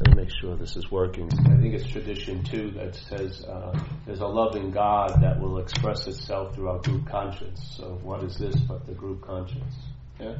Let 0.00 0.16
me 0.16 0.22
make 0.22 0.32
sure 0.40 0.56
this 0.56 0.76
is 0.76 0.90
working. 0.90 1.28
I 1.46 1.60
think 1.60 1.74
it's 1.74 1.86
tradition 1.86 2.42
two 2.42 2.70
that 2.70 2.94
says 2.94 3.44
uh, 3.44 3.78
there's 4.06 4.20
a 4.20 4.26
loving 4.26 4.70
God 4.70 5.20
that 5.20 5.38
will 5.38 5.58
express 5.58 6.06
itself 6.06 6.54
through 6.54 6.70
our 6.70 6.78
group 6.78 7.06
conscience. 7.06 7.74
So 7.76 7.98
what 8.02 8.24
is 8.24 8.38
this 8.38 8.56
but 8.56 8.86
the 8.86 8.94
group 8.94 9.20
conscience? 9.20 9.74
Yeah, 10.18 10.38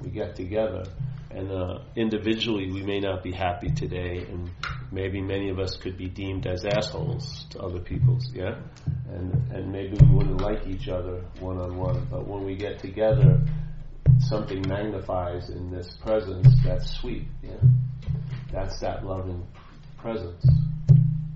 we 0.00 0.10
get 0.10 0.36
together, 0.36 0.84
and 1.32 1.50
uh, 1.50 1.78
individually 1.96 2.70
we 2.70 2.82
may 2.82 3.00
not 3.00 3.24
be 3.24 3.32
happy 3.32 3.70
today, 3.72 4.26
and 4.30 4.48
maybe 4.92 5.20
many 5.20 5.50
of 5.50 5.58
us 5.58 5.76
could 5.76 5.96
be 5.96 6.08
deemed 6.08 6.46
as 6.46 6.64
assholes 6.64 7.46
to 7.50 7.60
other 7.60 7.80
people. 7.80 8.18
Yeah, 8.32 8.60
and 9.08 9.52
and 9.52 9.72
maybe 9.72 9.96
we 10.00 10.14
wouldn't 10.14 10.40
like 10.40 10.68
each 10.68 10.86
other 10.88 11.24
one 11.40 11.58
on 11.58 11.76
one, 11.76 12.06
but 12.08 12.28
when 12.28 12.44
we 12.44 12.54
get 12.54 12.78
together 12.78 13.40
something 14.20 14.62
magnifies 14.68 15.50
in 15.50 15.70
this 15.70 15.96
presence 15.96 16.46
that's 16.64 16.98
sweet. 17.00 17.26
Yeah? 17.42 17.50
That's 18.54 18.78
that 18.80 19.04
loving 19.04 19.44
presence. 19.98 20.44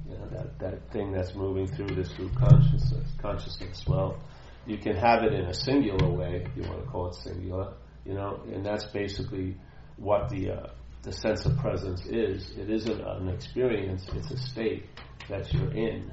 You 0.09 0.17
know, 0.17 0.29
that, 0.31 0.59
that 0.61 0.93
thing 0.93 1.11
that's 1.11 1.35
moving 1.35 1.67
through 1.67 1.97
this 1.97 2.13
group 2.13 2.33
consciousness. 2.37 3.11
Consciousness. 3.21 3.85
Well, 3.89 4.21
you 4.67 4.79
can 4.79 4.95
have 4.95 5.25
it 5.25 5.33
in 5.33 5.47
a 5.47 5.55
singular 5.55 6.09
way, 6.09 6.47
if 6.47 6.57
you 6.57 6.63
want 6.71 6.85
to 6.85 6.89
call 6.89 7.09
it 7.09 7.17
singular. 7.17 7.75
You 8.05 8.15
know, 8.15 8.41
and 8.53 8.65
that's 8.65 8.85
basically 8.85 9.57
what 9.97 10.29
the 10.29 10.51
uh, 10.53 10.67
the 11.03 11.13
sense 11.13 11.45
of 11.45 11.59
presence 11.59 12.07
is. 12.07 12.51
It 12.57 12.71
isn't 12.71 13.01
an 13.01 13.29
experience; 13.29 14.07
it's 14.15 14.31
a 14.31 14.39
state 14.39 14.87
that 15.29 15.53
you're 15.53 15.73
in 15.73 16.13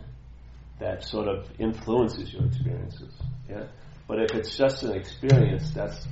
that 0.79 1.03
sort 1.03 1.27
of 1.27 1.47
influences 1.59 2.33
your 2.33 2.45
experiences. 2.45 3.13
Yeah. 3.47 3.67
But 4.07 4.23
if 4.23 4.31
it's 4.33 4.57
just 4.57 4.81
an 4.81 4.95
experience, 4.95 5.69
that's 5.71 6.07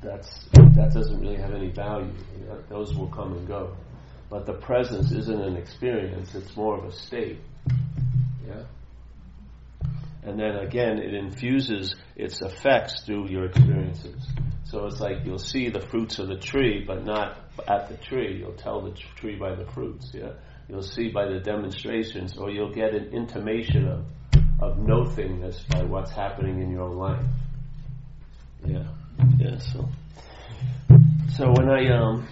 that's 0.00 0.46
that 0.54 0.92
doesn't 0.94 1.20
really 1.20 1.36
have 1.36 1.52
any 1.52 1.70
value. 1.70 2.12
You 2.38 2.46
know, 2.46 2.62
those 2.70 2.94
will 2.94 3.08
come 3.08 3.34
and 3.34 3.46
go. 3.46 3.76
But 4.30 4.46
the 4.46 4.54
presence 4.54 5.10
isn't 5.10 5.40
an 5.42 5.56
experience; 5.56 6.34
it's 6.34 6.56
more 6.56 6.78
of 6.78 6.84
a 6.84 6.92
state. 6.92 7.40
Yeah. 8.46 8.62
And 10.22 10.38
then 10.38 10.56
again, 10.56 10.98
it 10.98 11.14
infuses 11.14 11.96
its 12.14 12.40
effects 12.40 13.02
through 13.02 13.28
your 13.28 13.46
experiences. 13.46 14.22
So 14.64 14.86
it's 14.86 15.00
like 15.00 15.24
you'll 15.24 15.38
see 15.38 15.68
the 15.68 15.80
fruits 15.80 16.20
of 16.20 16.28
the 16.28 16.36
tree, 16.36 16.84
but 16.86 17.04
not 17.04 17.38
at 17.66 17.88
the 17.88 17.96
tree. 17.96 18.38
You'll 18.38 18.52
tell 18.52 18.82
the 18.82 18.92
tree 19.16 19.36
by 19.36 19.56
the 19.56 19.66
fruits. 19.72 20.12
Yeah. 20.14 20.34
You'll 20.68 20.82
see 20.82 21.10
by 21.10 21.26
the 21.26 21.40
demonstrations, 21.40 22.38
or 22.38 22.50
you'll 22.50 22.72
get 22.72 22.94
an 22.94 23.12
intimation 23.12 23.88
of 23.88 24.04
of 24.60 24.78
nothingness 24.78 25.60
by 25.70 25.82
what's 25.82 26.12
happening 26.12 26.62
in 26.62 26.70
your 26.70 26.82
own 26.82 26.96
life. 26.96 27.24
Yeah. 28.64 28.86
Yeah, 29.38 29.58
so 29.58 29.88
so 31.36 31.52
when 31.56 31.68
I 31.68 31.88
um 31.88 32.28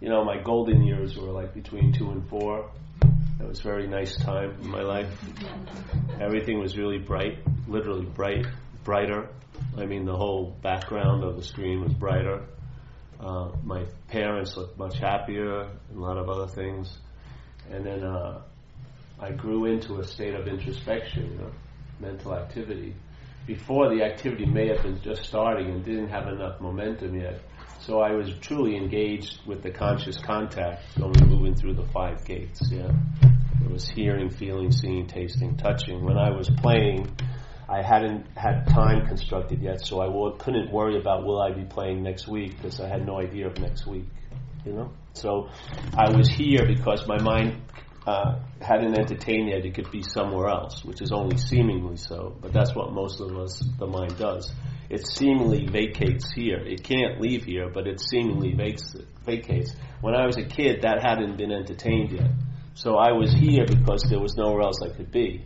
you 0.00 0.08
know 0.08 0.24
my 0.24 0.40
golden 0.42 0.82
years 0.82 1.16
were 1.16 1.30
like 1.30 1.54
between 1.54 1.92
two 1.92 2.10
and 2.10 2.28
four. 2.28 2.70
It 3.38 3.46
was 3.46 3.60
a 3.60 3.62
very 3.62 3.86
nice 3.86 4.16
time 4.16 4.56
in 4.62 4.68
my 4.68 4.82
life. 4.82 5.12
Everything 6.20 6.58
was 6.58 6.76
really 6.76 6.98
bright, 6.98 7.38
literally 7.68 8.06
bright, 8.06 8.46
brighter. 8.82 9.28
I 9.76 9.84
mean, 9.84 10.06
the 10.06 10.16
whole 10.16 10.56
background 10.62 11.22
of 11.22 11.36
the 11.36 11.42
screen 11.42 11.82
was 11.82 11.92
brighter. 11.92 12.44
Uh, 13.20 13.50
my 13.62 13.84
parents 14.08 14.56
looked 14.56 14.78
much 14.78 14.98
happier, 14.98 15.62
and 15.62 15.98
a 15.98 16.00
lot 16.00 16.18
of 16.18 16.28
other 16.28 16.48
things. 16.48 16.98
And 17.70 17.84
then 17.84 18.04
uh, 18.04 18.42
I 19.18 19.32
grew 19.32 19.66
into 19.66 19.98
a 19.98 20.04
state 20.04 20.34
of 20.34 20.46
introspection, 20.46 21.32
you 21.32 21.38
know, 21.38 21.50
mental 22.00 22.34
activity. 22.34 22.94
Before 23.46 23.94
the 23.94 24.02
activity 24.02 24.44
may 24.44 24.68
have 24.68 24.82
been 24.82 25.00
just 25.00 25.24
starting 25.24 25.70
and 25.70 25.84
didn't 25.84 26.08
have 26.08 26.26
enough 26.26 26.60
momentum 26.60 27.18
yet. 27.18 27.40
So 27.86 28.00
I 28.00 28.16
was 28.16 28.28
truly 28.40 28.76
engaged 28.76 29.46
with 29.46 29.62
the 29.62 29.70
conscious 29.70 30.18
contact, 30.18 30.82
going 30.98 31.28
moving 31.28 31.54
through 31.54 31.74
the 31.74 31.86
five 31.92 32.24
gates. 32.24 32.60
Yeah, 32.68 32.90
it 33.64 33.70
was 33.70 33.86
hearing, 33.86 34.28
feeling, 34.28 34.72
seeing, 34.72 35.06
tasting, 35.06 35.56
touching. 35.56 36.04
When 36.04 36.18
I 36.18 36.30
was 36.30 36.50
playing, 36.50 37.16
I 37.68 37.82
hadn't 37.82 38.26
had 38.36 38.66
time 38.66 39.06
constructed 39.06 39.62
yet, 39.62 39.86
so 39.86 40.00
I 40.00 40.06
w- 40.06 40.34
couldn't 40.36 40.72
worry 40.72 40.98
about 40.98 41.24
will 41.24 41.40
I 41.40 41.52
be 41.52 41.62
playing 41.62 42.02
next 42.02 42.26
week 42.26 42.56
because 42.56 42.80
I 42.80 42.88
had 42.88 43.06
no 43.06 43.20
idea 43.20 43.46
of 43.46 43.56
next 43.60 43.86
week. 43.86 44.06
You 44.64 44.72
know, 44.72 44.92
so 45.12 45.50
I 45.96 46.10
was 46.10 46.28
here 46.28 46.66
because 46.66 47.06
my 47.06 47.22
mind 47.22 47.62
uh, 48.04 48.40
hadn't 48.60 48.98
entertained 48.98 49.48
yet, 49.50 49.64
it 49.64 49.74
could 49.74 49.92
be 49.92 50.02
somewhere 50.02 50.48
else, 50.48 50.84
which 50.84 51.00
is 51.00 51.12
only 51.12 51.36
seemingly 51.36 51.98
so. 51.98 52.36
But 52.40 52.52
that's 52.52 52.74
what 52.74 52.92
most 52.92 53.20
of 53.20 53.36
us, 53.38 53.62
the 53.78 53.86
mind 53.86 54.18
does. 54.18 54.52
It 54.88 55.06
seemingly 55.06 55.66
vacates 55.66 56.32
here. 56.32 56.58
It 56.58 56.82
can't 56.82 57.20
leave 57.20 57.44
here, 57.44 57.68
but 57.68 57.86
it 57.86 58.00
seemingly 58.00 58.54
vacates. 59.24 59.74
When 60.00 60.14
I 60.14 60.26
was 60.26 60.36
a 60.36 60.44
kid, 60.44 60.82
that 60.82 61.02
hadn't 61.02 61.36
been 61.36 61.52
entertained 61.52 62.12
yet. 62.12 62.30
So 62.74 62.96
I 62.96 63.12
was 63.12 63.32
here 63.32 63.64
because 63.66 64.02
there 64.02 64.20
was 64.20 64.36
nowhere 64.36 64.62
else 64.62 64.80
I 64.82 64.94
could 64.94 65.10
be. 65.10 65.44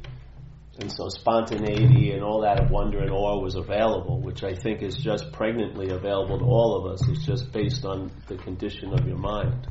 And 0.80 0.90
so 0.90 1.08
spontaneity 1.08 2.12
and 2.12 2.22
all 2.22 2.42
that 2.42 2.62
of 2.62 2.70
wonder 2.70 3.00
and 3.00 3.10
awe 3.10 3.40
was 3.40 3.54
available, 3.54 4.20
which 4.20 4.42
I 4.42 4.54
think 4.54 4.82
is 4.82 4.96
just 4.96 5.30
pregnantly 5.32 5.90
available 5.90 6.38
to 6.38 6.44
all 6.44 6.76
of 6.78 6.92
us. 6.92 7.06
It's 7.08 7.24
just 7.24 7.52
based 7.52 7.84
on 7.84 8.10
the 8.28 8.36
condition 8.36 8.92
of 8.92 9.06
your 9.06 9.18
mind. 9.18 9.66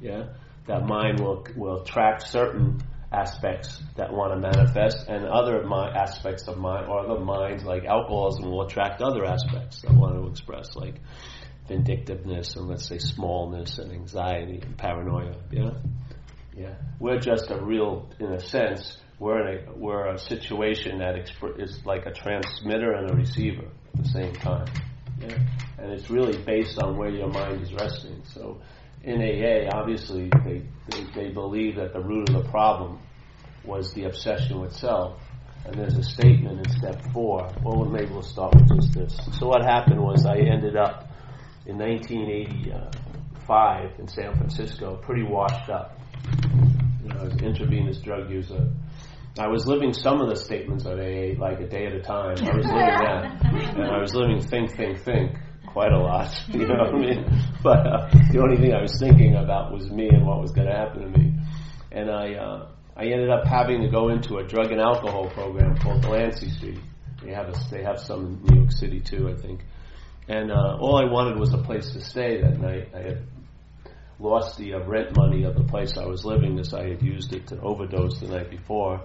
Yeah? 0.00 0.24
that 0.66 0.86
mind 0.86 1.20
will 1.20 1.46
will 1.56 1.82
attract 1.82 2.26
certain 2.26 2.82
aspects 3.14 3.80
that 3.96 4.12
want 4.12 4.32
to 4.32 4.38
manifest, 4.40 5.08
and 5.08 5.24
other 5.24 5.64
aspects 5.94 6.48
of 6.48 6.58
mind 6.58 6.88
or 6.88 7.00
other 7.00 7.24
minds 7.24 7.64
like 7.64 7.84
alcoholism 7.84 8.50
will 8.50 8.62
attract 8.62 9.00
other 9.00 9.24
aspects 9.24 9.82
that 9.82 9.92
want 9.92 10.14
to 10.16 10.26
express, 10.28 10.74
like 10.74 10.96
vindictiveness 11.68 12.56
and 12.56 12.68
let's 12.68 12.86
say 12.86 12.98
smallness 12.98 13.78
and 13.78 13.92
anxiety 13.92 14.60
and 14.62 14.76
paranoia. 14.76 15.36
Yeah, 15.50 15.70
yeah. 16.56 16.74
We're 16.98 17.20
just 17.20 17.50
a 17.50 17.56
real, 17.56 18.10
in 18.18 18.32
a 18.32 18.40
sense, 18.40 18.98
we're 19.18 19.46
in 19.46 19.68
a 19.68 19.72
we're 19.74 20.06
a 20.08 20.18
situation 20.18 20.98
that 20.98 21.14
exp- 21.14 21.60
is 21.60 21.80
like 21.84 22.06
a 22.06 22.12
transmitter 22.12 22.92
and 22.92 23.10
a 23.10 23.14
receiver 23.14 23.68
at 23.94 24.02
the 24.02 24.08
same 24.08 24.34
time. 24.34 24.66
Yeah, 25.20 25.38
and 25.78 25.92
it's 25.92 26.10
really 26.10 26.36
based 26.36 26.78
on 26.82 26.96
where 26.96 27.10
your 27.10 27.28
mind 27.28 27.62
is 27.62 27.72
resting. 27.72 28.22
So 28.24 28.60
in 29.04 29.20
AA, 29.20 29.68
obviously, 29.70 30.30
they, 30.44 30.62
they, 30.88 31.04
they, 31.14 31.28
believe 31.28 31.76
that 31.76 31.92
the 31.92 32.00
root 32.00 32.30
of 32.30 32.42
the 32.42 32.50
problem 32.50 32.98
was 33.64 33.92
the 33.92 34.04
obsession 34.04 34.60
with 34.60 34.74
self. 34.74 35.20
And 35.66 35.76
there's 35.76 35.96
a 35.96 36.02
statement 36.02 36.66
in 36.66 36.72
step 36.72 37.00
four. 37.12 37.52
Well, 37.62 37.84
maybe 37.84 38.10
we'll 38.12 38.22
start 38.22 38.54
with 38.54 38.66
just 38.80 38.94
this. 38.94 39.16
So 39.38 39.48
what 39.48 39.62
happened 39.62 40.00
was 40.00 40.24
I 40.26 40.36
ended 40.36 40.76
up 40.76 41.10
in 41.66 41.78
1985 41.78 43.98
in 43.98 44.08
San 44.08 44.36
Francisco, 44.36 44.96
pretty 44.96 45.22
washed 45.22 45.70
up. 45.70 45.98
You 47.02 47.08
know, 47.08 47.20
I 47.20 47.24
was 47.24 47.32
an 47.34 47.44
intravenous 47.44 47.98
drug 47.98 48.30
user. 48.30 48.70
I 49.38 49.48
was 49.48 49.66
living 49.66 49.92
some 49.92 50.20
of 50.20 50.28
the 50.28 50.36
statements 50.36 50.84
of 50.84 50.98
AA 50.98 51.34
like 51.38 51.60
a 51.60 51.66
day 51.66 51.86
at 51.86 51.94
a 51.94 52.00
time. 52.00 52.36
I 52.38 52.56
was 52.56 52.66
living 52.66 52.76
that. 52.76 53.40
And 53.74 53.84
I 53.84 53.98
was 53.98 54.14
living 54.14 54.40
think, 54.40 54.76
think, 54.76 55.00
think 55.00 55.36
quite 55.74 55.92
a 55.92 55.98
lot. 55.98 56.32
You 56.48 56.68
know 56.68 56.76
what 56.76 56.94
I 56.94 56.98
mean? 56.98 57.42
But 57.62 57.86
uh, 57.86 58.08
the 58.30 58.40
only 58.40 58.56
thing 58.56 58.72
I 58.72 58.80
was 58.80 58.96
thinking 58.98 59.34
about 59.34 59.72
was 59.72 59.90
me 59.90 60.08
and 60.08 60.24
what 60.24 60.40
was 60.40 60.52
going 60.52 60.68
to 60.68 60.72
happen 60.72 61.02
to 61.02 61.18
me. 61.18 61.34
And 61.90 62.10
I, 62.10 62.34
uh, 62.34 62.68
I 62.96 63.04
ended 63.06 63.28
up 63.28 63.44
having 63.44 63.82
to 63.82 63.88
go 63.88 64.08
into 64.08 64.38
a 64.38 64.44
drug 64.46 64.70
and 64.70 64.80
alcohol 64.80 65.28
program 65.30 65.76
called 65.76 66.02
Delancey 66.02 66.48
Street. 66.50 66.78
They 67.22 67.32
have 67.32 67.48
a, 67.48 67.54
they 67.70 67.82
have 67.82 67.98
some 67.98 68.20
in 68.26 68.42
New 68.44 68.60
York 68.60 68.72
City 68.72 69.00
too, 69.00 69.28
I 69.28 69.34
think. 69.34 69.60
And 70.28 70.52
uh, 70.52 70.78
all 70.80 70.96
I 70.96 71.10
wanted 71.10 71.38
was 71.38 71.52
a 71.52 71.58
place 71.58 71.90
to 71.92 72.00
stay 72.00 72.40
that 72.40 72.60
night. 72.60 72.88
I 72.94 73.00
had 73.00 73.22
lost 74.20 74.56
the 74.56 74.74
uh, 74.74 74.84
rent 74.86 75.16
money 75.16 75.42
of 75.42 75.56
the 75.56 75.64
place 75.64 75.96
I 75.98 76.06
was 76.06 76.24
living 76.24 76.58
as 76.60 76.72
I 76.72 76.88
had 76.88 77.02
used 77.02 77.34
it 77.34 77.48
to 77.48 77.60
overdose 77.60 78.20
the 78.20 78.28
night 78.28 78.48
before. 78.48 79.00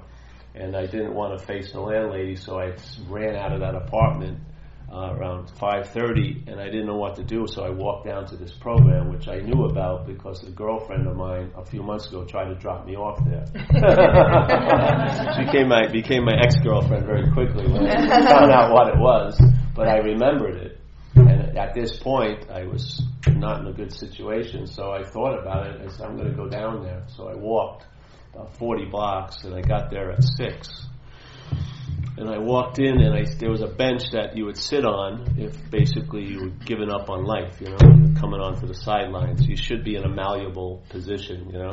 And 0.53 0.75
I 0.75 0.85
didn't 0.85 1.15
want 1.15 1.39
to 1.39 1.45
face 1.45 1.71
the 1.71 1.79
landlady, 1.79 2.35
so 2.35 2.59
I 2.59 2.75
ran 3.07 3.35
out 3.35 3.53
of 3.53 3.61
that 3.61 3.75
apartment 3.75 4.39
uh, 4.91 5.13
around 5.13 5.47
5:30, 5.59 6.47
and 6.47 6.59
I 6.59 6.65
didn't 6.65 6.87
know 6.87 6.97
what 6.97 7.15
to 7.15 7.23
do. 7.23 7.45
So 7.47 7.63
I 7.63 7.69
walked 7.69 8.07
down 8.07 8.25
to 8.27 8.37
this 8.37 8.51
program, 8.51 9.11
which 9.11 9.27
I 9.27 9.39
knew 9.39 9.65
about 9.65 10.07
because 10.07 10.43
a 10.43 10.51
girlfriend 10.51 11.07
of 11.07 11.15
mine 11.15 11.51
a 11.55 11.65
few 11.65 11.83
months 11.83 12.07
ago 12.07 12.25
tried 12.25 12.49
to 12.49 12.55
drop 12.55 12.85
me 12.85 12.95
off 12.95 13.19
there. 13.23 13.45
she 15.35 15.45
became 15.45 15.67
my 15.67 15.87
became 15.87 16.25
my 16.25 16.35
ex 16.41 16.55
girlfriend 16.63 17.05
very 17.05 17.31
quickly 17.31 17.67
when 17.71 17.85
I 17.87 18.07
found 18.25 18.51
out 18.51 18.73
what 18.73 18.87
it 18.87 18.97
was. 18.97 19.39
But 19.75 19.87
I 19.87 19.97
remembered 19.97 20.55
it, 20.55 20.79
and 21.15 21.57
at 21.57 21.73
this 21.73 21.97
point, 21.99 22.49
I 22.49 22.63
was 22.63 23.03
not 23.27 23.61
in 23.61 23.67
a 23.67 23.73
good 23.73 23.93
situation. 23.93 24.65
So 24.65 24.91
I 24.91 25.03
thought 25.03 25.39
about 25.39 25.67
it. 25.67 25.81
I 25.81 25.87
said, 25.89 26.07
"I'm 26.07 26.17
going 26.17 26.29
to 26.31 26.35
go 26.35 26.47
down 26.49 26.83
there." 26.83 27.03
So 27.15 27.29
I 27.29 27.35
walked 27.35 27.85
about 28.33 28.57
40 28.57 28.85
blocks, 28.85 29.43
and 29.43 29.53
I 29.53 29.61
got 29.61 29.91
there 29.91 30.11
at 30.11 30.23
six 30.23 30.87
and 32.19 32.29
I 32.29 32.37
walked 32.37 32.79
in, 32.79 32.99
and 32.99 33.15
I, 33.15 33.23
there 33.39 33.49
was 33.49 33.61
a 33.61 33.67
bench 33.67 34.11
that 34.11 34.35
you 34.35 34.43
would 34.45 34.57
sit 34.57 34.83
on 34.83 35.39
if 35.39 35.71
basically 35.71 36.25
you 36.25 36.41
were 36.41 36.49
giving 36.49 36.91
up 36.91 37.09
on 37.09 37.23
life, 37.23 37.61
you 37.61 37.69
know, 37.69 37.77
coming 38.19 38.41
onto 38.41 38.67
the 38.67 38.73
sidelines. 38.73 39.47
You 39.47 39.55
should 39.55 39.85
be 39.85 39.95
in 39.95 40.03
a 40.03 40.09
malleable 40.09 40.83
position, 40.89 41.49
you 41.49 41.59
know, 41.59 41.71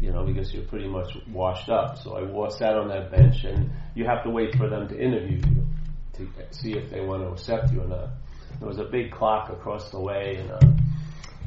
you 0.00 0.12
know, 0.12 0.24
because 0.24 0.54
you're 0.54 0.66
pretty 0.66 0.86
much 0.86 1.10
washed 1.28 1.68
up. 1.68 1.98
So 1.98 2.16
I 2.16 2.48
sat 2.50 2.76
on 2.76 2.88
that 2.88 3.10
bench, 3.10 3.42
and 3.42 3.72
you 3.96 4.04
have 4.04 4.22
to 4.22 4.30
wait 4.30 4.54
for 4.54 4.70
them 4.70 4.86
to 4.86 4.96
interview 4.96 5.38
you 5.38 5.66
to 6.14 6.28
see 6.52 6.74
if 6.74 6.88
they 6.90 7.00
want 7.00 7.24
to 7.24 7.30
accept 7.30 7.72
you 7.72 7.80
or 7.80 7.88
not. 7.88 8.10
there 8.60 8.68
was 8.68 8.78
a 8.78 8.84
big 8.84 9.10
clock 9.10 9.50
across 9.50 9.90
the 9.90 10.00
way, 10.00 10.36
and 10.38 10.52
uh, 10.52 10.60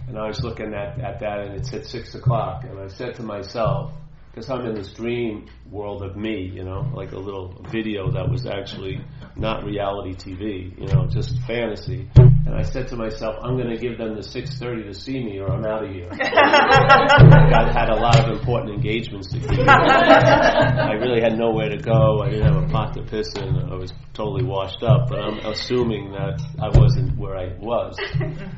and 0.10 0.18
I 0.20 0.28
was 0.28 0.44
looking 0.44 0.74
at 0.74 1.00
at 1.00 1.22
that, 1.22 1.40
and 1.40 1.54
it 1.56 1.66
said 1.66 1.86
six 1.86 2.14
o'clock, 2.16 2.66
and 2.66 2.78
I 2.78 2.90
said 2.90 3.16
to 3.16 3.24
myself, 3.24 3.94
because 4.36 4.50
I'm 4.50 4.66
in 4.66 4.76
this 4.76 4.92
dream 4.92 5.48
world 5.72 6.04
of 6.04 6.18
me, 6.18 6.52
you 6.54 6.66
know, 6.66 6.92
like 6.94 7.14
a 7.14 7.18
little 7.18 7.56
video 7.72 8.12
that 8.12 8.30
was 8.30 8.46
actually 8.46 9.00
not 9.38 9.64
reality 9.64 10.14
TV, 10.14 10.78
you 10.78 10.88
know, 10.88 11.08
just 11.08 11.40
fantasy. 11.48 12.10
And 12.18 12.54
I 12.54 12.64
said 12.64 12.90
to 12.90 12.98
myself, 12.98 13.38
I'm 13.42 13.56
going 13.56 13.70
to 13.70 13.78
give 13.78 13.98
them 13.98 14.14
the 14.14 14.22
6:30 14.22 14.88
to 14.88 14.94
see 14.94 15.24
me, 15.24 15.40
or 15.40 15.50
I'm 15.54 15.64
out 15.64 15.86
of 15.86 15.90
here. 15.90 16.10
I 16.12 17.72
had 17.72 17.90
a 17.90 17.96
lot 17.96 18.20
of 18.20 18.38
important 18.38 18.76
engagements 18.76 19.32
to 19.32 19.40
keep. 19.40 19.68
I 19.70 20.92
really 21.00 21.22
had 21.22 21.38
nowhere 21.38 21.70
to 21.70 21.78
go. 21.78 22.20
I 22.22 22.30
didn't 22.30 22.54
have 22.54 22.62
a 22.62 22.68
pot 22.68 22.94
to 22.96 23.04
piss 23.04 23.32
in. 23.38 23.56
I 23.72 23.76
was 23.76 23.94
totally 24.14 24.44
washed 24.44 24.84
up. 24.84 25.08
But 25.08 25.20
I'm 25.22 25.40
assuming 25.46 26.12
that 26.12 26.42
I 26.62 26.78
wasn't 26.78 27.18
where 27.18 27.38
I 27.38 27.56
was. 27.58 27.96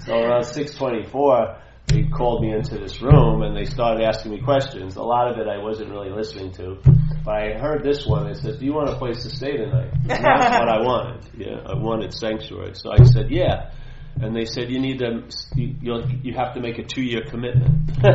So 0.06 0.18
around 0.18 0.44
6:24 0.44 1.67
they 1.88 2.04
called 2.04 2.42
me 2.42 2.52
into 2.54 2.78
this 2.78 3.02
room 3.02 3.42
and 3.44 3.56
they 3.56 3.66
started 3.66 4.04
asking 4.04 4.32
me 4.32 4.42
questions. 4.42 4.98
A 4.98 5.02
lot 5.02 5.32
of 5.32 5.38
it 5.38 5.48
I 5.48 5.58
wasn't 5.64 5.90
really 5.90 6.10
listening 6.10 6.52
to, 6.54 6.78
but 7.24 7.34
I 7.34 7.58
heard 7.58 7.84
this 7.84 8.06
one. 8.06 8.28
It 8.28 8.38
said, 8.38 8.60
"Do 8.60 8.66
you 8.66 8.74
want 8.74 8.90
a 8.90 8.98
place 8.98 9.24
to 9.24 9.30
stay 9.30 9.56
tonight?" 9.56 9.92
And 9.94 10.10
that's 10.10 10.60
what 10.60 10.70
I 10.70 10.82
wanted. 10.82 11.26
Yeah, 11.38 11.62
I 11.66 11.76
wanted 11.76 12.14
sanctuary. 12.14 12.74
So 12.76 12.92
I 12.92 13.04
said, 13.04 13.32
"Yeah." 13.32 13.72
And 14.20 14.36
they 14.36 14.46
said, 14.46 14.70
"You 14.70 14.80
need 14.80 15.00
to, 15.00 15.24
you 15.56 16.04
you 16.24 16.34
have 16.36 16.56
to 16.56 16.60
make 16.60 16.78
a 16.78 16.84
two 16.84 17.04
year 17.04 17.22
commitment." 17.30 17.90
so 18.02 18.10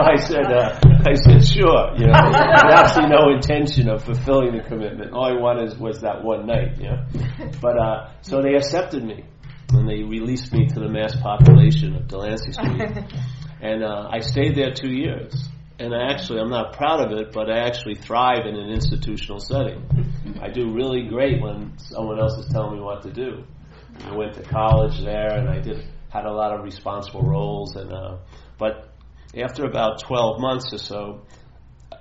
I 0.00 0.16
said, 0.16 0.46
uh, 0.46 0.78
"I 1.04 1.14
said, 1.14 1.44
sure." 1.44 1.94
You 1.98 2.06
know, 2.06 2.14
absolutely 2.14 3.16
no 3.16 3.34
intention 3.34 3.90
of 3.90 4.04
fulfilling 4.04 4.56
the 4.56 4.62
commitment. 4.62 5.12
All 5.12 5.24
I 5.24 5.32
wanted 5.38 5.78
was 5.78 6.00
that 6.00 6.22
one 6.22 6.46
night. 6.46 6.78
You 6.78 6.90
know, 6.90 7.04
but 7.60 7.76
uh, 7.78 8.10
so 8.22 8.40
they 8.40 8.54
accepted 8.54 9.04
me 9.04 9.24
and 9.70 9.88
they 9.88 10.02
released 10.02 10.52
me 10.52 10.66
to 10.66 10.80
the 10.80 10.88
mass 10.88 11.16
population 11.16 11.96
of 11.96 12.08
Delancey 12.08 12.52
Street. 12.52 12.82
and 13.60 13.82
uh, 13.82 14.08
I 14.10 14.20
stayed 14.20 14.56
there 14.56 14.72
two 14.72 14.90
years. 14.90 15.48
And 15.78 15.94
I 15.94 16.10
actually, 16.10 16.40
I'm 16.40 16.48
not 16.48 16.72
proud 16.72 17.00
of 17.00 17.18
it, 17.18 17.32
but 17.32 17.50
I 17.50 17.66
actually 17.66 17.96
thrive 17.96 18.46
in 18.46 18.56
an 18.56 18.70
institutional 18.70 19.40
setting. 19.40 19.84
I 20.40 20.48
do 20.48 20.72
really 20.72 21.06
great 21.08 21.42
when 21.42 21.76
someone 21.78 22.18
else 22.18 22.38
is 22.38 22.50
telling 22.50 22.76
me 22.76 22.82
what 22.82 23.02
to 23.02 23.12
do. 23.12 23.44
I 24.04 24.14
went 24.14 24.34
to 24.34 24.42
college 24.42 24.98
there, 25.02 25.36
and 25.36 25.48
I 25.48 25.60
did 25.60 25.84
had 26.08 26.24
a 26.24 26.32
lot 26.32 26.52
of 26.52 26.64
responsible 26.64 27.22
roles. 27.22 27.76
And 27.76 27.92
uh, 27.92 28.16
but 28.58 28.90
after 29.36 29.64
about 29.64 30.00
12 30.00 30.40
months 30.40 30.72
or 30.72 30.78
so 30.78 31.22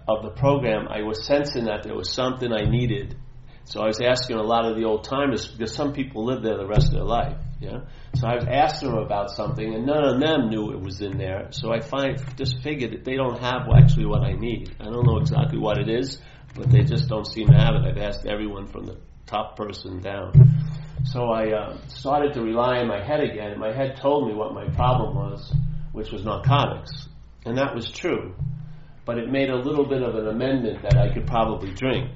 of 0.07 0.23
the 0.23 0.29
program, 0.29 0.87
I 0.87 1.01
was 1.01 1.25
sensing 1.25 1.65
that 1.65 1.83
there 1.83 1.95
was 1.95 2.13
something 2.13 2.51
I 2.51 2.69
needed 2.69 3.17
so 3.65 3.81
I 3.81 3.87
was 3.87 3.99
asking 3.99 4.37
a 4.37 4.43
lot 4.43 4.65
of 4.65 4.77
the 4.77 4.83
old 4.85 5.03
timers 5.03 5.47
because 5.47 5.73
some 5.73 5.91
people 5.91 6.23
live 6.25 6.43
there 6.43 6.57
the 6.57 6.67
rest 6.67 6.87
of 6.87 6.93
their 6.93 7.03
life. 7.03 7.37
Yeah. 7.59 7.79
So 8.15 8.27
I 8.27 8.35
was 8.35 8.45
asking 8.47 8.91
them 8.91 8.99
about 8.99 9.31
something, 9.31 9.73
and 9.73 9.85
none 9.87 10.03
of 10.03 10.19
them 10.19 10.49
knew 10.49 10.71
it 10.71 10.79
was 10.79 11.01
in 11.01 11.17
there. 11.17 11.47
So 11.49 11.73
I 11.73 11.81
find 11.81 12.23
just 12.37 12.61
figured 12.61 12.91
that 12.91 13.03
they 13.03 13.15
don't 13.15 13.39
have 13.39 13.67
actually 13.75 14.05
what 14.05 14.21
I 14.21 14.33
need. 14.33 14.75
I 14.79 14.85
don't 14.85 15.05
know 15.05 15.17
exactly 15.17 15.57
what 15.57 15.79
it 15.79 15.89
is, 15.89 16.19
but 16.53 16.69
they 16.69 16.83
just 16.83 17.09
don't 17.09 17.25
seem 17.25 17.47
to 17.47 17.53
have 17.53 17.75
it. 17.75 17.87
I've 17.87 17.97
asked 17.97 18.27
everyone 18.27 18.67
from 18.67 18.85
the 18.85 18.97
top 19.25 19.57
person 19.57 19.99
down. 19.99 20.31
So 21.05 21.31
I 21.31 21.51
uh, 21.51 21.77
started 21.87 22.33
to 22.33 22.41
rely 22.41 22.77
on 22.77 22.87
my 22.87 23.03
head 23.03 23.19
again, 23.21 23.59
my 23.59 23.73
head 23.73 23.97
told 24.01 24.27
me 24.27 24.33
what 24.33 24.53
my 24.53 24.67
problem 24.69 25.15
was, 25.15 25.53
which 25.91 26.11
was 26.11 26.23
narcotics, 26.23 27.07
and 27.45 27.57
that 27.57 27.75
was 27.75 27.89
true. 27.89 28.35
But 29.05 29.17
it 29.17 29.29
made 29.29 29.49
a 29.49 29.55
little 29.55 29.87
bit 29.87 30.01
of 30.01 30.15
an 30.15 30.27
amendment 30.27 30.81
that 30.83 30.97
I 30.97 31.13
could 31.13 31.27
probably 31.27 31.71
drink. 31.73 32.09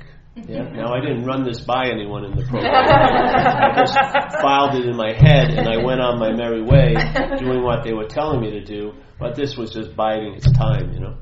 Yeah. 0.47 0.69
Now 0.69 0.93
I 0.93 1.01
didn't 1.01 1.25
run 1.25 1.43
this 1.43 1.59
by 1.61 1.89
anyone 1.89 2.25
in 2.25 2.35
the 2.35 2.43
program. 2.49 2.73
I 2.73 3.73
just 3.75 3.93
filed 4.41 4.75
it 4.75 4.85
in 4.85 4.95
my 4.95 5.13
head 5.13 5.51
and 5.51 5.67
I 5.67 5.77
went 5.83 6.01
on 6.01 6.19
my 6.19 6.31
merry 6.31 6.61
way 6.61 6.93
doing 7.37 7.63
what 7.63 7.83
they 7.83 7.93
were 7.93 8.07
telling 8.07 8.41
me 8.41 8.51
to 8.51 8.63
do. 8.63 8.93
But 9.19 9.35
this 9.35 9.57
was 9.57 9.71
just 9.71 9.95
biding 9.95 10.35
its 10.35 10.49
time, 10.51 10.93
you 10.93 10.99
know. 10.99 11.17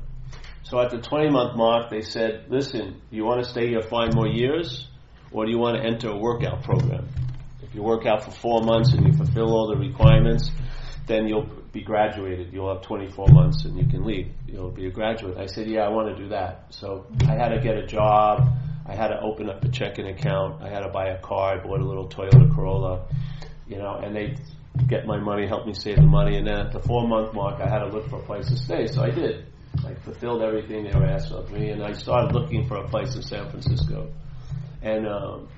So 0.62 0.78
at 0.80 0.90
the 0.90 0.98
20 0.98 1.30
month 1.30 1.56
mark, 1.56 1.90
they 1.90 2.02
said, 2.02 2.44
"Listen, 2.48 3.00
do 3.10 3.16
you 3.16 3.24
want 3.24 3.42
to 3.42 3.48
stay 3.48 3.68
here 3.68 3.80
five 3.82 4.14
more 4.14 4.28
years, 4.28 4.86
or 5.32 5.46
do 5.46 5.50
you 5.50 5.58
want 5.58 5.78
to 5.78 5.82
enter 5.82 6.10
a 6.10 6.16
workout 6.16 6.62
program? 6.62 7.08
If 7.62 7.74
you 7.74 7.82
work 7.82 8.06
out 8.06 8.22
for 8.22 8.30
four 8.30 8.62
months 8.62 8.92
and 8.92 9.06
you 9.06 9.12
fulfill 9.14 9.50
all 9.54 9.66
the 9.68 9.76
requirements, 9.76 10.50
then 11.06 11.26
you'll 11.26 11.48
be 11.72 11.82
graduated. 11.82 12.52
You'll 12.52 12.72
have 12.72 12.82
24 12.82 13.28
months 13.28 13.64
and 13.64 13.78
you 13.78 13.86
can 13.88 14.04
leave. 14.04 14.28
You'll 14.46 14.70
be 14.70 14.86
a 14.86 14.90
graduate." 14.90 15.38
I 15.38 15.46
said, 15.46 15.66
"Yeah, 15.68 15.80
I 15.82 15.88
want 15.88 16.14
to 16.14 16.22
do 16.22 16.28
that." 16.28 16.66
So 16.70 17.06
I 17.26 17.32
had 17.32 17.48
to 17.48 17.60
get 17.60 17.76
a 17.76 17.86
job. 17.86 18.46
I 18.88 18.94
had 18.94 19.08
to 19.08 19.20
open 19.20 19.50
up 19.50 19.62
a 19.62 19.68
checking 19.68 20.06
account. 20.08 20.62
I 20.62 20.70
had 20.70 20.80
to 20.80 20.88
buy 20.88 21.08
a 21.08 21.20
car. 21.20 21.58
I 21.58 21.62
bought 21.62 21.80
a 21.80 21.84
little 21.84 22.08
Toyota 22.08 22.52
Corolla, 22.54 23.06
you 23.66 23.76
know, 23.76 24.00
and 24.02 24.16
they 24.16 24.36
get 24.88 25.06
my 25.06 25.18
money, 25.18 25.46
help 25.46 25.66
me 25.66 25.74
save 25.74 25.96
the 25.96 26.02
money. 26.02 26.38
And 26.38 26.46
then 26.46 26.58
at 26.58 26.72
the 26.72 26.80
four 26.80 27.06
month 27.06 27.34
mark, 27.34 27.60
I 27.60 27.68
had 27.68 27.80
to 27.80 27.88
look 27.88 28.08
for 28.08 28.16
a 28.16 28.24
place 28.24 28.48
to 28.48 28.56
stay. 28.56 28.86
So 28.86 29.02
I 29.02 29.10
did. 29.10 29.46
I 29.86 29.94
fulfilled 29.94 30.42
everything 30.42 30.84
they 30.84 30.98
were 30.98 31.06
asking 31.06 31.36
of 31.36 31.52
me, 31.52 31.70
and 31.70 31.82
I 31.82 31.92
started 31.92 32.32
looking 32.32 32.66
for 32.66 32.76
a 32.76 32.88
place 32.88 33.14
in 33.14 33.22
San 33.22 33.50
Francisco. 33.50 34.10
And 34.82 35.06
um, 35.06 35.48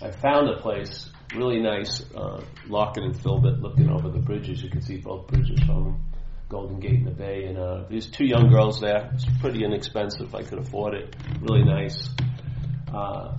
I 0.00 0.12
found 0.12 0.48
a 0.48 0.60
place 0.60 1.10
really 1.34 1.60
nice, 1.60 2.02
uh, 2.14 2.40
Larkin 2.68 3.02
and 3.02 3.20
Filbert, 3.20 3.58
looking 3.58 3.90
over 3.90 4.08
the 4.08 4.20
bridges. 4.20 4.62
You 4.62 4.70
can 4.70 4.80
see 4.80 4.98
both 4.98 5.26
bridges 5.26 5.60
from 5.66 6.00
Golden 6.48 6.78
Gate 6.78 7.00
in 7.00 7.04
the 7.04 7.10
Bay. 7.10 7.46
And 7.46 7.58
uh, 7.58 7.84
there's 7.90 8.08
two 8.08 8.24
young 8.24 8.48
girls 8.48 8.80
there. 8.80 9.10
It's 9.12 9.26
pretty 9.40 9.64
inexpensive. 9.64 10.34
I 10.34 10.42
could 10.42 10.58
afford 10.58 10.94
it. 10.94 11.16
Really 11.42 11.64
nice 11.64 12.08
uh, 12.92 13.34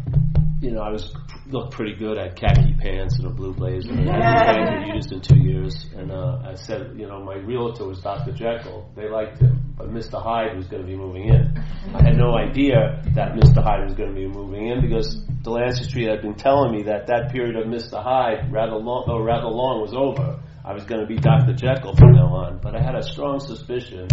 you 0.61 0.71
know, 0.71 0.81
I 0.81 0.91
was 0.91 1.13
looked 1.51 1.73
pretty 1.73 1.95
good. 1.95 2.17
I 2.17 2.23
had 2.23 2.35
khaki 2.35 2.73
pants 2.73 3.17
and 3.17 3.27
a 3.27 3.29
blue 3.29 3.53
blazer. 3.53 3.91
And 3.91 4.09
I 4.09 4.45
hadn't 4.45 4.95
used 4.95 5.11
in 5.11 5.21
two 5.21 5.37
years. 5.37 5.85
And 5.95 6.11
uh, 6.11 6.41
I 6.45 6.55
said, 6.55 6.93
you 6.97 7.07
know, 7.07 7.23
my 7.23 7.35
realtor 7.35 7.85
was 7.85 7.99
Dr. 7.99 8.31
Jekyll. 8.31 8.91
They 8.95 9.09
liked 9.09 9.39
him, 9.39 9.73
but 9.77 9.89
Mr. 9.89 10.21
Hyde 10.21 10.55
was 10.55 10.67
going 10.67 10.81
to 10.81 10.87
be 10.87 10.95
moving 10.95 11.27
in. 11.29 11.57
I 11.93 12.03
had 12.03 12.17
no 12.17 12.35
idea 12.35 13.01
that 13.15 13.33
Mr. 13.33 13.63
Hyde 13.63 13.85
was 13.85 13.93
going 13.95 14.09
to 14.09 14.15
be 14.15 14.27
moving 14.27 14.67
in 14.67 14.81
because 14.81 15.15
Delancey 15.41 15.85
Street 15.85 16.09
had 16.09 16.21
been 16.21 16.35
telling 16.35 16.71
me 16.71 16.83
that 16.83 17.07
that 17.07 17.31
period 17.31 17.55
of 17.55 17.65
Mr. 17.65 18.01
Hyde, 18.01 18.51
rather 18.51 18.75
long, 18.75 19.05
though 19.07 19.21
rather 19.21 19.47
long, 19.47 19.81
was 19.81 19.93
over. 19.93 20.39
I 20.63 20.73
was 20.73 20.83
going 20.83 21.01
to 21.01 21.07
be 21.07 21.17
Dr. 21.17 21.53
Jekyll 21.53 21.95
from 21.95 22.13
now 22.13 22.27
on, 22.27 22.59
but 22.61 22.75
I 22.75 22.81
had 22.81 22.95
a 22.95 23.03
strong 23.03 23.39
suspicion 23.39 24.07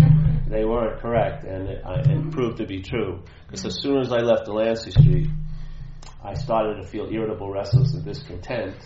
they 0.48 0.64
weren't 0.64 1.00
correct, 1.00 1.44
and 1.44 1.69
it, 1.69 1.84
uh, 1.84 2.02
it 2.04 2.31
proved 2.31 2.58
to 2.58 2.66
be 2.66 2.82
true. 2.82 3.22
Because 3.46 3.66
as 3.66 3.81
soon 3.81 3.98
as 3.98 4.12
I 4.12 4.19
left 4.19 4.46
Delancey 4.46 4.93
Street, 4.93 5.28
I 6.22 6.34
started 6.34 6.76
to 6.82 6.84
feel 6.88 7.08
irritable, 7.10 7.50
restless, 7.50 7.94
and 7.94 8.04
discontent 8.04 8.76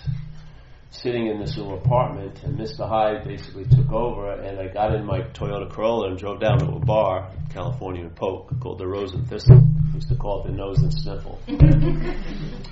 sitting 0.90 1.28
in 1.28 1.38
this 1.38 1.56
little 1.56 1.78
apartment, 1.78 2.42
and 2.42 2.58
Mr. 2.58 2.88
Hyde 2.88 3.24
basically 3.24 3.64
took 3.64 3.92
over, 3.92 4.32
and 4.32 4.58
I 4.58 4.72
got 4.72 4.94
in 4.94 5.04
my 5.04 5.20
Toyota 5.20 5.70
Corolla 5.70 6.08
and 6.08 6.18
drove 6.18 6.40
down 6.40 6.58
to 6.58 6.66
a 6.66 6.80
bar, 6.80 7.30
California 7.50 8.02
and 8.02 8.14
Polk, 8.14 8.58
called 8.60 8.78
the 8.78 8.86
Rose 8.86 9.12
and 9.12 9.28
Thistle. 9.28 9.69
Used 10.00 10.08
to 10.08 10.16
call 10.16 10.42
it 10.42 10.46
the 10.46 10.56
Nose 10.56 10.78
and 10.78 10.90
Sniffle. 10.90 11.38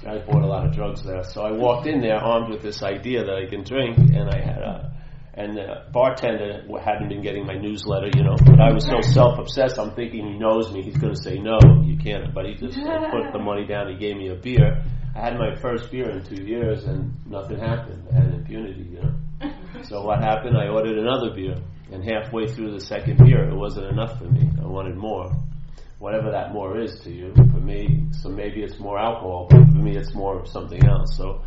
I 0.09 0.17
bought 0.25 0.43
a 0.43 0.47
lot 0.47 0.65
of 0.65 0.73
drugs 0.73 1.03
there. 1.03 1.23
So 1.25 1.43
I 1.43 1.53
walked 1.53 1.87
in 1.87 2.01
there 2.01 2.17
armed 2.17 2.49
with 2.49 2.63
this 2.63 2.83
idea 2.83 3.23
that 3.23 3.35
I 3.35 3.45
can 3.45 3.65
drink, 3.65 3.99
and 3.99 4.31
I 4.31 4.41
had 4.41 4.63
a 4.63 4.93
and 5.35 5.55
the 5.55 5.85
bartender 5.93 6.65
hadn't 6.83 7.11
been 7.11 7.21
getting 7.21 7.45
my 7.45 7.53
newsletter, 7.53 8.09
you 8.17 8.25
know. 8.25 8.35
But 8.47 8.63
I 8.63 8.73
was 8.73 8.87
so 8.87 9.03
self-obsessed, 9.03 9.79
I'm 9.79 9.95
thinking 9.95 10.27
he 10.27 10.39
knows 10.39 10.73
me. 10.73 10.81
He's 10.81 10.97
going 10.97 11.13
to 11.13 11.21
say 11.21 11.39
no, 11.39 11.59
you 11.85 11.99
can't. 11.99 12.33
But 12.33 12.47
he 12.47 12.55
just 12.55 12.79
put 12.79 13.33
the 13.35 13.39
money 13.39 13.67
down. 13.67 13.93
He 13.93 13.99
gave 13.99 14.17
me 14.17 14.31
a 14.31 14.35
beer. 14.35 14.83
I 15.15 15.21
had 15.21 15.35
my 15.37 15.55
first 15.55 15.91
beer 15.91 16.09
in 16.09 16.25
two 16.25 16.43
years, 16.43 16.85
and 16.85 17.13
nothing 17.27 17.59
happened. 17.59 18.09
I 18.11 18.21
had 18.23 18.33
impunity, 18.33 18.89
you 18.91 19.03
know. 19.03 19.83
So 19.83 20.01
what 20.01 20.21
happened? 20.21 20.57
I 20.57 20.69
ordered 20.69 20.97
another 20.97 21.35
beer, 21.35 21.57
and 21.93 22.03
halfway 22.03 22.47
through 22.47 22.73
the 22.73 22.81
second 22.81 23.19
beer, 23.19 23.51
it 23.51 23.55
wasn't 23.55 23.87
enough 23.89 24.19
for 24.19 24.25
me. 24.25 24.49
I 24.61 24.67
wanted 24.67 24.97
more. 24.97 25.31
Whatever 25.99 26.31
that 26.31 26.53
more 26.53 26.81
is 26.81 27.01
to 27.01 27.11
you, 27.11 27.35
for 27.35 27.61
me, 27.61 28.07
so 28.13 28.29
maybe 28.29 28.63
it's 28.63 28.79
more 28.79 28.99
alcohol, 28.99 29.49
but 29.51 29.67
for 29.67 29.79
me, 29.79 29.97
it's 29.97 30.15
more 30.15 30.39
of 30.39 30.47
something 30.47 30.85
else. 30.85 31.17
So 31.17 31.43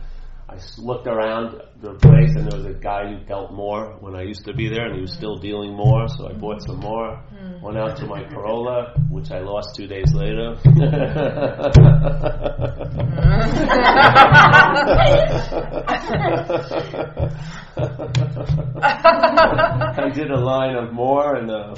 I 0.51 0.57
looked 0.77 1.07
around 1.07 1.61
the 1.81 1.93
place 1.93 2.35
and 2.35 2.51
there 2.51 2.59
was 2.59 2.65
a 2.65 2.73
guy 2.73 3.07
who 3.07 3.23
dealt 3.23 3.53
more 3.53 3.95
when 4.01 4.15
I 4.15 4.23
used 4.23 4.43
to 4.45 4.53
be 4.53 4.67
there 4.67 4.87
and 4.87 4.95
he 4.95 5.01
was 5.01 5.13
still 5.13 5.37
dealing 5.37 5.73
more, 5.73 6.09
so 6.09 6.27
I 6.27 6.33
bought 6.33 6.61
some 6.63 6.81
more. 6.81 7.23
Mm. 7.33 7.61
Went 7.61 7.77
out 7.77 7.95
to 7.97 8.05
my 8.05 8.25
Corolla, 8.25 8.93
which 9.09 9.31
I 9.31 9.39
lost 9.39 9.77
two 9.77 9.87
days 9.87 10.13
later. 10.13 10.57
I 19.97 20.09
did 20.13 20.31
a 20.31 20.39
line 20.39 20.75
of 20.75 20.91
more 20.91 21.35
and 21.35 21.49
uh, 21.49 21.75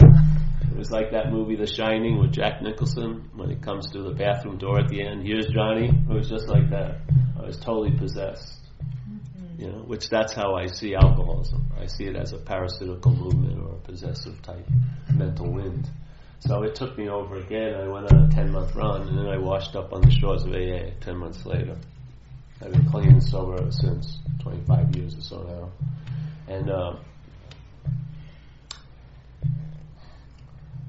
it 0.74 0.77
was 0.77 0.89
like 0.89 1.12
that 1.12 1.32
movie 1.32 1.56
The 1.56 1.68
Shining 1.68 2.20
with 2.20 2.32
Jack 2.34 2.62
Nicholson 2.62 3.30
when 3.36 3.50
he 3.50 3.56
comes 3.56 3.92
through 3.92 4.06
the 4.06 4.15
bathroom 4.15 4.58
door 4.58 4.80
at 4.80 4.89
the 4.89 5.06
end. 5.06 5.25
Here's 5.25 5.48
Johnny. 5.48 5.89
It 5.89 6.08
was 6.08 6.27
just 6.27 6.48
like 6.48 6.72
that. 6.72 7.01
I 7.39 7.46
was 7.46 7.58
totally 7.58 7.92
possessed 7.92 8.63
you 9.58 9.72
know, 9.72 9.80
which 9.80 10.10
that's 10.10 10.34
how 10.34 10.56
I 10.56 10.68
see 10.68 10.96
alcoholism. 10.96 11.72
I 11.80 11.86
see 11.86 12.06
it 12.06 12.15
as 12.15 12.34
a 12.34 12.38
parasitical 12.38 13.15
movement 13.15 13.60
or 13.62 13.75
a 13.75 13.80
possessive 13.80 14.42
type 14.42 14.68
mental 15.13 15.51
wind. 15.51 15.89
So 16.39 16.63
it 16.63 16.75
took 16.75 16.98
me 16.98 17.08
over 17.08 17.38
again. 17.38 17.75
I 17.75 17.88
went 17.88 18.12
on 18.12 18.25
a 18.25 18.30
10 18.30 18.51
month 18.51 18.75
run 18.75 19.08
and 19.08 19.18
then 19.18 19.27
I 19.27 19.38
washed 19.38 19.75
up 19.75 19.94
on 19.94 20.01
the 20.01 20.12
shores 20.12 20.44
of 20.44 20.51
AA 20.53 21.00
10 21.00 21.18
months 21.18 21.46
later. 21.46 21.77
I've 22.62 22.72
been 22.72 22.89
clean 22.89 23.10
and 23.10 23.24
sober 23.24 23.56
ever 23.62 23.72
since, 23.72 24.20
25 24.42 24.96
years 24.96 25.15
or 25.15 25.22
so 25.22 25.44
now. 25.44 26.53
And 26.53 26.70
uh, 26.70 26.96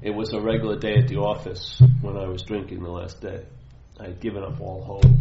it 0.05 0.13
was 0.13 0.33
a 0.33 0.39
regular 0.39 0.77
day 0.77 0.93
at 0.97 1.07
the 1.07 1.17
office 1.17 1.81
when 2.01 2.15
I 2.15 2.27
was 2.27 2.43
drinking 2.43 2.83
the 2.83 2.91
last 2.91 3.21
day. 3.21 3.43
I 3.99 4.03
had 4.03 4.19
given 4.19 4.43
up 4.43 4.61
all 4.61 4.83
hope, 4.83 5.11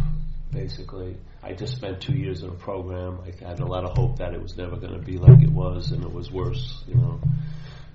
basically. 0.53 1.17
I 1.43 1.55
just 1.55 1.75
spent 1.77 2.03
two 2.03 2.13
years 2.13 2.43
in 2.43 2.51
a 2.51 2.55
program. 2.55 3.19
I 3.25 3.49
had 3.49 3.61
a 3.61 3.65
lot 3.65 3.85
of 3.85 3.97
hope 3.97 4.19
that 4.19 4.35
it 4.35 4.43
was 4.43 4.59
never 4.59 4.77
going 4.77 4.93
to 4.93 4.99
be 4.99 5.17
like 5.17 5.43
it 5.43 5.51
was, 5.51 5.91
and 5.91 6.05
it 6.05 6.13
was 6.13 6.31
worse, 6.31 6.85
you 6.87 6.97
know. 6.97 7.19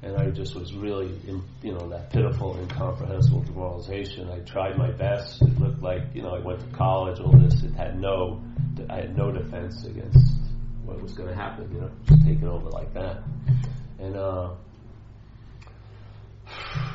And 0.01 0.17
I 0.17 0.31
just 0.31 0.55
was 0.55 0.73
really, 0.73 1.11
in, 1.27 1.43
you 1.61 1.73
know, 1.73 1.89
that 1.89 2.09
pitiful, 2.09 2.57
incomprehensible 2.59 3.41
demoralization. 3.41 4.27
I 4.31 4.39
tried 4.39 4.75
my 4.75 4.89
best. 4.89 5.43
It 5.43 5.59
looked 5.59 5.83
like, 5.83 6.01
you 6.15 6.23
know, 6.23 6.33
I 6.33 6.39
went 6.39 6.59
to 6.61 6.75
college, 6.75 7.19
all 7.19 7.37
this. 7.37 7.61
It 7.61 7.75
had 7.75 7.99
no, 8.01 8.41
I 8.89 8.95
had 8.95 9.15
no 9.15 9.31
defense 9.31 9.85
against 9.85 10.33
what 10.85 10.99
was 11.03 11.13
going 11.13 11.29
to 11.29 11.35
happen, 11.35 11.69
you 11.71 11.81
know, 11.81 11.91
just 12.07 12.25
taken 12.25 12.47
over 12.47 12.71
like 12.71 12.91
that. 12.95 13.21
And, 13.99 14.15
uh, 14.15 14.53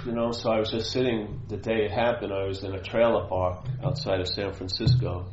you 0.04 0.12
know, 0.12 0.32
so 0.32 0.50
I 0.50 0.58
was 0.58 0.70
just 0.70 0.92
sitting 0.92 1.40
the 1.48 1.56
day 1.56 1.84
it 1.84 1.90
happened. 1.90 2.32
I 2.32 2.44
was 2.44 2.62
in 2.62 2.74
a 2.74 2.82
trailer 2.82 3.26
park 3.26 3.66
outside 3.82 4.20
of 4.20 4.28
San 4.28 4.52
Francisco, 4.52 5.26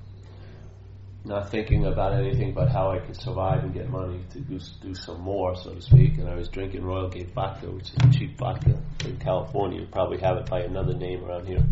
not 1.24 1.50
thinking 1.52 1.86
about 1.86 2.14
anything 2.14 2.54
but 2.54 2.70
how 2.70 2.92
I 2.92 3.00
could 3.00 3.16
survive 3.16 3.64
and 3.64 3.74
get 3.74 3.90
money 3.90 4.22
to 4.32 4.40
do, 4.40 4.60
do 4.82 4.96
some 4.96 5.22
more, 5.22 5.56
so 5.56 5.74
to 5.74 5.82
speak. 5.82 6.18
And 6.18 6.28
I 6.28 6.36
was 6.36 6.48
drinking 6.50 6.84
Royal 6.84 7.10
Gate 7.10 7.32
vodka, 7.32 7.70
which 7.70 7.90
is 7.92 8.16
cheap 8.18 8.38
vodka 8.38 8.78
in 9.06 9.18
California. 9.18 9.82
You 9.82 9.88
probably 9.88 10.20
have 10.20 10.38
it 10.38 10.50
by 10.50 10.62
another 10.62 10.94
name 10.94 11.24
around 11.24 11.48
here, 11.48 11.64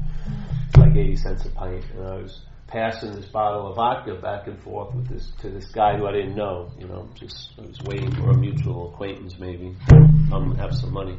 like 0.78 0.96
80 0.96 1.16
cents 1.16 1.46
a 1.46 1.50
pint. 1.50 1.84
And 1.96 2.08
I 2.08 2.16
was 2.16 2.42
passing 2.68 3.14
this 3.16 3.26
bottle 3.26 3.68
of 3.68 3.76
vodka 3.76 4.14
back 4.16 4.48
and 4.48 4.62
forth 4.62 4.94
with 4.94 5.08
this 5.08 5.32
to 5.42 5.50
this 5.50 5.66
guy 5.72 5.98
who 5.98 6.06
I 6.06 6.12
didn't 6.12 6.36
know. 6.36 6.72
You 6.78 6.88
know, 6.88 7.10
just 7.16 7.52
I 7.58 7.62
was 7.62 7.82
waiting 7.84 8.12
for 8.12 8.30
a 8.32 8.38
mutual 8.38 8.94
acquaintance 8.94 9.40
maybe 9.40 9.76
come 10.30 10.56
have 10.56 10.76
some 10.76 10.94
money. 10.94 11.18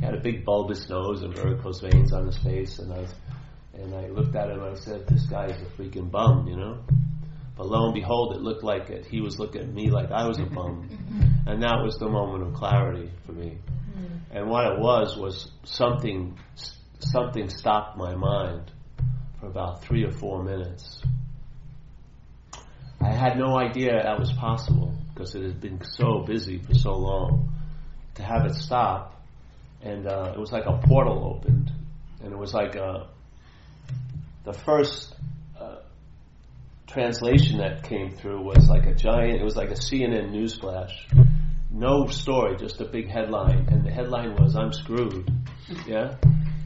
He 0.00 0.06
had 0.06 0.14
a 0.14 0.20
big 0.20 0.46
bulbous 0.46 0.88
nose 0.88 1.22
and 1.22 1.34
varicose 1.34 1.80
veins 1.80 2.14
on 2.14 2.24
his 2.24 2.38
face, 2.38 2.78
and 2.78 2.90
I 2.90 3.06
and 3.74 3.94
I 3.94 4.08
looked 4.08 4.34
at 4.34 4.50
him 4.50 4.62
and 4.62 4.74
I 4.74 4.74
said, 4.74 5.06
"This 5.06 5.26
guy 5.26 5.46
is 5.46 5.60
a 5.60 5.66
freaking 5.76 6.10
bum," 6.10 6.48
you 6.48 6.56
know. 6.56 6.78
But 7.54 7.66
lo 7.66 7.84
and 7.84 7.94
behold, 7.94 8.34
it 8.34 8.40
looked 8.40 8.64
like 8.64 8.88
it. 8.88 9.04
He 9.04 9.20
was 9.20 9.38
looking 9.38 9.60
at 9.60 9.68
me 9.68 9.90
like 9.90 10.10
I 10.10 10.26
was 10.26 10.38
a 10.38 10.46
bum, 10.46 10.88
and 11.46 11.62
that 11.62 11.82
was 11.82 11.98
the 11.98 12.08
moment 12.08 12.44
of 12.44 12.54
clarity 12.54 13.10
for 13.26 13.32
me. 13.32 13.58
Hmm. 13.92 14.36
And 14.38 14.48
what 14.48 14.72
it 14.72 14.78
was 14.78 15.18
was 15.18 15.50
something 15.64 16.38
something 17.00 17.50
stopped 17.50 17.98
my 17.98 18.14
mind 18.14 18.72
for 19.38 19.48
about 19.48 19.82
three 19.82 20.04
or 20.04 20.12
four 20.12 20.42
minutes. 20.42 21.02
I 23.02 23.12
had 23.12 23.38
no 23.38 23.58
idea 23.58 24.02
that 24.02 24.18
was 24.18 24.32
possible 24.32 24.94
because 25.12 25.34
it 25.34 25.42
had 25.42 25.60
been 25.60 25.82
so 25.84 26.24
busy 26.26 26.58
for 26.58 26.72
so 26.72 26.96
long. 26.96 27.52
To 28.14 28.22
have 28.22 28.44
it 28.46 28.54
stop 28.54 29.19
and 29.82 30.06
uh, 30.06 30.32
it 30.34 30.38
was 30.38 30.52
like 30.52 30.66
a 30.66 30.78
portal 30.86 31.36
opened, 31.36 31.72
and 32.22 32.32
it 32.32 32.38
was 32.38 32.52
like 32.52 32.74
a, 32.76 32.84
uh, 32.84 33.06
the 34.44 34.52
first 34.52 35.14
uh, 35.58 35.76
translation 36.86 37.58
that 37.58 37.82
came 37.82 38.10
through 38.10 38.42
was 38.42 38.68
like 38.68 38.86
a 38.86 38.94
giant. 38.94 39.40
It 39.40 39.44
was 39.44 39.56
like 39.56 39.70
a 39.70 39.74
CNN 39.74 40.30
news 40.30 40.58
flash, 40.58 41.08
no 41.70 42.06
story, 42.08 42.56
just 42.56 42.80
a 42.80 42.84
big 42.84 43.08
headline, 43.08 43.68
and 43.70 43.84
the 43.84 43.90
headline 43.90 44.34
was 44.36 44.56
"I'm 44.56 44.72
screwed." 44.72 45.30
Yeah, 45.86 46.16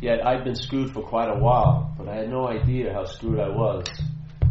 yet 0.00 0.26
I'd 0.26 0.44
been 0.44 0.54
screwed 0.54 0.92
for 0.92 1.02
quite 1.02 1.28
a 1.28 1.38
while, 1.38 1.94
but 1.99 2.09
I 2.09 2.14
had 2.16 2.30
no 2.30 2.49
idea 2.49 2.94
how 2.94 3.04
screwed 3.04 3.38
I 3.38 3.50
was. 3.50 3.85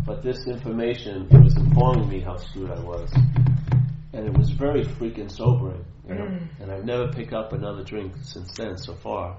But 0.06 0.22
this 0.22 0.46
information 0.46 1.28
it 1.32 1.44
was 1.44 1.56
informing 1.58 2.08
me 2.08 2.20
how 2.20 2.38
screwed 2.38 2.70
I 2.70 2.80
was, 2.80 3.12
and 4.14 4.28
it 4.28 4.38
was 4.38 4.52
very 4.52 4.86
freaking 4.86 5.32
sobering. 5.32 5.84
You 6.08 6.16
know? 6.16 6.26
Mm. 6.26 6.48
And 6.62 6.72
I've 6.72 6.86
never 6.86 7.12
picked 7.12 7.34
up 7.34 7.52
another 7.54 7.84
drink 7.84 8.14
since 8.22 8.52
then 8.54 8.78
so 8.78 8.94
far. 8.94 9.38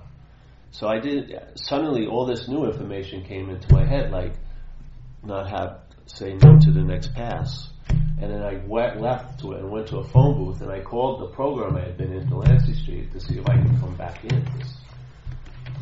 So 0.72 0.88
I 0.88 0.98
did. 0.98 1.32
Suddenly, 1.54 2.06
all 2.06 2.26
this 2.26 2.48
new 2.48 2.64
information 2.64 3.22
came 3.24 3.48
into 3.48 3.72
my 3.72 3.86
head, 3.86 4.10
like 4.10 4.32
not 5.22 5.48
have 5.48 5.78
say 6.06 6.34
no 6.34 6.58
to 6.58 6.70
the 6.72 6.82
next 6.82 7.14
pass. 7.14 7.70
And 7.88 8.32
then 8.32 8.42
I 8.42 8.60
went, 8.66 9.00
left 9.00 9.40
to 9.40 9.52
it 9.52 9.60
and 9.60 9.70
went 9.70 9.88
to 9.88 9.98
a 9.98 10.04
phone 10.04 10.36
booth 10.36 10.60
and 10.60 10.70
I 10.70 10.80
called 10.80 11.20
the 11.20 11.34
program 11.34 11.76
I 11.76 11.80
had 11.80 11.96
been 11.96 12.12
in, 12.12 12.28
Delancey 12.28 12.74
Street, 12.74 13.12
to 13.12 13.20
see 13.20 13.38
if 13.38 13.48
I 13.48 13.56
could 13.56 13.80
come 13.80 13.94
back 13.96 14.24
in. 14.24 14.46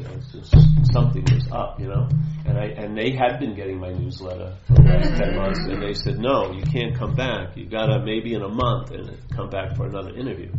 You 0.02 0.08
know, 0.08 0.20
just 0.32 0.92
something 0.92 1.24
was 1.32 1.46
up, 1.52 1.78
you 1.78 1.86
know. 1.86 2.08
And 2.44 2.58
I 2.58 2.64
and 2.76 2.96
they 2.96 3.12
had 3.12 3.38
been 3.38 3.54
getting 3.54 3.78
my 3.78 3.92
newsletter 3.92 4.56
for 4.66 4.74
the 4.74 4.82
last 4.82 5.16
ten 5.16 5.36
months, 5.36 5.60
and 5.60 5.80
they 5.80 5.94
said, 5.94 6.18
no, 6.18 6.50
you 6.50 6.62
can't 6.62 6.96
come 6.96 7.14
back. 7.14 7.56
You 7.56 7.66
gotta 7.66 8.00
maybe 8.04 8.34
in 8.34 8.42
a 8.42 8.48
month 8.48 8.90
and 8.90 9.16
come 9.30 9.48
back 9.48 9.76
for 9.76 9.86
another 9.86 10.10
interview. 10.16 10.52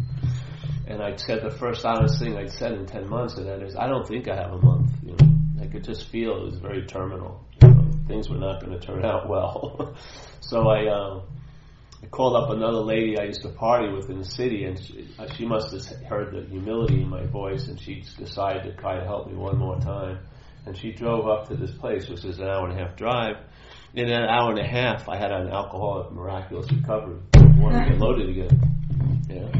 And 0.88 1.02
I 1.02 1.18
said 1.18 1.44
the 1.44 1.52
first 1.52 1.86
honest 1.86 2.20
thing 2.20 2.38
I'd 2.38 2.52
said 2.52 2.72
in 2.72 2.86
ten 2.86 3.10
months, 3.10 3.36
and 3.36 3.48
that 3.48 3.62
is, 3.62 3.76
I 3.76 3.88
don't 3.88 4.08
think 4.08 4.30
I 4.30 4.36
have 4.36 4.54
a 4.54 4.62
month. 4.62 4.92
You 5.04 5.18
know, 5.20 5.62
I 5.62 5.68
could 5.68 5.84
just 5.84 6.08
feel 6.10 6.38
it 6.38 6.46
was 6.46 6.60
very 6.60 6.86
terminal. 6.86 7.46
You 7.62 7.70
know, 7.70 7.92
things 8.08 8.30
were 8.30 8.38
not 8.38 8.62
going 8.64 8.80
to 8.80 8.86
turn 8.86 9.04
out 9.04 9.28
well. 9.28 9.96
so 10.40 10.70
I. 10.70 10.88
I 10.88 11.22
called 12.14 12.36
up 12.36 12.52
another 12.52 12.78
lady 12.78 13.18
I 13.18 13.24
used 13.24 13.42
to 13.42 13.50
party 13.50 13.92
with 13.92 14.10
in 14.10 14.20
the 14.20 14.26
city, 14.26 14.66
and 14.66 14.80
she, 14.80 15.10
uh, 15.18 15.28
she 15.34 15.46
must 15.46 15.74
have 15.74 16.00
heard 16.06 16.32
the 16.32 16.48
humility 16.48 17.02
in 17.02 17.10
my 17.10 17.26
voice, 17.26 17.68
and 17.68 17.80
she 17.80 18.04
decided 18.18 18.64
to 18.64 18.80
try 18.80 19.00
to 19.00 19.04
help 19.04 19.28
me 19.28 19.36
one 19.36 19.58
more 19.58 19.80
time. 19.80 20.20
And 20.68 20.78
she 20.78 20.92
drove 20.92 21.28
up 21.28 21.50
to 21.50 21.56
this 21.56 21.72
place, 21.72 22.08
which 22.08 22.24
is 22.24 22.38
an 22.38 22.48
hour 22.48 22.70
and 22.70 22.80
a 22.80 22.86
half 22.86 22.96
drive. 22.96 23.38
In 23.96 24.10
an 24.10 24.30
hour 24.30 24.52
and 24.52 24.60
a 24.60 24.68
half, 24.68 25.10
I 25.10 25.18
had 25.18 25.32
an 25.32 25.50
alcoholic 25.50 26.12
miraculous 26.12 26.72
recovery. 26.72 27.20
Wanted 27.58 27.86
to 27.86 27.90
get 27.92 28.00
loaded 28.00 28.30
again. 28.30 29.26
Yeah. 29.28 29.52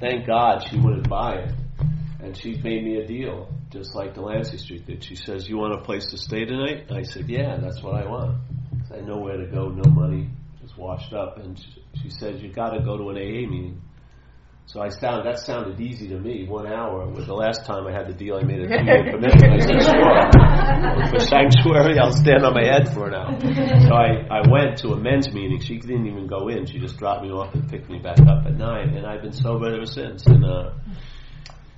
Thank 0.00 0.26
God 0.26 0.66
she 0.68 0.78
wouldn't 0.78 1.08
buy 1.08 1.34
it, 1.36 1.54
and 2.22 2.36
she 2.36 2.54
made 2.62 2.84
me 2.84 2.96
a 2.96 3.06
deal, 3.06 3.52
just 3.70 3.94
like 3.94 4.14
Delancey 4.14 4.56
Street 4.56 4.86
did. 4.86 5.04
She 5.04 5.14
says, 5.14 5.48
"You 5.48 5.58
want 5.58 5.74
a 5.74 5.82
place 5.82 6.06
to 6.06 6.16
stay 6.18 6.44
tonight?" 6.44 6.90
I 6.90 7.02
said, 7.02 7.28
"Yeah, 7.28 7.58
that's 7.58 7.82
what 7.82 7.94
I 7.94 8.08
want." 8.08 8.38
I 8.94 9.00
know 9.00 9.18
where 9.18 9.36
to 9.36 9.46
go, 9.46 9.68
no 9.68 9.90
money, 9.90 10.30
just 10.62 10.78
washed 10.78 11.12
up, 11.12 11.36
and 11.38 11.58
she, 11.58 11.82
she 12.02 12.10
said, 12.10 12.40
"You 12.40 12.52
got 12.52 12.70
to 12.70 12.80
go 12.80 12.96
to 12.96 13.10
an 13.10 13.16
AA 13.16 13.48
meeting." 13.48 13.82
So 14.68 14.82
I 14.82 14.90
sound 14.90 15.24
that 15.24 15.38
sounded 15.38 15.80
easy 15.80 16.08
to 16.08 16.18
me. 16.18 16.46
One 16.46 16.66
hour. 16.66 17.08
was 17.08 17.26
the 17.26 17.32
last 17.32 17.64
time 17.64 17.86
I 17.86 17.92
had 17.92 18.06
the 18.06 18.12
deal, 18.12 18.36
I 18.36 18.42
made 18.42 18.60
a 18.60 18.68
two-year 18.78 19.12
commitment. 19.12 19.52
I 19.54 19.58
said, 19.64 19.80
"Sure." 19.80 21.10
For 21.10 21.20
sanctuary, 21.20 21.98
I'll 21.98 22.12
stand 22.12 22.44
on 22.44 22.52
my 22.52 22.66
head 22.66 22.92
for 22.92 23.08
an 23.08 23.14
hour. 23.14 23.40
So 23.40 23.94
I, 23.94 24.28
I 24.28 24.50
went 24.50 24.76
to 24.80 24.88
a 24.88 25.00
men's 25.00 25.32
meeting. 25.32 25.58
She 25.60 25.78
didn't 25.78 26.06
even 26.06 26.26
go 26.26 26.48
in. 26.48 26.66
She 26.66 26.78
just 26.78 26.98
dropped 26.98 27.22
me 27.22 27.30
off 27.30 27.54
and 27.54 27.66
picked 27.66 27.88
me 27.88 27.98
back 27.98 28.20
up 28.20 28.44
at 28.44 28.54
nine, 28.54 28.90
and 28.94 29.06
I've 29.06 29.22
been 29.22 29.32
sober 29.32 29.72
ever 29.72 29.86
since. 29.86 30.26
And 30.26 30.44
uh, 30.44 30.74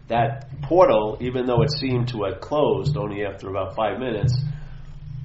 that 0.09 0.61
portal, 0.63 1.17
even 1.21 1.47
though 1.47 1.63
it 1.63 1.71
seemed 1.71 2.09
to 2.09 2.25
have 2.25 2.41
closed 2.41 2.97
only 2.97 3.25
after 3.25 3.49
about 3.49 3.77
five 3.77 4.01
minutes, 4.01 4.35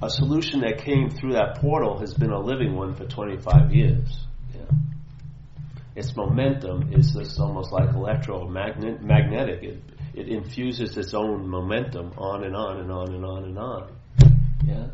a 0.00 0.08
solution 0.08 0.60
that 0.60 0.78
came 0.84 1.10
through 1.10 1.32
that 1.32 1.58
portal 1.60 1.98
has 1.98 2.14
been 2.14 2.30
a 2.30 2.38
living 2.38 2.76
one 2.76 2.94
for 2.94 3.06
25 3.06 3.74
years 3.74 4.26
its 5.96 6.14
momentum 6.14 6.92
is 6.92 7.14
this 7.14 7.38
almost 7.40 7.72
like 7.72 7.88
electromagnetic. 7.94 9.62
It, 9.62 9.82
it 10.14 10.28
infuses 10.28 10.96
its 10.96 11.14
own 11.14 11.48
momentum 11.48 12.12
on 12.18 12.44
and 12.44 12.54
on 12.54 12.80
and 12.80 12.92
on 12.92 13.14
and 13.14 13.24
on 13.24 13.44
and 13.44 13.58
on. 13.58 13.96
Yeah? 14.66 14.86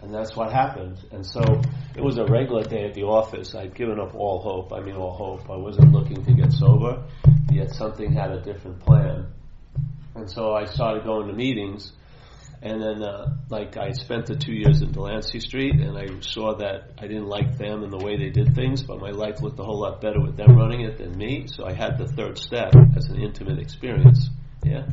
And 0.00 0.12
that's 0.12 0.34
what 0.34 0.52
happened. 0.52 0.98
And 1.12 1.24
so 1.24 1.62
it 1.94 2.02
was 2.02 2.18
a 2.18 2.24
regular 2.24 2.64
day 2.64 2.84
at 2.84 2.94
the 2.94 3.04
office. 3.04 3.54
I'd 3.54 3.74
given 3.76 4.00
up 4.00 4.16
all 4.16 4.40
hope. 4.40 4.72
I 4.72 4.80
mean, 4.80 4.96
all 4.96 5.14
hope. 5.14 5.48
I 5.48 5.56
wasn't 5.56 5.92
looking 5.92 6.24
to 6.24 6.32
get 6.32 6.52
sober, 6.52 7.04
yet 7.50 7.70
something 7.70 8.12
had 8.12 8.32
a 8.32 8.40
different 8.40 8.80
plan. 8.80 9.26
And 10.16 10.28
so 10.28 10.52
I 10.52 10.64
started 10.64 11.04
going 11.04 11.28
to 11.28 11.32
meetings 11.32 11.92
and 12.62 12.80
then, 12.80 13.02
uh, 13.02 13.36
like, 13.50 13.76
I 13.76 13.90
spent 13.90 14.26
the 14.26 14.36
two 14.36 14.52
years 14.52 14.82
in 14.82 14.92
Delancey 14.92 15.40
Street, 15.40 15.74
and 15.80 15.98
I 15.98 16.20
saw 16.20 16.54
that 16.58 16.92
I 16.96 17.08
didn't 17.08 17.26
like 17.26 17.58
them 17.58 17.82
and 17.82 17.92
the 17.92 17.98
way 17.98 18.16
they 18.16 18.30
did 18.30 18.54
things, 18.54 18.84
but 18.84 19.00
my 19.00 19.10
life 19.10 19.42
looked 19.42 19.58
a 19.58 19.64
whole 19.64 19.80
lot 19.80 20.00
better 20.00 20.20
with 20.20 20.36
them 20.36 20.56
running 20.56 20.82
it 20.82 20.98
than 20.98 21.18
me. 21.18 21.48
So 21.48 21.66
I 21.66 21.72
had 21.72 21.98
the 21.98 22.06
third 22.06 22.38
step 22.38 22.72
as 22.96 23.06
an 23.06 23.20
intimate 23.20 23.58
experience. 23.58 24.30
Yeah. 24.64 24.86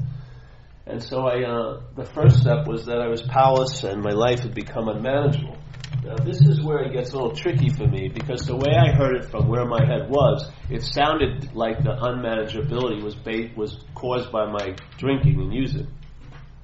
And 0.88 1.04
so 1.04 1.28
I, 1.28 1.44
uh, 1.44 1.82
the 1.96 2.06
first 2.06 2.40
step 2.40 2.66
was 2.66 2.88
that 2.88 3.00
I 3.00 3.08
was 3.08 3.22
powerless 3.22 3.84
and 3.84 4.02
my 4.02 4.14
life 4.14 4.40
had 4.40 4.56
become 4.56 4.88
unmanageable. 4.88 5.56
Now, 6.04 6.16
this 6.16 6.42
is 6.42 6.60
where 6.62 6.80
it 6.80 6.94
gets 6.94 7.12
a 7.12 7.18
little 7.18 7.36
tricky 7.36 7.70
for 7.70 7.86
me 7.86 8.08
because 8.08 8.48
the 8.48 8.56
way 8.56 8.74
I 8.76 8.92
heard 8.96 9.16
it 9.18 9.26
from 9.30 9.48
where 9.48 9.66
my 9.66 9.86
head 9.86 10.10
was, 10.10 10.50
it 10.72 10.82
sounded 10.82 11.54
like 11.54 11.84
the 11.84 11.92
unmanageability 11.92 13.04
was 13.04 13.14
ba- 13.14 13.52
was 13.56 13.78
caused 13.94 14.32
by 14.32 14.50
my 14.50 14.76
drinking 14.98 15.40
and 15.40 15.54
using. 15.54 15.88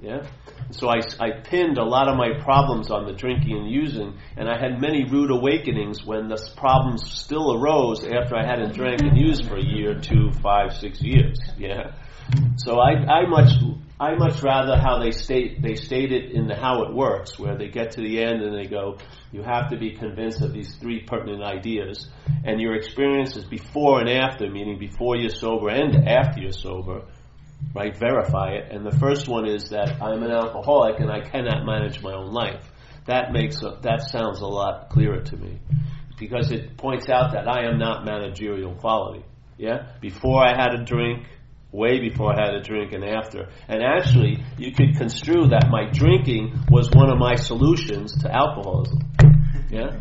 Yeah? 0.06 0.28
So 0.72 0.88
I, 0.88 1.00
I 1.20 1.32
pinned 1.44 1.78
a 1.78 1.84
lot 1.84 2.08
of 2.08 2.16
my 2.16 2.40
problems 2.44 2.92
on 2.92 3.06
the 3.06 3.14
drinking 3.14 3.58
and 3.58 3.70
using, 3.70 4.18
and 4.38 4.48
I 4.48 4.60
had 4.60 4.80
many 4.80 5.04
rude 5.04 5.32
awakenings 5.32 6.06
when 6.06 6.28
the 6.28 6.38
problems 6.56 7.10
still 7.12 7.54
arose 7.54 8.04
after 8.04 8.36
I 8.36 8.46
hadn't 8.46 8.76
drank 8.76 9.02
and 9.02 9.18
used 9.18 9.48
for 9.48 9.58
a 9.58 9.64
year, 9.64 10.00
two, 10.00 10.32
five, 10.44 10.74
six 10.74 11.02
years. 11.02 11.40
Yeah. 11.58 11.94
So 12.58 12.80
I, 12.80 12.92
I 12.92 13.28
much 13.28 13.52
I 14.00 14.16
much 14.16 14.42
rather 14.44 14.78
how 14.78 15.00
they 15.00 15.12
state 15.12 15.62
they 15.62 15.76
state 15.76 16.12
it 16.12 16.32
in 16.32 16.48
the 16.48 16.56
how 16.56 16.84
it 16.84 16.94
works, 16.94 17.40
where 17.40 17.56
they 17.58 17.70
get 17.70 17.92
to 17.92 18.02
the 18.02 18.22
end 18.22 18.42
and 18.42 18.54
they 18.54 18.68
go, 18.68 18.98
you 19.32 19.42
have 19.44 19.70
to 19.70 19.78
be 19.78 19.92
convinced 19.92 20.42
of 20.42 20.52
these 20.52 20.76
three 20.76 21.04
pertinent 21.04 21.44
ideas, 21.44 22.10
and 22.44 22.60
your 22.60 22.76
experiences 22.76 23.46
before 23.46 24.02
and 24.02 24.10
after, 24.10 24.50
meaning 24.50 24.80
before 24.80 25.16
you're 25.16 25.30
sober 25.30 25.70
and 25.70 26.08
after 26.08 26.42
you're 26.42 26.52
sober, 26.52 27.06
right? 27.74 27.96
Verify 27.96 28.54
it. 28.54 28.72
And 28.72 28.86
the 28.86 28.98
first 28.98 29.28
one 29.28 29.48
is 29.48 29.70
that 29.70 30.02
I'm 30.02 30.24
an 30.24 30.32
alcoholic 30.32 31.00
and 31.00 31.12
I 31.12 31.22
cannot 31.22 31.66
manage 31.66 32.02
my 32.02 32.14
own 32.14 32.32
life. 32.32 32.64
That 33.06 33.32
makes 33.32 33.62
a, 33.62 33.78
that 33.82 34.10
sounds 34.10 34.42
a 34.42 34.48
lot 34.48 34.90
clearer 34.90 35.22
to 35.22 35.38
me 35.38 35.60
because 36.18 36.52
it 36.52 36.78
points 36.78 37.10
out 37.10 37.34
that 37.34 37.48
I 37.48 37.68
am 37.68 37.78
not 37.78 38.06
managerial 38.06 38.74
quality. 38.76 39.24
Yeah, 39.58 39.94
before 40.02 40.44
I 40.44 40.50
had 40.50 40.74
a 40.74 40.84
drink 40.84 41.26
way 41.76 42.00
before 42.00 42.34
I 42.34 42.46
had 42.46 42.56
a 42.56 42.62
drink 42.62 42.94
and 42.94 43.04
after. 43.04 43.50
And 43.68 43.84
actually, 43.84 44.44
you 44.58 44.72
could 44.72 44.96
construe 44.98 45.50
that 45.50 45.68
my 45.70 45.90
drinking 45.92 46.66
was 46.72 46.90
one 46.92 47.10
of 47.10 47.18
my 47.18 47.36
solutions 47.36 48.16
to 48.22 48.34
alcoholism. 48.34 49.00
Yeah? 49.70 49.98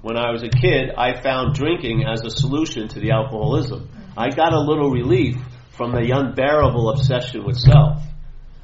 When 0.00 0.16
I 0.16 0.30
was 0.30 0.42
a 0.42 0.48
kid, 0.48 0.90
I 0.96 1.20
found 1.20 1.54
drinking 1.54 2.04
as 2.06 2.24
a 2.24 2.30
solution 2.30 2.88
to 2.88 3.00
the 3.00 3.10
alcoholism. 3.12 3.88
I 4.16 4.30
got 4.30 4.52
a 4.52 4.60
little 4.60 4.90
relief 4.90 5.36
from 5.76 5.92
the 5.92 6.10
unbearable 6.14 6.90
obsession 6.90 7.44
with 7.44 7.56
self. 7.56 8.02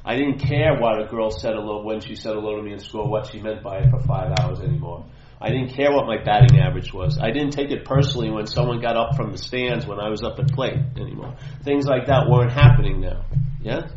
I 0.05 0.15
didn't 0.15 0.39
care 0.39 0.79
what 0.79 1.01
a 1.01 1.05
girl 1.05 1.29
said 1.29 1.53
hello 1.53 1.83
when 1.83 2.01
she 2.01 2.15
said 2.15 2.33
hello 2.33 2.55
to 2.55 2.63
me 2.63 2.73
in 2.73 2.79
school, 2.79 3.09
what 3.09 3.27
she 3.27 3.41
meant 3.41 3.61
by 3.61 3.79
it 3.79 3.89
for 3.89 3.99
five 3.99 4.33
hours 4.39 4.59
anymore. 4.59 5.05
I 5.41 5.49
didn't 5.49 5.69
care 5.69 5.91
what 5.91 6.05
my 6.05 6.21
batting 6.21 6.59
average 6.59 6.93
was. 6.93 7.17
I 7.17 7.31
didn't 7.31 7.51
take 7.51 7.71
it 7.71 7.85
personally 7.85 8.29
when 8.29 8.45
someone 8.45 8.81
got 8.81 8.97
up 8.97 9.15
from 9.15 9.31
the 9.31 9.37
stands 9.37 9.85
when 9.85 9.99
I 9.99 10.09
was 10.09 10.21
up 10.21 10.37
at 10.39 10.51
plate 10.51 10.79
anymore. 10.97 11.35
Things 11.63 11.85
like 11.85 12.07
that 12.07 12.29
weren't 12.29 12.51
happening 12.51 12.99
now. 12.99 13.25
Yeah? 13.61 13.87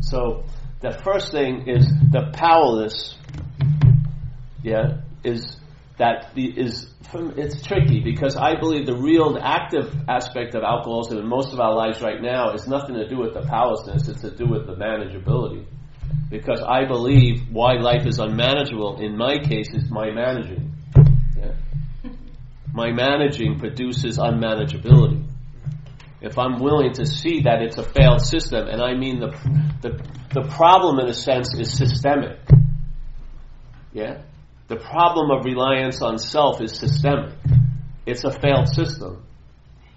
So 0.00 0.44
the 0.80 0.92
first 1.04 1.32
thing 1.32 1.68
is 1.68 1.86
the 2.10 2.30
powerless, 2.32 3.16
yeah, 4.62 5.02
is 5.22 5.56
that 5.98 6.32
is 6.36 6.88
it's 7.14 7.62
tricky 7.62 8.00
because 8.00 8.36
I 8.36 8.58
believe 8.58 8.86
the 8.86 8.96
real 8.96 9.38
active 9.40 9.94
aspect 10.08 10.54
of 10.54 10.62
alcoholism 10.62 11.18
in 11.18 11.26
most 11.26 11.52
of 11.52 11.60
our 11.60 11.74
lives 11.74 12.00
right 12.00 12.20
now 12.20 12.52
is 12.54 12.66
nothing 12.66 12.94
to 12.94 13.08
do 13.08 13.18
with 13.18 13.34
the 13.34 13.42
powerlessness, 13.42 14.08
it's 14.08 14.22
to 14.22 14.30
do 14.30 14.46
with 14.46 14.66
the 14.66 14.74
manageability 14.74 15.66
because 16.32 16.62
I 16.62 16.86
believe 16.86 17.50
why 17.50 17.74
life 17.74 18.06
is 18.06 18.18
unmanageable 18.18 19.00
in 19.00 19.16
my 19.16 19.38
case 19.38 19.68
is 19.74 19.90
my 19.90 20.10
managing. 20.10 20.72
Yeah. 21.36 21.52
My 22.72 22.90
managing 22.90 23.58
produces 23.58 24.18
unmanageability. 24.18 25.26
If 26.22 26.38
I'm 26.38 26.60
willing 26.60 26.94
to 26.94 27.06
see 27.06 27.42
that 27.42 27.60
it's 27.60 27.76
a 27.76 27.82
failed 27.82 28.24
system, 28.24 28.68
and 28.68 28.80
I 28.80 28.94
mean 28.94 29.20
the, 29.20 29.28
the, 29.82 30.02
the 30.32 30.48
problem 30.48 31.00
in 31.00 31.08
a 31.08 31.14
sense 31.14 31.54
is 31.54 31.76
systemic. 31.76 32.38
Yeah? 33.92 34.22
The 34.68 34.76
problem 34.76 35.30
of 35.30 35.44
reliance 35.44 36.00
on 36.02 36.18
self 36.18 36.60
is 36.60 36.78
systemic. 36.78 37.34
It's 38.06 38.24
a 38.24 38.30
failed 38.30 38.68
system. 38.68 39.24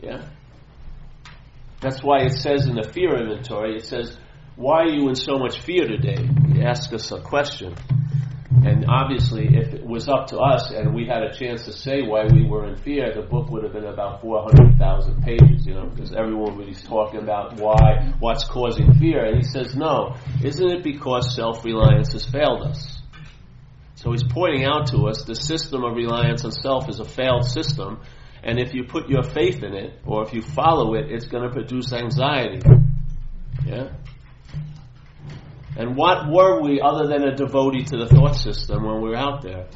Yeah? 0.01 0.27
That's 1.81 2.03
why 2.03 2.21
it 2.21 2.33
says 2.33 2.67
in 2.67 2.75
the 2.75 2.83
fear 2.83 3.15
inventory, 3.17 3.77
it 3.77 3.85
says, 3.85 4.17
why 4.55 4.83
are 4.83 4.89
you 4.89 5.09
in 5.09 5.15
so 5.15 5.37
much 5.37 5.61
fear 5.61 5.87
today? 5.87 6.27
He 6.53 6.61
asked 6.63 6.93
us 6.93 7.11
a 7.11 7.19
question. 7.19 7.75
And 8.65 8.85
obviously, 8.87 9.47
if 9.55 9.73
it 9.73 9.85
was 9.85 10.07
up 10.07 10.27
to 10.27 10.39
us 10.39 10.71
and 10.71 10.95
we 10.95 11.05
had 11.05 11.21
a 11.23 11.33
chance 11.33 11.65
to 11.65 11.73
say 11.73 12.01
why 12.01 12.25
we 12.25 12.47
were 12.47 12.65
in 12.65 12.77
fear, 12.77 13.13
the 13.13 13.21
book 13.21 13.49
would 13.49 13.63
have 13.63 13.73
been 13.73 13.85
about 13.85 14.21
400,000 14.21 15.21
pages, 15.23 15.67
you 15.67 15.73
know, 15.73 15.87
because 15.87 16.13
everyone 16.13 16.57
was 16.57 16.81
talking 16.81 17.19
about 17.19 17.59
why, 17.59 18.13
what's 18.19 18.45
causing 18.45 18.93
fear. 18.95 19.25
And 19.25 19.37
he 19.37 19.43
says, 19.43 19.75
no, 19.75 20.15
isn't 20.43 20.67
it 20.67 20.83
because 20.83 21.35
self-reliance 21.35 22.13
has 22.13 22.25
failed 22.25 22.63
us? 22.63 22.94
So 24.05 24.11
he's 24.11 24.23
pointing 24.23 24.65
out 24.65 24.91
to 24.91 25.07
us 25.07 25.23
the 25.23 25.33
system 25.33 25.83
of 25.83 25.95
reliance 25.95 26.45
on 26.45 26.51
self 26.51 26.87
is 26.89 26.99
a 26.99 27.05
failed 27.05 27.43
system, 27.43 28.01
and 28.43 28.59
if 28.59 28.75
you 28.75 28.83
put 28.83 29.09
your 29.09 29.23
faith 29.23 29.63
in 29.63 29.73
it, 29.73 29.99
or 30.05 30.21
if 30.21 30.31
you 30.31 30.43
follow 30.43 30.93
it, 30.93 31.11
it's 31.11 31.25
going 31.25 31.41
to 31.41 31.49
produce 31.49 31.91
anxiety. 31.91 32.61
Yeah? 33.65 33.93
And 35.75 35.95
what 35.97 36.29
were 36.29 36.61
we 36.61 36.79
other 36.79 37.07
than 37.07 37.23
a 37.23 37.35
devotee 37.35 37.83
to 37.85 37.97
the 37.97 38.05
thought 38.05 38.35
system 38.35 38.83
when 38.83 39.01
we 39.01 39.09
were 39.09 39.15
out 39.15 39.41
there? 39.41 39.69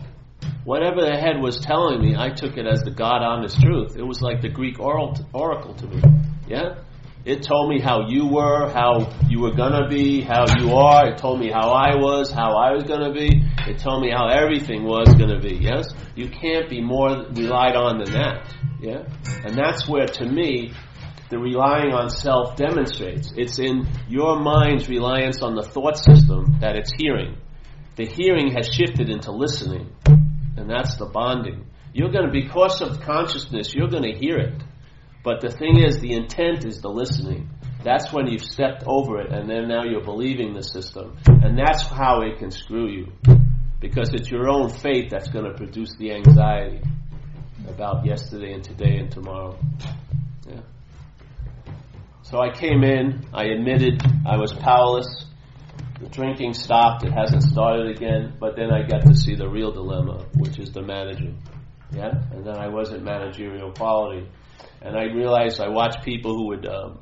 Whatever 0.64 1.02
the 1.02 1.18
head 1.18 1.42
was 1.42 1.60
telling 1.60 2.00
me, 2.00 2.16
I 2.16 2.30
took 2.30 2.56
it 2.56 2.68
as 2.68 2.84
the 2.84 2.92
God 2.92 3.24
honest 3.24 3.60
truth. 3.60 3.98
It 3.98 4.04
was 4.04 4.22
like 4.22 4.44
the 4.44 4.50
Greek 4.50 4.80
oracle 4.80 5.74
to 5.74 5.88
me. 5.88 6.04
Yeah? 6.48 6.76
It 7.26 7.44
told 7.44 7.70
me 7.70 7.82
how 7.82 8.08
you 8.08 8.28
were, 8.28 8.70
how 8.70 9.12
you 9.28 9.42
were 9.42 9.54
gonna 9.54 9.88
be, 9.90 10.22
how 10.22 10.46
you 10.58 10.74
are. 10.74 11.10
It 11.10 11.18
told 11.18 11.40
me 11.40 11.52
how 11.52 11.70
I 11.72 11.96
was, 11.96 12.32
how 12.32 12.56
I 12.56 12.72
was 12.72 12.86
gonna 12.86 13.12
be. 13.14 13.44
It 13.68 13.80
told 13.80 14.02
me 14.02 14.10
how 14.10 14.28
everything 14.30 14.84
was 14.84 15.14
gonna 15.16 15.40
be. 15.40 15.56
Yes? 15.56 15.90
You 16.16 16.30
can't 16.30 16.70
be 16.70 16.82
more 16.82 17.26
relied 17.32 17.76
on 17.76 18.00
than 18.00 18.14
that. 18.14 18.56
Yeah? 18.82 19.04
And 19.46 19.58
that's 19.58 19.88
where, 19.88 20.06
to 20.06 20.26
me, 20.26 20.74
the 21.30 21.38
relying 21.38 21.94
on 21.94 22.10
self 22.10 22.56
demonstrates. 22.56 23.32
It's 23.36 23.60
in 23.60 23.88
your 24.08 24.40
mind's 24.40 24.90
reliance 24.90 25.42
on 25.42 25.56
the 25.56 25.64
thought 25.64 25.98
system 25.98 26.58
that 26.62 26.76
it's 26.76 26.92
hearing. 26.98 27.38
The 27.98 28.06
hearing 28.06 28.54
has 28.56 28.68
shifted 28.74 29.10
into 29.10 29.32
listening, 29.32 29.94
and 30.06 30.70
that's 30.70 30.96
the 30.96 31.06
bonding. 31.06 31.66
You're 31.94 32.12
going 32.12 32.26
to, 32.26 32.32
because 32.32 32.82
of 32.82 33.02
consciousness, 33.02 33.74
you're 33.76 33.90
going 33.90 34.04
to 34.04 34.18
hear 34.18 34.38
it. 34.38 34.54
But 35.24 35.42
the 35.42 35.50
thing 35.50 35.80
is, 35.84 36.00
the 36.00 36.14
intent 36.14 36.66
is 36.66 36.82
the 36.82 36.90
listening. 36.90 37.50
That's 37.84 38.12
when 38.12 38.28
you've 38.28 38.44
stepped 38.44 38.84
over 38.86 39.20
it, 39.20 39.32
and 39.32 39.50
then 39.50 39.68
now 39.68 39.84
you're 39.84 40.04
believing 40.04 40.54
the 40.54 40.64
system. 40.64 41.18
And 41.26 41.58
that's 41.58 41.84
how 41.84 42.22
it 42.22 42.38
can 42.38 42.52
screw 42.52 42.90
you. 42.90 43.08
Because 43.80 44.14
it's 44.14 44.30
your 44.30 44.50
own 44.50 44.70
faith 44.70 45.10
that's 45.10 45.30
going 45.30 45.46
to 45.46 45.54
produce 45.54 45.96
the 45.98 46.12
anxiety 46.12 46.82
about 47.68 48.06
yesterday 48.06 48.54
and 48.54 48.64
today 48.64 48.98
and 48.98 49.12
tomorrow. 49.12 49.58
Yeah. 50.48 50.62
So 52.24 52.40
I 52.40 52.52
came 52.52 52.84
in, 52.84 53.26
I 53.34 53.46
admitted 53.46 54.02
I 54.26 54.38
was 54.38 54.54
powerless. 54.54 55.26
The 56.00 56.08
drinking 56.08 56.54
stopped, 56.54 57.04
it 57.04 57.12
hasn't 57.12 57.44
started 57.44 57.88
again, 57.96 58.36
but 58.40 58.56
then 58.56 58.72
I 58.72 58.88
got 58.88 59.02
to 59.04 59.16
see 59.16 59.36
the 59.36 59.50
real 59.50 59.72
dilemma, 59.72 60.26
which 60.36 60.58
is 60.60 60.72
the 60.72 60.82
managing. 60.82 61.42
Yeah? 61.92 62.12
And 62.32 62.46
then 62.46 62.56
I 62.56 62.68
wasn't 62.68 63.04
managerial 63.04 63.72
quality. 63.72 64.28
And 64.82 64.98
I 64.98 65.06
realized 65.06 65.60
I 65.60 65.70
watched 65.70 66.04
people 66.04 66.36
who 66.36 66.48
would, 66.48 66.66
um, 66.66 67.00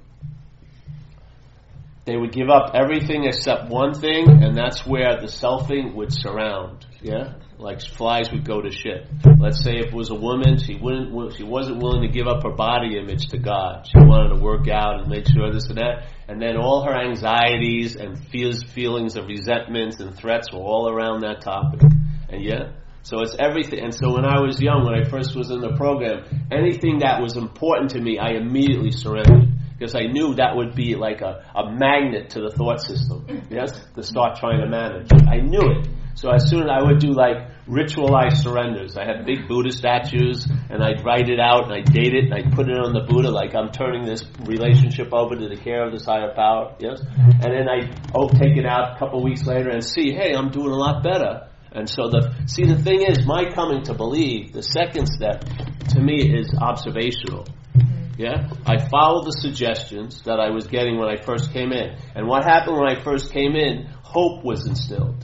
they 2.06 2.16
would 2.16 2.32
give 2.32 2.50
up 2.50 2.72
everything 2.74 3.26
except 3.26 3.70
one 3.70 3.94
thing, 3.94 4.44
and 4.44 4.56
that's 4.56 4.86
where 4.86 5.20
the 5.20 5.28
selfing 5.28 5.94
would 5.96 6.12
surround. 6.12 6.86
Yeah? 7.02 7.34
like 7.60 7.82
flies 7.82 8.32
would 8.32 8.46
go 8.46 8.62
to 8.62 8.72
shit. 8.72 9.08
Let's 9.40 9.64
say 9.64 9.78
if 9.78 9.88
it 9.88 9.94
was 9.94 10.10
a 10.10 10.16
woman, 10.16 10.60
she 10.60 10.76
wouldn't, 10.76 11.36
she 11.36 11.44
wasn't 11.44 11.82
willing 11.82 12.04
to 12.04 12.08
give 12.08 12.28
up 12.28 12.44
her 12.44 12.52
body 12.52 12.98
image 12.98 13.28
to 13.30 13.38
God. 13.38 13.88
She 13.88 13.98
wanted 13.98 14.36
to 14.36 14.42
work 14.42 14.68
out 14.68 15.02
and 15.02 15.10
make 15.10 15.28
sure 15.28 15.52
this 15.52 15.68
and 15.68 15.78
that. 15.78 16.10
And 16.28 16.42
then 16.42 16.58
all 16.58 16.84
her 16.84 16.96
anxieties 16.96 17.96
and 17.96 18.18
feels, 18.28 18.64
feelings 18.64 19.16
of 19.16 19.28
resentments 19.28 20.00
and 20.00 20.16
threats 20.16 20.52
were 20.54 20.60
all 20.60 20.90
around 20.90 21.22
that 21.22 21.42
topic. 21.42 21.82
And 22.30 22.44
yeah, 22.44 22.72
so 23.04 23.22
it's 23.22 23.36
everything. 23.40 23.80
And 23.80 23.94
so 23.94 24.14
when 24.14 24.26
I 24.26 24.42
was 24.42 24.62
young, 24.62 24.86
when 24.86 24.96
I 24.96 25.08
first 25.08 25.36
was 25.36 25.50
in 25.50 25.62
the 25.62 25.76
program, 25.76 26.26
anything 26.52 27.00
that 27.00 27.22
was 27.22 27.38
important 27.38 27.92
to 27.92 28.02
me, 28.02 28.18
I 28.20 28.32
immediately 28.32 28.92
surrendered. 28.92 29.54
Because 29.78 29.94
I 29.94 30.08
knew 30.08 30.34
that 30.36 30.56
would 30.56 30.76
be 30.76 30.96
like 30.96 31.22
a, 31.22 31.46
a 31.56 31.72
magnet 31.72 32.32
to 32.32 32.42
the 32.42 32.50
thought 32.50 32.82
system, 32.82 33.44
yes, 33.52 33.80
to 33.94 34.02
start 34.02 34.40
trying 34.40 34.62
to 34.62 34.68
manage. 34.68 35.08
I 35.30 35.38
knew 35.38 35.62
it. 35.62 35.88
So 36.18 36.32
as 36.32 36.50
soon 36.50 36.64
as 36.64 36.70
I 36.72 36.82
would 36.82 36.98
do 36.98 37.12
like 37.12 37.38
ritualized 37.68 38.42
surrenders, 38.42 38.98
I 38.98 39.06
had 39.06 39.24
big 39.24 39.48
Buddha 39.48 39.72
statues 39.72 40.48
and 40.68 40.84
I'd 40.84 41.06
write 41.06 41.30
it 41.30 41.40
out 41.40 41.66
and 41.66 41.74
I'd 41.74 41.94
date 41.94 42.16
it 42.16 42.26
and 42.26 42.34
I'd 42.34 42.54
put 42.54 42.68
it 42.70 42.76
on 42.76 42.92
the 42.92 43.02
Buddha 43.02 43.30
like 43.30 43.54
I'm 43.54 43.70
turning 43.72 44.04
this 44.04 44.26
relationship 44.42 45.14
over 45.14 45.36
to 45.36 45.48
the 45.48 45.58
care 45.58 45.86
of 45.86 45.94
this 45.94 46.06
higher 46.06 46.34
power, 46.34 46.76
yes? 46.80 47.02
And 47.16 47.54
then 47.54 47.70
I'd 47.70 48.12
oh, 48.16 48.30
take 48.30 48.58
it 48.58 48.66
out 48.66 48.96
a 48.96 49.00
couple 49.00 49.24
weeks 49.24 49.46
later 49.46 49.70
and 49.70 49.84
see, 49.84 50.12
hey, 50.12 50.34
I'm 50.34 50.50
doing 50.50 50.72
a 50.72 50.76
lot 50.76 51.04
better. 51.04 51.50
And 51.78 51.88
so 51.88 52.10
the, 52.10 52.34
see 52.48 52.66
the 52.66 52.82
thing 52.82 53.04
is, 53.04 53.24
my 53.24 53.52
coming 53.54 53.84
to 53.84 53.94
believe, 53.94 54.52
the 54.52 54.64
second 54.64 55.06
step 55.06 55.46
to 55.94 56.02
me 56.02 56.36
is 56.36 56.52
observational. 56.60 57.46
Mm-hmm. 57.78 58.20
Yeah? 58.20 58.50
I 58.66 58.90
followed 58.90 59.26
the 59.28 59.32
suggestions 59.32 60.24
that 60.24 60.40
I 60.40 60.50
was 60.50 60.66
getting 60.66 60.98
when 60.98 61.08
I 61.08 61.22
first 61.22 61.54
came 61.54 61.72
in. 61.72 61.96
And 62.16 62.28
what 62.28 62.44
happened 62.46 62.78
when 62.78 62.90
I 62.90 63.04
first 63.04 63.32
came 63.32 63.56
in, 63.56 63.86
hope 64.02 64.44
was 64.44 64.66
instilled. 64.66 65.24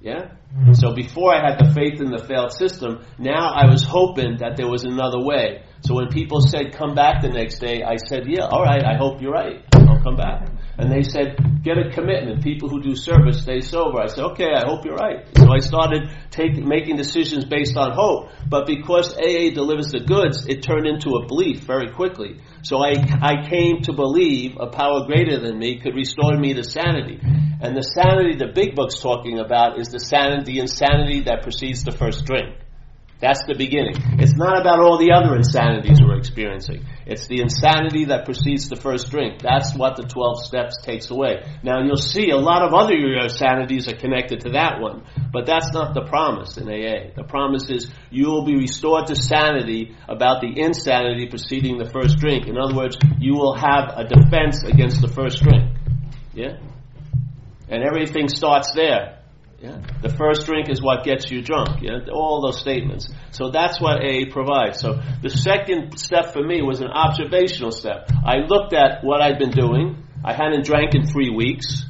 Yeah? 0.00 0.32
Mm-hmm. 0.52 0.72
So 0.72 0.92
before 0.92 1.32
I 1.32 1.38
had 1.38 1.64
the 1.64 1.72
faith 1.72 2.00
in 2.00 2.10
the 2.10 2.26
failed 2.26 2.52
system, 2.52 3.04
now 3.18 3.52
I 3.54 3.66
was 3.70 3.84
hoping 3.84 4.38
that 4.38 4.56
there 4.56 4.68
was 4.68 4.82
another 4.82 5.22
way. 5.22 5.62
So 5.86 5.94
when 5.94 6.08
people 6.08 6.40
said 6.40 6.74
come 6.74 6.96
back 6.96 7.22
the 7.22 7.28
next 7.28 7.60
day, 7.60 7.84
I 7.84 7.96
said, 7.96 8.26
yeah, 8.26 8.46
alright, 8.46 8.84
I 8.84 8.96
hope 8.96 9.22
you're 9.22 9.30
right. 9.30 9.62
I'll 9.72 10.02
come 10.02 10.16
back. 10.16 10.48
And 10.82 10.90
they 10.90 11.04
said, 11.04 11.62
get 11.62 11.78
a 11.78 11.90
commitment. 11.90 12.42
People 12.42 12.68
who 12.68 12.82
do 12.82 12.96
service 12.96 13.42
stay 13.42 13.60
sober. 13.60 14.00
I 14.00 14.08
said, 14.08 14.24
okay, 14.32 14.52
I 14.52 14.66
hope 14.66 14.84
you're 14.84 14.96
right. 14.96 15.24
So 15.36 15.46
I 15.48 15.60
started 15.60 16.10
taking, 16.32 16.66
making 16.66 16.96
decisions 16.96 17.44
based 17.44 17.76
on 17.76 17.92
hope. 17.92 18.30
But 18.48 18.66
because 18.66 19.14
AA 19.14 19.54
delivers 19.54 19.92
the 19.92 20.00
goods, 20.00 20.44
it 20.48 20.64
turned 20.64 20.88
into 20.88 21.10
a 21.10 21.26
belief 21.28 21.60
very 21.60 21.92
quickly. 21.92 22.40
So 22.64 22.78
I, 22.78 22.94
I 23.22 23.48
came 23.48 23.82
to 23.82 23.92
believe 23.92 24.56
a 24.58 24.66
power 24.66 25.06
greater 25.06 25.38
than 25.38 25.56
me 25.56 25.78
could 25.78 25.94
restore 25.94 26.36
me 26.36 26.52
to 26.54 26.64
sanity. 26.64 27.20
And 27.22 27.76
the 27.76 27.82
sanity 27.82 28.34
the 28.34 28.50
big 28.52 28.74
book's 28.74 29.00
talking 29.00 29.38
about 29.38 29.78
is 29.78 29.86
the 29.86 30.00
sanity, 30.00 30.54
the 30.54 30.58
insanity 30.58 31.20
that 31.26 31.44
precedes 31.44 31.84
the 31.84 31.92
first 31.92 32.24
drink. 32.24 32.56
That's 33.22 33.46
the 33.46 33.54
beginning. 33.54 33.94
It's 34.18 34.34
not 34.34 34.60
about 34.60 34.80
all 34.80 34.98
the 34.98 35.12
other 35.12 35.36
insanities 35.36 36.02
we're 36.02 36.18
experiencing. 36.18 36.84
It's 37.06 37.28
the 37.28 37.40
insanity 37.40 38.06
that 38.06 38.24
precedes 38.24 38.68
the 38.68 38.74
first 38.74 39.10
drink. 39.10 39.40
That's 39.40 39.76
what 39.76 39.94
the 39.94 40.02
12 40.02 40.44
steps 40.44 40.82
takes 40.82 41.08
away. 41.08 41.46
Now 41.62 41.84
you'll 41.84 42.02
see 42.02 42.30
a 42.30 42.36
lot 42.36 42.62
of 42.62 42.74
other 42.74 42.94
insanities 42.98 43.86
are 43.86 43.94
connected 43.94 44.40
to 44.40 44.50
that 44.58 44.80
one, 44.80 45.04
but 45.32 45.46
that's 45.46 45.72
not 45.72 45.94
the 45.94 46.02
promise 46.02 46.56
in 46.58 46.66
AA. 46.66 47.14
The 47.14 47.22
promise 47.22 47.70
is 47.70 47.92
you 48.10 48.26
will 48.26 48.44
be 48.44 48.56
restored 48.56 49.06
to 49.06 49.14
sanity 49.14 49.94
about 50.08 50.40
the 50.40 50.58
insanity 50.60 51.28
preceding 51.28 51.78
the 51.78 51.88
first 51.88 52.18
drink. 52.18 52.48
In 52.48 52.58
other 52.58 52.74
words, 52.74 52.98
you 53.20 53.34
will 53.34 53.54
have 53.54 53.94
a 53.94 54.02
defense 54.02 54.64
against 54.64 55.00
the 55.00 55.06
first 55.06 55.40
drink. 55.44 55.70
Yeah? 56.34 56.58
And 57.68 57.84
everything 57.84 58.26
starts 58.26 58.72
there. 58.74 59.21
Yeah? 59.62 59.78
The 60.02 60.08
first 60.08 60.46
drink 60.46 60.68
is 60.68 60.82
what 60.82 61.04
gets 61.04 61.30
you 61.30 61.40
drunk. 61.40 61.82
Yeah? 61.82 62.00
All 62.12 62.42
those 62.42 62.58
statements. 62.58 63.08
So 63.30 63.50
that's 63.50 63.80
what 63.80 64.02
AA 64.02 64.26
provides. 64.28 64.80
So 64.80 65.00
the 65.22 65.30
second 65.30 65.96
step 65.98 66.32
for 66.32 66.42
me 66.42 66.62
was 66.62 66.80
an 66.80 66.88
observational 66.88 67.70
step. 67.70 68.10
I 68.26 68.38
looked 68.48 68.74
at 68.74 69.04
what 69.04 69.22
I'd 69.22 69.38
been 69.38 69.52
doing. 69.52 70.02
I 70.24 70.34
hadn't 70.34 70.66
drank 70.66 70.96
in 70.96 71.06
three 71.06 71.30
weeks. 71.30 71.84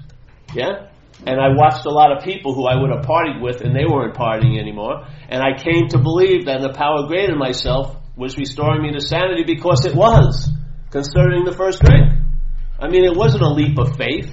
Yeah? 0.53 0.89
And 1.25 1.41
I 1.41 1.57
watched 1.57 1.87
a 1.87 1.91
lot 1.91 2.15
of 2.15 2.23
people 2.23 2.53
who 2.55 2.67
I 2.67 2.77
would 2.77 2.91
have 2.91 3.07
partied 3.07 3.41
with 3.41 3.63
and 3.63 3.75
they 3.75 3.87
weren't 3.87 4.15
partying 4.15 4.61
anymore. 4.61 5.07
And 5.31 5.41
I 5.41 5.57
came 5.57 5.89
to 5.89 5.99
believe 5.99 6.45
that 6.47 6.61
the 6.61 6.75
power 6.75 7.07
greater 7.07 7.33
than 7.33 7.39
myself 7.39 7.97
was 8.17 8.37
restoring 8.37 8.83
me 8.83 8.93
to 8.93 9.01
sanity 9.01 9.45
because 9.45 9.87
it 9.87 9.95
was 9.95 10.51
concerning 10.91 11.47
the 11.47 11.57
first 11.57 11.81
drink. 11.81 12.05
I 12.79 12.89
mean, 12.89 13.05
it 13.05 13.17
wasn't 13.17 13.45
a 13.45 13.49
leap 13.49 13.79
of 13.79 13.97
faith. 13.97 14.31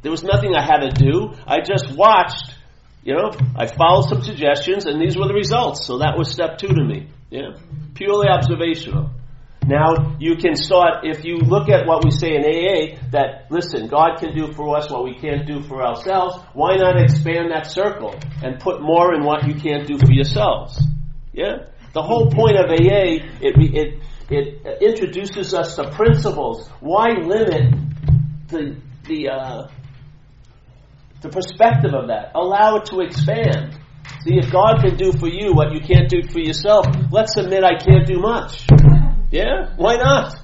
There 0.00 0.10
was 0.10 0.24
nothing 0.24 0.56
I 0.56 0.64
had 0.64 0.80
to 0.80 0.90
do. 0.90 1.34
I 1.46 1.60
just 1.60 1.94
watched 1.94 2.58
you 3.04 3.14
know, 3.14 3.30
I 3.56 3.66
followed 3.66 4.08
some 4.08 4.22
suggestions 4.22 4.86
and 4.86 5.00
these 5.00 5.16
were 5.16 5.26
the 5.26 5.34
results. 5.34 5.86
So 5.86 5.98
that 5.98 6.16
was 6.16 6.30
step 6.30 6.58
two 6.58 6.68
to 6.68 6.84
me. 6.84 7.08
Yeah. 7.30 7.56
Purely 7.94 8.28
observational. 8.28 9.10
Now, 9.66 10.16
you 10.18 10.36
can 10.36 10.56
start, 10.56 11.04
if 11.04 11.24
you 11.24 11.36
look 11.36 11.68
at 11.68 11.86
what 11.86 12.04
we 12.04 12.10
say 12.10 12.34
in 12.34 12.42
AA, 12.42 12.98
that, 13.12 13.46
listen, 13.48 13.86
God 13.86 14.18
can 14.18 14.34
do 14.34 14.52
for 14.52 14.76
us 14.76 14.90
what 14.90 15.04
we 15.04 15.14
can't 15.14 15.46
do 15.46 15.62
for 15.62 15.84
ourselves, 15.84 16.36
why 16.52 16.76
not 16.76 17.00
expand 17.00 17.52
that 17.52 17.66
circle 17.66 18.14
and 18.42 18.58
put 18.58 18.82
more 18.82 19.14
in 19.14 19.22
what 19.24 19.46
you 19.46 19.54
can't 19.54 19.86
do 19.86 19.98
for 19.98 20.12
yourselves? 20.12 20.82
Yeah? 21.32 21.66
The 21.92 22.02
whole 22.02 22.30
point 22.30 22.56
of 22.56 22.70
AA, 22.70 23.22
it, 23.40 23.54
it, 23.56 24.02
it 24.30 24.82
introduces 24.82 25.54
us 25.54 25.76
to 25.76 25.90
principles. 25.90 26.68
Why 26.80 27.10
limit 27.22 27.72
the, 28.48 28.76
the, 29.04 29.28
uh, 29.28 29.68
the 31.22 31.28
perspective 31.28 31.94
of 31.94 32.08
that. 32.08 32.32
Allow 32.34 32.76
it 32.76 32.86
to 32.86 33.00
expand. 33.00 33.78
See, 34.24 34.34
if 34.38 34.50
God 34.50 34.82
can 34.82 34.96
do 34.96 35.12
for 35.12 35.28
you 35.28 35.54
what 35.54 35.72
you 35.72 35.80
can't 35.80 36.08
do 36.08 36.22
for 36.22 36.40
yourself, 36.40 36.86
let's 37.10 37.36
admit 37.36 37.64
I 37.64 37.78
can't 37.78 38.06
do 38.06 38.18
much. 38.18 38.66
Yeah? 39.30 39.74
Why 39.76 39.96
not? 39.96 40.36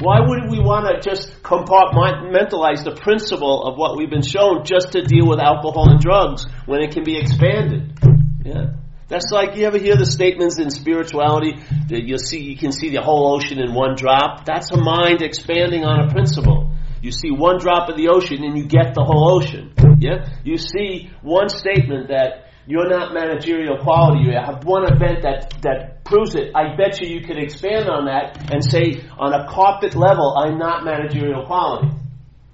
Why 0.00 0.20
wouldn't 0.20 0.50
we 0.50 0.60
want 0.60 0.88
to 0.88 1.00
just 1.00 1.42
compartmentalize 1.42 2.84
the 2.84 2.96
principle 3.00 3.64
of 3.64 3.76
what 3.76 3.96
we've 3.96 4.10
been 4.10 4.24
shown 4.24 4.64
just 4.64 4.92
to 4.92 5.02
deal 5.02 5.28
with 5.28 5.40
alcohol 5.40 5.90
and 5.90 6.00
drugs 6.00 6.46
when 6.64 6.80
it 6.80 6.92
can 6.92 7.04
be 7.04 7.18
expanded? 7.18 7.98
Yeah. 8.44 8.76
That's 9.08 9.30
like 9.32 9.56
you 9.56 9.66
ever 9.66 9.76
hear 9.76 9.96
the 9.96 10.06
statements 10.06 10.58
in 10.58 10.70
spirituality 10.70 11.58
that 11.88 12.04
you 12.04 12.16
see 12.16 12.40
you 12.40 12.56
can 12.56 12.72
see 12.72 12.90
the 12.90 13.02
whole 13.02 13.34
ocean 13.34 13.58
in 13.58 13.74
one 13.74 13.96
drop. 13.96 14.44
That's 14.44 14.70
a 14.70 14.78
mind 14.78 15.20
expanding 15.20 15.84
on 15.84 16.08
a 16.08 16.12
principle. 16.12 16.72
You 17.02 17.12
see 17.12 17.30
one 17.30 17.58
drop 17.58 17.88
of 17.88 17.96
the 17.96 18.08
ocean 18.08 18.44
and 18.44 18.56
you 18.56 18.64
get 18.64 18.94
the 18.94 19.04
whole 19.04 19.36
ocean. 19.36 19.72
Yeah? 19.98 20.28
You 20.44 20.58
see 20.58 21.10
one 21.22 21.48
statement 21.48 22.08
that 22.08 22.50
you're 22.66 22.88
not 22.88 23.14
managerial 23.14 23.78
quality. 23.78 24.24
You 24.24 24.32
have 24.32 24.64
one 24.64 24.84
event 24.84 25.22
that, 25.22 25.54
that 25.62 26.04
proves 26.04 26.34
it. 26.34 26.52
I 26.54 26.76
bet 26.76 27.00
you 27.00 27.08
you 27.08 27.26
could 27.26 27.38
expand 27.38 27.88
on 27.88 28.04
that 28.06 28.52
and 28.52 28.62
say, 28.62 29.02
on 29.18 29.32
a 29.32 29.48
carpet 29.48 29.94
level, 29.94 30.36
I'm 30.38 30.58
not 30.58 30.84
managerial 30.84 31.46
quality. 31.46 31.88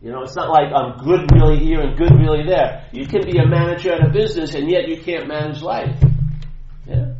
You 0.01 0.13
know, 0.13 0.23
it's 0.23 0.37
not 0.37 0.51
like 0.51 0.73
I'm 0.73 1.05
good 1.05 1.33
really 1.33 1.59
here 1.59 1.81
and 1.81 1.99
good 1.99 2.13
really 2.13 2.47
there. 2.47 2.87
You 2.93 3.07
can 3.07 3.23
be 3.25 3.39
a 3.39 3.47
manager 3.47 3.93
at 3.93 4.07
a 4.07 4.11
business 4.11 4.55
and 4.55 4.71
yet 4.71 4.89
you 4.89 5.01
can't 5.03 5.27
manage 5.27 5.63
life. 5.63 5.97
Yeah? 6.87 7.15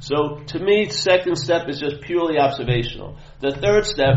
So 0.00 0.42
to 0.46 0.58
me, 0.58 0.88
second 0.88 1.36
step 1.36 1.68
is 1.68 1.78
just 1.78 2.00
purely 2.00 2.38
observational. 2.38 3.18
The 3.40 3.52
third 3.52 3.86
step 3.86 4.14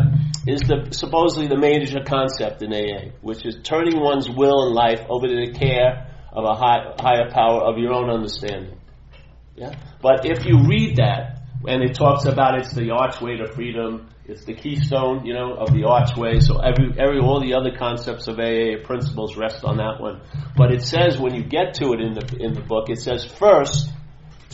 is 0.48 0.62
the, 0.62 0.90
supposedly 0.92 1.48
the 1.48 1.58
major 1.58 2.04
concept 2.04 2.62
in 2.62 2.74
AA, 2.74 3.12
which 3.22 3.46
is 3.46 3.58
turning 3.64 4.00
one's 4.00 4.30
will 4.30 4.66
and 4.66 4.76
life 4.76 5.02
over 5.10 5.28
to 5.28 5.46
the 5.46 5.58
care 5.58 6.12
of 6.32 6.44
a 6.44 6.54
high, 6.54 6.94
higher 7.00 7.32
power 7.32 7.62
of 7.62 7.78
your 7.78 7.94
own 7.94 8.10
understanding. 8.10 8.80
Yeah? 9.56 9.74
But 10.02 10.26
if 10.26 10.46
you 10.46 10.68
read 10.68 10.98
that, 10.98 11.42
and 11.68 11.82
it 11.82 11.96
talks 11.96 12.26
about 12.26 12.60
it's 12.60 12.74
the 12.74 12.92
archway 12.92 13.38
to 13.38 13.52
freedom, 13.54 14.10
it's 14.26 14.44
the 14.46 14.54
keystone, 14.54 15.26
you 15.26 15.34
know, 15.34 15.54
of 15.54 15.74
the 15.74 15.86
archway. 15.86 16.40
So 16.40 16.60
every, 16.60 16.92
every, 16.98 17.20
all 17.20 17.42
the 17.42 17.54
other 17.54 17.76
concepts 17.76 18.28
of 18.28 18.40
AA 18.40 18.84
principles 18.84 19.36
rest 19.38 19.64
on 19.64 19.78
that 19.78 20.00
one. 20.00 20.22
But 20.56 20.72
it 20.72 20.84
says 20.84 21.20
when 21.20 21.34
you 21.34 21.44
get 21.44 21.76
to 21.76 21.94
it 21.94 22.02
in 22.02 22.14
the 22.14 22.38
in 22.40 22.54
the 22.54 22.62
book, 22.62 22.90
it 22.90 23.00
says 23.00 23.26
first 23.26 23.92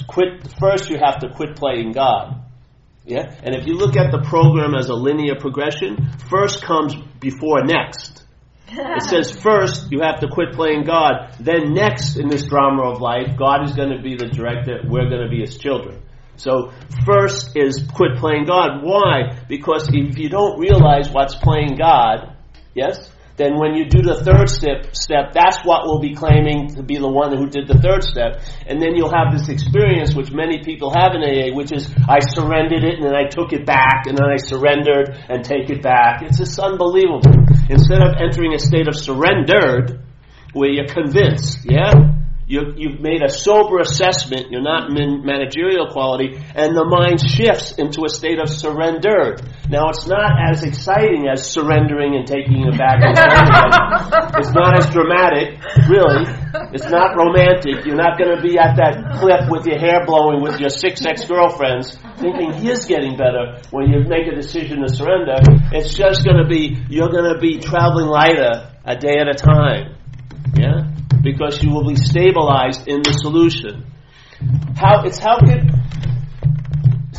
quit, 0.08 0.47
first 0.60 0.89
you 0.89 0.97
have 1.01 1.19
to 1.19 1.30
quit 1.30 1.56
playing 1.56 1.93
God. 1.93 2.43
Yeah? 3.05 3.33
And 3.43 3.55
if 3.55 3.65
you 3.67 3.73
look 3.73 3.95
at 3.95 4.11
the 4.11 4.21
program 4.21 4.75
as 4.75 4.89
a 4.89 4.93
linear 4.93 5.35
progression, 5.35 6.09
first 6.29 6.61
comes 6.63 6.95
before 7.19 7.63
next. 7.63 8.23
It 8.67 9.03
says 9.03 9.31
first 9.43 9.91
you 9.91 10.01
have 10.01 10.19
to 10.21 10.27
quit 10.27 10.53
playing 10.53 10.85
God, 10.85 11.35
then 11.39 11.73
next 11.73 12.17
in 12.17 12.29
this 12.29 12.45
drama 12.45 12.83
of 12.83 13.01
life, 13.01 13.37
God 13.37 13.65
is 13.65 13.73
going 13.73 13.89
to 13.89 14.01
be 14.01 14.15
the 14.15 14.27
director, 14.27 14.81
we're 14.87 15.09
going 15.09 15.23
to 15.23 15.29
be 15.29 15.41
his 15.41 15.57
children. 15.57 16.01
So 16.37 16.71
first 17.05 17.55
is 17.55 17.85
quit 17.93 18.17
playing 18.17 18.45
God. 18.45 18.81
Why? 18.81 19.37
Because 19.47 19.89
if 19.91 20.17
you 20.17 20.29
don't 20.29 20.59
realize 20.59 21.09
what's 21.09 21.35
playing 21.35 21.75
God, 21.75 22.35
yes, 22.73 23.11
then 23.41 23.58
when 23.58 23.73
you 23.73 23.89
do 23.89 24.06
the 24.06 24.21
third 24.21 24.47
step, 24.47 24.95
step, 24.95 25.34
that's 25.34 25.65
what 25.65 25.89
we'll 25.89 25.99
be 25.99 26.13
claiming 26.13 26.75
to 26.75 26.84
be 26.84 26.97
the 26.97 27.10
one 27.10 27.36
who 27.36 27.49
did 27.49 27.67
the 27.67 27.82
third 27.82 28.04
step. 28.04 28.45
And 28.67 28.80
then 28.80 28.93
you'll 28.93 29.10
have 29.10 29.34
this 29.34 29.49
experience 29.49 30.13
which 30.13 30.32
many 30.32 30.62
people 30.62 30.93
have 30.93 31.17
in 31.17 31.25
AA, 31.25 31.49
which 31.58 31.71
is 31.73 31.89
I 32.08 32.19
surrendered 32.21 32.86
it 32.86 33.01
and 33.01 33.04
then 33.04 33.15
I 33.15 33.25
took 33.25 33.51
it 33.51 33.65
back 33.65 34.06
and 34.06 34.15
then 34.15 34.30
I 34.30 34.38
surrendered 34.38 35.10
and 35.10 35.43
take 35.43 35.73
it 35.73 35.82
back. 35.82 36.21
It's 36.21 36.38
just 36.38 36.60
unbelievable. 36.60 37.34
Instead 37.67 38.06
of 38.06 38.21
entering 38.21 38.54
a 38.54 38.60
state 38.60 38.88
of 38.88 38.95
surrendered, 38.95 40.06
where 40.54 40.69
you're 40.69 40.88
convinced, 40.88 41.60
yeah? 41.63 42.20
You 42.51 42.91
have 42.91 42.99
made 42.99 43.23
a 43.23 43.29
sober 43.29 43.79
assessment, 43.79 44.51
you're 44.51 44.61
not 44.61 44.91
in 44.91 45.23
managerial 45.23 45.87
quality, 45.87 46.35
and 46.35 46.75
the 46.75 46.83
mind 46.83 47.23
shifts 47.23 47.71
into 47.79 48.03
a 48.03 48.09
state 48.09 48.39
of 48.39 48.49
surrender. 48.49 49.37
Now 49.69 49.87
it's 49.87 50.05
not 50.05 50.35
as 50.35 50.63
exciting 50.63 51.31
as 51.31 51.49
surrendering 51.49 52.15
and 52.15 52.27
taking 52.27 52.67
it 52.67 52.77
back. 52.77 52.99
it's 54.35 54.51
not 54.51 54.77
as 54.77 54.89
dramatic, 54.91 55.63
really. 55.87 56.27
It's 56.75 56.91
not 56.91 57.15
romantic. 57.15 57.85
You're 57.85 57.95
not 57.95 58.19
going 58.19 58.35
to 58.35 58.41
be 58.43 58.59
at 58.59 58.75
that 58.75 59.19
cliff 59.23 59.47
with 59.47 59.65
your 59.65 59.79
hair 59.79 60.05
blowing 60.05 60.43
with 60.43 60.59
your 60.59 60.69
six 60.69 61.05
ex-girlfriends 61.05 61.95
thinking 62.19 62.51
he's 62.59 62.83
getting 62.85 63.15
better 63.15 63.61
when 63.71 63.87
you 63.87 64.03
make 64.03 64.27
a 64.27 64.35
decision 64.35 64.81
to 64.81 64.89
surrender. 64.89 65.39
It's 65.71 65.93
just 65.93 66.25
going 66.25 66.43
to 66.43 66.47
be, 66.47 66.83
you're 66.89 67.09
going 67.09 67.33
to 67.33 67.39
be 67.39 67.59
traveling 67.59 68.07
lighter 68.07 68.75
a 68.83 68.97
day 68.97 69.17
at 69.23 69.29
a 69.29 69.35
time. 69.39 69.95
Yeah? 70.59 70.90
Because 71.21 71.63
you 71.63 71.71
will 71.71 71.88
be 71.88 71.95
stabilized 71.95 72.88
in 72.88 73.01
the 73.01 73.13
solution. 73.13 73.86
How 74.75 75.03
it's 75.03 75.19
how 75.19 75.38
can 75.39 75.69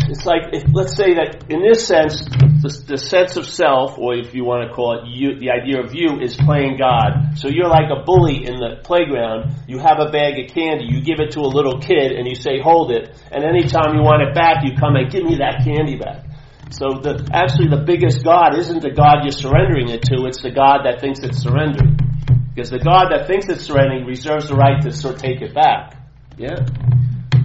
it's 0.08 0.26
like 0.26 0.52
if, 0.52 0.64
let's 0.72 0.96
say 0.96 1.14
that 1.14 1.46
in 1.48 1.62
this 1.62 1.86
sense 1.86 2.24
the, 2.26 2.84
the, 2.86 2.98
sense 2.98 3.36
of 3.36 3.46
self 3.46 3.98
or 3.98 4.14
if 4.14 4.34
you 4.34 4.44
want 4.44 4.68
to 4.68 4.74
call 4.74 4.98
it 4.98 5.06
you 5.06 5.38
the 5.38 5.50
idea 5.50 5.80
of 5.80 5.94
you 5.94 6.20
is 6.20 6.34
playing 6.36 6.78
god. 6.78 7.38
So 7.38 7.48
you're 7.48 7.68
like 7.68 7.88
a 7.90 8.02
bully 8.04 8.44
in 8.44 8.56
the 8.56 8.82
playground. 8.82 9.54
You 9.68 9.78
have 9.78 10.00
a 10.00 10.10
bag 10.10 10.38
of 10.42 10.54
candy. 10.54 10.86
You 10.90 11.02
give 11.02 11.20
it 11.20 11.32
to 11.32 11.40
a 11.40 11.50
little 11.50 11.78
kid 11.78 12.12
and 12.12 12.26
you 12.26 12.34
say 12.34 12.60
hold 12.60 12.90
it. 12.90 13.14
And 13.30 13.44
anytime 13.44 13.94
you 13.94 14.02
want 14.02 14.22
it 14.22 14.34
back 14.34 14.64
you 14.64 14.76
come 14.76 14.96
and 14.96 15.10
give 15.10 15.24
me 15.24 15.38
that 15.38 15.62
candy 15.64 15.96
back. 15.96 16.26
So 16.70 16.98
the 16.98 17.28
actually 17.32 17.68
the 17.68 17.84
biggest 17.86 18.24
god 18.24 18.58
isn't 18.58 18.82
the 18.82 18.90
god 18.90 19.22
you're 19.22 19.32
surrendering 19.32 19.88
it 19.88 20.02
to 20.10 20.26
it's 20.26 20.42
the 20.42 20.50
god 20.50 20.84
that 20.84 21.00
thinks 21.00 21.20
it's 21.20 21.38
surrendering 21.38 22.11
because 22.54 22.70
the 22.70 22.78
God 22.78 23.08
that 23.10 23.26
thinks 23.26 23.48
it's 23.48 23.64
surrendering 23.64 24.04
reserves 24.04 24.48
the 24.48 24.54
right 24.54 24.80
to 24.82 24.92
sort 24.92 25.14
of 25.16 25.22
take 25.22 25.40
it 25.40 25.54
back. 25.54 25.96
Yeah? 26.36 26.66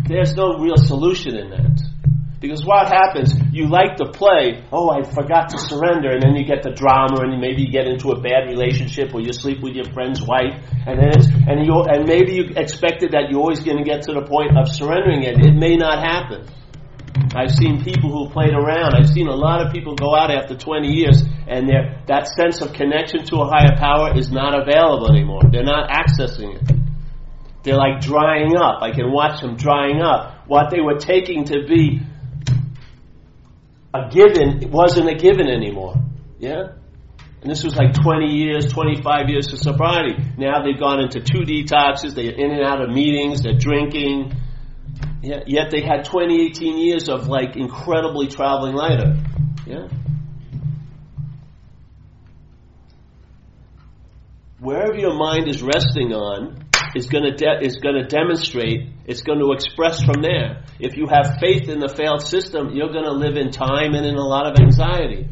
There's 0.08 0.36
no 0.36 0.58
real 0.60 0.78
solution 0.78 1.36
in 1.36 1.50
that. 1.52 1.82
Because 2.40 2.64
what 2.64 2.88
happens, 2.88 3.34
you 3.52 3.68
like 3.68 3.98
to 3.98 4.06
play, 4.06 4.64
oh, 4.72 4.92
I 4.92 5.02
forgot 5.02 5.50
to 5.50 5.58
surrender, 5.58 6.12
and 6.12 6.22
then 6.22 6.36
you 6.36 6.46
get 6.46 6.62
the 6.62 6.70
drama, 6.70 7.26
and 7.26 7.42
maybe 7.42 7.64
you 7.64 7.72
get 7.72 7.88
into 7.88 8.12
a 8.12 8.22
bad 8.22 8.46
relationship, 8.48 9.14
or 9.14 9.22
you 9.22 9.34
sleep 9.34 9.64
with 9.64 9.74
your 9.74 9.90
friend's 9.92 10.22
wife, 10.22 10.54
and 10.86 11.00
then 11.00 11.18
it's, 11.18 11.26
and 11.28 11.66
you, 11.66 11.82
and 11.82 12.06
maybe 12.06 12.34
you 12.34 12.54
expected 12.56 13.14
that 13.14 13.32
you're 13.32 13.40
always 13.40 13.62
going 13.62 13.78
to 13.78 13.84
get 13.84 14.04
to 14.04 14.14
the 14.14 14.22
point 14.22 14.56
of 14.56 14.70
surrendering 14.70 15.24
it. 15.24 15.40
It 15.42 15.56
may 15.56 15.78
not 15.78 15.98
happen. 15.98 16.46
I've 17.36 17.52
seen 17.52 17.84
people 17.84 18.12
who 18.12 18.32
played 18.32 18.54
around. 18.54 18.96
I've 18.96 19.10
seen 19.10 19.28
a 19.28 19.36
lot 19.36 19.66
of 19.66 19.72
people 19.74 19.96
go 19.96 20.16
out 20.16 20.32
after 20.32 20.56
20 20.56 20.88
years, 20.88 21.24
and 21.48 21.70
that 22.08 22.28
sense 22.28 22.62
of 22.62 22.74
connection 22.74 23.26
to 23.26 23.38
a 23.38 23.46
higher 23.48 23.76
power 23.78 24.18
is 24.18 24.32
not 24.32 24.60
available 24.60 25.12
anymore. 25.12 25.42
They're 25.52 25.64
not 25.64 25.90
accessing 25.90 26.56
it. 26.56 26.76
They're 27.64 27.78
like 27.78 28.02
drying 28.02 28.56
up. 28.56 28.82
I 28.82 28.92
can 28.92 29.12
watch 29.12 29.42
them 29.42 29.56
drying 29.56 30.02
up. 30.02 30.48
What 30.48 30.70
they 30.72 30.80
were 30.80 30.98
taking 30.98 31.44
to 31.46 31.66
be 31.68 32.02
a 33.94 34.10
given 34.10 34.72
wasn't 34.72 35.10
a 35.10 35.16
given 35.16 35.48
anymore. 35.50 35.96
Yeah? 36.40 36.74
And 37.42 37.52
this 37.52 37.64
was 37.64 37.76
like 37.76 37.94
20 37.94 38.26
years, 38.34 38.68
25 38.68 39.30
years 39.30 39.52
of 39.54 39.60
sobriety. 39.60 40.16
Now 40.38 40.64
they've 40.64 40.80
gone 40.80 41.02
into 41.02 41.20
two 41.20 41.42
detoxes, 41.42 42.16
they're 42.16 42.32
in 42.32 42.52
and 42.52 42.64
out 42.64 42.82
of 42.82 42.90
meetings, 42.90 43.42
they're 43.42 43.58
drinking. 43.58 44.34
Yeah, 45.28 45.44
yet 45.46 45.72
they 45.72 45.82
had 45.82 46.06
20, 46.06 46.46
18 46.46 46.78
years 46.78 47.10
of 47.10 47.28
like 47.28 47.58
incredibly 47.58 48.28
traveling 48.28 48.76
lighter. 48.76 49.18
Yeah? 49.66 49.90
Wherever 54.58 54.96
your 54.96 55.16
mind 55.16 55.50
is 55.50 55.62
resting 55.62 56.14
on, 56.14 56.64
is 56.96 57.08
going 57.08 57.26
to 57.26 57.36
de- 57.36 57.60
is 57.62 57.76
going 57.76 57.96
to 57.96 58.08
demonstrate. 58.08 58.88
It's 59.06 59.22
going 59.22 59.40
to 59.40 59.52
express 59.52 60.02
from 60.02 60.22
there. 60.22 60.64
If 60.80 60.96
you 60.96 61.08
have 61.12 61.40
faith 61.42 61.68
in 61.68 61.80
the 61.80 61.90
failed 61.90 62.26
system, 62.26 62.70
you're 62.74 62.94
going 62.94 63.04
to 63.04 63.12
live 63.12 63.36
in 63.36 63.52
time 63.52 63.96
and 63.96 64.06
in 64.06 64.16
a 64.16 64.26
lot 64.26 64.48
of 64.48 64.58
anxiety. 64.58 65.28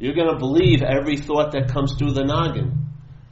You're 0.00 0.16
going 0.16 0.32
to 0.32 0.38
believe 0.38 0.82
every 0.82 1.16
thought 1.16 1.52
that 1.52 1.72
comes 1.72 1.94
through 1.96 2.14
the 2.14 2.24
noggin. 2.24 2.89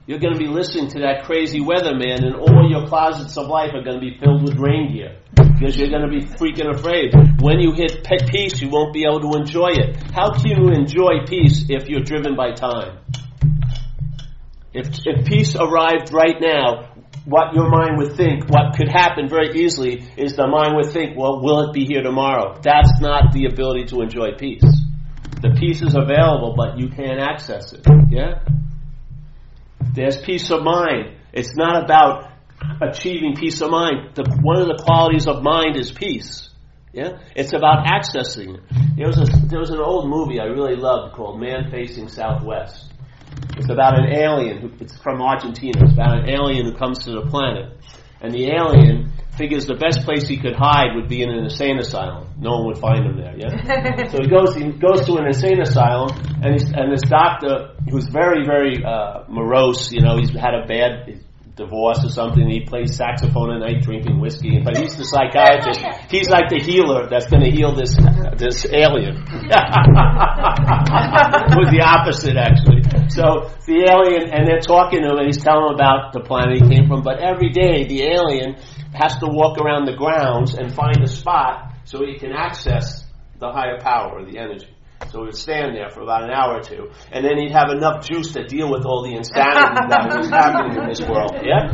You're 0.08 0.20
going 0.20 0.32
to 0.32 0.38
be 0.40 0.48
listening 0.48 0.88
to 0.92 1.00
that 1.00 1.24
crazy 1.24 1.60
weatherman, 1.60 2.24
and 2.24 2.34
all 2.34 2.66
your 2.66 2.88
closets 2.88 3.36
of 3.36 3.46
life 3.46 3.74
are 3.74 3.82
going 3.82 4.00
to 4.00 4.00
be 4.00 4.16
filled 4.18 4.42
with 4.42 4.56
rain 4.56 4.90
gear 4.90 5.18
because 5.36 5.76
you're 5.76 5.90
going 5.90 6.00
to 6.00 6.08
be 6.08 6.24
freaking 6.24 6.74
afraid. 6.74 7.12
When 7.42 7.60
you 7.60 7.72
hit 7.72 8.08
peace, 8.26 8.58
you 8.58 8.70
won't 8.70 8.94
be 8.94 9.04
able 9.04 9.20
to 9.20 9.36
enjoy 9.36 9.68
it. 9.76 10.00
How 10.14 10.32
can 10.32 10.46
you 10.48 10.72
enjoy 10.72 11.26
peace 11.28 11.66
if 11.68 11.90
you're 11.90 12.00
driven 12.00 12.36
by 12.36 12.52
time? 12.52 13.00
If, 14.72 14.88
if 15.04 15.26
peace 15.26 15.54
arrived 15.54 16.10
right 16.10 16.40
now, 16.40 16.94
what 17.26 17.52
your 17.52 17.68
mind 17.68 17.98
would 17.98 18.16
think, 18.16 18.48
what 18.48 18.78
could 18.78 18.88
happen 18.88 19.28
very 19.28 19.60
easily, 19.60 20.08
is 20.16 20.36
the 20.36 20.46
mind 20.46 20.74
would 20.76 20.90
think, 20.90 21.18
well, 21.18 21.42
will 21.42 21.68
it 21.68 21.74
be 21.74 21.84
here 21.84 22.02
tomorrow? 22.02 22.58
That's 22.62 22.98
not 23.02 23.34
the 23.34 23.44
ability 23.44 23.84
to 23.88 24.00
enjoy 24.00 24.38
peace. 24.38 24.64
The 25.42 25.54
peace 25.60 25.82
is 25.82 25.94
available, 25.94 26.54
but 26.56 26.78
you 26.78 26.88
can't 26.88 27.20
access 27.20 27.74
it. 27.74 27.86
Yeah? 28.08 28.40
There's 29.94 30.20
peace 30.20 30.50
of 30.50 30.62
mind. 30.62 31.16
It's 31.32 31.54
not 31.56 31.84
about 31.84 32.30
achieving 32.80 33.36
peace 33.36 33.60
of 33.60 33.70
mind. 33.70 34.14
The, 34.14 34.24
one 34.42 34.60
of 34.60 34.66
the 34.66 34.82
qualities 34.82 35.26
of 35.26 35.42
mind 35.42 35.76
is 35.76 35.92
peace. 35.92 36.50
Yeah? 36.92 37.18
It's 37.36 37.52
about 37.52 37.86
accessing 37.86 38.56
it. 38.56 38.62
There 38.96 39.06
was, 39.06 39.18
a, 39.18 39.46
there 39.46 39.60
was 39.60 39.70
an 39.70 39.78
old 39.78 40.08
movie 40.08 40.40
I 40.40 40.44
really 40.44 40.76
loved 40.76 41.14
called 41.14 41.40
Man 41.40 41.70
Facing 41.70 42.08
Southwest. 42.08 42.92
It's 43.56 43.70
about 43.70 43.98
an 43.98 44.12
alien 44.12 44.58
who, 44.58 44.70
it's 44.80 44.96
from 44.96 45.20
Argentina. 45.20 45.84
It's 45.84 45.92
about 45.92 46.18
an 46.18 46.28
alien 46.28 46.64
who 46.66 46.76
comes 46.76 47.04
to 47.04 47.12
the 47.12 47.26
planet. 47.30 47.76
And 48.20 48.32
the 48.34 48.50
alien 48.50 49.12
figures 49.38 49.66
the 49.66 49.76
best 49.76 50.04
place 50.04 50.26
he 50.26 50.36
could 50.36 50.54
hide 50.54 50.96
would 50.96 51.08
be 51.08 51.22
in 51.22 51.30
an 51.30 51.44
insane 51.44 51.78
asylum. 51.78 52.28
No 52.38 52.58
one 52.58 52.66
would 52.66 52.78
find 52.78 53.06
him 53.06 53.16
there, 53.16 53.34
yeah? 53.38 54.10
so 54.10 54.18
he 54.20 54.28
goes, 54.28 54.54
he 54.54 54.72
goes 54.72 55.06
to 55.06 55.16
an 55.16 55.26
insane 55.26 55.60
asylum, 55.62 56.10
and, 56.42 56.60
and 56.74 56.92
this 56.92 57.08
doctor, 57.08 57.74
who's 57.88 58.08
very, 58.08 58.44
very 58.44 58.84
uh, 58.84 59.22
morose, 59.28 59.92
you 59.92 60.02
know, 60.02 60.18
he's 60.18 60.30
had 60.34 60.54
a 60.54 60.66
bad, 60.66 61.22
divorce 61.58 61.98
or 62.04 62.08
something. 62.08 62.48
He 62.48 62.60
plays 62.60 62.96
saxophone 62.96 63.50
at 63.50 63.58
night, 63.58 63.82
drinking 63.82 64.20
whiskey. 64.20 64.62
But 64.64 64.78
he's 64.78 64.96
the 64.96 65.04
psychiatrist. 65.04 65.82
He's 66.08 66.30
like 66.30 66.48
the 66.48 66.62
healer 66.62 67.10
that's 67.10 67.26
going 67.26 67.42
to 67.42 67.50
heal 67.50 67.74
this 67.74 67.98
this 68.38 68.64
alien. 68.72 69.18
was 71.58 71.68
the 71.74 71.82
opposite 71.82 72.38
actually. 72.38 72.86
So 73.10 73.50
the 73.66 73.84
alien, 73.90 74.30
and 74.30 74.46
they're 74.46 74.62
talking 74.62 75.02
to 75.02 75.10
him, 75.10 75.18
and 75.18 75.26
he's 75.26 75.42
telling 75.42 75.66
him 75.68 75.74
about 75.74 76.14
the 76.14 76.20
planet 76.20 76.62
he 76.62 76.68
came 76.70 76.86
from. 76.86 77.02
But 77.02 77.18
every 77.18 77.50
day, 77.50 77.84
the 77.84 78.06
alien 78.14 78.56
has 78.94 79.16
to 79.18 79.26
walk 79.26 79.58
around 79.58 79.86
the 79.86 79.96
grounds 79.96 80.54
and 80.54 80.74
find 80.74 81.02
a 81.02 81.08
spot 81.08 81.72
so 81.84 82.04
he 82.04 82.18
can 82.18 82.32
access 82.32 83.04
the 83.38 83.50
higher 83.50 83.80
power, 83.80 84.24
the 84.24 84.38
energy. 84.38 84.68
So 85.06 85.20
he 85.20 85.26
would 85.26 85.36
stand 85.36 85.76
there 85.76 85.88
for 85.88 86.02
about 86.02 86.24
an 86.24 86.30
hour 86.30 86.58
or 86.58 86.60
two, 86.60 86.90
and 87.12 87.24
then 87.24 87.38
he'd 87.38 87.52
have 87.52 87.70
enough 87.70 88.04
juice 88.04 88.32
to 88.32 88.44
deal 88.44 88.68
with 88.68 88.84
all 88.84 89.06
the 89.06 89.14
insanity 89.14 89.86
that 89.88 90.10
was 90.10 90.28
happening 90.34 90.82
in 90.82 90.88
this 90.90 91.00
world. 91.00 91.38
Yeah? 91.38 91.70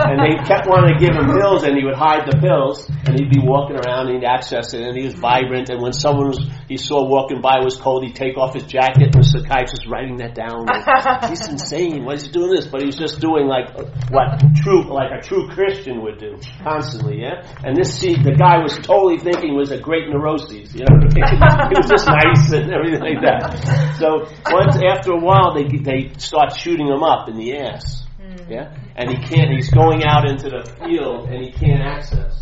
And 0.00 0.18
they 0.18 0.40
kept 0.42 0.66
wanting 0.66 0.96
to 0.96 0.98
give 0.98 1.14
him 1.14 1.28
pills, 1.28 1.62
and 1.62 1.76
he 1.76 1.84
would 1.84 1.94
hide 1.94 2.24
the 2.24 2.40
pills, 2.40 2.88
and 3.04 3.20
he'd 3.20 3.30
be 3.30 3.38
walking 3.44 3.76
around, 3.76 4.08
and 4.08 4.16
he'd 4.16 4.26
access 4.26 4.72
it, 4.72 4.80
and 4.80 4.96
he 4.96 5.04
was 5.04 5.14
vibrant, 5.14 5.68
and 5.68 5.82
when 5.82 5.92
someone 5.92 6.28
was, 6.32 6.40
he 6.66 6.76
saw 6.76 7.04
walking 7.04 7.40
by 7.44 7.60
was 7.60 7.76
cold, 7.76 8.02
he'd 8.02 8.16
take 8.16 8.36
off 8.36 8.54
his 8.54 8.64
jacket, 8.64 9.12
and 9.12 9.22
the 9.22 9.28
psychiatrist 9.28 9.86
writing 9.86 10.16
that 10.16 10.34
down. 10.34 10.64
Like, 10.64 11.28
He's 11.30 11.46
insane. 11.46 12.04
Why 12.04 12.14
is 12.14 12.24
he 12.24 12.32
doing 12.32 12.50
this? 12.50 12.66
But 12.66 12.80
he 12.80 12.86
was 12.86 12.96
just 12.96 13.20
doing 13.20 13.46
like 13.46 13.76
what 14.08 14.40
true, 14.64 14.88
like 14.88 15.12
a 15.12 15.20
true 15.20 15.46
Christian 15.52 16.02
would 16.02 16.18
do, 16.18 16.40
constantly, 16.64 17.20
yeah? 17.20 17.44
And 17.62 17.76
this, 17.76 17.92
see, 17.94 18.16
the 18.16 18.32
guy 18.34 18.58
was 18.58 18.74
totally 18.80 19.18
thinking 19.18 19.54
was 19.54 19.70
a 19.70 19.78
great 19.78 20.08
neuroses, 20.08 20.74
you 20.74 20.82
know? 20.88 20.96
he 21.12 21.76
was 21.76 21.86
just 21.92 22.08
nice 22.08 22.53
and 22.62 22.72
everything 22.72 23.00
like 23.00 23.22
that. 23.22 23.96
So 23.98 24.26
once 24.50 24.76
after 24.82 25.12
a 25.12 25.18
while, 25.20 25.54
they 25.54 25.66
they 25.68 26.12
start 26.18 26.56
shooting 26.56 26.88
him 26.88 27.02
up 27.02 27.28
in 27.28 27.36
the 27.36 27.56
ass. 27.58 28.04
Mm. 28.20 28.50
Yeah, 28.50 28.76
and 28.96 29.10
he 29.10 29.16
can't. 29.16 29.50
He's 29.50 29.70
going 29.70 30.04
out 30.04 30.28
into 30.28 30.50
the 30.50 30.64
field 30.84 31.28
and 31.28 31.44
he 31.44 31.52
can't 31.52 31.82
access. 31.82 32.40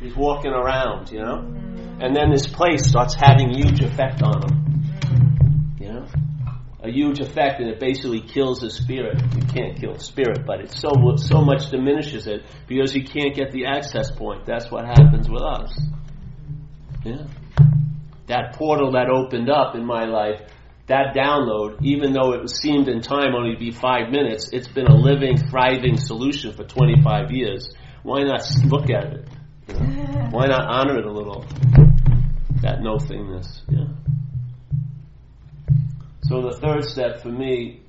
He's 0.00 0.14
walking 0.14 0.52
around, 0.52 1.10
you 1.10 1.20
know, 1.20 1.38
mm. 1.38 2.04
and 2.04 2.14
then 2.14 2.30
this 2.30 2.46
place 2.46 2.86
starts 2.86 3.14
having 3.14 3.54
huge 3.54 3.80
effect 3.80 4.22
on 4.22 4.42
him. 4.42 5.76
You 5.80 5.88
know, 5.92 6.06
a 6.82 6.90
huge 6.90 7.20
effect, 7.20 7.60
and 7.60 7.70
it 7.70 7.80
basically 7.80 8.20
kills 8.20 8.60
his 8.60 8.74
spirit. 8.74 9.22
You 9.34 9.42
can't 9.42 9.80
kill 9.80 9.98
spirit, 9.98 10.44
but 10.46 10.60
it 10.60 10.72
so 10.72 10.90
so 11.16 11.40
much 11.40 11.70
diminishes 11.70 12.26
it 12.26 12.42
because 12.66 12.92
he 12.92 13.02
can't 13.02 13.34
get 13.34 13.52
the 13.52 13.66
access 13.66 14.10
point. 14.10 14.46
That's 14.46 14.70
what 14.70 14.84
happens 14.84 15.28
with 15.28 15.42
us. 15.42 15.78
Yeah 17.04 17.26
that 18.26 18.54
portal 18.54 18.92
that 18.92 19.08
opened 19.10 19.50
up 19.50 19.74
in 19.74 19.84
my 19.84 20.04
life, 20.04 20.40
that 20.86 21.14
download, 21.14 21.82
even 21.82 22.12
though 22.12 22.32
it 22.32 22.48
seemed 22.50 22.88
in 22.88 23.00
time 23.00 23.34
only 23.34 23.54
to 23.54 23.58
be 23.58 23.70
five 23.70 24.10
minutes, 24.10 24.50
it's 24.52 24.68
been 24.68 24.86
a 24.86 24.94
living, 24.94 25.36
thriving 25.36 25.96
solution 25.96 26.52
for 26.52 26.64
25 26.64 27.30
years. 27.30 27.72
Why 28.02 28.22
not 28.22 28.42
look 28.66 28.90
at 28.90 29.12
it? 29.12 29.28
You 29.68 29.74
know? 29.78 30.28
Why 30.30 30.46
not 30.46 30.66
honor 30.68 30.98
it 30.98 31.06
a 31.06 31.12
little? 31.12 31.44
That 32.60 32.82
no 32.82 32.96
thingness. 32.96 33.62
Yeah. 33.68 33.86
So 36.24 36.42
the 36.42 36.56
third 36.60 36.84
step 36.84 37.22
for 37.22 37.28
me, 37.28 37.82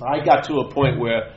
I 0.00 0.24
got 0.24 0.44
to 0.44 0.58
a 0.58 0.72
point 0.72 0.98
where 0.98 1.34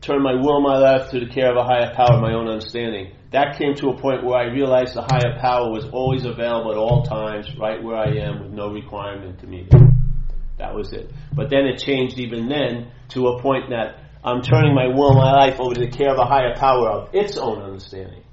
turn 0.00 0.22
my 0.22 0.34
will, 0.34 0.60
my 0.60 0.78
life 0.78 1.10
to 1.10 1.20
the 1.20 1.26
care 1.26 1.50
of 1.50 1.56
a 1.56 1.64
higher 1.64 1.94
power, 1.94 2.20
my 2.20 2.32
own 2.32 2.48
understanding 2.48 3.12
that 3.30 3.58
came 3.58 3.74
to 3.76 3.90
a 3.90 4.00
point 4.00 4.24
where 4.24 4.36
I 4.36 4.52
realized 4.52 4.94
the 4.94 5.02
higher 5.02 5.38
power 5.40 5.70
was 5.70 5.84
always 5.92 6.24
available 6.24 6.72
at 6.72 6.76
all 6.76 7.02
times, 7.04 7.46
right 7.56 7.82
where 7.82 7.96
I 7.96 8.16
am, 8.16 8.42
with 8.42 8.52
no 8.52 8.72
requirement 8.72 9.38
to 9.40 9.46
meet 9.46 9.68
it. 9.70 9.82
That 10.58 10.74
was 10.74 10.92
it. 10.92 11.10
But 11.32 11.48
then 11.48 11.66
it 11.66 11.78
changed 11.78 12.18
even 12.18 12.48
then 12.48 12.90
to 13.10 13.28
a 13.28 13.42
point 13.42 13.70
that 13.70 13.98
I'm 14.22 14.42
turning 14.42 14.74
my 14.74 14.88
will, 14.88 15.14
my 15.14 15.32
life 15.32 15.60
over 15.60 15.74
to 15.74 15.80
the 15.80 15.90
care 15.90 16.10
of 16.10 16.18
a 16.18 16.26
higher 16.26 16.54
power 16.56 16.90
of 16.90 17.14
its 17.14 17.36
own 17.38 17.62
understanding. 17.62 18.24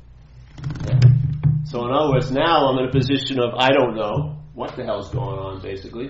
Yeah. 0.85 0.99
So 1.65 1.85
in 1.85 1.91
other 1.91 2.11
words, 2.11 2.31
now 2.31 2.67
I'm 2.67 2.79
in 2.79 2.89
a 2.89 2.91
position 2.91 3.39
of 3.39 3.53
I 3.55 3.69
don't 3.69 3.95
know 3.95 4.37
what 4.53 4.75
the 4.75 4.83
hell's 4.83 5.11
going 5.11 5.37
on, 5.37 5.61
basically, 5.61 6.09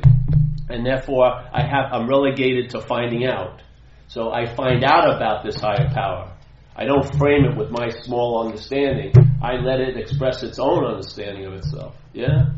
and 0.70 0.86
therefore 0.86 1.26
I 1.28 1.62
have 1.62 1.92
I'm 1.92 2.08
relegated 2.08 2.72
to 2.72 2.82
finding 2.82 3.26
out. 3.26 3.62
So 4.08 4.32
I 4.32 4.56
find 4.56 4.84
out 4.86 5.14
about 5.14 5.44
this 5.44 5.58
higher 5.60 5.90
power. 5.94 6.37
I 6.80 6.86
don't 6.86 7.04
frame 7.18 7.46
it 7.46 7.58
with 7.58 7.72
my 7.72 7.90
small 7.90 8.46
understanding. 8.46 9.12
I 9.42 9.54
let 9.54 9.80
it 9.80 9.98
express 9.98 10.44
its 10.44 10.60
own 10.60 10.86
understanding 10.86 11.46
of 11.46 11.54
itself. 11.54 11.96
Yeah? 12.14 12.52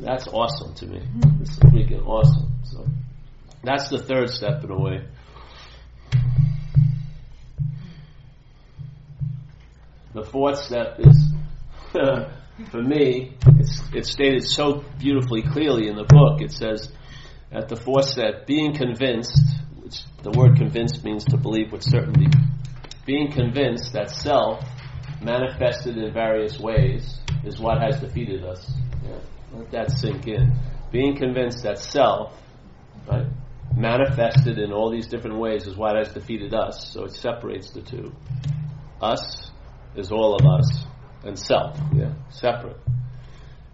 That's 0.00 0.26
awesome 0.26 0.74
to 0.74 0.86
me. 0.86 1.02
It's 1.40 1.56
freaking 1.60 2.04
awesome. 2.04 2.52
So 2.64 2.84
that's 3.62 3.88
the 3.90 3.98
third 3.98 4.28
step 4.28 4.64
in 4.64 4.72
a 4.72 4.80
way. 4.80 5.04
The 10.14 10.24
fourth 10.24 10.58
step 10.58 10.98
is, 10.98 11.32
for 12.72 12.82
me, 12.82 13.36
it's, 13.46 13.82
it's 13.94 14.10
stated 14.10 14.42
so 14.42 14.84
beautifully 14.98 15.42
clearly 15.42 15.86
in 15.86 15.94
the 15.94 16.04
book. 16.04 16.40
It 16.40 16.50
says, 16.50 16.90
at 17.52 17.68
the 17.68 17.76
fourth 17.76 18.06
step, 18.06 18.48
being 18.48 18.74
convinced, 18.74 19.40
which 19.76 20.00
the 20.24 20.32
word 20.32 20.56
convinced 20.56 21.04
means 21.04 21.24
to 21.26 21.36
believe 21.36 21.70
with 21.70 21.84
certainty 21.84 22.26
being 23.04 23.32
convinced 23.32 23.92
that 23.92 24.10
self, 24.10 24.64
manifested 25.20 25.96
in 25.96 26.12
various 26.12 26.58
ways, 26.58 27.18
is 27.44 27.58
what 27.58 27.80
has 27.80 28.00
defeated 28.00 28.44
us. 28.44 28.72
Yeah. 29.04 29.18
Let 29.52 29.70
that 29.72 29.90
sink 29.90 30.26
in. 30.26 30.52
Being 30.90 31.16
convinced 31.16 31.62
that 31.64 31.78
self, 31.78 32.32
right, 33.10 33.26
manifested 33.76 34.58
in 34.58 34.72
all 34.72 34.90
these 34.90 35.06
different 35.06 35.38
ways 35.38 35.66
is 35.66 35.76
what 35.76 35.96
has 35.96 36.12
defeated 36.12 36.54
us. 36.54 36.92
So 36.92 37.04
it 37.04 37.12
separates 37.12 37.70
the 37.70 37.82
two. 37.82 38.12
Us 39.00 39.50
is 39.96 40.12
all 40.12 40.36
of 40.36 40.46
us, 40.46 40.84
and 41.24 41.38
self, 41.38 41.78
yeah, 41.94 42.12
separate. 42.30 42.76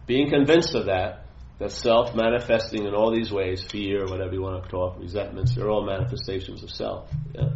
Being 0.06 0.30
convinced 0.30 0.74
of 0.74 0.86
that, 0.86 1.26
that 1.58 1.70
self 1.70 2.14
manifesting 2.14 2.86
in 2.86 2.94
all 2.94 3.12
these 3.12 3.30
ways, 3.30 3.62
fear, 3.62 4.06
whatever 4.06 4.32
you 4.32 4.42
want 4.42 4.62
to 4.62 4.70
talk, 4.70 4.98
resentments, 4.98 5.54
they're 5.54 5.68
all 5.68 5.84
manifestations 5.84 6.62
of 6.62 6.70
self. 6.70 7.10
Yeah. 7.34 7.50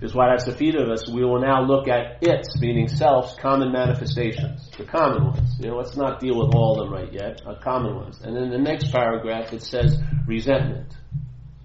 Is 0.00 0.14
what 0.14 0.30
has 0.30 0.44
defeated 0.44 0.90
us. 0.90 1.08
We 1.08 1.24
will 1.24 1.40
now 1.40 1.62
look 1.62 1.86
at 1.86 2.18
its, 2.22 2.60
meaning 2.60 2.88
self's, 2.88 3.36
common 3.36 3.70
manifestations, 3.70 4.68
the 4.76 4.84
common 4.84 5.26
ones. 5.26 5.54
You 5.60 5.68
know, 5.68 5.76
let's 5.76 5.96
not 5.96 6.18
deal 6.18 6.38
with 6.38 6.54
all 6.54 6.80
of 6.80 6.86
them 6.86 6.92
right 6.92 7.12
yet, 7.12 7.40
uh, 7.46 7.54
common 7.62 7.94
ones. 7.94 8.20
And 8.20 8.36
in 8.36 8.50
the 8.50 8.58
next 8.58 8.90
paragraph, 8.90 9.52
it 9.52 9.62
says 9.62 9.96
resentment. 10.26 10.92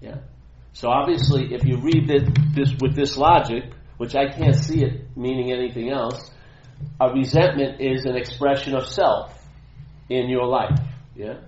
Yeah. 0.00 0.18
So 0.72 0.88
obviously, 0.88 1.52
if 1.52 1.64
you 1.64 1.80
read 1.80 2.08
this 2.54 2.72
with 2.80 2.94
this 2.94 3.16
logic, 3.16 3.64
which 3.96 4.14
I 4.14 4.28
can't 4.28 4.54
see 4.54 4.84
it 4.84 5.16
meaning 5.16 5.52
anything 5.52 5.90
else, 5.90 6.30
a 7.00 7.10
resentment 7.12 7.80
is 7.80 8.04
an 8.04 8.16
expression 8.16 8.76
of 8.76 8.86
self 8.86 9.36
in 10.08 10.28
your 10.28 10.46
life. 10.46 10.78
Yeah. 11.16 11.38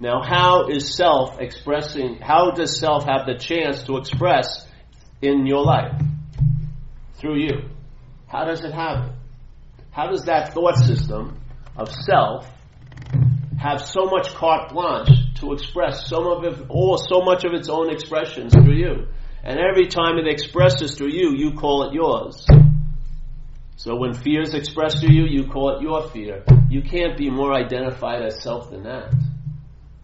Now, 0.00 0.20
how 0.20 0.66
is 0.68 0.92
self 0.92 1.38
expressing? 1.38 2.18
How 2.20 2.50
does 2.50 2.76
self 2.76 3.04
have 3.04 3.26
the 3.26 3.38
chance 3.38 3.84
to 3.84 3.98
express 3.98 4.66
in 5.22 5.46
your 5.46 5.64
life 5.64 6.02
through 7.14 7.38
you? 7.38 7.70
How 8.26 8.44
does 8.44 8.64
it 8.64 8.72
happen? 8.72 9.14
How 9.90 10.08
does 10.08 10.24
that 10.24 10.52
thought 10.52 10.76
system 10.76 11.40
of 11.76 11.90
self 11.90 12.50
have 13.58 13.80
so 13.80 14.06
much 14.06 14.34
carte 14.34 14.72
blanche 14.72 15.10
to 15.36 15.52
express 15.52 16.08
some 16.08 16.26
of 16.26 16.44
it, 16.44 16.66
or 16.68 16.98
so 16.98 17.20
much 17.22 17.44
of 17.44 17.52
its 17.52 17.68
own 17.68 17.90
expressions 17.90 18.52
through 18.52 18.74
you? 18.74 19.06
And 19.44 19.58
every 19.58 19.86
time 19.86 20.18
it 20.18 20.26
expresses 20.26 20.94
through 20.94 21.10
you, 21.10 21.34
you 21.36 21.52
call 21.52 21.88
it 21.88 21.94
yours. 21.94 22.46
So 23.76 23.96
when 23.96 24.14
fear 24.14 24.42
is 24.42 24.54
expressed 24.54 25.00
through 25.00 25.14
you, 25.14 25.26
you 25.26 25.48
call 25.48 25.76
it 25.76 25.82
your 25.82 26.08
fear. 26.08 26.44
You 26.68 26.82
can't 26.82 27.16
be 27.16 27.30
more 27.30 27.52
identified 27.52 28.22
as 28.22 28.42
self 28.42 28.70
than 28.70 28.84
that. 28.84 29.12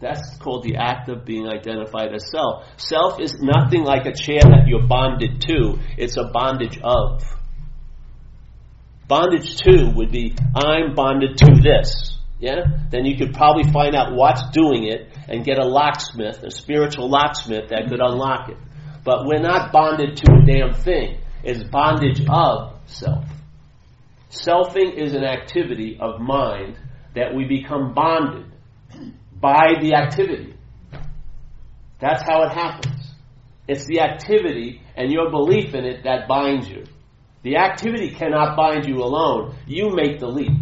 That's 0.00 0.36
called 0.36 0.62
the 0.62 0.76
act 0.76 1.08
of 1.08 1.24
being 1.24 1.48
identified 1.48 2.14
as 2.14 2.30
self. 2.30 2.66
Self 2.76 3.20
is 3.20 3.40
nothing 3.40 3.82
like 3.82 4.06
a 4.06 4.12
chair 4.12 4.40
that 4.42 4.68
you're 4.68 4.86
bonded 4.86 5.40
to, 5.42 5.78
it's 5.96 6.16
a 6.16 6.30
bondage 6.32 6.78
of. 6.82 7.24
Bondage 9.08 9.56
to 9.62 9.90
would 9.96 10.12
be, 10.12 10.36
I'm 10.54 10.94
bonded 10.94 11.38
to 11.38 11.60
this. 11.60 12.16
Yeah? 12.38 12.60
Then 12.90 13.06
you 13.06 13.16
could 13.16 13.34
probably 13.34 13.64
find 13.72 13.96
out 13.96 14.14
what's 14.14 14.50
doing 14.50 14.84
it 14.84 15.08
and 15.28 15.44
get 15.44 15.58
a 15.58 15.64
locksmith, 15.64 16.44
a 16.44 16.50
spiritual 16.50 17.10
locksmith 17.10 17.70
that 17.70 17.88
could 17.88 18.00
unlock 18.00 18.50
it. 18.50 18.56
But 19.02 19.26
we're 19.26 19.40
not 19.40 19.72
bonded 19.72 20.18
to 20.18 20.32
a 20.32 20.46
damn 20.46 20.74
thing. 20.74 21.18
It's 21.42 21.62
bondage 21.64 22.20
of 22.28 22.78
self. 22.86 23.24
Selfing 24.30 24.94
is 24.94 25.14
an 25.14 25.24
activity 25.24 25.98
of 26.00 26.20
mind 26.20 26.78
that 27.14 27.34
we 27.34 27.46
become 27.46 27.94
bonded 27.94 28.52
by 29.40 29.74
the 29.80 29.94
activity. 29.94 30.54
That's 32.00 32.22
how 32.22 32.42
it 32.44 32.52
happens. 32.52 33.12
It's 33.66 33.86
the 33.86 34.00
activity 34.00 34.80
and 34.96 35.12
your 35.12 35.30
belief 35.30 35.74
in 35.74 35.84
it 35.84 36.04
that 36.04 36.28
binds 36.28 36.68
you. 36.68 36.84
The 37.42 37.56
activity 37.56 38.10
cannot 38.10 38.56
bind 38.56 38.86
you 38.86 38.96
alone. 38.96 39.56
You 39.66 39.90
make 39.94 40.18
the 40.18 40.26
leap. 40.26 40.52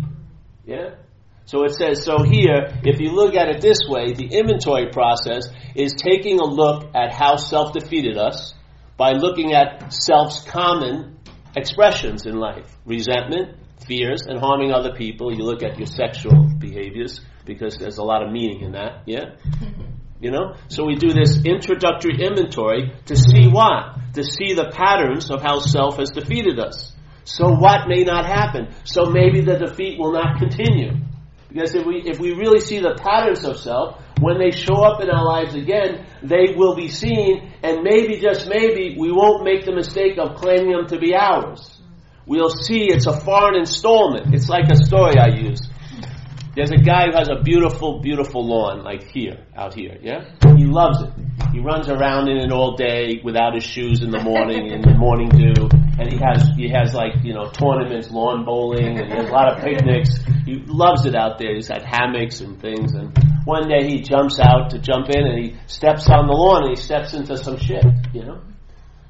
Yeah? 0.64 0.96
So 1.44 1.64
it 1.64 1.74
says, 1.74 2.04
so 2.04 2.24
here, 2.24 2.68
if 2.82 3.00
you 3.00 3.10
look 3.12 3.34
at 3.36 3.48
it 3.48 3.60
this 3.60 3.78
way, 3.88 4.12
the 4.12 4.26
inventory 4.26 4.90
process 4.90 5.46
is 5.74 5.94
taking 5.94 6.40
a 6.40 6.44
look 6.44 6.90
at 6.94 7.14
how 7.14 7.36
self 7.36 7.72
defeated 7.72 8.18
us 8.18 8.52
by 8.96 9.12
looking 9.12 9.52
at 9.54 9.92
self's 9.92 10.42
common 10.42 11.18
expressions 11.56 12.26
in 12.26 12.34
life 12.36 12.76
resentment, 12.84 13.56
fears, 13.86 14.22
and 14.26 14.40
harming 14.40 14.72
other 14.72 14.94
people. 14.94 15.32
You 15.32 15.44
look 15.44 15.62
at 15.62 15.78
your 15.78 15.86
sexual 15.86 16.48
behaviors 16.58 17.20
because 17.46 17.78
there's 17.78 17.98
a 17.98 18.02
lot 18.02 18.22
of 18.22 18.30
meaning 18.30 18.60
in 18.60 18.72
that, 18.72 19.02
yeah? 19.06 19.36
You 20.18 20.30
know? 20.30 20.54
So 20.68 20.86
we 20.86 20.94
do 20.94 21.12
this 21.12 21.44
introductory 21.44 22.24
inventory 22.24 22.90
to 23.04 23.14
see 23.14 23.48
what? 23.48 24.14
To 24.14 24.24
see 24.24 24.54
the 24.54 24.70
patterns 24.72 25.30
of 25.30 25.42
how 25.42 25.58
self 25.58 25.98
has 25.98 26.08
defeated 26.08 26.58
us. 26.58 26.94
So 27.24 27.50
what 27.50 27.86
may 27.86 28.02
not 28.02 28.24
happen? 28.24 28.74
So 28.84 29.10
maybe 29.10 29.42
the 29.42 29.58
defeat 29.58 29.98
will 29.98 30.12
not 30.12 30.38
continue. 30.38 30.92
Because 31.48 31.74
if 31.74 31.84
we, 31.84 32.02
if 32.04 32.18
we 32.18 32.32
really 32.32 32.60
see 32.60 32.78
the 32.80 32.98
patterns 32.98 33.44
of 33.44 33.58
self, 33.58 34.00
when 34.20 34.38
they 34.38 34.50
show 34.50 34.82
up 34.82 35.02
in 35.02 35.10
our 35.10 35.24
lives 35.24 35.54
again, 35.54 36.06
they 36.22 36.54
will 36.56 36.74
be 36.74 36.88
seen, 36.88 37.52
and 37.62 37.82
maybe, 37.82 38.18
just 38.18 38.48
maybe, 38.48 38.96
we 38.98 39.12
won't 39.12 39.44
make 39.44 39.64
the 39.64 39.72
mistake 39.72 40.18
of 40.18 40.36
claiming 40.36 40.72
them 40.72 40.86
to 40.88 40.98
be 40.98 41.14
ours. 41.14 41.78
We'll 42.26 42.50
see 42.50 42.90
it's 42.90 43.06
a 43.06 43.20
foreign 43.20 43.56
installment. 43.56 44.34
It's 44.34 44.48
like 44.48 44.70
a 44.70 44.76
story 44.76 45.18
I 45.18 45.28
use. 45.28 45.60
There's 46.56 46.70
a 46.70 46.78
guy 46.78 47.08
who 47.10 47.12
has 47.12 47.28
a 47.28 47.42
beautiful, 47.42 48.00
beautiful 48.00 48.42
lawn, 48.42 48.82
like 48.82 49.02
here, 49.02 49.44
out 49.54 49.74
here, 49.74 49.98
yeah? 50.00 50.24
He 50.56 50.64
loves 50.64 51.02
it. 51.02 51.10
He 51.52 51.60
runs 51.60 51.90
around 51.90 52.28
in 52.28 52.38
it 52.38 52.50
all 52.50 52.76
day 52.76 53.20
without 53.22 53.54
his 53.54 53.62
shoes 53.62 54.00
in 54.00 54.10
the 54.10 54.22
morning, 54.22 54.68
in 54.72 54.80
the 54.80 54.94
morning 54.94 55.28
dew, 55.28 55.68
and 55.98 56.10
he 56.10 56.16
has, 56.16 56.48
he 56.56 56.70
has 56.70 56.94
like, 56.94 57.12
you 57.22 57.34
know, 57.34 57.50
tournaments, 57.50 58.10
lawn 58.10 58.46
bowling, 58.46 58.98
and 58.98 59.12
there's 59.12 59.28
a 59.28 59.32
lot 59.32 59.52
of 59.52 59.62
picnics. 59.62 60.18
He 60.46 60.54
loves 60.66 61.04
it 61.04 61.14
out 61.14 61.38
there. 61.38 61.54
He's 61.54 61.68
got 61.68 61.82
hammocks 61.82 62.40
and 62.40 62.58
things, 62.58 62.94
and 62.94 63.12
one 63.44 63.68
day 63.68 63.86
he 63.86 64.00
jumps 64.00 64.40
out 64.40 64.70
to 64.70 64.78
jump 64.78 65.10
in, 65.10 65.26
and 65.26 65.38
he 65.38 65.56
steps 65.66 66.08
on 66.08 66.26
the 66.26 66.32
lawn, 66.32 66.62
and 66.62 66.74
he 66.74 66.82
steps 66.82 67.12
into 67.12 67.36
some 67.36 67.58
shit, 67.58 67.84
you 68.14 68.24
know? 68.24 68.40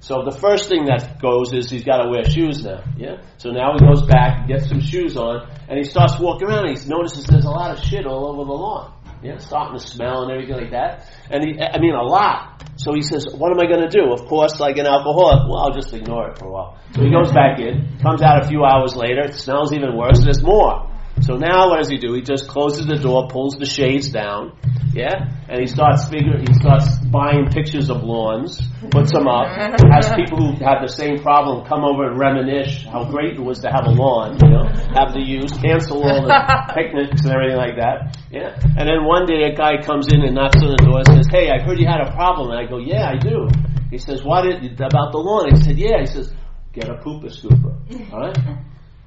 So 0.06 0.22
the 0.22 0.30
first 0.30 0.68
thing 0.68 0.84
that 0.86 1.18
goes 1.18 1.52
is 1.52 1.68
he's 1.68 1.82
got 1.82 1.98
to 1.98 2.08
wear 2.08 2.22
shoes 2.22 2.62
now. 2.62 2.78
Yeah. 2.96 3.26
So 3.38 3.50
now 3.50 3.74
he 3.74 3.84
goes 3.84 4.06
back, 4.06 4.46
gets 4.46 4.68
some 4.68 4.78
shoes 4.80 5.16
on, 5.16 5.50
and 5.68 5.76
he 5.76 5.82
starts 5.82 6.14
walking 6.20 6.46
around. 6.46 6.68
And 6.68 6.78
he 6.78 6.88
notices 6.88 7.26
there's 7.26 7.44
a 7.44 7.50
lot 7.50 7.74
of 7.74 7.82
shit 7.82 8.06
all 8.06 8.30
over 8.30 8.46
the 8.46 8.54
lawn. 8.54 8.94
Yeah, 9.20 9.38
starting 9.38 9.74
to 9.74 9.84
smell 9.84 10.22
and 10.22 10.30
everything 10.30 10.54
like 10.54 10.70
that. 10.70 11.10
And 11.28 11.42
he, 11.42 11.58
I 11.58 11.80
mean, 11.80 11.94
a 11.94 12.06
lot. 12.06 12.62
So 12.76 12.94
he 12.94 13.02
says, 13.02 13.26
"What 13.34 13.50
am 13.50 13.58
I 13.58 13.66
going 13.66 13.82
to 13.82 13.90
do?" 13.90 14.12
Of 14.12 14.28
course, 14.28 14.60
like 14.60 14.78
an 14.78 14.86
alcoholic, 14.86 15.50
well, 15.50 15.66
I'll 15.66 15.74
just 15.74 15.92
ignore 15.92 16.30
it 16.30 16.38
for 16.38 16.46
a 16.46 16.52
while. 16.52 16.78
So 16.94 17.02
he 17.02 17.10
goes 17.10 17.32
back 17.32 17.58
in, 17.58 17.98
comes 18.00 18.22
out 18.22 18.44
a 18.44 18.46
few 18.46 18.62
hours 18.62 18.94
later. 18.94 19.22
It 19.26 19.34
smells 19.34 19.72
even 19.72 19.96
worse. 19.96 20.22
There's 20.22 20.42
more. 20.42 20.86
So 21.20 21.36
now 21.36 21.70
what 21.70 21.78
does 21.78 21.88
he 21.88 21.96
do? 21.96 22.12
He 22.14 22.22
just 22.22 22.48
closes 22.48 22.86
the 22.86 22.96
door, 22.96 23.28
pulls 23.28 23.56
the 23.56 23.66
shades 23.66 24.10
down, 24.10 24.52
yeah, 24.92 25.28
and 25.48 25.60
he 25.60 25.66
starts 25.66 26.08
figuring, 26.08 26.46
he 26.46 26.54
starts 26.54 26.98
buying 27.08 27.48
pictures 27.50 27.90
of 27.90 28.02
lawns, 28.02 28.60
puts 28.90 29.12
them 29.12 29.26
up, 29.26 29.48
has 29.92 30.12
people 30.14 30.38
who 30.38 30.64
have 30.64 30.80
the 30.80 30.88
same 30.88 31.18
problem 31.18 31.66
come 31.66 31.84
over 31.84 32.08
and 32.08 32.18
reminisce 32.18 32.84
how 32.84 33.04
great 33.04 33.34
it 33.34 33.40
was 33.40 33.60
to 33.60 33.68
have 33.68 33.86
a 33.86 33.90
lawn, 33.90 34.38
you 34.42 34.50
know, 34.50 34.64
have 34.96 35.12
the 35.12 35.20
use, 35.20 35.52
cancel 35.52 36.02
all 36.02 36.22
the 36.22 36.72
picnics 36.74 37.24
and 37.24 37.32
everything 37.32 37.56
like 37.56 37.76
that, 37.76 38.16
yeah. 38.30 38.56
And 38.76 38.88
then 38.88 39.04
one 39.04 39.26
day 39.26 39.44
a 39.44 39.54
guy 39.54 39.82
comes 39.82 40.08
in 40.12 40.20
and 40.22 40.34
knocks 40.34 40.62
on 40.62 40.68
the 40.68 40.80
door 40.84 40.98
and 40.98 41.06
says, 41.06 41.26
"Hey, 41.30 41.50
I 41.50 41.58
heard 41.64 41.78
you 41.78 41.86
had 41.86 42.00
a 42.00 42.12
problem." 42.12 42.50
And 42.50 42.60
I 42.60 42.68
go, 42.68 42.78
"Yeah, 42.78 43.08
I 43.08 43.16
do." 43.16 43.48
He 43.90 43.98
says, 43.98 44.22
"What 44.22 44.46
is, 44.46 44.72
about 44.72 45.12
the 45.12 45.18
lawn?" 45.18 45.54
He 45.54 45.60
said, 45.62 45.78
"Yeah." 45.78 46.00
He 46.00 46.06
says, 46.06 46.32
"Get 46.72 46.88
a 46.88 46.94
pooper 46.94 47.32
scooper." 47.32 47.72
All 48.12 48.20
right. 48.20 48.36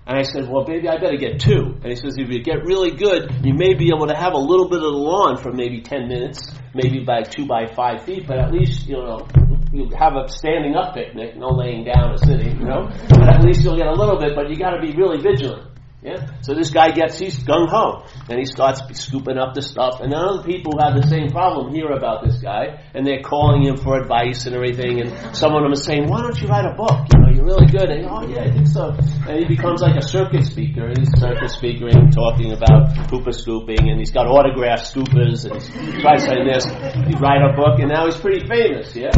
And 0.10 0.18
I 0.18 0.24
said, 0.24 0.50
well, 0.50 0.66
baby, 0.66 0.90
I 0.90 0.98
better 0.98 1.18
get 1.18 1.40
two. 1.40 1.78
And 1.84 1.86
he 1.86 1.96
says, 1.96 2.16
if 2.18 2.30
you 2.30 2.42
get 2.42 2.66
really 2.66 2.90
good, 2.90 3.46
you 3.46 3.54
may 3.54 3.76
be 3.76 3.92
able 3.96 4.08
to 4.08 4.16
have 4.16 4.34
a 4.34 4.40
little 4.40 4.68
bit 4.68 4.82
of 4.82 4.90
the 4.90 4.98
lawn 4.98 5.38
for 5.38 5.52
maybe 5.52 5.82
10 5.82 6.08
minutes, 6.08 6.50
maybe 6.74 7.04
by 7.06 7.22
two 7.22 7.46
by 7.46 7.68
five 7.68 8.06
feet, 8.06 8.26
but 8.26 8.40
at 8.40 8.52
least, 8.52 8.88
you 8.88 8.96
know, 8.96 9.28
you 9.72 9.88
have 9.96 10.16
a 10.16 10.28
standing 10.28 10.74
up 10.76 10.96
picnic, 10.96 11.38
no 11.38 11.50
laying 11.50 11.86
down 11.86 12.10
or 12.10 12.18
sitting, 12.18 12.58
you 12.58 12.66
know, 12.66 12.90
but 13.08 13.30
at 13.30 13.44
least 13.44 13.64
you'll 13.64 13.78
get 13.78 13.86
a 13.86 13.94
little 13.94 14.18
bit, 14.18 14.34
but 14.34 14.50
you 14.50 14.56
gotta 14.56 14.82
be 14.82 14.96
really 14.98 15.22
vigilant. 15.22 15.70
Yeah? 16.02 16.26
So 16.42 16.56
this 16.56 16.72
guy 16.72 16.92
gets, 16.92 17.20
he's 17.20 17.38
gung 17.44 17.68
ho. 17.70 18.06
And 18.30 18.40
he 18.40 18.46
starts 18.46 18.82
scooping 19.00 19.38
up 19.38 19.54
the 19.54 19.62
stuff. 19.62 20.00
And 20.00 20.12
then 20.12 20.20
other 20.20 20.44
people 20.44 20.74
who 20.74 20.80
have 20.82 20.96
the 20.96 21.08
same 21.08 21.30
problem 21.30 21.74
hear 21.74 21.92
about 21.92 22.24
this 22.24 22.40
guy. 22.40 22.82
And 22.94 23.06
they're 23.06 23.22
calling 23.22 23.64
him 23.64 23.76
for 23.76 24.00
advice 24.00 24.46
and 24.46 24.56
everything. 24.56 25.02
And 25.02 25.36
some 25.36 25.54
of 25.54 25.62
them 25.62 25.74
are 25.74 25.84
saying, 25.84 26.08
why 26.08 26.22
don't 26.22 26.40
you 26.40 26.48
write 26.48 26.66
a 26.66 26.74
book? 26.74 27.06
You 27.14 27.20
know, 27.20 27.29
really 27.44 27.68
good. 27.68 27.90
And, 27.90 28.06
oh 28.06 28.28
yeah, 28.28 28.44
I 28.44 28.52
think 28.52 28.68
so. 28.68 28.96
And 29.28 29.40
he 29.40 29.46
becomes 29.46 29.82
like 29.82 29.96
a 29.96 30.02
circuit 30.02 30.46
speaker. 30.46 30.92
He's 30.98 31.10
circuit 31.20 31.50
speaking, 31.50 32.12
talking 32.12 32.52
about 32.54 32.90
pooper 33.10 33.34
scooping. 33.34 33.90
And 33.90 34.00
he's 34.00 34.12
got 34.12 34.28
autographed 34.28 34.94
scoopers. 34.94 35.46
And 35.46 35.62
he's 35.62 36.02
tries 36.02 36.24
saying 36.24 36.48
this. 36.48 36.66
He 36.66 37.16
write 37.20 37.42
a 37.42 37.56
book. 37.56 37.80
And 37.80 37.90
now 37.90 38.06
he's 38.06 38.18
pretty 38.18 38.48
famous, 38.48 38.96
yeah? 38.96 39.12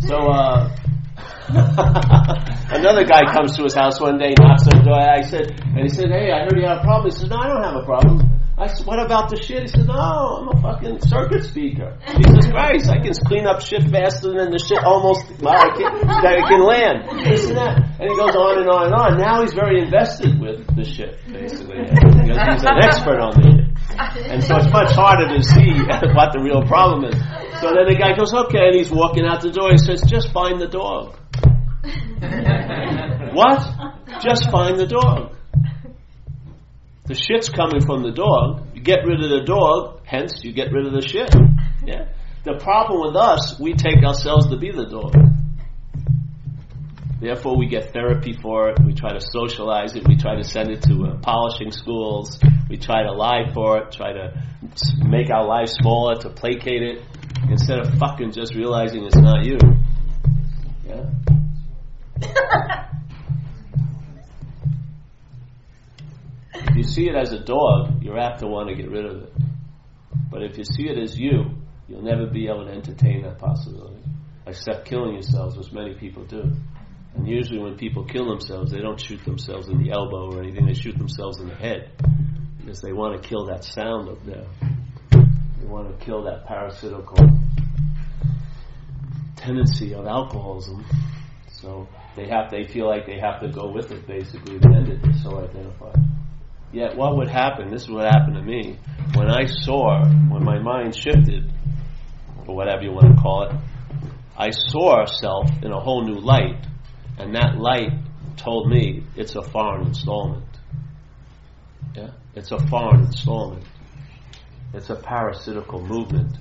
So, 0.00 0.16
uh, 0.16 0.74
Another 1.48 3.04
guy 3.04 3.24
comes 3.32 3.56
to 3.56 3.62
his 3.62 3.74
house 3.74 3.98
one 4.00 4.18
day, 4.18 4.34
knocks 4.38 4.68
on 4.68 4.78
the 4.78 4.84
door. 4.84 5.00
I 5.00 5.22
said, 5.22 5.58
and 5.64 5.80
he 5.80 5.88
said, 5.88 6.10
"Hey, 6.10 6.30
I 6.30 6.44
heard 6.44 6.56
you 6.56 6.66
have 6.66 6.78
a 6.78 6.82
problem." 6.82 7.10
He 7.10 7.18
said, 7.18 7.30
"No, 7.30 7.36
I 7.36 7.48
don't 7.48 7.62
have 7.62 7.76
a 7.76 7.84
problem." 7.84 8.37
I 8.58 8.66
said, 8.66 8.86
"What 8.86 8.98
about 8.98 9.30
the 9.30 9.40
shit?" 9.40 9.62
He 9.62 9.68
said, 9.68 9.86
"No, 9.86 9.94
oh, 9.94 10.42
I'm 10.42 10.48
a 10.50 10.60
fucking 10.60 10.98
circuit 11.06 11.44
speaker." 11.44 11.96
Jesus 12.10 12.50
Christ, 12.50 12.90
I 12.90 12.98
can 12.98 13.14
clean 13.14 13.46
up 13.46 13.60
shit 13.62 13.86
faster 13.86 14.34
than 14.34 14.50
the 14.50 14.58
shit 14.58 14.82
almost 14.82 15.30
well, 15.38 15.54
I 15.54 15.70
can, 15.78 15.86
I 16.10 16.42
can 16.42 16.62
land. 16.66 17.06
This 17.24 17.46
and 17.46 17.56
that. 17.56 17.78
And 18.02 18.10
he 18.10 18.16
goes 18.18 18.34
on 18.34 18.58
and 18.58 18.68
on 18.68 18.86
and 18.90 18.94
on. 18.94 19.18
Now 19.18 19.42
he's 19.42 19.54
very 19.54 19.80
invested 19.80 20.40
with 20.40 20.66
the 20.74 20.82
shit, 20.82 21.22
basically, 21.30 21.86
because 21.86 22.34
he's 22.50 22.66
an 22.66 22.82
expert 22.82 23.22
on 23.22 23.30
the 23.38 23.42
shit. 23.46 23.68
And 24.26 24.42
so 24.42 24.56
it's 24.56 24.72
much 24.72 24.90
harder 24.90 25.28
to 25.30 25.42
see 25.42 25.78
what 26.18 26.32
the 26.34 26.40
real 26.42 26.66
problem 26.66 27.04
is. 27.04 27.14
So 27.62 27.70
then 27.74 27.86
the 27.86 27.94
guy 27.98 28.14
goes, 28.16 28.34
okay, 28.34 28.68
and 28.68 28.74
he's 28.74 28.90
walking 28.90 29.24
out 29.24 29.40
the 29.40 29.50
door. 29.50 29.70
He 29.70 29.78
says, 29.78 30.02
just 30.02 30.32
find 30.32 30.60
the 30.60 30.66
dog. 30.66 31.14
what? 33.34 33.62
Just 34.20 34.50
find 34.50 34.78
the 34.78 34.86
dog. 34.86 35.37
The 37.08 37.14
shit's 37.14 37.48
coming 37.48 37.80
from 37.80 38.02
the 38.02 38.12
dog. 38.12 38.68
You 38.74 38.82
get 38.82 39.06
rid 39.06 39.22
of 39.24 39.30
the 39.30 39.40
dog, 39.40 40.02
hence 40.04 40.44
you 40.44 40.52
get 40.52 40.72
rid 40.72 40.86
of 40.86 40.92
the 40.92 41.00
shit. 41.00 41.34
Yeah. 41.84 42.08
The 42.44 42.58
problem 42.60 43.00
with 43.00 43.16
us, 43.16 43.58
we 43.58 43.72
take 43.72 44.04
ourselves 44.04 44.48
to 44.48 44.58
be 44.58 44.70
the 44.70 44.84
dog. 44.84 45.14
Therefore, 47.20 47.56
we 47.56 47.66
get 47.66 47.94
therapy 47.94 48.34
for 48.34 48.68
it. 48.68 48.78
We 48.84 48.92
try 48.92 49.14
to 49.14 49.20
socialize 49.20 49.96
it. 49.96 50.06
We 50.06 50.16
try 50.16 50.36
to 50.36 50.44
send 50.44 50.70
it 50.70 50.82
to 50.82 51.06
uh, 51.06 51.18
polishing 51.20 51.72
schools. 51.72 52.38
We 52.68 52.76
try 52.76 53.02
to 53.02 53.12
lie 53.12 53.50
for 53.54 53.78
it. 53.78 53.92
Try 53.92 54.12
to 54.12 54.34
make 55.04 55.30
our 55.30 55.46
lives 55.46 55.72
smaller 55.72 56.14
to 56.16 56.28
placate 56.28 56.82
it 56.82 57.02
instead 57.50 57.80
of 57.80 57.94
fucking 57.98 58.32
just 58.32 58.54
realizing 58.54 59.04
it's 59.04 59.16
not 59.16 59.44
you. 59.44 59.58
Yeah. 60.86 62.84
you 66.78 66.84
see 66.84 67.08
it 67.08 67.16
as 67.16 67.32
a 67.32 67.40
dog, 67.40 68.02
you're 68.02 68.18
apt 68.18 68.38
to 68.40 68.46
want 68.46 68.68
to 68.68 68.74
get 68.76 68.88
rid 68.88 69.04
of 69.04 69.22
it. 69.24 69.32
But 70.30 70.42
if 70.42 70.56
you 70.56 70.64
see 70.64 70.88
it 70.88 70.96
as 70.96 71.18
you, 71.18 71.56
you'll 71.88 72.02
never 72.02 72.26
be 72.26 72.46
able 72.46 72.66
to 72.66 72.70
entertain 72.70 73.22
that 73.22 73.38
possibility, 73.38 74.00
except 74.46 74.86
killing 74.86 75.14
yourselves, 75.14 75.56
which 75.56 75.72
many 75.72 75.94
people 75.94 76.24
do. 76.24 76.52
And 77.16 77.26
usually, 77.26 77.58
when 77.58 77.76
people 77.76 78.04
kill 78.04 78.28
themselves, 78.28 78.70
they 78.70 78.80
don't 78.80 79.00
shoot 79.00 79.24
themselves 79.24 79.68
in 79.68 79.82
the 79.82 79.90
elbow 79.90 80.30
or 80.30 80.40
anything, 80.40 80.66
they 80.66 80.74
shoot 80.74 80.96
themselves 80.96 81.40
in 81.40 81.48
the 81.48 81.54
head 81.56 81.90
because 82.58 82.80
they 82.80 82.92
want 82.92 83.20
to 83.20 83.28
kill 83.28 83.46
that 83.46 83.64
sound 83.64 84.08
up 84.08 84.24
there. 84.24 84.46
They 85.10 85.66
want 85.66 85.98
to 85.98 86.04
kill 86.04 86.22
that 86.24 86.46
parasitical 86.46 87.16
tendency 89.34 89.94
of 89.94 90.06
alcoholism. 90.06 90.84
So 91.50 91.88
they 92.14 92.28
have 92.28 92.52
they 92.52 92.66
feel 92.66 92.86
like 92.86 93.06
they 93.06 93.18
have 93.18 93.40
to 93.40 93.48
go 93.48 93.72
with 93.72 93.90
it 93.90 94.06
basically 94.06 94.60
to 94.60 94.68
end 94.68 94.88
it. 94.88 95.02
They're 95.02 95.12
so 95.14 95.38
identified. 95.42 95.98
Yet 96.72 96.96
what 96.96 97.16
would 97.16 97.28
happen, 97.28 97.70
this 97.70 97.82
is 97.82 97.90
what 97.90 98.04
happened 98.04 98.36
to 98.36 98.42
me, 98.42 98.78
when 99.14 99.30
I 99.30 99.46
saw, 99.46 100.04
when 100.04 100.44
my 100.44 100.58
mind 100.58 100.94
shifted, 100.94 101.50
or 102.46 102.54
whatever 102.54 102.82
you 102.82 102.92
want 102.92 103.16
to 103.16 103.22
call 103.22 103.44
it, 103.44 103.52
I 104.36 104.50
saw 104.50 105.04
self 105.06 105.50
in 105.62 105.72
a 105.72 105.80
whole 105.80 106.04
new 106.04 106.20
light, 106.20 106.66
and 107.18 107.34
that 107.34 107.56
light 107.58 107.92
told 108.36 108.68
me 108.68 109.04
it's 109.16 109.34
a 109.34 109.42
foreign 109.42 109.88
installment. 109.88 110.44
Yeah? 111.94 112.10
It's 112.34 112.52
a 112.52 112.58
foreign 112.68 113.06
installment. 113.06 113.64
It's 114.74 114.90
a 114.90 114.94
parasitical 114.94 115.82
movement. 115.82 116.36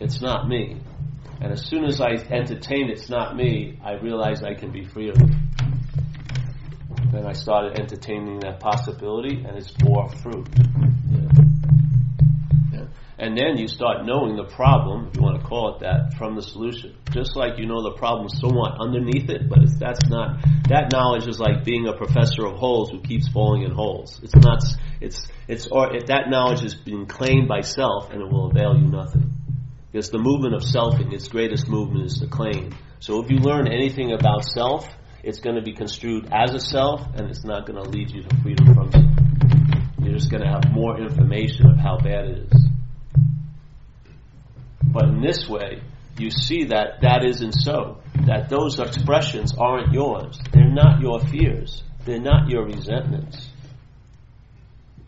It's 0.00 0.22
not 0.22 0.48
me. 0.48 0.80
And 1.40 1.52
as 1.52 1.66
soon 1.66 1.84
as 1.84 2.00
I 2.00 2.12
entertain 2.12 2.90
it's 2.90 3.10
not 3.10 3.36
me, 3.36 3.78
I 3.84 3.94
realize 3.94 4.42
I 4.42 4.54
can 4.54 4.70
be 4.72 4.84
free 4.84 5.10
of 5.10 5.16
it. 5.16 5.35
Then 7.16 7.24
I 7.24 7.32
started 7.32 7.78
entertaining 7.80 8.40
that 8.40 8.60
possibility, 8.60 9.42
and 9.42 9.56
it's 9.56 9.70
bore 9.70 10.10
fruit. 10.10 10.46
Yeah. 11.10 11.28
Yeah. 12.74 12.86
And 13.18 13.38
then 13.38 13.56
you 13.56 13.68
start 13.68 14.04
knowing 14.04 14.36
the 14.36 14.44
problem, 14.44 15.08
if 15.08 15.16
you 15.16 15.22
want 15.22 15.40
to 15.40 15.46
call 15.46 15.76
it 15.76 15.80
that, 15.80 16.12
from 16.18 16.34
the 16.36 16.42
solution. 16.42 16.94
Just 17.12 17.34
like 17.34 17.56
you 17.56 17.64
know 17.64 17.82
the 17.82 17.96
problem 17.96 18.28
somewhat 18.28 18.76
underneath 18.78 19.30
it, 19.30 19.48
but 19.48 19.60
that's 19.78 20.06
not. 20.10 20.42
That 20.68 20.92
knowledge 20.92 21.26
is 21.26 21.40
like 21.40 21.64
being 21.64 21.88
a 21.88 21.94
professor 21.94 22.44
of 22.44 22.58
holes 22.58 22.90
who 22.90 23.00
keeps 23.00 23.28
falling 23.28 23.62
in 23.62 23.70
holes. 23.70 24.20
It's 24.22 24.36
not. 24.36 24.60
It's 25.00 25.26
it's 25.48 25.68
or 25.68 25.96
it, 25.96 26.08
that 26.08 26.28
knowledge 26.28 26.62
is 26.64 26.74
being 26.74 27.06
claimed 27.06 27.48
by 27.48 27.62
self, 27.62 28.10
and 28.10 28.20
it 28.20 28.30
will 28.30 28.50
avail 28.50 28.76
you 28.76 28.88
nothing. 28.88 29.32
Because 29.90 30.10
the 30.10 30.18
movement 30.18 30.54
of 30.54 30.60
selfing, 30.60 31.14
its 31.14 31.28
greatest 31.28 31.66
movement 31.66 32.04
is 32.04 32.20
the 32.20 32.26
claim. 32.26 32.74
So 33.00 33.24
if 33.24 33.30
you 33.30 33.38
learn 33.38 33.72
anything 33.72 34.12
about 34.12 34.44
self, 34.44 34.86
it's 35.26 35.40
going 35.40 35.56
to 35.56 35.62
be 35.62 35.72
construed 35.72 36.28
as 36.32 36.54
a 36.54 36.60
self, 36.60 37.04
and 37.16 37.28
it's 37.28 37.42
not 37.42 37.66
going 37.66 37.82
to 37.82 37.90
lead 37.90 38.12
you 38.12 38.22
to 38.22 38.36
freedom 38.42 38.72
from 38.74 38.92
self. 38.92 39.04
You're 40.00 40.14
just 40.14 40.30
going 40.30 40.44
to 40.44 40.48
have 40.48 40.72
more 40.72 41.00
information 41.00 41.66
of 41.68 41.78
how 41.78 41.98
bad 41.98 42.26
it 42.26 42.52
is. 42.52 42.66
But 44.84 45.08
in 45.08 45.20
this 45.20 45.48
way, 45.48 45.82
you 46.16 46.30
see 46.30 46.66
that 46.66 47.00
that 47.02 47.24
isn't 47.24 47.54
so. 47.54 47.98
That 48.26 48.48
those 48.48 48.78
expressions 48.78 49.52
aren't 49.58 49.92
yours. 49.92 50.38
They're 50.52 50.70
not 50.70 51.00
your 51.00 51.18
fears. 51.18 51.82
They're 52.04 52.20
not 52.20 52.48
your 52.48 52.64
resentments. 52.64 53.50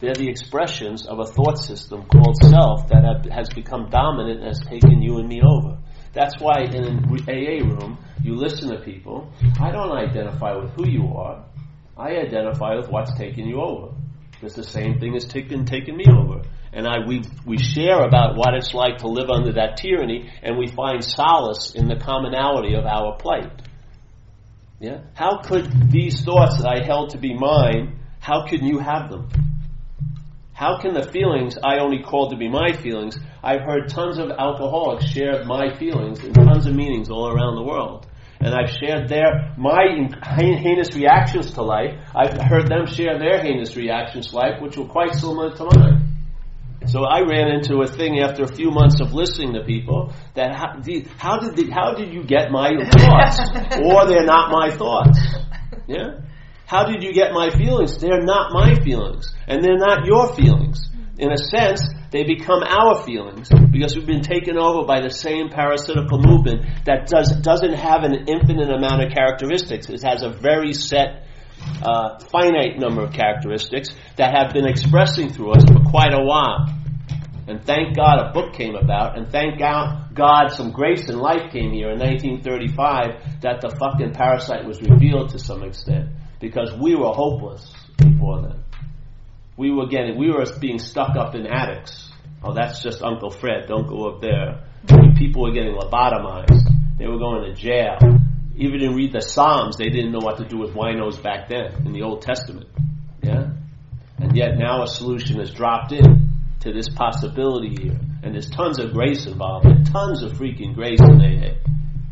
They're 0.00 0.14
the 0.14 0.28
expressions 0.28 1.06
of 1.06 1.20
a 1.20 1.26
thought 1.26 1.58
system 1.58 2.06
called 2.06 2.42
self 2.42 2.88
that 2.88 3.04
have, 3.04 3.32
has 3.32 3.48
become 3.50 3.88
dominant 3.88 4.40
and 4.40 4.48
has 4.48 4.60
taken 4.60 5.00
you 5.00 5.18
and 5.18 5.28
me 5.28 5.42
over. 5.42 5.78
That's 6.12 6.40
why 6.40 6.62
in 6.62 6.74
an 6.74 7.04
AA 7.28 7.64
room, 7.64 7.98
you 8.22 8.34
listen 8.34 8.70
to 8.70 8.80
people. 8.80 9.32
I 9.60 9.70
don't 9.70 9.92
identify 9.92 10.56
with 10.56 10.70
who 10.72 10.88
you 10.88 11.14
are. 11.16 11.44
I 11.96 12.16
identify 12.16 12.76
with 12.76 12.88
what's 12.88 13.14
taken 13.16 13.46
you 13.46 13.60
over. 13.60 13.94
It's 14.40 14.54
the 14.54 14.64
same 14.64 15.00
thing 15.00 15.16
as 15.16 15.24
taken 15.24 15.64
taken 15.64 15.96
me 15.96 16.04
over. 16.08 16.42
And 16.72 16.86
I 16.86 17.06
we 17.06 17.22
we 17.44 17.58
share 17.58 18.02
about 18.02 18.36
what 18.36 18.54
it's 18.54 18.72
like 18.74 18.98
to 18.98 19.08
live 19.08 19.30
under 19.30 19.52
that 19.54 19.78
tyranny, 19.78 20.30
and 20.42 20.58
we 20.58 20.68
find 20.68 21.02
solace 21.02 21.74
in 21.74 21.88
the 21.88 21.96
commonality 21.96 22.74
of 22.74 22.84
our 22.84 23.16
plight. 23.16 23.62
Yeah. 24.78 25.00
How 25.14 25.38
could 25.38 25.90
these 25.90 26.20
thoughts 26.22 26.58
that 26.58 26.68
I 26.68 26.84
held 26.84 27.10
to 27.10 27.18
be 27.18 27.34
mine? 27.34 27.98
How 28.20 28.46
can 28.46 28.64
you 28.64 28.78
have 28.78 29.10
them? 29.10 29.28
How 30.52 30.80
can 30.80 30.92
the 30.92 31.04
feelings 31.04 31.56
I 31.62 31.78
only 31.78 32.02
called 32.02 32.32
to 32.32 32.36
be 32.36 32.48
my 32.48 32.72
feelings? 32.72 33.16
I've 33.42 33.60
heard 33.60 33.88
tons 33.88 34.18
of 34.18 34.30
alcoholics 34.30 35.06
share 35.06 35.44
my 35.44 35.76
feelings 35.78 36.22
in 36.22 36.32
tons 36.32 36.66
of 36.66 36.74
meetings 36.74 37.10
all 37.10 37.28
around 37.28 37.54
the 37.54 37.62
world. 37.62 38.07
And 38.40 38.54
I've 38.54 38.70
shared 38.70 39.08
their, 39.08 39.52
my 39.56 40.08
heinous 40.22 40.94
reactions 40.94 41.52
to 41.52 41.62
life. 41.62 41.98
I've 42.14 42.40
heard 42.40 42.68
them 42.68 42.86
share 42.86 43.18
their 43.18 43.42
heinous 43.42 43.76
reactions 43.76 44.28
to 44.28 44.36
life, 44.36 44.60
which 44.60 44.76
were 44.76 44.86
quite 44.86 45.14
similar 45.14 45.54
to 45.56 45.64
mine. 45.64 46.08
So 46.86 47.04
I 47.04 47.20
ran 47.20 47.48
into 47.48 47.80
a 47.82 47.86
thing 47.86 48.20
after 48.20 48.44
a 48.44 48.48
few 48.54 48.70
months 48.70 49.00
of 49.00 49.12
listening 49.12 49.54
to 49.54 49.64
people 49.64 50.12
that 50.34 50.54
how, 50.54 50.80
how 51.18 51.38
did 51.38 51.56
the, 51.56 51.70
how 51.72 51.94
did 51.94 52.14
you 52.14 52.24
get 52.24 52.50
my 52.50 52.70
thoughts, 52.90 53.40
or 53.82 54.06
they're 54.06 54.24
not 54.24 54.50
my 54.50 54.70
thoughts? 54.70 55.18
Yeah. 55.86 56.20
How 56.66 56.84
did 56.84 57.02
you 57.02 57.12
get 57.12 57.32
my 57.32 57.50
feelings? 57.50 57.98
They're 57.98 58.22
not 58.22 58.52
my 58.52 58.74
feelings, 58.84 59.34
and 59.46 59.64
they're 59.64 59.78
not 59.78 60.04
your 60.06 60.34
feelings. 60.34 60.88
In 61.18 61.32
a 61.32 61.36
sense, 61.36 61.82
they 62.12 62.22
become 62.22 62.62
our 62.62 63.02
feelings 63.02 63.48
because 63.70 63.96
we've 63.96 64.06
been 64.06 64.22
taken 64.22 64.56
over 64.56 64.86
by 64.86 65.00
the 65.00 65.10
same 65.10 65.48
parasitical 65.50 66.20
movement 66.20 66.64
that 66.84 67.08
does, 67.08 67.32
doesn't 67.42 67.74
have 67.74 68.04
an 68.04 68.28
infinite 68.28 68.70
amount 68.70 69.02
of 69.02 69.12
characteristics. 69.12 69.90
It 69.90 70.02
has 70.04 70.22
a 70.22 70.30
very 70.30 70.72
set, 70.72 71.26
uh, 71.82 72.20
finite 72.30 72.78
number 72.78 73.02
of 73.02 73.12
characteristics 73.12 73.90
that 74.16 74.32
have 74.32 74.52
been 74.52 74.66
expressing 74.66 75.30
through 75.30 75.54
us 75.54 75.64
for 75.64 75.80
quite 75.90 76.14
a 76.14 76.22
while. 76.22 76.72
And 77.48 77.64
thank 77.64 77.96
God 77.96 78.20
a 78.20 78.32
book 78.32 78.54
came 78.54 78.76
about, 78.76 79.18
and 79.18 79.32
thank 79.32 79.58
God, 79.58 80.14
God 80.14 80.48
some 80.48 80.70
grace 80.70 81.08
and 81.08 81.18
life 81.18 81.50
came 81.50 81.72
here 81.72 81.90
in 81.90 81.98
1935 81.98 83.40
that 83.40 83.60
the 83.60 83.70
fucking 83.70 84.12
parasite 84.12 84.66
was 84.66 84.80
revealed 84.82 85.30
to 85.30 85.38
some 85.38 85.64
extent 85.64 86.10
because 86.40 86.72
we 86.78 86.94
were 86.94 87.12
hopeless 87.12 87.72
before 87.96 88.42
then. 88.42 88.62
We 89.58 89.72
were 89.72 89.88
getting, 89.88 90.16
we 90.16 90.30
were 90.30 90.44
being 90.60 90.78
stuck 90.78 91.16
up 91.16 91.34
in 91.34 91.44
attics. 91.44 92.12
Oh, 92.44 92.54
that's 92.54 92.80
just 92.80 93.02
Uncle 93.02 93.30
Fred. 93.30 93.66
Don't 93.66 93.88
go 93.88 94.08
up 94.08 94.20
there. 94.20 94.62
People 95.16 95.42
were 95.42 95.52
getting 95.52 95.74
lobotomized. 95.74 96.62
They 96.96 97.08
were 97.08 97.18
going 97.18 97.42
to 97.42 97.60
jail. 97.60 97.98
Even 98.56 98.80
in 98.80 98.94
read 98.94 99.12
the 99.12 99.20
Psalms, 99.20 99.76
they 99.76 99.88
didn't 99.90 100.12
know 100.12 100.20
what 100.22 100.36
to 100.38 100.44
do 100.44 100.58
with 100.58 100.74
winos 100.74 101.20
back 101.20 101.48
then 101.48 101.84
in 101.84 101.92
the 101.92 102.02
Old 102.02 102.22
Testament. 102.22 102.68
Yeah, 103.20 103.50
and 104.18 104.36
yet 104.36 104.56
now 104.56 104.84
a 104.84 104.86
solution 104.86 105.40
is 105.40 105.50
dropped 105.50 105.90
in 105.90 106.30
to 106.60 106.72
this 106.72 106.88
possibility 106.88 107.74
here, 107.82 107.98
and 108.22 108.34
there's 108.34 108.50
tons 108.50 108.78
of 108.78 108.92
grace 108.92 109.26
involved. 109.26 109.66
And 109.66 109.84
tons 109.84 110.22
of 110.22 110.34
freaking 110.34 110.74
grace 110.74 111.00
in 111.00 111.20
AA. 111.20 111.54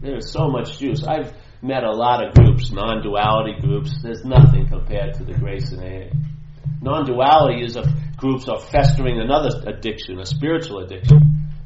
There's 0.01 0.33
so 0.33 0.49
much 0.49 0.81
juice. 0.81 1.05
I've 1.05 1.33
met 1.63 1.85
a 1.85 1.93
lot 1.93 2.27
of 2.27 2.35
groups, 2.35 2.73
non-duality 2.73 3.61
groups. 3.61 4.03
There's 4.03 4.25
nothing 4.25 4.69
compared 4.69 5.15
to 5.15 5.25
the 5.25 5.35
grace 5.35 5.71
in 5.71 5.79
AA. 5.79 6.11
Non-duality 6.87 7.65
is 7.65 7.75
of 7.75 7.85
groups 8.17 8.49
are 8.49 8.61
festering 8.61 9.21
another 9.21 9.51
addiction, 9.67 10.21
a 10.21 10.25
spiritual 10.25 10.79
addiction. 10.79 11.19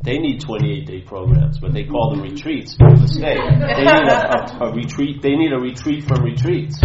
They 0.03 0.17
need 0.17 0.41
28 0.41 0.87
day 0.87 1.03
programs, 1.03 1.59
but 1.59 1.75
they 1.75 1.85
call 1.85 2.11
them 2.11 2.23
retreats. 2.23 2.75
They 2.79 2.87
need 2.87 4.09
a, 4.09 4.65
a, 4.65 4.69
a, 4.69 4.75
retreat. 4.75 5.21
They 5.21 5.37
need 5.37 5.53
a 5.53 5.61
retreat 5.61 6.05
from 6.05 6.23
retreats. 6.25 6.81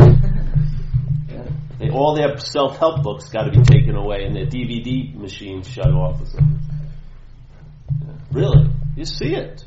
They, 1.80 1.90
all 1.90 2.16
their 2.16 2.38
self 2.38 2.78
help 2.78 3.04
books 3.04 3.30
got 3.30 3.44
to 3.44 3.52
be 3.52 3.64
taken 3.64 3.96
away 3.96 4.26
and 4.26 4.36
their 4.36 4.48
DVD 4.48 5.16
machines 5.16 5.70
shut 5.70 5.88
off 5.88 6.22
or 6.22 6.26
something. 6.26 6.60
Really, 8.34 8.70
you 8.98 9.06
see 9.06 9.34
it. 9.34 9.64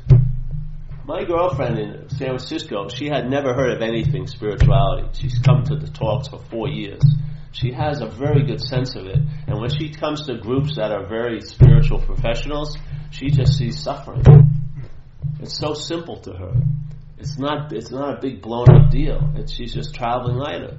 My 1.05 1.23
girlfriend 1.23 1.79
in 1.79 2.09
San 2.09 2.27
Francisco, 2.27 2.87
she 2.89 3.07
had 3.07 3.31
never 3.31 3.55
heard 3.55 3.73
of 3.73 3.81
anything 3.81 4.27
spirituality. 4.27 5.09
She's 5.13 5.39
come 5.39 5.63
to 5.63 5.75
the 5.75 5.87
talks 5.87 6.27
for 6.27 6.37
four 6.51 6.67
years. 6.67 7.01
She 7.51 7.71
has 7.71 8.01
a 8.01 8.07
very 8.07 8.43
good 8.45 8.61
sense 8.61 8.95
of 8.95 9.05
it. 9.05 9.17
And 9.47 9.59
when 9.59 9.69
she 9.69 9.89
comes 9.89 10.25
to 10.27 10.37
groups 10.37 10.75
that 10.75 10.91
are 10.91 11.07
very 11.07 11.41
spiritual 11.41 11.99
professionals, 11.99 12.77
she 13.11 13.29
just 13.29 13.57
sees 13.57 13.81
suffering. 13.81 14.23
It's 15.39 15.57
so 15.57 15.73
simple 15.73 16.17
to 16.21 16.33
her. 16.33 16.53
It's 17.17 17.37
not, 17.37 17.73
it's 17.73 17.91
not 17.91 18.17
a 18.17 18.21
big 18.21 18.41
blown 18.41 18.69
up 18.69 18.91
deal. 18.91 19.33
It's, 19.35 19.51
she's 19.51 19.73
just 19.73 19.95
traveling 19.95 20.37
lighter. 20.37 20.77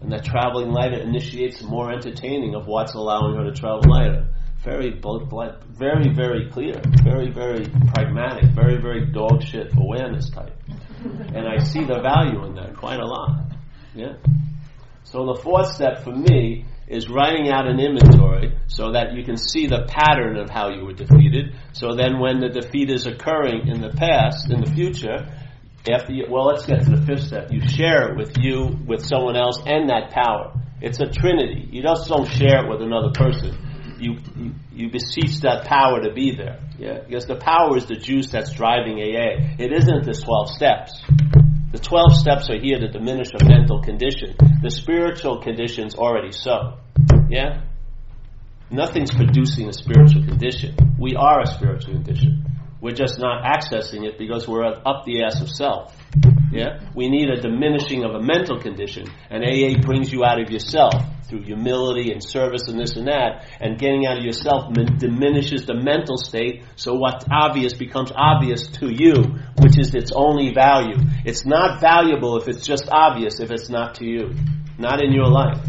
And 0.00 0.12
that 0.12 0.24
traveling 0.24 0.70
lighter 0.70 0.98
initiates 1.00 1.62
more 1.62 1.92
entertaining 1.92 2.54
of 2.54 2.66
what's 2.66 2.94
allowing 2.94 3.36
her 3.36 3.44
to 3.44 3.52
travel 3.52 3.82
lighter. 3.88 4.28
Very, 4.62 4.90
very, 4.90 6.12
very 6.12 6.50
clear, 6.50 6.80
very, 7.04 7.30
very 7.30 7.66
pragmatic, 7.94 8.50
very, 8.50 8.80
very 8.80 9.06
dog 9.12 9.42
shit 9.42 9.72
awareness 9.76 10.30
type. 10.30 10.56
And 11.34 11.46
I 11.46 11.58
see 11.58 11.84
the 11.84 12.00
value 12.00 12.44
in 12.44 12.54
that 12.56 12.76
quite 12.76 12.98
a 12.98 13.06
lot. 13.06 13.52
Yeah. 13.94 14.14
So 15.10 15.24
the 15.24 15.40
fourth 15.42 15.72
step 15.72 16.04
for 16.04 16.14
me 16.14 16.66
is 16.86 17.08
writing 17.08 17.50
out 17.50 17.66
an 17.66 17.80
inventory 17.80 18.58
so 18.66 18.92
that 18.92 19.14
you 19.14 19.24
can 19.24 19.38
see 19.38 19.66
the 19.66 19.86
pattern 19.88 20.36
of 20.36 20.50
how 20.50 20.68
you 20.68 20.84
were 20.84 20.92
defeated. 20.92 21.56
So 21.72 21.94
then 21.94 22.18
when 22.20 22.40
the 22.40 22.50
defeat 22.50 22.90
is 22.90 23.06
occurring 23.06 23.68
in 23.68 23.80
the 23.80 23.88
past, 23.88 24.50
in 24.50 24.60
the 24.60 24.70
future, 24.70 25.26
after 25.90 26.12
you, 26.12 26.26
well, 26.28 26.46
let's 26.46 26.66
get 26.66 26.84
to 26.84 26.90
the 26.96 27.06
fifth 27.06 27.24
step. 27.24 27.48
You 27.50 27.66
share 27.66 28.12
it 28.12 28.18
with 28.18 28.36
you, 28.38 28.78
with 28.86 29.02
someone 29.02 29.34
else, 29.36 29.58
and 29.64 29.88
that 29.88 30.10
power. 30.10 30.52
It's 30.82 31.00
a 31.00 31.06
trinity. 31.06 31.66
You 31.72 31.82
just 31.82 32.06
don't 32.06 32.28
share 32.28 32.66
it 32.66 32.68
with 32.68 32.82
another 32.82 33.10
person. 33.14 33.56
You, 33.98 34.18
you, 34.36 34.54
you 34.72 34.90
beseech 34.90 35.40
that 35.40 35.64
power 35.64 36.02
to 36.02 36.12
be 36.12 36.36
there. 36.36 36.60
Yeah? 36.78 37.00
Because 37.00 37.24
the 37.24 37.36
power 37.36 37.78
is 37.78 37.86
the 37.86 37.96
juice 37.96 38.28
that's 38.28 38.52
driving 38.52 38.98
AA. 38.98 39.56
It 39.58 39.72
isn't 39.72 40.04
the 40.04 40.12
12 40.12 40.50
steps. 40.50 41.47
The 41.70 41.78
12 41.78 42.16
steps 42.16 42.48
are 42.48 42.58
here 42.58 42.78
to 42.78 42.88
diminish 42.88 43.28
a 43.34 43.44
mental 43.44 43.82
condition. 43.82 44.34
The 44.62 44.70
spiritual 44.70 45.42
condition's 45.42 45.94
already 45.94 46.32
so. 46.32 46.78
Yeah? 47.28 47.62
Nothing's 48.70 49.14
producing 49.14 49.68
a 49.68 49.72
spiritual 49.74 50.24
condition. 50.24 50.74
We 50.98 51.14
are 51.14 51.42
a 51.42 51.46
spiritual 51.46 51.94
condition. 51.94 52.44
We're 52.80 52.94
just 52.94 53.18
not 53.18 53.44
accessing 53.44 54.06
it 54.06 54.18
because 54.18 54.48
we're 54.48 54.64
up 54.64 55.04
the 55.04 55.24
ass 55.24 55.42
of 55.42 55.50
self. 55.50 55.94
Yeah? 56.50 56.80
We 56.94 57.08
need 57.08 57.28
a 57.28 57.40
diminishing 57.40 58.04
of 58.04 58.14
a 58.14 58.22
mental 58.22 58.58
condition. 58.58 59.06
And 59.30 59.44
AA 59.44 59.80
brings 59.84 60.12
you 60.12 60.24
out 60.24 60.40
of 60.40 60.50
yourself 60.50 60.94
through 61.28 61.42
humility 61.42 62.10
and 62.10 62.24
service 62.24 62.68
and 62.68 62.78
this 62.78 62.96
and 62.96 63.06
that. 63.06 63.46
And 63.60 63.78
getting 63.78 64.06
out 64.06 64.18
of 64.18 64.24
yourself 64.24 64.72
diminishes 64.72 65.66
the 65.66 65.74
mental 65.74 66.16
state. 66.16 66.64
So 66.76 66.94
what's 66.94 67.26
obvious 67.30 67.74
becomes 67.74 68.12
obvious 68.14 68.66
to 68.78 68.88
you, 68.90 69.38
which 69.60 69.78
is 69.78 69.94
its 69.94 70.12
only 70.12 70.54
value. 70.54 70.96
It's 71.24 71.44
not 71.44 71.80
valuable 71.80 72.38
if 72.40 72.48
it's 72.48 72.66
just 72.66 72.88
obvious 72.90 73.40
if 73.40 73.50
it's 73.50 73.68
not 73.68 73.96
to 73.96 74.06
you. 74.06 74.34
Not 74.78 75.02
in 75.02 75.12
your 75.12 75.28
life. 75.28 75.60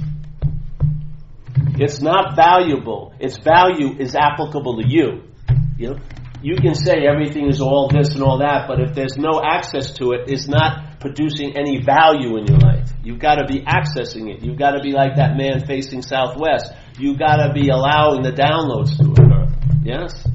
It's 1.78 2.02
not 2.02 2.36
valuable. 2.36 3.14
Its 3.20 3.38
value 3.38 3.98
is 4.00 4.16
applicable 4.16 4.82
to 4.82 4.88
you. 4.88 5.24
You 5.78 5.92
know? 5.92 6.00
You 6.42 6.56
can 6.56 6.74
say 6.74 7.06
everything 7.06 7.48
is 7.48 7.60
all 7.60 7.90
this 7.92 8.14
and 8.14 8.24
all 8.24 8.40
that, 8.40 8.68
but 8.68 8.80
if 8.80 8.96
there's 8.96 9.18
no 9.18 9.42
access 9.44 9.92
to 9.94 10.12
it, 10.12 10.30
it's 10.30 10.48
not 10.48 11.00
producing 11.00 11.58
any 11.58 11.82
value 11.82 12.38
in 12.38 12.48
your 12.48 12.60
life. 12.60 12.90
You've 13.04 13.20
got 13.20 13.36
to 13.36 13.46
be 13.46 13.62
accessing 13.62 14.34
it. 14.34 14.42
You've 14.42 14.58
got 14.58 14.72
to 14.72 14.82
be 14.82 14.92
like 14.92 15.18
that 15.18 15.36
man 15.36 15.66
facing 15.66 16.02
southwest. 16.02 16.72
You've 16.98 17.20
got 17.20 17.38
to 17.38 17.54
be 17.54 17.70
allowing 17.70 18.24
the 18.24 18.32
downloads 18.32 18.98
to 18.98 19.12
occur. 19.12 19.48
Yes? 19.84 20.28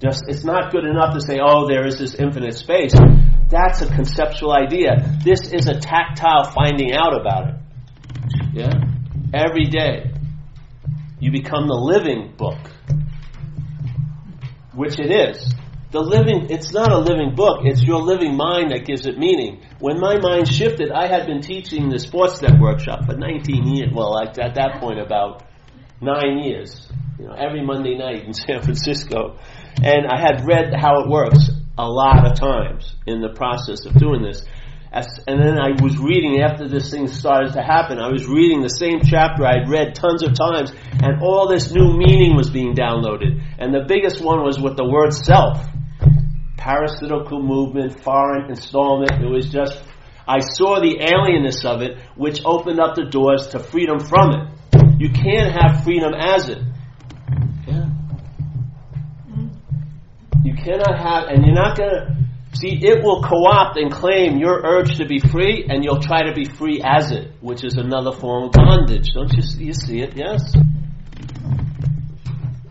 Just, 0.00 0.24
it's 0.28 0.44
not 0.44 0.70
good 0.70 0.84
enough 0.84 1.14
to 1.14 1.20
say, 1.20 1.40
oh, 1.42 1.66
there 1.66 1.84
is 1.84 1.98
this 1.98 2.14
infinite 2.14 2.54
space. 2.54 2.94
That's 3.48 3.82
a 3.82 3.86
conceptual 3.86 4.52
idea. 4.52 5.18
This 5.24 5.52
is 5.52 5.66
a 5.66 5.80
tactile 5.80 6.44
finding 6.44 6.92
out 6.94 7.18
about 7.18 7.48
it. 7.48 7.54
Yeah? 8.52 8.72
Every 9.34 9.64
day. 9.64 10.12
You 11.18 11.32
become 11.32 11.66
the 11.66 11.74
living 11.74 12.34
book 12.36 12.58
which 14.78 14.98
it 14.98 15.10
is. 15.10 15.52
The 15.90 16.00
living, 16.00 16.50
it's 16.50 16.72
not 16.72 16.92
a 16.92 16.98
living 16.98 17.34
book, 17.34 17.60
it's 17.64 17.82
your 17.82 18.00
living 18.00 18.36
mind 18.36 18.70
that 18.70 18.84
gives 18.84 19.06
it 19.06 19.18
meaning. 19.18 19.62
When 19.80 19.98
my 19.98 20.18
mind 20.18 20.46
shifted, 20.46 20.92
I 20.92 21.08
had 21.08 21.26
been 21.26 21.40
teaching 21.40 21.88
the 21.88 21.98
fourth 21.98 22.36
step 22.36 22.60
workshop 22.60 23.06
for 23.06 23.16
19 23.16 23.66
years, 23.74 23.90
well, 23.92 24.18
at 24.18 24.34
that 24.34 24.78
point 24.80 25.00
about 25.00 25.42
nine 26.00 26.38
years, 26.38 26.86
you 27.18 27.26
know, 27.26 27.32
every 27.32 27.64
Monday 27.64 27.98
night 27.98 28.24
in 28.24 28.32
San 28.46 28.62
Francisco. 28.62 29.38
And 29.82 30.06
I 30.06 30.20
had 30.20 30.46
read 30.46 30.72
how 30.78 31.00
it 31.00 31.08
works 31.08 31.50
a 31.76 31.88
lot 31.88 32.26
of 32.26 32.38
times 32.38 32.94
in 33.06 33.20
the 33.20 33.30
process 33.30 33.84
of 33.86 33.94
doing 33.94 34.22
this. 34.22 34.44
As, 34.90 35.06
and 35.26 35.38
then 35.42 35.58
I 35.58 35.80
was 35.82 35.98
reading 35.98 36.40
after 36.40 36.66
this 36.66 36.90
thing 36.90 37.08
started 37.08 37.52
to 37.52 37.62
happen. 37.62 37.98
I 37.98 38.08
was 38.08 38.26
reading 38.26 38.62
the 38.62 38.70
same 38.70 39.00
chapter 39.04 39.44
I'd 39.44 39.68
read 39.68 39.94
tons 39.94 40.22
of 40.22 40.32
times, 40.34 40.72
and 41.02 41.22
all 41.22 41.48
this 41.48 41.70
new 41.70 41.92
meaning 41.96 42.36
was 42.36 42.48
being 42.48 42.74
downloaded. 42.74 43.42
And 43.58 43.74
the 43.74 43.84
biggest 43.86 44.22
one 44.22 44.42
was 44.42 44.58
with 44.58 44.76
the 44.76 44.88
word 44.88 45.12
self. 45.12 45.66
Parasitical 46.56 47.42
movement, 47.42 48.00
foreign 48.02 48.48
installment. 48.50 49.12
It 49.12 49.28
was 49.28 49.50
just, 49.50 49.78
I 50.26 50.40
saw 50.40 50.80
the 50.80 50.98
alienness 51.00 51.64
of 51.64 51.82
it, 51.82 51.98
which 52.16 52.40
opened 52.44 52.80
up 52.80 52.94
the 52.96 53.04
doors 53.04 53.48
to 53.48 53.58
freedom 53.58 54.00
from 54.00 54.30
it. 54.30 55.00
You 55.00 55.10
can't 55.10 55.52
have 55.52 55.84
freedom 55.84 56.12
as 56.14 56.48
it. 56.48 56.58
Yeah. 57.66 57.88
You 60.42 60.54
cannot 60.54 60.98
have, 60.98 61.28
and 61.28 61.44
you're 61.44 61.54
not 61.54 61.76
gonna, 61.76 62.27
See, 62.58 62.80
it 62.82 63.04
will 63.04 63.22
co-opt 63.22 63.76
and 63.76 63.92
claim 63.92 64.38
your 64.38 64.60
urge 64.64 64.96
to 64.96 65.06
be 65.06 65.20
free, 65.20 65.64
and 65.68 65.84
you'll 65.84 66.00
try 66.00 66.24
to 66.24 66.32
be 66.34 66.44
free 66.44 66.82
as 66.84 67.12
it, 67.12 67.30
which 67.40 67.62
is 67.62 67.76
another 67.76 68.10
form 68.10 68.44
of 68.46 68.52
bondage. 68.52 69.12
Don't 69.14 69.32
you 69.32 69.42
see, 69.42 69.64
you 69.64 69.72
see 69.72 70.00
it? 70.00 70.16
Yes. 70.16 70.42
It 70.56 70.64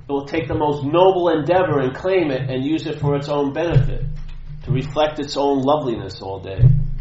will 0.09 0.25
take 0.25 0.49
the 0.49 0.55
most 0.55 0.83
noble 0.83 1.29
endeavor 1.29 1.79
and 1.79 1.95
claim 1.95 2.31
it 2.31 2.49
and 2.49 2.65
use 2.65 2.85
it 2.85 2.99
for 2.99 3.15
its 3.15 3.29
own 3.29 3.53
benefit, 3.53 4.03
to 4.65 4.71
reflect 4.71 5.19
its 5.19 5.37
own 5.37 5.61
loveliness 5.61 6.21
all 6.21 6.41
day. 6.41 6.59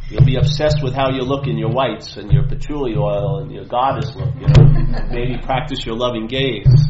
You'll 0.09 0.25
be 0.25 0.37
obsessed 0.37 0.81
with 0.81 0.95
how 0.95 1.11
you 1.11 1.23
look 1.23 1.49
in 1.49 1.59
your 1.59 1.71
whites 1.71 2.17
and 2.17 2.31
your 2.31 2.47
patchouli 2.47 2.95
oil 2.97 3.39
and 3.41 3.51
your 3.51 3.65
goddess 3.65 4.15
look. 4.15 4.33
You 4.37 4.47
know, 4.47 4.63
maybe 5.11 5.39
practice 5.43 5.85
your 5.85 5.97
loving 5.97 6.29
gaze. 6.29 6.87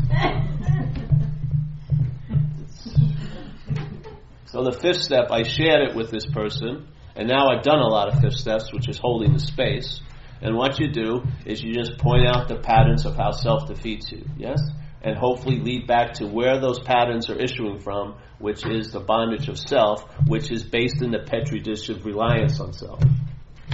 So 4.57 4.65
the 4.65 4.73
fifth 4.73 5.03
step, 5.03 5.31
I 5.31 5.43
shared 5.43 5.87
it 5.87 5.95
with 5.95 6.11
this 6.11 6.25
person, 6.25 6.89
and 7.15 7.29
now 7.29 7.49
I've 7.49 7.63
done 7.63 7.81
a 7.81 7.89
lot 7.89 8.09
of 8.09 8.23
fifth 8.23 8.39
steps, 8.39 8.73
which 8.73 8.89
is 8.89 8.97
holding 8.97 9.35
the 9.35 9.39
space. 9.39 10.01
And 10.41 10.57
what 10.57 10.81
you 10.81 10.91
do 10.91 11.25
is 11.45 11.63
you 11.63 11.75
just 11.75 11.99
point 11.99 12.27
out 12.27 12.49
the 12.49 12.57
patterns 12.57 13.05
of 13.05 13.17
how 13.17 13.33
self 13.33 13.69
defeats 13.69 14.11
you, 14.11 14.25
yes? 14.39 14.59
And 15.03 15.15
hopefully 15.15 15.59
lead 15.59 15.87
back 15.87 16.15
to 16.15 16.27
where 16.27 16.59
those 16.59 16.79
patterns 16.79 17.29
are 17.29 17.39
issuing 17.39 17.81
from, 17.81 18.17
which 18.39 18.65
is 18.65 18.93
the 18.93 19.01
bondage 19.01 19.51
of 19.51 19.59
self, 19.59 20.03
which 20.27 20.51
is 20.51 20.63
based 20.63 21.03
in 21.03 21.11
the 21.11 21.19
petri 21.19 21.61
dish 21.61 21.91
of 21.91 22.07
reliance 22.07 22.59
on 22.59 22.73
self. 22.73 23.03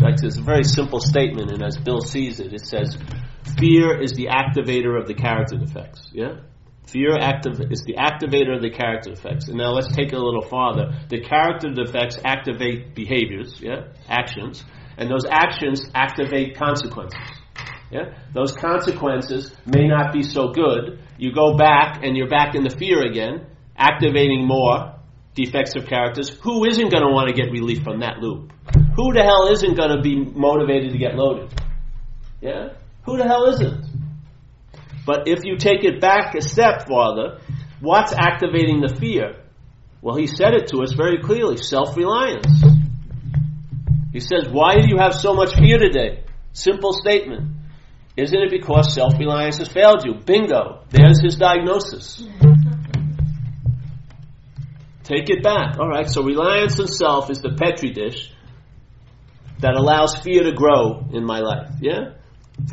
Like 0.01 0.17
it's 0.21 0.37
a 0.37 0.43
very 0.43 0.65
simple 0.65 0.99
statement, 0.99 1.53
and 1.53 1.63
as 1.63 1.77
Bill 1.77 2.01
sees 2.01 2.41
it, 2.41 2.53
it 2.53 2.67
says, 2.67 2.99
"Fear 3.57 4.03
is 4.03 4.15
the 4.15 4.31
activator 4.33 5.01
of 5.01 5.07
the 5.07 5.15
character 5.15 5.59
defects." 5.59 6.11
Yeah, 6.13 6.39
Fear 6.87 7.17
is 7.71 7.83
the 7.87 7.95
activator 7.95 8.55
of 8.57 8.63
the 8.63 8.71
character 8.71 9.11
defects. 9.11 9.49
And 9.49 9.57
now 9.57 9.71
let's 9.71 9.95
take 9.95 10.13
it 10.13 10.17
a 10.17 10.23
little 10.23 10.43
farther. 10.43 10.93
The 11.09 11.21
character 11.21 11.71
defects 11.71 12.19
activate 12.25 12.95
behaviors, 12.95 13.59
yeah, 13.61 13.89
actions, 14.09 14.65
and 14.99 15.11
those 15.11 15.25
actions 15.31 15.91
activate 15.95 16.57
consequences. 16.57 17.19
Yeah? 17.91 18.15
Those 18.35 18.53
consequences 18.53 19.53
may 19.67 19.87
not 19.87 20.13
be 20.13 20.23
so 20.23 20.49
good. 20.49 21.01
You 21.19 21.33
go 21.33 21.57
back 21.57 22.03
and 22.03 22.17
you're 22.17 22.29
back 22.29 22.55
in 22.55 22.65
the 22.65 22.71
fear 22.71 23.05
again, 23.05 23.47
activating 23.77 24.47
more 24.47 24.95
defects 25.35 25.77
of 25.77 25.87
characters. 25.87 26.31
Who 26.43 26.65
isn't 26.65 26.91
going 26.91 27.03
to 27.03 27.11
want 27.11 27.29
to 27.29 27.35
get 27.35 27.53
relief 27.53 27.83
from 27.83 28.01
that 28.01 28.19
loop? 28.19 28.53
Who 28.97 29.13
the 29.13 29.23
hell 29.23 29.49
isn't 29.49 29.77
going 29.77 29.97
to 29.97 30.03
be 30.03 30.17
motivated 30.17 30.93
to 30.93 30.99
get 30.99 31.15
loaded? 31.15 31.53
Yeah? 32.41 32.71
Who 33.05 33.17
the 33.17 33.25
hell 33.25 33.45
isn't? 33.51 33.92
But 35.05 35.27
if 35.27 35.45
you 35.45 35.57
take 35.57 35.85
it 35.85 36.01
back 36.01 36.35
a 36.35 36.41
step 36.43 36.87
farther, 36.87 37.39
what's 37.81 38.13
activating 38.13 38.81
the 38.81 38.95
fear? 38.95 39.37
Well, 40.01 40.17
he 40.17 40.27
said 40.27 40.55
it 40.55 40.69
to 40.69 40.83
us 40.83 40.93
very 40.93 41.21
clearly 41.23 41.57
self 41.57 41.97
reliance. 41.97 42.47
He 44.13 44.21
says, 44.21 44.49
Why 44.51 44.75
do 44.75 44.89
you 44.89 44.99
have 44.99 45.15
so 45.15 45.35
much 45.35 45.55
fear 45.55 45.79
today? 45.79 46.25
Simple 46.53 46.93
statement. 46.93 47.57
Isn't 48.17 48.39
it 48.39 48.51
because 48.51 48.95
self 48.95 49.19
reliance 49.19 49.59
has 49.59 49.69
failed 49.69 50.05
you? 50.05 50.15
Bingo. 50.15 50.85
There's 50.91 51.21
his 51.23 51.37
diagnosis. 51.37 52.23
Take 55.05 55.31
it 55.31 55.43
back. 55.43 55.79
All 55.81 55.89
right, 55.89 56.09
so 56.09 56.23
reliance 56.23 56.79
on 56.79 56.87
self 56.87 57.31
is 57.31 57.41
the 57.41 57.57
petri 57.59 57.91
dish 57.91 58.33
that 59.61 59.75
allows 59.75 60.17
fear 60.19 60.43
to 60.45 60.53
grow 60.53 61.07
in 61.13 61.25
my 61.25 61.41
life. 61.41 61.71
Yeah? 61.81 62.15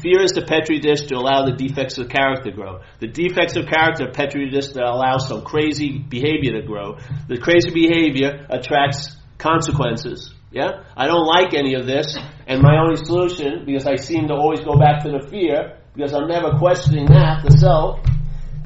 Fear 0.02 0.22
is 0.22 0.32
the 0.32 0.44
petri 0.44 0.80
dish 0.80 1.08
to 1.08 1.16
allow 1.16 1.46
the 1.46 1.54
defects 1.54 1.98
of 1.98 2.10
character 2.10 2.52
to 2.52 2.56
grow. 2.56 2.82
The 3.00 3.08
defects 3.08 3.56
of 3.56 3.66
character 3.66 4.12
petri 4.12 4.50
dish 4.50 4.68
that 4.70 4.84
allows 4.84 5.28
some 5.28 5.44
crazy 5.44 5.98
behavior 5.98 6.60
to 6.60 6.68
grow. 6.68 6.98
The 7.28 7.38
crazy 7.38 7.72
behavior 7.72 8.46
attracts 8.50 9.16
consequences. 9.38 10.34
Yeah? 10.52 10.84
I 10.96 11.08
don't 11.08 11.26
like 11.26 11.54
any 11.54 11.76
of 11.76 11.86
this, 11.86 12.18
and 12.48 12.62
my 12.62 12.78
only 12.78 12.98
solution, 12.98 13.66
because 13.66 13.88
I 13.88 13.96
seem 13.96 14.28
to 14.28 14.34
always 14.34 14.60
go 14.62 14.78
back 14.78 15.04
to 15.04 15.12
the 15.12 15.28
fear, 15.30 15.78
because 15.96 16.14
I'm 16.14 16.28
never 16.28 16.58
questioning 16.58 17.06
that, 17.08 17.44
the 17.44 17.52
self, 17.52 18.00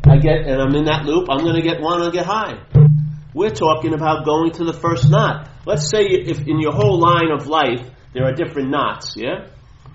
I 0.05 0.17
get, 0.17 0.47
and 0.47 0.61
I'm 0.61 0.75
in 0.75 0.85
that 0.85 1.05
loop, 1.05 1.29
I'm 1.29 1.43
gonna 1.43 1.61
get 1.61 1.81
one, 1.81 2.01
I'll 2.01 2.11
get 2.11 2.25
high. 2.25 2.59
We're 3.33 3.49
talking 3.49 3.93
about 3.93 4.25
going 4.25 4.51
to 4.53 4.65
the 4.65 4.73
first 4.73 5.09
knot. 5.09 5.49
Let's 5.65 5.89
say 5.89 6.05
if 6.05 6.39
in 6.39 6.59
your 6.59 6.73
whole 6.73 6.99
line 6.99 7.31
of 7.31 7.47
life, 7.47 7.89
there 8.13 8.25
are 8.25 8.33
different 8.33 8.69
knots, 8.69 9.13
yeah? 9.15 9.47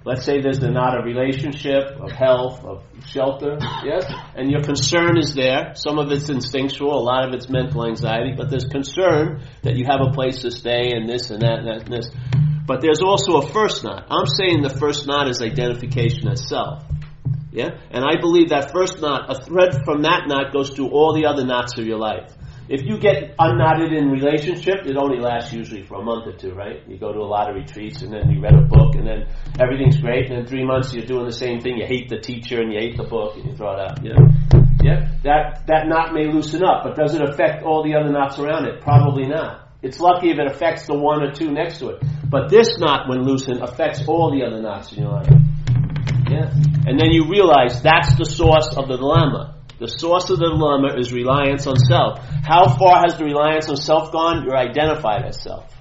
Let's 0.08 0.24
say 0.24 0.40
there's 0.40 0.58
the 0.58 0.70
knot 0.70 0.98
of 0.98 1.04
relationship, 1.04 2.00
of 2.00 2.10
health, 2.10 2.64
of 2.64 2.82
shelter, 3.04 3.58
yes? 3.84 4.10
And 4.34 4.50
your 4.50 4.62
concern 4.62 5.18
is 5.18 5.34
there. 5.34 5.74
Some 5.74 5.98
of 5.98 6.10
it's 6.10 6.30
instinctual, 6.30 6.98
a 6.98 7.04
lot 7.04 7.28
of 7.28 7.34
it's 7.34 7.50
mental 7.50 7.86
anxiety, 7.86 8.32
but 8.34 8.48
there's 8.48 8.64
concern 8.64 9.42
that 9.64 9.76
you 9.76 9.84
have 9.84 10.00
a 10.00 10.10
place 10.10 10.38
to 10.38 10.50
stay 10.50 10.92
and 10.92 11.06
this 11.06 11.28
and 11.28 11.42
that 11.42 11.58
and 11.58 11.68
that 11.68 11.82
and 11.84 11.92
this. 11.92 12.10
But 12.66 12.80
there's 12.80 13.02
also 13.02 13.36
a 13.36 13.52
first 13.52 13.84
knot. 13.84 14.06
I'm 14.08 14.24
saying 14.24 14.62
the 14.62 14.74
first 14.80 15.06
knot 15.06 15.28
is 15.28 15.42
identification 15.42 16.26
as 16.28 16.48
self. 16.48 16.84
Yeah? 17.52 17.76
And 17.90 18.02
I 18.02 18.18
believe 18.18 18.48
that 18.48 18.72
first 18.72 19.02
knot, 19.02 19.28
a 19.28 19.44
thread 19.44 19.84
from 19.84 20.02
that 20.08 20.22
knot 20.26 20.54
goes 20.54 20.70
through 20.70 20.88
all 20.88 21.12
the 21.12 21.26
other 21.26 21.44
knots 21.44 21.76
of 21.76 21.84
your 21.84 21.98
life. 21.98 22.32
If 22.68 22.84
you 22.84 22.98
get 22.98 23.34
unknotted 23.38 23.92
in 23.92 24.10
relationship, 24.10 24.84
it 24.84 24.96
only 24.96 25.18
lasts 25.18 25.54
usually 25.54 25.84
for 25.84 26.00
a 26.00 26.04
month 26.04 26.26
or 26.26 26.36
two, 26.36 26.52
right? 26.52 26.86
You 26.86 26.98
go 26.98 27.12
to 27.12 27.18
a 27.18 27.24
lot 27.24 27.48
of 27.48 27.56
retreats 27.56 28.02
and 28.02 28.12
then 28.12 28.30
you 28.30 28.42
read 28.42 28.54
a 28.54 28.60
book 28.60 28.94
and 28.94 29.06
then 29.06 29.26
everything's 29.58 29.96
great 29.96 30.30
and 30.30 30.40
in 30.40 30.46
three 30.46 30.64
months 30.64 30.92
you're 30.92 31.06
doing 31.06 31.24
the 31.24 31.32
same 31.32 31.60
thing. 31.60 31.78
You 31.78 31.86
hate 31.86 32.10
the 32.10 32.18
teacher 32.18 32.60
and 32.60 32.70
you 32.70 32.78
hate 32.78 32.98
the 32.98 33.04
book 33.04 33.36
and 33.36 33.46
you 33.46 33.56
throw 33.56 33.72
it 33.72 33.80
out. 33.80 34.04
Yeah, 34.04 34.20
yeah. 34.82 35.08
That 35.24 35.66
that 35.66 35.88
knot 35.88 36.12
may 36.12 36.30
loosen 36.30 36.62
up, 36.62 36.84
but 36.84 36.94
does 36.94 37.14
it 37.14 37.22
affect 37.22 37.62
all 37.62 37.82
the 37.82 37.94
other 37.94 38.12
knots 38.12 38.38
around 38.38 38.66
it? 38.66 38.82
Probably 38.82 39.26
not. 39.26 39.70
It's 39.80 39.98
lucky 39.98 40.30
if 40.30 40.38
it 40.38 40.46
affects 40.46 40.86
the 40.86 40.98
one 40.98 41.22
or 41.22 41.32
two 41.32 41.50
next 41.50 41.78
to 41.78 41.90
it. 41.90 42.02
But 42.28 42.50
this 42.50 42.78
knot, 42.78 43.08
when 43.08 43.22
loosened, 43.22 43.62
affects 43.62 44.06
all 44.06 44.30
the 44.30 44.44
other 44.44 44.60
knots 44.60 44.92
in 44.92 45.04
your 45.04 45.12
life. 45.12 45.30
Yeah. 46.28 46.50
And 46.84 47.00
then 47.00 47.10
you 47.10 47.30
realize 47.30 47.80
that's 47.80 48.16
the 48.16 48.26
source 48.26 48.68
of 48.76 48.88
the 48.88 48.96
dilemma. 48.96 49.57
The 49.78 49.86
source 49.86 50.28
of 50.30 50.38
the 50.38 50.50
dilemma 50.50 50.98
is 50.98 51.12
reliance 51.12 51.66
on 51.66 51.76
self. 51.76 52.18
How 52.42 52.76
far 52.76 53.02
has 53.02 53.16
the 53.16 53.24
reliance 53.24 53.68
on 53.68 53.76
self 53.76 54.10
gone? 54.10 54.44
You're 54.44 54.56
identified 54.56 55.24
as 55.24 55.40
self. 55.40 55.72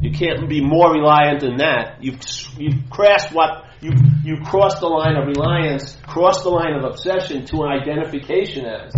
You 0.00 0.10
can't 0.10 0.48
be 0.48 0.60
more 0.60 0.92
reliant 0.92 1.40
than 1.40 1.58
that. 1.58 2.02
You've, 2.02 2.20
you've 2.58 2.90
crossed 2.90 3.32
what, 3.32 3.64
you, 3.80 3.92
you 4.24 4.36
crossed 4.44 4.80
the 4.80 4.88
line 4.88 5.16
of 5.16 5.26
reliance, 5.28 5.96
crossed 6.06 6.42
the 6.42 6.50
line 6.50 6.74
of 6.74 6.84
obsession 6.84 7.46
to 7.46 7.62
an 7.62 7.70
identification 7.80 8.66
as. 8.66 8.92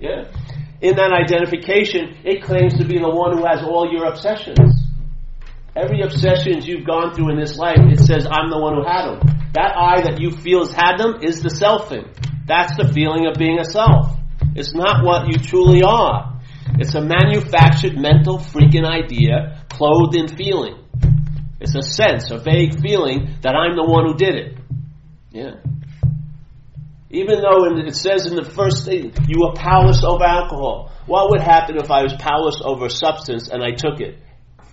Yeah? 0.00 0.32
In 0.80 0.96
that 0.96 1.12
identification, 1.12 2.16
it 2.24 2.42
claims 2.42 2.78
to 2.78 2.86
be 2.86 2.98
the 2.98 3.10
one 3.10 3.36
who 3.36 3.44
has 3.44 3.62
all 3.62 3.92
your 3.92 4.06
obsessions. 4.06 4.80
Every 5.76 6.00
obsessions 6.00 6.66
you've 6.66 6.86
gone 6.86 7.14
through 7.14 7.30
in 7.30 7.38
this 7.38 7.56
life, 7.58 7.78
it 7.78 8.00
says, 8.00 8.26
I'm 8.26 8.50
the 8.50 8.58
one 8.58 8.74
who 8.74 8.82
had 8.82 9.06
them. 9.06 9.20
That 9.52 9.76
I 9.76 10.00
that 10.02 10.20
you 10.20 10.30
feel 10.30 10.66
has 10.66 10.72
had 10.72 10.96
them 10.96 11.22
is 11.22 11.42
the 11.42 11.50
selfing. 11.50 12.08
That's 12.50 12.76
the 12.76 12.92
feeling 12.92 13.28
of 13.28 13.34
being 13.38 13.60
a 13.60 13.64
self. 13.64 14.10
It's 14.56 14.74
not 14.74 15.04
what 15.04 15.28
you 15.28 15.38
truly 15.38 15.84
are. 15.84 16.40
It's 16.80 16.96
a 16.96 17.00
manufactured 17.00 17.96
mental 17.96 18.38
freaking 18.38 18.84
idea 18.84 19.62
clothed 19.68 20.16
in 20.16 20.26
feeling. 20.26 20.74
It's 21.60 21.76
a 21.76 21.82
sense, 21.82 22.32
a 22.32 22.38
vague 22.38 22.80
feeling 22.82 23.36
that 23.42 23.54
I'm 23.54 23.76
the 23.76 23.84
one 23.84 24.04
who 24.04 24.14
did 24.14 24.34
it. 24.34 24.58
Yeah. 25.30 25.62
Even 27.10 27.40
though 27.40 27.66
it 27.86 27.94
says 27.94 28.26
in 28.26 28.34
the 28.34 28.44
first 28.44 28.84
thing, 28.84 29.12
you 29.28 29.42
were 29.46 29.54
powerless 29.54 30.02
over 30.02 30.24
alcohol. 30.24 30.90
What 31.06 31.30
would 31.30 31.42
happen 31.42 31.76
if 31.76 31.88
I 31.88 32.02
was 32.02 32.14
powerless 32.18 32.60
over 32.64 32.88
substance 32.88 33.48
and 33.48 33.62
I 33.62 33.76
took 33.76 34.00
it? 34.00 34.18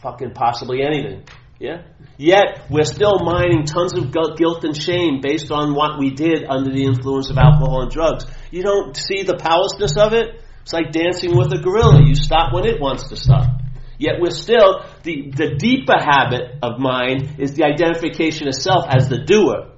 Fucking 0.02 0.32
possibly 0.34 0.82
anything. 0.82 1.26
Yeah? 1.60 1.84
Yet, 2.18 2.66
we're 2.70 2.84
still 2.84 3.20
mining 3.24 3.66
tons 3.66 3.94
of 3.94 4.12
guilt 4.12 4.64
and 4.64 4.76
shame 4.76 5.22
based 5.22 5.52
on 5.52 5.74
what 5.74 6.00
we 6.00 6.12
did 6.12 6.46
under 6.48 6.72
the 6.72 6.84
influence 6.84 7.30
of 7.30 7.38
alcohol 7.38 7.84
and 7.84 7.92
drugs. 7.92 8.26
You 8.52 8.64
don't 8.64 8.96
see 8.96 9.24
the 9.24 9.38
powerlessness 9.38 9.98
of 9.98 10.14
it? 10.14 10.42
It's 10.62 10.74
like 10.74 10.92
dancing 10.92 11.36
with 11.36 11.54
a 11.54 11.58
gorilla. 11.58 12.04
You 12.06 12.16
stop 12.16 12.54
when 12.54 12.66
it 12.66 12.80
wants 12.82 13.10
to 13.10 13.16
stop. 13.16 13.62
Yet 13.98 14.16
we're 14.20 14.32
still, 14.32 14.86
the, 15.04 15.32
the 15.36 15.56
deeper 15.56 15.98
habit 15.98 16.60
of 16.62 16.80
mind 16.80 17.40
is 17.40 17.54
the 17.54 17.64
identification 17.64 18.48
of 18.48 18.56
self 18.56 18.86
as 18.88 19.10
the 19.10 19.20
doer. 19.20 19.72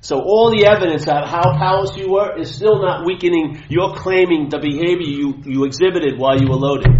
So 0.00 0.20
all 0.20 0.50
the 0.50 0.64
evidence 0.64 1.02
of 1.08 1.28
how 1.28 1.58
powerless 1.58 1.96
you 1.96 2.10
were 2.10 2.38
is 2.38 2.54
still 2.54 2.80
not 2.80 3.04
weakening 3.04 3.64
your 3.68 3.94
claiming 3.94 4.48
the 4.48 4.58
behavior 4.58 5.08
you, 5.08 5.42
you 5.44 5.64
exhibited 5.64 6.18
while 6.18 6.40
you 6.40 6.48
were 6.48 6.56
loaded. 6.56 6.92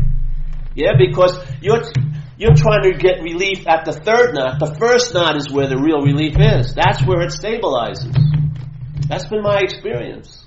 Yeah, 0.75 0.93
because 0.99 1.39
you're, 1.63 1.83
you're 2.39 2.55
trying 2.55 2.85
to 2.85 2.97
get 2.97 3.21
relief 3.21 3.67
at 3.67 3.85
the 3.85 3.93
third 3.93 4.33
knot. 4.33 4.61
The 4.61 4.77
first 4.79 5.13
knot 5.13 5.37
is 5.37 5.51
where 5.51 5.67
the 5.67 5.77
real 5.77 6.01
relief 6.01 6.37
is. 6.39 6.73
That's 6.73 7.05
where 7.05 7.21
it 7.23 7.33
stabilizes. 7.33 8.17
That's 9.09 9.27
been 9.27 9.43
my 9.43 9.59
experience. 9.59 10.47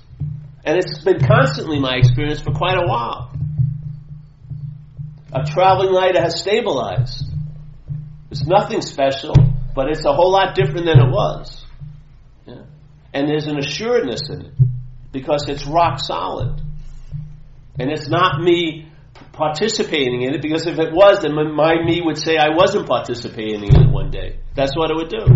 And 0.64 0.78
it's 0.78 1.04
been 1.04 1.20
constantly 1.20 1.78
my 1.78 1.96
experience 1.96 2.40
for 2.40 2.52
quite 2.52 2.78
a 2.78 2.86
while. 2.86 3.30
A 5.34 5.44
traveling 5.44 5.92
lighter 5.92 6.22
has 6.22 6.40
stabilized. 6.40 7.24
It's 8.30 8.46
nothing 8.46 8.80
special, 8.80 9.34
but 9.74 9.90
it's 9.90 10.06
a 10.06 10.14
whole 10.14 10.32
lot 10.32 10.54
different 10.54 10.86
than 10.86 10.98
it 10.98 11.10
was. 11.10 11.62
Yeah. 12.46 12.62
And 13.12 13.28
there's 13.28 13.48
an 13.48 13.58
assuredness 13.58 14.30
in 14.30 14.46
it 14.46 14.54
because 15.12 15.46
it's 15.46 15.66
rock 15.66 16.00
solid. 16.00 16.58
And 17.78 17.90
it's 17.90 18.08
not 18.08 18.40
me 18.40 18.91
participating 19.32 20.22
in 20.22 20.34
it 20.34 20.42
because 20.42 20.66
if 20.66 20.78
it 20.78 20.92
was, 20.92 21.22
then 21.22 21.34
my 21.34 21.82
me 21.82 22.00
would 22.04 22.18
say 22.18 22.36
I 22.36 22.50
wasn't 22.54 22.86
participating 22.86 23.64
in 23.64 23.74
it 23.82 23.90
one 23.90 24.10
day. 24.10 24.38
That's 24.54 24.76
what 24.76 24.90
it 24.90 24.96
would 24.96 25.08
do. 25.08 25.26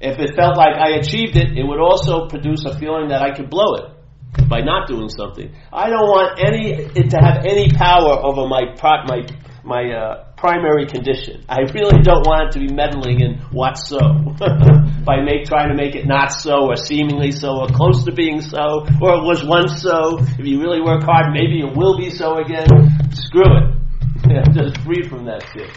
If 0.00 0.18
it 0.18 0.34
felt 0.36 0.56
like 0.56 0.76
I 0.78 0.98
achieved 0.98 1.36
it, 1.36 1.58
it 1.58 1.64
would 1.64 1.80
also 1.80 2.28
produce 2.28 2.64
a 2.64 2.78
feeling 2.78 3.08
that 3.08 3.22
I 3.22 3.34
could 3.34 3.50
blow 3.50 3.74
it 3.74 4.48
by 4.48 4.60
not 4.60 4.88
doing 4.88 5.08
something. 5.08 5.54
I 5.72 5.88
don't 5.88 6.06
want 6.06 6.38
any 6.38 6.72
it 6.72 7.10
to 7.10 7.18
have 7.18 7.44
any 7.44 7.70
power 7.70 8.18
over 8.22 8.46
my 8.46 8.74
my 9.06 9.26
my 9.64 9.92
uh, 9.92 10.24
primary 10.36 10.86
condition. 10.86 11.44
I 11.48 11.60
really 11.74 12.00
don't 12.02 12.26
want 12.26 12.48
it 12.48 12.52
to 12.52 12.66
be 12.66 12.72
meddling 12.72 13.20
in 13.20 13.38
what's 13.50 13.88
so 13.88 13.98
by 15.04 15.20
make 15.20 15.46
trying 15.46 15.68
to 15.68 15.74
make 15.74 15.94
it 15.94 16.06
not 16.06 16.32
so 16.32 16.68
or 16.68 16.76
seemingly 16.76 17.32
so 17.32 17.60
or 17.60 17.68
close 17.68 18.04
to 18.04 18.12
being 18.12 18.40
so 18.40 18.86
or 19.00 19.14
it 19.18 19.24
was 19.24 19.44
once 19.44 19.82
so. 19.82 20.18
If 20.20 20.46
you 20.46 20.60
really 20.60 20.80
work 20.80 21.02
hard, 21.02 21.32
maybe 21.32 21.60
it 21.60 21.76
will 21.76 21.96
be 21.96 22.10
so 22.10 22.38
again. 22.38 22.68
Screw 23.12 23.42
it. 23.44 23.74
Yeah, 24.28 24.42
just 24.52 24.78
free 24.82 25.08
from 25.08 25.26
that 25.26 25.44
shit. 25.52 25.70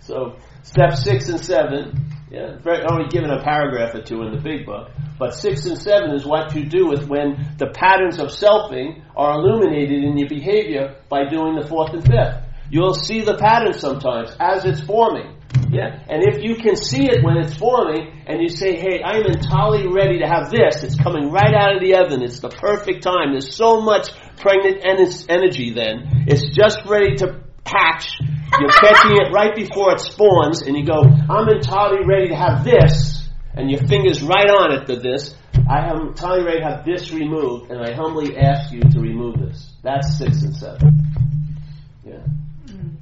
So 0.00 0.36
step 0.64 0.94
six 0.94 1.28
and 1.28 1.40
seven. 1.40 2.12
Yeah, 2.30 2.56
only 2.90 3.08
given 3.08 3.30
a 3.30 3.42
paragraph 3.42 3.94
or 3.94 4.02
two 4.02 4.22
in 4.22 4.34
the 4.34 4.40
big 4.40 4.66
book. 4.66 4.90
But 5.18 5.34
six 5.34 5.64
and 5.66 5.78
seven 5.78 6.10
is 6.10 6.26
what 6.26 6.54
you 6.54 6.64
do 6.64 6.88
with 6.88 7.06
when 7.06 7.54
the 7.58 7.68
patterns 7.68 8.18
of 8.18 8.28
selfing 8.28 9.02
are 9.16 9.38
illuminated 9.38 10.02
in 10.02 10.18
your 10.18 10.28
behavior 10.28 10.96
by 11.08 11.28
doing 11.28 11.54
the 11.54 11.66
fourth 11.66 11.92
and 11.92 12.02
fifth. 12.02 12.42
You'll 12.70 12.94
see 12.94 13.22
the 13.22 13.38
pattern 13.38 13.72
sometimes 13.72 14.36
as 14.40 14.64
it's 14.64 14.80
forming. 14.80 15.35
Yeah? 15.70 16.02
And 16.08 16.22
if 16.22 16.42
you 16.42 16.56
can 16.56 16.76
see 16.76 17.06
it 17.06 17.24
when 17.24 17.36
it's 17.38 17.56
forming 17.56 18.24
and 18.26 18.40
you 18.40 18.48
say, 18.48 18.76
hey, 18.76 19.02
I'm 19.02 19.24
entirely 19.26 19.86
ready 19.88 20.18
to 20.20 20.26
have 20.26 20.50
this, 20.50 20.82
it's 20.82 20.96
coming 20.96 21.30
right 21.30 21.54
out 21.54 21.76
of 21.76 21.82
the 21.82 21.96
oven, 21.96 22.22
it's 22.22 22.40
the 22.40 22.48
perfect 22.48 23.02
time, 23.02 23.32
there's 23.32 23.54
so 23.54 23.80
much 23.80 24.10
pregnant 24.36 24.82
energy 25.28 25.72
then, 25.72 26.24
it's 26.26 26.54
just 26.54 26.78
ready 26.86 27.16
to 27.16 27.42
hatch, 27.64 28.18
you're 28.60 28.70
catching 28.70 29.16
it 29.16 29.32
right 29.32 29.54
before 29.54 29.92
it 29.92 30.00
spawns, 30.00 30.62
and 30.62 30.76
you 30.76 30.84
go, 30.86 31.02
I'm 31.02 31.48
entirely 31.48 32.06
ready 32.06 32.28
to 32.28 32.36
have 32.36 32.64
this, 32.64 33.28
and 33.54 33.70
your 33.70 33.80
finger's 33.86 34.22
right 34.22 34.48
on 34.48 34.72
it 34.72 34.86
to 34.86 34.96
this, 34.96 35.34
I 35.68 35.88
am 35.88 36.08
entirely 36.08 36.44
ready 36.44 36.60
to 36.60 36.64
have 36.64 36.84
this 36.84 37.12
removed, 37.12 37.70
and 37.70 37.80
I 37.80 37.94
humbly 37.94 38.36
ask 38.36 38.72
you 38.72 38.80
to 38.80 39.00
remove 39.00 39.38
this. 39.38 39.72
That's 39.82 40.18
six 40.18 40.42
and 40.42 40.54
seven. 40.54 41.15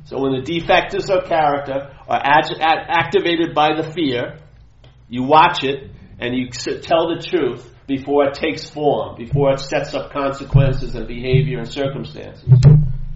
So 0.04 0.20
when 0.20 0.32
the 0.32 0.42
defectors 0.42 1.08
of 1.10 1.28
character 1.28 1.94
are 2.08 2.20
ag- 2.22 2.60
activated 2.60 3.54
by 3.54 3.70
the 3.74 3.90
fear, 3.90 4.38
you 5.08 5.22
watch 5.22 5.64
it 5.64 5.90
and 6.18 6.34
you 6.34 6.48
tell 6.50 7.08
the 7.14 7.22
truth 7.26 7.70
before 7.86 8.28
it 8.28 8.34
takes 8.34 8.68
form, 8.68 9.16
before 9.16 9.52
it 9.52 9.60
sets 9.60 9.94
up 9.94 10.12
consequences 10.12 10.94
and 10.94 11.06
behavior 11.06 11.58
and 11.58 11.68
circumstances. 11.68 12.48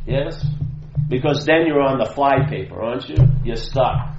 Yes? 0.07 0.45
Because 1.09 1.45
then 1.45 1.66
you're 1.66 1.80
on 1.80 1.99
the 1.99 2.11
fly 2.14 2.47
paper, 2.49 2.82
aren't 2.82 3.09
you? 3.09 3.16
You're 3.45 3.57
stuck. 3.57 4.14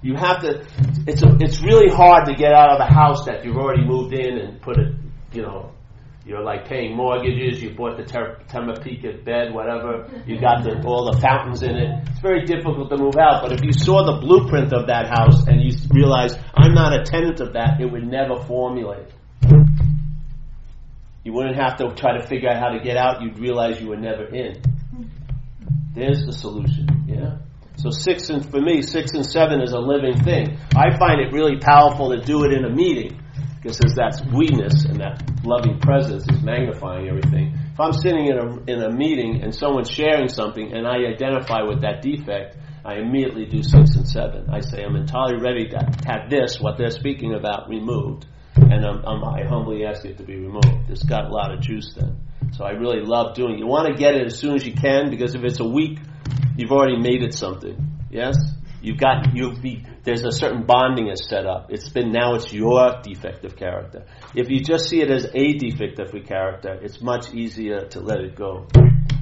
You 0.00 0.16
have 0.16 0.42
to, 0.42 0.66
it's, 1.06 1.22
a, 1.22 1.36
it's 1.40 1.60
really 1.62 1.88
hard 1.94 2.26
to 2.26 2.34
get 2.34 2.52
out 2.52 2.70
of 2.70 2.78
the 2.78 2.92
house 2.92 3.24
that 3.26 3.44
you've 3.44 3.56
already 3.56 3.84
moved 3.84 4.12
in 4.12 4.36
and 4.38 4.60
put 4.60 4.78
it, 4.78 4.94
you 5.32 5.42
know, 5.42 5.72
you're 6.24 6.42
like 6.42 6.68
paying 6.68 6.96
mortgages. 6.96 7.60
You 7.60 7.74
bought 7.74 7.96
the 7.96 8.04
Ter- 8.04 8.38
Tempur-Pedic 8.48 9.24
bed, 9.24 9.52
whatever. 9.52 10.08
You 10.24 10.40
got 10.40 10.62
the, 10.62 10.80
all 10.86 11.10
the 11.12 11.18
fountains 11.20 11.62
in 11.62 11.74
it. 11.74 12.08
It's 12.10 12.20
very 12.20 12.44
difficult 12.44 12.90
to 12.90 12.96
move 12.96 13.16
out. 13.16 13.42
But 13.42 13.52
if 13.52 13.64
you 13.64 13.72
saw 13.72 14.04
the 14.04 14.20
blueprint 14.20 14.72
of 14.72 14.86
that 14.86 15.08
house 15.08 15.46
and 15.48 15.60
you 15.60 15.72
realize 15.90 16.36
I'm 16.54 16.74
not 16.74 16.92
a 16.92 17.02
tenant 17.02 17.40
of 17.40 17.54
that, 17.54 17.80
it 17.80 17.90
would 17.90 18.06
never 18.06 18.40
formulate. 18.44 19.08
You 21.24 21.32
wouldn't 21.32 21.56
have 21.56 21.78
to 21.78 21.92
try 21.94 22.18
to 22.18 22.26
figure 22.26 22.48
out 22.48 22.60
how 22.60 22.68
to 22.70 22.80
get 22.80 22.96
out. 22.96 23.22
You'd 23.22 23.38
realize 23.38 23.80
you 23.80 23.88
were 23.88 23.96
never 23.96 24.24
in. 24.24 24.62
There's 25.94 26.24
the 26.24 26.32
solution. 26.32 27.04
Yeah. 27.08 27.38
So 27.76 27.90
six 27.90 28.28
and 28.30 28.48
for 28.48 28.60
me, 28.60 28.82
six 28.82 29.12
and 29.12 29.26
seven 29.26 29.60
is 29.60 29.72
a 29.72 29.78
living 29.78 30.22
thing. 30.22 30.58
I 30.76 30.96
find 30.98 31.20
it 31.20 31.32
really 31.32 31.58
powerful 31.58 32.10
to 32.10 32.20
do 32.20 32.44
it 32.44 32.52
in 32.52 32.64
a 32.64 32.70
meeting 32.70 33.21
because 33.62 33.78
that's 33.94 34.20
weakness 34.24 34.84
and 34.84 35.00
that 35.00 35.22
loving 35.44 35.78
presence 35.78 36.24
is 36.28 36.42
magnifying 36.42 37.08
everything. 37.08 37.56
If 37.72 37.78
I'm 37.80 37.92
sitting 37.92 38.26
in 38.26 38.38
a 38.38 38.70
in 38.70 38.82
a 38.82 38.90
meeting 38.90 39.42
and 39.42 39.54
someone's 39.54 39.90
sharing 39.90 40.28
something 40.28 40.72
and 40.72 40.86
I 40.86 41.06
identify 41.06 41.62
with 41.62 41.82
that 41.82 42.02
defect, 42.02 42.56
I 42.84 42.96
immediately 42.96 43.46
do 43.46 43.62
six 43.62 43.94
and 43.94 44.08
seven. 44.08 44.50
I 44.50 44.60
say 44.60 44.82
I'm 44.82 44.96
entirely 44.96 45.40
ready 45.40 45.68
to 45.68 45.78
have 46.06 46.28
this, 46.28 46.60
what 46.60 46.76
they're 46.76 46.90
speaking 46.90 47.34
about, 47.34 47.68
removed, 47.68 48.26
and 48.56 48.84
I'm, 48.84 49.04
I'm, 49.04 49.22
i 49.24 49.44
humbly 49.44 49.84
ask 49.84 50.04
it 50.04 50.18
to 50.18 50.24
be 50.24 50.36
removed. 50.36 50.90
It's 50.90 51.04
got 51.04 51.26
a 51.26 51.32
lot 51.32 51.52
of 51.52 51.60
juice 51.60 51.94
then. 51.94 52.18
So 52.52 52.64
I 52.64 52.72
really 52.72 53.00
love 53.00 53.34
doing 53.34 53.54
it. 53.54 53.58
You 53.60 53.66
want 53.66 53.88
to 53.88 53.94
get 53.94 54.14
it 54.14 54.26
as 54.26 54.38
soon 54.38 54.56
as 54.56 54.66
you 54.66 54.74
can 54.74 55.10
because 55.10 55.34
if 55.34 55.44
it's 55.44 55.60
a 55.60 55.64
week, 55.64 56.00
you've 56.56 56.72
already 56.72 56.98
made 56.98 57.22
it 57.22 57.34
something. 57.34 58.00
Yes? 58.10 58.34
You've 58.82 58.98
got, 58.98 59.34
you've 59.34 59.62
be, 59.62 59.86
there's 60.02 60.24
a 60.24 60.32
certain 60.32 60.66
bonding 60.66 61.08
is 61.08 61.24
set 61.28 61.46
up. 61.46 61.70
It's 61.70 61.88
been, 61.88 62.10
now 62.10 62.34
it's 62.34 62.52
your 62.52 63.00
defective 63.02 63.54
character. 63.56 64.06
If 64.34 64.50
you 64.50 64.60
just 64.60 64.88
see 64.88 65.00
it 65.00 65.10
as 65.10 65.24
a 65.32 65.52
defective 65.54 66.12
character, 66.26 66.78
it's 66.82 67.00
much 67.00 67.32
easier 67.32 67.86
to 67.90 68.00
let 68.00 68.18
it 68.18 68.34
go. 68.34 68.66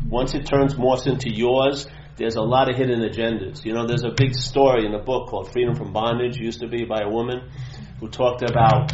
Once 0.09 0.35
it 0.35 0.47
turns 0.47 0.75
morphs 0.75 1.07
into 1.07 1.31
yours, 1.31 1.87
there's 2.17 2.37
a 2.37 2.43
lot 2.43 2.71
of 2.71 2.77
hidden 2.77 3.01
agendas. 3.01 3.65
You 3.65 3.75
know, 3.75 3.87
there's 3.87 4.05
a 4.05 4.15
big 4.17 4.35
story 4.35 4.87
in 4.87 4.95
a 4.95 4.99
book 4.99 5.29
called 5.29 5.53
Freedom 5.53 5.75
from 5.75 5.93
Bondage, 5.93 6.39
used 6.39 6.61
to 6.61 6.69
be 6.69 6.85
by 6.85 7.01
a 7.03 7.09
woman 7.09 7.51
who 8.01 8.09
talked 8.09 8.43
about, 8.43 8.93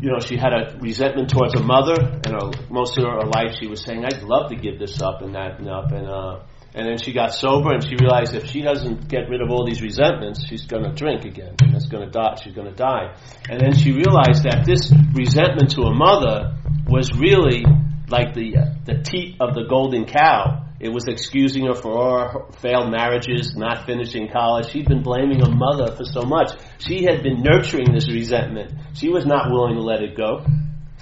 you 0.00 0.10
know, 0.10 0.18
she 0.18 0.36
had 0.36 0.52
a 0.52 0.78
resentment 0.80 1.30
towards 1.30 1.54
her 1.54 1.62
mother, 1.64 1.94
and 1.98 2.26
her, 2.26 2.50
most 2.70 2.98
of 2.98 3.04
her 3.04 3.24
life 3.24 3.56
she 3.58 3.68
was 3.68 3.82
saying, 3.82 4.04
I'd 4.04 4.22
love 4.22 4.50
to 4.50 4.56
give 4.56 4.78
this 4.78 5.00
up 5.00 5.22
and 5.22 5.34
that 5.34 5.58
and 5.60 5.68
up, 5.68 5.92
and, 5.92 6.06
uh, 6.06 6.40
and 6.74 6.88
then 6.88 6.98
she 6.98 7.12
got 7.12 7.32
sober 7.32 7.72
and 7.72 7.84
she 7.84 7.94
realized 7.94 8.34
if 8.34 8.46
she 8.46 8.60
doesn't 8.60 9.08
get 9.08 9.28
rid 9.28 9.40
of 9.40 9.50
all 9.50 9.64
these 9.64 9.80
resentments, 9.80 10.44
she's 10.46 10.66
going 10.66 10.82
to 10.82 10.92
drink 10.92 11.24
again 11.24 11.54
and 11.62 11.74
it's 11.74 11.86
going 11.86 12.04
to 12.04 12.10
die. 12.10 12.34
She's 12.42 12.52
going 12.52 12.68
to 12.68 12.74
die. 12.74 13.14
And 13.48 13.60
then 13.60 13.76
she 13.76 13.92
realized 13.92 14.42
that 14.42 14.64
this 14.66 14.92
resentment 15.14 15.70
to 15.72 15.82
her 15.84 15.94
mother 15.94 16.56
was 16.88 17.12
really 17.16 17.64
like 18.08 18.34
the 18.34 18.56
uh, 18.56 18.74
the 18.84 19.02
teat 19.02 19.36
of 19.40 19.54
the 19.54 19.64
golden 19.68 20.04
cow. 20.04 20.66
It 20.80 20.88
was 20.92 21.06
excusing 21.06 21.66
her 21.66 21.74
for 21.74 21.92
all 21.92 22.28
her 22.28 22.52
failed 22.58 22.90
marriages, 22.90 23.54
not 23.56 23.86
finishing 23.86 24.28
college. 24.28 24.70
She'd 24.70 24.88
been 24.88 25.02
blaming 25.02 25.40
her 25.40 25.50
mother 25.50 25.94
for 25.94 26.04
so 26.04 26.22
much. 26.22 26.50
She 26.78 27.04
had 27.04 27.22
been 27.22 27.42
nurturing 27.42 27.94
this 27.94 28.10
resentment. 28.10 28.74
She 28.94 29.08
was 29.08 29.24
not 29.24 29.50
willing 29.50 29.76
to 29.76 29.80
let 29.80 30.02
it 30.02 30.16
go. 30.16 30.44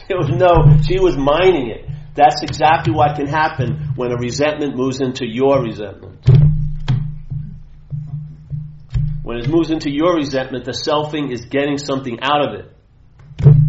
There 0.08 0.18
was 0.18 0.28
no, 0.28 0.76
she 0.86 1.00
was 1.00 1.16
mining 1.16 1.70
it. 1.70 1.88
That's 2.14 2.42
exactly 2.42 2.92
what 2.94 3.16
can 3.16 3.26
happen 3.26 3.92
when 3.96 4.12
a 4.12 4.16
resentment 4.16 4.76
moves 4.76 5.00
into 5.00 5.26
your 5.26 5.62
resentment. 5.62 6.18
When 9.22 9.38
it 9.38 9.48
moves 9.48 9.70
into 9.70 9.90
your 9.90 10.16
resentment, 10.16 10.64
the 10.64 10.72
selfing 10.72 11.32
is 11.32 11.46
getting 11.46 11.78
something 11.78 12.18
out 12.20 12.48
of 12.48 12.60
it. 12.60 12.76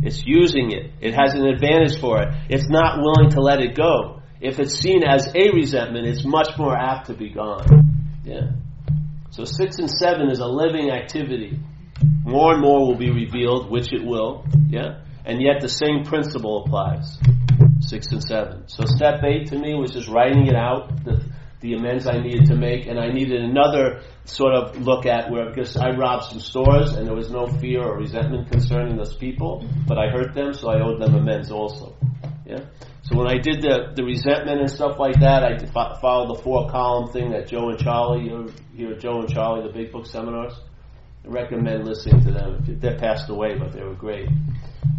It's 0.03 0.23
using 0.25 0.71
it. 0.71 0.91
It 0.99 1.13
has 1.13 1.35
an 1.35 1.45
advantage 1.45 1.99
for 1.99 2.21
it. 2.21 2.33
It's 2.49 2.67
not 2.67 2.99
willing 2.99 3.29
to 3.31 3.39
let 3.39 3.61
it 3.61 3.75
go. 3.75 4.21
If 4.41 4.59
it's 4.59 4.77
seen 4.77 5.03
as 5.03 5.27
a 5.33 5.51
resentment, 5.53 6.05
it's 6.05 6.25
much 6.25 6.57
more 6.57 6.75
apt 6.75 7.07
to 7.07 7.13
be 7.13 7.29
gone. 7.29 7.65
Yeah. 8.25 8.51
So 9.29 9.45
six 9.45 9.77
and 9.79 9.89
seven 9.89 10.29
is 10.29 10.39
a 10.39 10.47
living 10.47 10.91
activity. 10.91 11.59
More 12.25 12.53
and 12.53 12.61
more 12.61 12.85
will 12.85 12.97
be 12.97 13.09
revealed, 13.09 13.71
which 13.71 13.93
it 13.93 14.03
will. 14.03 14.45
Yeah. 14.67 15.03
And 15.25 15.41
yet 15.41 15.61
the 15.61 15.69
same 15.69 16.03
principle 16.03 16.63
applies 16.65 17.17
six 17.87 18.11
and 18.11 18.23
seven. 18.23 18.67
So 18.67 18.85
step 18.85 19.23
eight 19.23 19.47
to 19.47 19.57
me 19.57 19.73
was 19.75 19.91
just 19.91 20.07
writing 20.07 20.47
it 20.47 20.55
out, 20.55 21.03
the, 21.03 21.23
the 21.61 21.73
amends 21.73 22.07
I 22.07 22.19
needed 22.19 22.47
to 22.47 22.55
make, 22.55 22.87
and 22.87 22.99
I 22.99 23.09
needed 23.09 23.41
another 23.41 24.01
sort 24.25 24.53
of 24.53 24.81
look 24.81 25.05
at 25.05 25.31
where 25.31 25.49
because 25.49 25.75
I 25.77 25.91
robbed 25.91 26.25
some 26.25 26.39
stores 26.39 26.93
and 26.93 27.07
there 27.07 27.15
was 27.15 27.29
no 27.29 27.47
fear 27.47 27.81
or 27.81 27.97
resentment 27.97 28.51
concerning 28.51 28.97
those 28.97 29.15
people, 29.15 29.67
but 29.87 29.97
I 29.97 30.09
hurt 30.09 30.33
them, 30.33 30.53
so 30.53 30.69
I 30.69 30.81
owed 30.81 31.01
them 31.01 31.15
amends 31.15 31.51
also. 31.51 31.95
Yeah. 32.45 32.65
So 33.03 33.17
when 33.17 33.27
I 33.27 33.37
did 33.37 33.61
the 33.61 33.93
the 33.95 34.03
resentment 34.03 34.61
and 34.61 34.71
stuff 34.71 34.97
like 34.97 35.19
that, 35.19 35.43
I 35.43 35.57
followed 35.99 36.37
the 36.37 36.41
four 36.41 36.69
column 36.69 37.11
thing 37.11 37.31
that 37.31 37.47
Joe 37.47 37.69
and 37.69 37.79
Charlie, 37.79 38.25
you 38.25 38.51
hear 38.75 38.95
Joe 38.95 39.19
and 39.19 39.29
Charlie, 39.29 39.67
the 39.67 39.73
Big 39.73 39.91
Book 39.91 40.05
seminars. 40.05 40.53
I 41.25 41.29
recommend 41.29 41.85
listening 41.85 42.23
to 42.25 42.31
them. 42.31 42.63
They 42.79 42.95
passed 42.95 43.29
away, 43.29 43.57
but 43.57 43.71
they 43.71 43.83
were 43.83 43.95
great. 43.95 44.27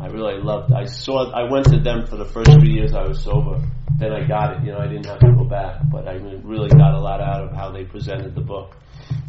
I 0.01 0.07
really 0.09 0.41
loved. 0.43 0.73
I 0.73 0.85
saw. 0.87 1.31
I 1.31 1.51
went 1.51 1.67
to 1.67 1.79
them 1.79 2.07
for 2.07 2.17
the 2.17 2.25
first 2.25 2.51
three 2.53 2.73
years 2.73 2.93
I 2.93 3.07
was 3.07 3.23
sober. 3.23 3.63
Then 3.97 4.13
I 4.13 4.27
got 4.27 4.57
it. 4.57 4.65
You 4.65 4.73
know, 4.73 4.79
I 4.79 4.89
didn't 4.89 5.07
have 5.07 5.21
to 5.21 5.33
go 5.33 5.45
back, 5.45 5.83
but 5.91 6.09
I 6.09 6.15
really 6.15 6.69
got 6.69 6.95
a 6.95 7.01
lot 7.01 7.21
out 7.21 7.43
of 7.43 7.55
how 7.55 7.71
they 7.71 7.85
presented 7.85 8.35
the 8.35 8.41
book. 8.41 8.77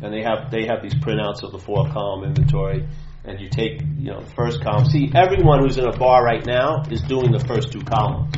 And 0.01 0.13
they 0.13 0.24
have 0.24 0.51
they 0.51 0.66
have 0.66 0.82
these 0.82 0.95
printouts 0.95 1.43
of 1.43 1.51
the 1.51 1.59
four 1.59 1.88
column 1.89 2.24
inventory, 2.24 2.88
and 3.24 3.39
you 3.39 3.49
take 3.49 3.82
you 3.82 4.11
know 4.11 4.22
the 4.22 4.32
first 4.36 4.61
column. 4.61 4.86
See, 4.86 5.11
everyone 5.13 5.61
who's 5.61 5.78
in 5.78 5.86
a 5.86 5.95
bar 5.95 6.24
right 6.24 6.45
now 6.45 6.84
is 6.89 7.01
doing 7.01 7.32
the 7.32 7.43
first 7.45 7.72
two 7.72 7.82
columns. 7.82 8.34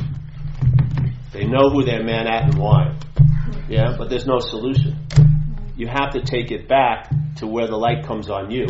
They 1.32 1.44
know 1.44 1.70
who 1.70 1.84
they're 1.84 2.02
man 2.02 2.26
at 2.26 2.44
and 2.44 2.58
why. 2.58 2.98
Yeah, 3.68 3.94
but 3.96 4.10
there's 4.10 4.26
no 4.26 4.38
solution. 4.38 4.96
You 5.76 5.86
have 5.86 6.12
to 6.12 6.22
take 6.22 6.50
it 6.50 6.68
back 6.68 7.10
to 7.36 7.46
where 7.46 7.66
the 7.66 7.76
light 7.76 8.04
comes 8.06 8.28
on 8.28 8.50
you. 8.50 8.66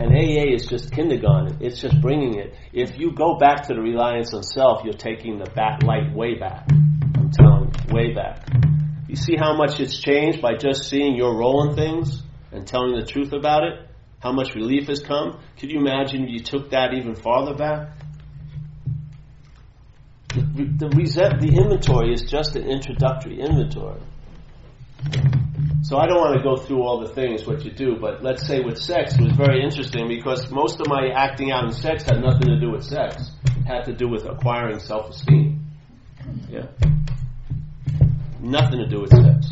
And 0.00 0.14
AA 0.14 0.54
is 0.54 0.66
just 0.66 0.92
kindergarten. 0.92 1.58
It's 1.60 1.80
just 1.80 2.00
bringing 2.00 2.38
it. 2.38 2.54
If 2.72 2.98
you 2.98 3.12
go 3.12 3.36
back 3.36 3.66
to 3.68 3.74
the 3.74 3.80
reliance 3.80 4.32
on 4.32 4.42
self, 4.42 4.84
you're 4.84 4.94
taking 4.94 5.38
the 5.38 5.50
back 5.50 5.82
light 5.82 6.14
way 6.14 6.38
back. 6.38 6.68
I'm 6.70 7.30
telling 7.30 7.72
you, 7.74 7.94
way 7.94 8.14
back. 8.14 8.46
You 9.08 9.16
see 9.16 9.36
how 9.36 9.56
much 9.56 9.80
it's 9.80 9.98
changed 9.98 10.40
by 10.40 10.54
just 10.56 10.88
seeing 10.88 11.16
your 11.16 11.36
role 11.36 11.68
in 11.68 11.74
things 11.74 12.22
and 12.52 12.66
telling 12.66 12.98
the 12.98 13.04
truth 13.04 13.32
about 13.32 13.64
it? 13.64 13.88
How 14.20 14.32
much 14.32 14.54
relief 14.54 14.88
has 14.88 15.00
come? 15.00 15.40
Could 15.58 15.70
you 15.70 15.78
imagine 15.78 16.28
you 16.28 16.40
took 16.40 16.70
that 16.70 16.92
even 16.94 17.14
farther 17.14 17.54
back? 17.54 17.96
The, 20.34 20.42
the, 20.42 20.88
the, 20.88 21.36
the 21.40 21.56
inventory 21.56 22.12
is 22.12 22.22
just 22.22 22.54
an 22.54 22.68
introductory 22.68 23.40
inventory. 23.40 24.00
So 25.88 25.96
I 25.96 26.06
don't 26.06 26.20
want 26.20 26.36
to 26.36 26.42
go 26.42 26.56
through 26.56 26.82
all 26.82 27.00
the 27.00 27.08
things 27.14 27.46
what 27.46 27.64
you 27.64 27.70
do, 27.70 27.96
but 27.98 28.22
let's 28.22 28.46
say 28.46 28.60
with 28.60 28.78
sex 28.78 29.14
it 29.14 29.22
was 29.22 29.32
very 29.32 29.62
interesting 29.62 30.06
because 30.06 30.50
most 30.50 30.80
of 30.80 30.86
my 30.86 31.08
acting 31.08 31.50
out 31.50 31.64
in 31.64 31.72
sex 31.72 32.02
had 32.02 32.20
nothing 32.20 32.48
to 32.48 32.60
do 32.60 32.70
with 32.70 32.84
sex. 32.84 33.30
It 33.44 33.64
had 33.64 33.84
to 33.84 33.94
do 33.94 34.06
with 34.06 34.26
acquiring 34.26 34.80
self-esteem. 34.80 35.64
Yeah. 36.50 36.66
Nothing 38.40 38.80
to 38.80 38.86
do 38.86 39.00
with 39.00 39.10
sex. 39.10 39.50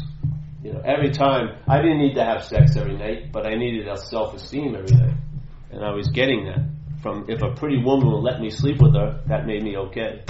You 0.62 0.74
know, 0.74 0.82
every 0.84 1.10
time 1.10 1.56
I 1.66 1.80
didn't 1.80 1.98
need 1.98 2.14
to 2.16 2.24
have 2.24 2.44
sex 2.44 2.76
every 2.76 2.98
night, 2.98 3.32
but 3.32 3.46
I 3.46 3.54
needed 3.54 3.88
a 3.88 3.96
self-esteem 3.96 4.74
every 4.74 4.94
night, 4.94 5.16
and 5.70 5.82
I 5.82 5.92
was 5.94 6.08
getting 6.08 6.44
that 6.46 6.68
from 7.00 7.30
if 7.30 7.40
a 7.40 7.54
pretty 7.54 7.82
woman 7.82 8.10
would 8.12 8.22
let 8.22 8.40
me 8.40 8.50
sleep 8.50 8.82
with 8.82 8.94
her, 8.94 9.22
that 9.28 9.46
made 9.46 9.62
me 9.62 9.76
okay. 9.76 10.24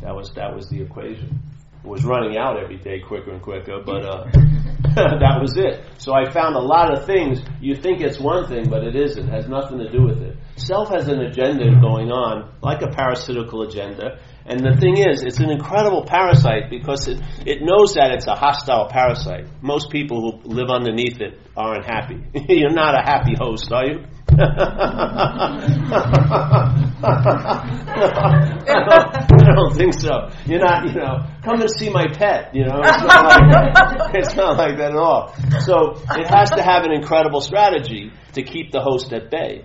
That 0.00 0.14
was 0.14 0.30
that 0.34 0.54
was 0.54 0.68
the 0.68 0.80
equation 0.80 1.40
was 1.84 2.04
running 2.04 2.36
out 2.36 2.58
every 2.62 2.78
day 2.78 3.00
quicker 3.00 3.32
and 3.32 3.42
quicker, 3.42 3.82
but 3.84 4.04
uh, 4.04 4.24
that 4.94 5.38
was 5.40 5.56
it. 5.56 5.84
So 5.98 6.12
I 6.12 6.30
found 6.30 6.56
a 6.56 6.60
lot 6.60 6.92
of 6.92 7.06
things. 7.06 7.42
You 7.60 7.76
think 7.76 8.00
it's 8.00 8.18
one 8.18 8.48
thing, 8.48 8.68
but 8.68 8.82
it 8.82 8.96
isn't. 8.96 9.28
It 9.28 9.30
has 9.30 9.46
nothing 9.46 9.78
to 9.78 9.88
do 9.88 10.02
with 10.02 10.20
it. 10.20 10.36
Self 10.56 10.88
has 10.88 11.06
an 11.06 11.20
agenda 11.20 11.70
going 11.80 12.10
on, 12.10 12.56
like 12.60 12.82
a 12.82 12.88
parasitical 12.88 13.62
agenda. 13.62 14.18
And 14.46 14.58
the 14.60 14.76
thing 14.80 14.96
is, 14.96 15.22
it's 15.22 15.38
an 15.38 15.50
incredible 15.50 16.04
parasite 16.06 16.70
because 16.70 17.06
it, 17.06 17.20
it 17.46 17.58
knows 17.62 17.94
that 17.94 18.10
it's 18.10 18.26
a 18.26 18.34
hostile 18.34 18.88
parasite. 18.88 19.46
Most 19.62 19.90
people 19.90 20.42
who 20.42 20.48
live 20.48 20.70
underneath 20.70 21.20
it 21.20 21.38
aren't 21.56 21.84
happy. 21.84 22.18
You're 22.48 22.72
not 22.74 22.98
a 22.98 23.02
happy 23.02 23.36
host, 23.38 23.70
are 23.70 23.86
you? 23.86 24.04
I, 24.40 26.04
don't, 28.88 29.16
I 29.42 29.54
don't 29.54 29.74
think 29.76 29.94
so. 29.94 30.30
You're 30.46 30.60
not, 30.60 30.86
you 30.86 30.94
know, 30.94 31.26
come 31.42 31.60
and 31.60 31.70
see 31.70 31.90
my 31.90 32.06
pet. 32.08 32.54
You 32.54 32.64
know, 32.64 32.80
it's 32.82 33.02
not 33.02 33.24
like, 33.24 34.14
it's 34.14 34.34
not 34.36 34.56
like 34.56 34.78
that 34.78 34.92
at 34.92 34.96
all. 34.96 35.34
So 35.60 36.02
it 36.16 36.28
has 36.28 36.50
to 36.50 36.62
have 36.62 36.84
an 36.84 36.92
incredible 36.92 37.40
strategy 37.40 38.12
to 38.32 38.42
keep 38.42 38.72
the 38.72 38.80
host 38.80 39.12
at 39.12 39.30
bay. 39.30 39.64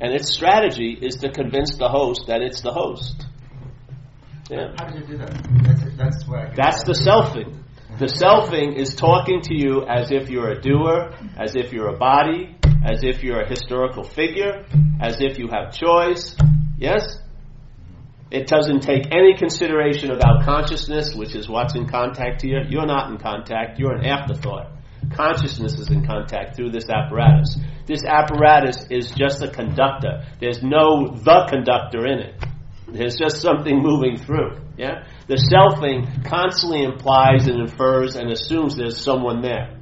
And 0.00 0.12
its 0.12 0.32
strategy 0.32 0.98
is 1.00 1.16
to 1.16 1.30
convince 1.30 1.76
the 1.76 1.88
host 1.88 2.26
that 2.26 2.42
it's 2.42 2.60
the 2.60 2.72
host. 2.72 3.26
Yeah. 4.50 4.74
How 4.78 4.88
do 4.88 4.98
you 4.98 5.06
do 5.06 5.18
that? 5.18 5.32
That's, 5.62 5.96
that's, 5.96 6.28
where 6.28 6.52
that's 6.56 6.84
the 6.84 6.92
selfing. 6.92 7.62
The 7.98 8.06
selfing 8.06 8.76
is 8.76 8.94
talking 8.94 9.42
to 9.42 9.54
you 9.54 9.84
as 9.86 10.10
if 10.10 10.28
you're 10.28 10.50
a 10.50 10.60
doer, 10.60 11.12
as 11.38 11.54
if 11.54 11.72
you're 11.72 11.88
a 11.88 11.96
body, 11.96 12.56
as 12.84 13.02
if 13.02 13.22
you're 13.22 13.40
a 13.40 13.48
historical 13.48 14.04
figure, 14.04 14.64
as 15.00 15.20
if 15.20 15.38
you 15.38 15.48
have 15.48 15.72
choice. 15.72 16.36
Yes? 16.78 17.18
It 18.30 18.46
doesn't 18.46 18.80
take 18.80 19.12
any 19.12 19.36
consideration 19.36 20.10
about 20.10 20.44
consciousness, 20.44 21.14
which 21.14 21.34
is 21.34 21.48
what's 21.48 21.74
in 21.74 21.86
contact 21.86 22.42
here. 22.42 22.62
You're 22.66 22.86
not 22.86 23.10
in 23.10 23.18
contact, 23.18 23.78
you're 23.78 23.94
an 23.94 24.06
afterthought. 24.06 24.70
Consciousness 25.14 25.74
is 25.78 25.90
in 25.90 26.06
contact 26.06 26.56
through 26.56 26.70
this 26.70 26.88
apparatus. 26.88 27.58
This 27.86 28.04
apparatus 28.04 28.86
is 28.88 29.10
just 29.10 29.42
a 29.42 29.50
conductor. 29.50 30.24
There's 30.40 30.62
no 30.62 31.08
the 31.08 31.46
conductor 31.50 32.06
in 32.06 32.20
it. 32.20 32.42
There's 32.88 33.16
just 33.16 33.40
something 33.40 33.82
moving 33.82 34.16
through. 34.16 34.56
Yeah? 34.76 35.04
The 35.26 35.36
selfing 35.36 36.24
constantly 36.24 36.84
implies 36.84 37.46
and 37.46 37.60
infers 37.60 38.16
and 38.16 38.30
assumes 38.30 38.76
there's 38.76 39.02
someone 39.02 39.42
there. 39.42 39.78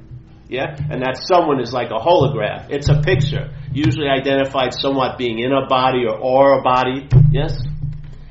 Yeah? 0.51 0.75
And 0.75 1.01
that 1.01 1.15
someone 1.23 1.61
is 1.61 1.71
like 1.71 1.91
a 1.91 1.97
holograph. 1.97 2.67
It's 2.69 2.89
a 2.89 2.99
picture, 2.99 3.55
usually 3.71 4.09
identified 4.09 4.73
somewhat 4.73 5.17
being 5.17 5.39
in 5.39 5.53
a 5.53 5.65
body 5.65 6.03
or 6.05 6.19
or 6.19 6.59
a 6.59 6.61
body. 6.61 7.07
Yes? 7.31 7.57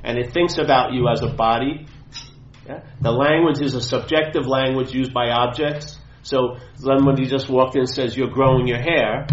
And 0.04 0.18
it 0.18 0.30
thinks 0.32 0.58
about 0.58 0.92
you 0.92 1.08
as 1.08 1.22
a 1.22 1.32
body. 1.32 1.86
Yeah? 2.68 2.82
The 3.00 3.10
language 3.10 3.62
is 3.62 3.74
a 3.74 3.80
subjective 3.80 4.46
language 4.46 4.92
used 4.92 5.14
by 5.14 5.30
objects. 5.30 5.98
So 6.22 6.58
somebody 6.74 7.24
just 7.24 7.48
walked 7.48 7.74
in 7.74 7.80
and 7.80 7.88
says, 7.88 8.14
You're 8.14 8.30
growing 8.30 8.68
your 8.68 8.82
hair. 8.82 9.26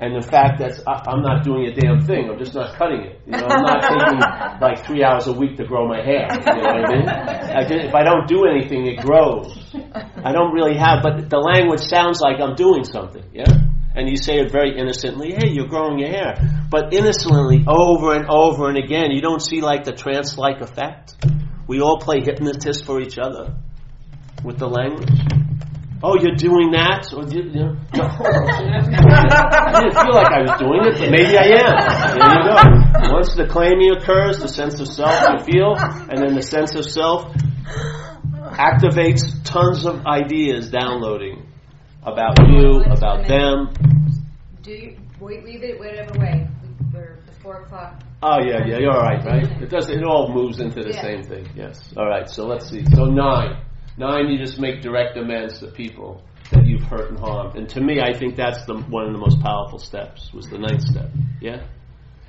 And 0.00 0.14
the 0.14 0.22
fact, 0.22 0.60
that's 0.60 0.80
I, 0.86 1.10
am 1.10 1.22
not 1.22 1.42
doing 1.42 1.66
a 1.66 1.74
damn 1.74 2.04
thing. 2.04 2.28
I'm 2.30 2.38
just 2.38 2.54
not 2.54 2.76
cutting 2.76 3.00
it. 3.00 3.20
You 3.26 3.32
know, 3.32 3.48
I'm 3.48 3.62
not 3.64 3.80
taking 3.88 4.20
like 4.60 4.84
three 4.86 5.02
hours 5.02 5.26
a 5.26 5.32
week 5.32 5.56
to 5.56 5.64
grow 5.64 5.88
my 5.88 6.04
hair. 6.04 6.28
You 6.30 6.62
know 6.62 6.70
what 6.76 6.84
I 6.84 6.92
mean? 6.92 7.08
I 7.08 7.64
did, 7.64 7.86
if 7.86 7.94
I 7.94 8.04
don't 8.04 8.28
do 8.28 8.44
anything, 8.44 8.86
it 8.86 9.00
grows. 9.00 9.57
I 9.94 10.32
don't 10.32 10.52
really 10.52 10.76
have, 10.76 11.02
but 11.02 11.28
the 11.30 11.38
language 11.38 11.80
sounds 11.80 12.20
like 12.20 12.40
I'm 12.40 12.54
doing 12.54 12.84
something. 12.84 13.24
Yeah, 13.32 13.50
and 13.94 14.08
you 14.08 14.16
say 14.16 14.38
it 14.38 14.52
very 14.52 14.78
innocently. 14.78 15.32
Hey, 15.32 15.50
you're 15.50 15.68
growing 15.68 15.98
your 15.98 16.10
hair, 16.10 16.66
but 16.70 16.92
innocently 16.94 17.64
over 17.66 18.14
and 18.14 18.26
over 18.28 18.68
and 18.68 18.78
again. 18.78 19.10
You 19.10 19.20
don't 19.20 19.42
see 19.42 19.60
like 19.60 19.84
the 19.84 19.92
trance-like 19.92 20.60
effect. 20.60 21.16
We 21.66 21.80
all 21.80 21.98
play 21.98 22.20
hypnotist 22.20 22.84
for 22.84 23.00
each 23.00 23.18
other 23.18 23.54
with 24.44 24.58
the 24.58 24.68
language. 24.68 25.10
Oh, 26.00 26.14
you're 26.14 26.36
doing 26.36 26.70
that? 26.72 27.12
Or 27.12 27.26
you, 27.26 27.42
you 27.42 27.58
know, 27.58 27.76
I 27.92 29.82
didn't 29.82 29.98
feel 29.98 30.14
like 30.14 30.30
I 30.30 30.42
was 30.46 30.54
doing 30.62 30.86
it, 30.86 30.94
but 30.94 31.10
maybe 31.10 31.34
I 31.34 31.58
am. 31.58 31.74
There 32.14 32.30
you 32.38 32.42
go. 32.46 33.14
Once 33.14 33.34
the 33.34 33.46
claiming 33.50 33.90
occurs, 33.90 34.38
the 34.38 34.46
sense 34.46 34.78
of 34.78 34.86
self 34.86 35.26
you 35.26 35.38
feel, 35.44 35.74
and 35.74 36.22
then 36.22 36.36
the 36.36 36.42
sense 36.42 36.76
of 36.76 36.84
self 36.84 37.34
activates 38.58 39.22
tons 39.44 39.86
of 39.86 40.04
ideas 40.06 40.70
downloading 40.70 41.46
about 42.02 42.36
you, 42.48 42.82
about 42.82 43.26
them. 43.26 43.72
Do 44.62 44.72
you 44.72 44.96
wait, 45.20 45.44
leave 45.44 45.62
it 45.62 45.78
whatever 45.78 46.18
way? 46.18 46.46
For 46.90 47.20
the 47.26 47.32
four 47.40 47.62
o'clock. 47.62 48.02
Oh 48.22 48.40
yeah, 48.40 48.66
yeah, 48.66 48.78
you're 48.78 48.92
all 48.92 49.02
right, 49.02 49.24
right? 49.24 49.62
It 49.62 49.70
does. 49.70 49.88
It 49.88 50.02
all 50.02 50.32
moves 50.32 50.58
into 50.58 50.82
the 50.82 50.92
yeah. 50.92 51.02
same 51.02 51.22
thing. 51.22 51.48
Yes. 51.54 51.92
All 51.96 52.06
right. 52.06 52.28
So 52.28 52.46
let's 52.46 52.68
see. 52.68 52.84
So 52.94 53.04
nine. 53.04 53.62
Nine, 53.96 54.28
you 54.28 54.38
just 54.38 54.60
make 54.60 54.80
direct 54.80 55.16
amends 55.16 55.58
to 55.58 55.66
people 55.72 56.22
that 56.52 56.64
you've 56.64 56.82
hurt 56.82 57.10
and 57.10 57.18
harmed. 57.18 57.56
And 57.56 57.68
to 57.70 57.80
me, 57.80 58.00
I 58.00 58.16
think 58.16 58.36
that's 58.36 58.64
the, 58.64 58.74
one 58.74 59.06
of 59.06 59.12
the 59.12 59.18
most 59.18 59.40
powerful 59.40 59.80
steps, 59.80 60.32
was 60.32 60.46
the 60.46 60.56
ninth 60.56 60.82
step. 60.82 61.10
Yeah? 61.40 61.66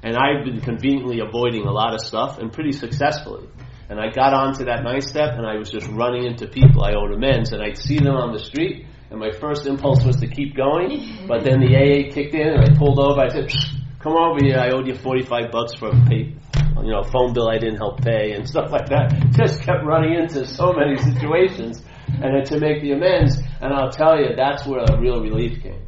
And 0.01 0.17
I've 0.17 0.45
been 0.45 0.61
conveniently 0.61 1.19
avoiding 1.19 1.67
a 1.67 1.71
lot 1.71 1.93
of 1.93 2.01
stuff, 2.01 2.39
and 2.39 2.51
pretty 2.51 2.71
successfully. 2.71 3.47
And 3.89 3.99
I 3.99 4.11
got 4.11 4.33
onto 4.33 4.65
that 4.65 4.83
ninth 4.83 5.05
step, 5.05 5.33
and 5.35 5.45
I 5.45 5.55
was 5.57 5.71
just 5.71 5.87
running 5.87 6.25
into 6.25 6.47
people 6.47 6.83
I 6.83 6.93
owed 6.93 7.11
amends, 7.11 7.51
and 7.51 7.61
I'd 7.61 7.77
see 7.77 7.97
them 7.97 8.15
on 8.15 8.31
the 8.33 8.39
street, 8.39 8.85
and 9.09 9.19
my 9.19 9.31
first 9.31 9.65
impulse 9.65 10.03
was 10.05 10.17
to 10.17 10.27
keep 10.27 10.55
going, 10.55 11.25
but 11.27 11.43
then 11.43 11.59
the 11.59 11.75
AA 11.75 12.13
kicked 12.13 12.35
in, 12.35 12.47
and 12.47 12.69
I 12.69 12.77
pulled 12.77 12.99
over, 12.99 13.19
I 13.19 13.29
said, 13.29 13.51
come 13.99 14.13
over 14.13 14.37
here, 14.41 14.59
I 14.59 14.69
owed 14.69 14.87
you 14.87 14.95
45 14.95 15.51
bucks 15.51 15.73
for 15.73 15.89
a 15.89 16.05
pay, 16.05 16.35
you 16.83 16.91
know, 16.91 17.03
phone 17.03 17.33
bill 17.33 17.49
I 17.49 17.57
didn't 17.57 17.77
help 17.77 18.01
pay 18.01 18.33
and 18.33 18.47
stuff 18.47 18.71
like 18.71 18.89
that. 18.89 19.11
Just 19.31 19.63
kept 19.63 19.83
running 19.83 20.13
into 20.13 20.45
so 20.45 20.71
many 20.71 20.95
situations 20.97 21.83
and 22.21 22.45
to 22.45 22.59
make 22.59 22.81
the 22.81 22.91
amends, 22.91 23.37
and 23.59 23.73
I'll 23.73 23.91
tell 23.91 24.19
you, 24.19 24.35
that's 24.35 24.65
where 24.65 24.81
a 24.81 24.99
real 24.99 25.21
relief 25.21 25.61
came. 25.63 25.81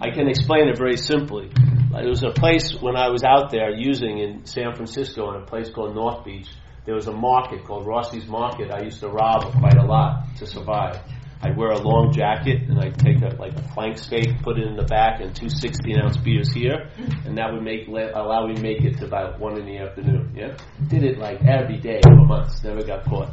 I 0.00 0.10
can 0.10 0.28
explain 0.28 0.68
it 0.68 0.78
very 0.78 0.96
simply. 0.96 1.50
There 1.92 2.08
was 2.08 2.22
a 2.22 2.30
place 2.30 2.74
when 2.80 2.96
I 2.96 3.08
was 3.08 3.24
out 3.24 3.50
there 3.50 3.70
using 3.70 4.18
in 4.18 4.46
San 4.46 4.74
Francisco 4.74 5.34
in 5.34 5.42
a 5.42 5.44
place 5.44 5.70
called 5.70 5.94
North 5.94 6.24
Beach. 6.24 6.48
There 6.84 6.94
was 6.94 7.08
a 7.08 7.12
market 7.12 7.64
called 7.64 7.86
Rossi's 7.86 8.26
Market. 8.26 8.70
I 8.70 8.82
used 8.82 9.00
to 9.00 9.08
rob 9.08 9.52
quite 9.58 9.76
a 9.76 9.84
lot 9.84 10.36
to 10.36 10.46
survive. 10.46 11.00
I'd 11.42 11.56
wear 11.56 11.70
a 11.70 11.78
long 11.78 12.12
jacket 12.12 12.68
and 12.68 12.78
I'd 12.78 12.98
take 12.98 13.22
a, 13.22 13.34
like 13.36 13.54
a 13.54 13.62
flank 13.74 13.98
steak, 13.98 14.42
put 14.42 14.58
it 14.58 14.66
in 14.66 14.76
the 14.76 14.84
back, 14.84 15.20
and 15.20 15.34
two 15.34 15.48
16 15.48 15.98
ounce 15.98 16.16
beers 16.16 16.52
here, 16.52 16.90
and 17.24 17.36
that 17.38 17.52
would 17.52 17.62
make 17.62 17.88
allow 17.88 18.46
me 18.46 18.60
make 18.60 18.82
it 18.82 18.98
to 18.98 19.06
about 19.06 19.40
one 19.40 19.58
in 19.58 19.64
the 19.64 19.78
afternoon. 19.78 20.32
Yeah, 20.36 20.56
did 20.88 21.02
it 21.02 21.18
like 21.18 21.42
every 21.42 21.78
day 21.78 22.00
for 22.02 22.14
months. 22.14 22.62
Never 22.62 22.82
got 22.82 23.04
caught. 23.04 23.30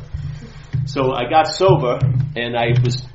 So 0.86 1.14
I 1.14 1.30
got 1.30 1.48
sober, 1.48 2.00
and 2.36 2.58
I 2.58 2.70
was 2.82 3.06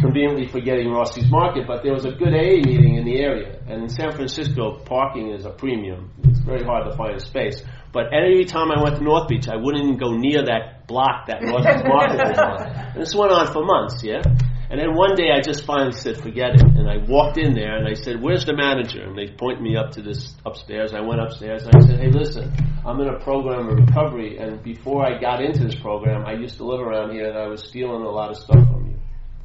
conveniently 0.00 0.48
forgetting 0.48 0.88
Rossi's 0.88 1.30
Market, 1.30 1.66
but 1.66 1.82
there 1.82 1.92
was 1.92 2.04
a 2.04 2.10
good 2.10 2.34
AA 2.34 2.62
meeting 2.64 2.96
in 2.96 3.04
the 3.04 3.18
area, 3.20 3.60
and 3.68 3.82
in 3.82 3.88
San 3.88 4.12
Francisco, 4.12 4.78
parking 4.84 5.30
is 5.30 5.44
a 5.44 5.50
premium. 5.50 6.10
It's 6.24 6.40
very 6.40 6.64
hard 6.64 6.90
to 6.90 6.96
find 6.96 7.14
a 7.14 7.20
space. 7.20 7.62
But 7.92 8.12
every 8.12 8.44
time 8.44 8.70
I 8.70 8.82
went 8.82 8.96
to 8.96 9.02
North 9.02 9.28
Beach, 9.28 9.48
I 9.48 9.56
wouldn't 9.56 9.82
even 9.84 9.98
go 9.98 10.12
near 10.16 10.44
that 10.44 10.86
block 10.86 11.26
that 11.26 11.42
Rossi's 11.42 11.84
Market 11.86 12.28
was 12.28 12.38
on. 12.38 12.62
And 12.94 13.00
this 13.00 13.14
went 13.14 13.32
on 13.32 13.52
for 13.52 13.64
months, 13.64 14.02
yeah? 14.02 14.22
And 14.70 14.78
then 14.78 14.94
one 14.94 15.16
day 15.16 15.32
I 15.34 15.40
just 15.40 15.66
finally 15.66 15.90
said, 15.90 16.22
forget 16.22 16.54
it. 16.54 16.62
And 16.62 16.88
I 16.88 16.98
walked 16.98 17.38
in 17.38 17.54
there 17.54 17.76
and 17.76 17.88
I 17.88 17.94
said, 17.94 18.22
where's 18.22 18.44
the 18.44 18.54
manager? 18.54 19.02
And 19.02 19.18
they 19.18 19.26
point 19.26 19.60
me 19.60 19.76
up 19.76 19.90
to 19.92 20.02
this 20.02 20.32
upstairs. 20.46 20.94
I 20.94 21.00
went 21.00 21.20
upstairs 21.20 21.64
and 21.64 21.74
I 21.74 21.80
said, 21.80 21.98
hey, 21.98 22.10
listen, 22.10 22.54
I'm 22.86 23.00
in 23.00 23.08
a 23.08 23.18
program 23.18 23.66
of 23.66 23.74
recovery. 23.74 24.38
And 24.38 24.62
before 24.62 25.04
I 25.04 25.20
got 25.20 25.42
into 25.42 25.64
this 25.64 25.74
program, 25.74 26.24
I 26.24 26.34
used 26.34 26.58
to 26.58 26.64
live 26.64 26.80
around 26.80 27.10
here 27.10 27.28
and 27.28 27.36
I 27.36 27.48
was 27.48 27.64
stealing 27.64 28.02
a 28.02 28.08
lot 28.08 28.30
of 28.30 28.36
stuff 28.36 28.64
from 28.70 28.86
you, 28.86 28.89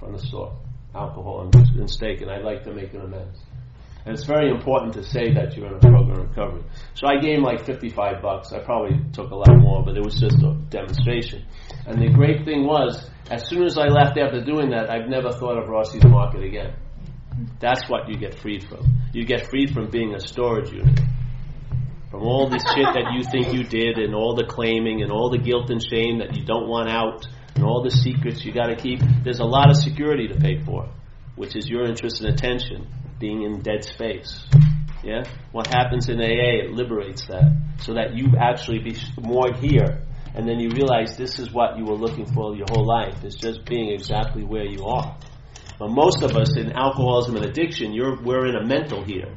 from 0.06 0.14
the 0.14 0.26
store, 0.26 0.56
alcohol 0.94 1.42
and, 1.42 1.56
and 1.56 1.90
steak. 1.90 2.22
And 2.22 2.32
I'd 2.32 2.44
like 2.44 2.64
to 2.64 2.74
make 2.74 2.94
an 2.94 3.02
amends. 3.02 3.40
And 4.06 4.14
it's 4.14 4.26
very 4.26 4.52
important 4.52 4.94
to 4.94 5.04
say 5.04 5.34
that 5.34 5.58
you're 5.58 5.66
in 5.66 5.74
a 5.74 5.80
program 5.80 6.12
of 6.12 6.30
recovery. 6.30 6.64
So 6.94 7.08
I 7.08 7.20
gave 7.20 7.40
him 7.40 7.44
like 7.44 7.66
55 7.66 8.22
bucks. 8.22 8.54
I 8.54 8.60
probably 8.60 9.02
took 9.12 9.32
a 9.32 9.36
lot 9.36 9.58
more, 9.58 9.84
but 9.84 9.98
it 9.98 10.06
was 10.06 10.20
just 10.20 10.38
a 10.44 10.54
demonstration. 10.70 11.44
And 11.88 12.00
the 12.00 12.10
great 12.14 12.46
thing 12.46 12.68
was, 12.68 13.10
as 13.32 13.50
soon 13.50 13.64
as 13.64 13.80
I 13.80 13.88
left 13.88 14.20
after 14.20 14.46
doing 14.46 14.70
that, 14.70 14.92
I've 14.92 15.10
never 15.10 15.32
thought 15.32 15.58
of 15.58 15.68
Rossi's 15.68 16.06
Market 16.06 16.44
again. 16.44 16.76
That's 17.60 17.90
what 17.90 18.08
you 18.08 18.16
get 18.18 18.40
freed 18.40 18.64
from. 18.70 18.86
You 19.12 19.26
get 19.26 19.48
freed 19.50 19.74
from 19.74 19.90
being 19.90 20.14
a 20.14 20.20
storage 20.20 20.72
unit. 20.72 21.00
From 22.12 22.22
all 22.22 22.48
this 22.48 22.64
shit 22.76 22.86
that 22.94 23.12
you 23.12 23.24
think 23.24 23.54
you 23.54 23.64
did, 23.64 23.98
and 23.98 24.14
all 24.14 24.36
the 24.36 24.46
claiming, 24.46 25.02
and 25.02 25.12
all 25.12 25.32
the 25.32 25.40
guilt 25.40 25.72
and 25.72 25.82
shame 25.84 26.20
that 26.20 26.38
you 26.38 26.46
don't 26.46 26.70
want 26.70 26.90
out, 26.90 27.28
and 27.56 27.64
all 27.64 27.82
the 27.82 27.92
secrets 27.92 28.44
you 28.46 28.54
gotta 28.54 28.76
keep. 28.76 29.00
There's 29.24 29.40
a 29.40 29.46
lot 29.46 29.70
of 29.70 29.78
security 29.78 30.28
to 30.28 30.36
pay 30.36 30.62
for, 30.64 30.90
which 31.36 31.56
is 31.56 31.68
your 31.68 31.86
interest 31.86 32.22
and 32.22 32.34
attention 32.34 32.88
being 33.20 33.44
in 33.44 33.62
dead 33.62 33.84
space. 33.84 34.46
Yeah? 35.04 35.24
What 35.52 35.68
happens 35.68 36.10
in 36.10 36.20
AA, 36.20 36.66
it 36.66 36.72
liberates 36.72 37.28
that. 37.28 37.56
So 37.80 37.94
that 37.94 38.16
you 38.16 38.34
actually 38.40 38.80
be 38.80 38.98
more 39.22 39.54
here. 39.54 40.02
And 40.34 40.48
then 40.48 40.60
you 40.60 40.70
realize 40.70 41.16
this 41.16 41.40
is 41.40 41.52
what 41.52 41.78
you 41.78 41.86
were 41.86 41.96
looking 41.96 42.26
for 42.26 42.56
your 42.56 42.66
whole 42.70 42.86
life. 42.86 43.24
It's 43.24 43.36
just 43.36 43.66
being 43.66 43.90
exactly 43.90 44.44
where 44.44 44.66
you 44.66 44.86
are. 44.86 45.18
But 45.80 45.90
most 45.92 46.24
of 46.24 46.36
us 46.36 46.58
in 46.58 46.72
alcoholism 46.72 47.36
and 47.38 47.46
addiction, 47.46 47.94
you're, 47.94 48.22
we're 48.22 48.48
in 48.48 48.56
a 48.56 48.66
mental 48.66 49.04
here. 49.04 49.34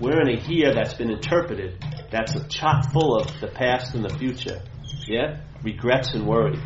We're 0.00 0.20
in 0.20 0.28
a 0.28 0.40
here 0.40 0.72
that's 0.72 0.94
been 0.94 1.10
interpreted. 1.10 1.84
That's 2.10 2.34
a 2.34 2.46
chock 2.48 2.92
full 2.92 3.16
of 3.16 3.40
the 3.40 3.48
past 3.48 3.94
and 3.94 4.04
the 4.04 4.16
future. 4.18 4.62
Yeah? 5.06 5.40
Regrets 5.62 6.14
and 6.14 6.26
worry. 6.26 6.58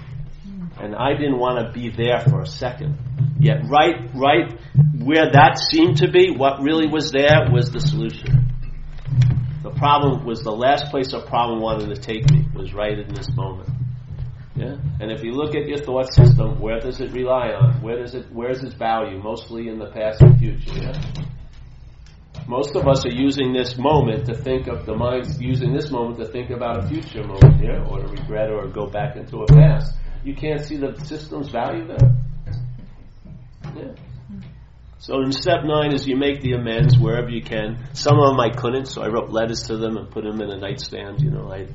And 0.81 0.95
I 0.95 1.15
didn't 1.15 1.39
want 1.39 1.65
to 1.65 1.73
be 1.73 1.91
there 1.91 2.21
for 2.21 2.43
a 2.43 2.47
second. 2.47 2.99
Yet 3.39 3.63
right, 3.69 4.11
right 4.15 4.59
where 4.99 5.31
that 5.33 5.59
seemed 5.59 5.99
to 5.99 6.11
be, 6.11 6.31
what 6.31 6.63
really 6.63 6.87
was 6.89 7.13
there 7.13 7.49
was 7.53 7.71
the 7.71 7.81
solution. 7.81 8.53
The 9.63 9.71
problem 9.71 10.25
was 10.25 10.43
the 10.43 10.51
last 10.51 10.91
place 10.91 11.13
a 11.13 11.21
problem 11.21 11.61
wanted 11.61 11.95
to 11.95 12.01
take 12.01 12.31
me 12.31 12.47
was 12.55 12.73
right 12.73 12.99
in 12.99 13.15
this 13.15 13.29
moment. 13.35 13.69
Yeah? 14.57 14.77
And 15.01 15.11
if 15.11 15.25
you 15.25 15.33
look 15.33 15.55
at 15.55 15.67
your 15.67 15.79
thought 15.79 16.13
system, 16.13 16.61
where 16.61 16.79
does 16.79 17.01
it 17.01 17.13
rely 17.13 17.49
on? 17.49 17.83
Where 17.83 17.99
does 17.99 18.15
it 18.15 18.27
where's 18.33 18.63
its 18.63 18.75
value? 18.75 19.21
Mostly 19.23 19.69
in 19.69 19.79
the 19.79 19.91
past 19.91 20.23
and 20.23 20.39
future, 20.39 20.79
yeah? 20.79 21.01
Most 22.47 22.77
of 22.77 22.87
us 22.87 23.05
are 23.07 23.13
using 23.13 23.53
this 23.53 23.77
moment 23.79 24.27
to 24.27 24.35
think 24.35 24.69
of 24.69 24.87
the 24.87 24.95
mind's 24.95 25.41
using 25.41 25.73
this 25.73 25.91
moment 25.91 26.19
to 26.19 26.27
think 26.27 26.51
about 26.51 26.85
a 26.85 26.89
future 26.89 27.25
moment, 27.25 27.63
yeah, 27.63 27.85
or 27.89 28.01
to 28.01 28.07
regret 28.07 28.51
or 28.51 28.69
go 28.69 28.87
back 28.87 29.17
into 29.17 29.39
a 29.39 29.47
past. 29.47 29.95
You 30.25 30.35
can't 30.35 30.61
see 30.63 30.79
the 30.79 30.99
system's 31.05 31.51
value 31.51 31.87
there. 31.87 32.17
Yeah. 33.77 33.93
So 34.99 35.21
in 35.21 35.33
step 35.33 35.65
nine 35.65 35.93
is 35.93 36.09
you 36.09 36.17
make 36.17 36.41
the 36.41 36.53
amends 36.53 36.99
wherever 36.99 37.29
you 37.29 37.43
can. 37.43 37.91
Some 37.93 38.19
of 38.19 38.31
them 38.31 38.41
I 38.41 38.49
couldn't, 38.49 38.87
so 38.87 39.03
I 39.03 39.09
wrote 39.09 39.29
letters 39.29 39.65
to 39.65 39.77
them 39.77 39.99
and 39.99 40.11
put 40.11 40.25
them 40.25 40.41
in 40.41 40.51
a 40.51 40.57
nightstand. 40.57 41.21
You 41.21 41.31
know, 41.31 41.53
I 41.53 41.67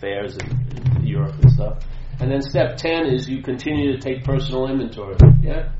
fairs 0.00 0.36
in, 0.36 0.96
in 0.96 1.06
Europe 1.06 1.36
and 1.40 1.52
stuff. 1.52 1.84
And 2.18 2.32
then 2.32 2.42
step 2.42 2.78
ten 2.78 3.06
is 3.06 3.28
you 3.28 3.42
continue 3.42 3.92
to 3.92 3.98
take 3.98 4.24
personal 4.24 4.68
inventory. 4.68 5.14
Yeah. 5.40 5.70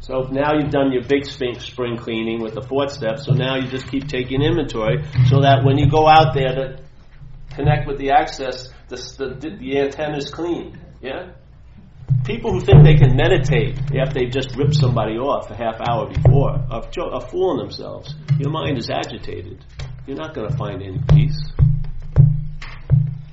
So 0.00 0.22
now 0.30 0.54
you've 0.54 0.70
done 0.70 0.90
your 0.90 1.04
big 1.04 1.26
spring 1.26 1.98
cleaning 1.98 2.40
with 2.40 2.54
the 2.54 2.62
fourth 2.62 2.92
step. 2.92 3.18
So 3.18 3.32
now 3.32 3.56
you 3.56 3.68
just 3.68 3.88
keep 3.88 4.08
taking 4.08 4.40
inventory, 4.40 5.04
so 5.28 5.42
that 5.42 5.64
when 5.64 5.76
you 5.76 5.90
go 5.90 6.08
out 6.08 6.32
there 6.32 6.54
to 6.54 6.82
connect 7.54 7.86
with 7.86 7.98
the 7.98 8.12
access, 8.12 8.70
the 8.88 8.96
the, 8.96 9.56
the 9.58 9.78
antenna 9.80 10.16
is 10.16 10.30
clean. 10.30 10.78
Yeah 11.02 11.32
people 12.24 12.52
who 12.52 12.60
think 12.60 12.84
they 12.84 12.94
can 12.94 13.16
meditate 13.16 13.78
after 13.96 14.20
they've 14.20 14.30
just 14.30 14.54
ripped 14.56 14.74
somebody 14.74 15.16
off 15.16 15.50
a 15.50 15.56
half 15.56 15.80
hour 15.80 16.08
before 16.12 16.50
are, 16.70 16.84
are 17.12 17.28
fooling 17.28 17.58
themselves. 17.58 18.14
Your 18.38 18.50
mind 18.50 18.78
is 18.78 18.90
agitated. 18.90 19.64
You're 20.06 20.16
not 20.16 20.34
going 20.34 20.50
to 20.50 20.56
find 20.56 20.82
any 20.82 21.00
peace. 21.08 21.38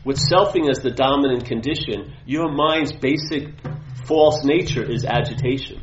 With 0.04 0.18
selfing 0.18 0.70
as 0.70 0.80
the 0.80 0.92
dominant 0.92 1.46
condition, 1.46 2.14
your 2.26 2.52
mind's 2.52 2.92
basic 2.94 3.50
false 4.06 4.44
nature 4.44 4.84
is 4.84 5.04
agitation. 5.04 5.82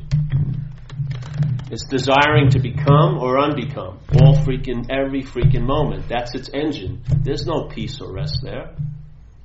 It's 1.71 1.87
desiring 1.87 2.51
to 2.51 2.61
become 2.61 3.19
or 3.19 3.37
unbecome 3.37 3.99
all 4.21 4.35
freaking 4.45 4.87
every 4.91 5.23
freaking 5.23 5.67
moment. 5.67 6.09
That's 6.09 6.35
its 6.35 6.51
engine. 6.53 7.03
There's 7.23 7.47
no 7.47 7.69
peace 7.69 8.01
or 8.01 8.13
rest 8.13 8.41
there. 8.43 8.75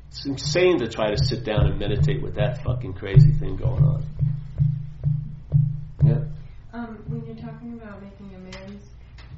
It's 0.10 0.26
insane 0.26 0.80
to 0.80 0.88
try 0.88 1.12
to 1.12 1.18
sit 1.24 1.44
down 1.44 1.68
and 1.68 1.80
meditate 1.80 2.22
with 2.22 2.36
that 2.36 2.64
fucking 2.64 2.94
crazy 2.94 3.32
thing 3.32 3.56
going 3.58 3.84
on. 3.84 4.04
Yeah. 6.04 6.24
Um, 6.74 7.04
when 7.08 7.26
you're 7.26 7.36
talking 7.36 7.74
about 7.74 8.02
making 8.02 8.34
amends, 8.36 8.86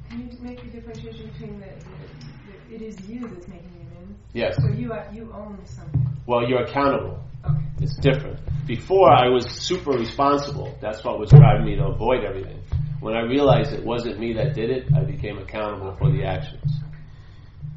can 0.08 0.20
you 0.20 0.38
make 0.40 0.62
a 0.62 0.66
differentiation 0.66 1.30
between 1.30 1.60
the, 1.60 1.66
the, 1.66 2.70
the 2.70 2.74
it 2.76 2.82
is 2.82 3.08
you 3.08 3.28
that's 3.28 3.48
making 3.48 3.86
amends? 3.92 4.18
Yes. 4.32 4.56
So 4.56 4.68
you 4.68 4.92
are, 4.92 5.06
you 5.12 5.32
own 5.32 5.58
something. 5.66 6.08
Well, 6.26 6.48
you're 6.48 6.62
accountable. 6.62 7.20
Okay. 7.44 7.56
It's 7.80 7.96
different. 7.96 8.38
Before, 8.66 9.10
I 9.10 9.28
was 9.28 9.50
super 9.50 9.92
responsible. 9.92 10.76
That's 10.80 11.02
what 11.04 11.18
was 11.18 11.30
driving 11.30 11.66
me 11.66 11.76
to 11.76 11.86
avoid 11.86 12.24
everything. 12.24 12.62
When 13.00 13.14
I 13.14 13.22
realized 13.22 13.72
it 13.72 13.84
wasn't 13.84 14.20
me 14.20 14.34
that 14.34 14.54
did 14.54 14.70
it, 14.70 14.88
I 14.94 15.04
became 15.04 15.38
accountable 15.38 15.96
for 15.98 16.10
the 16.12 16.24
actions. 16.24 16.70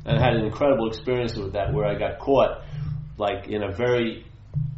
And 0.05 0.19
I 0.19 0.21
had 0.21 0.35
an 0.35 0.45
incredible 0.45 0.87
experience 0.89 1.35
with 1.35 1.53
that 1.53 1.73
where 1.73 1.85
I 1.85 1.97
got 1.97 2.19
caught, 2.19 2.61
like, 3.17 3.47
in 3.47 3.63
a 3.63 3.71
very 3.71 4.25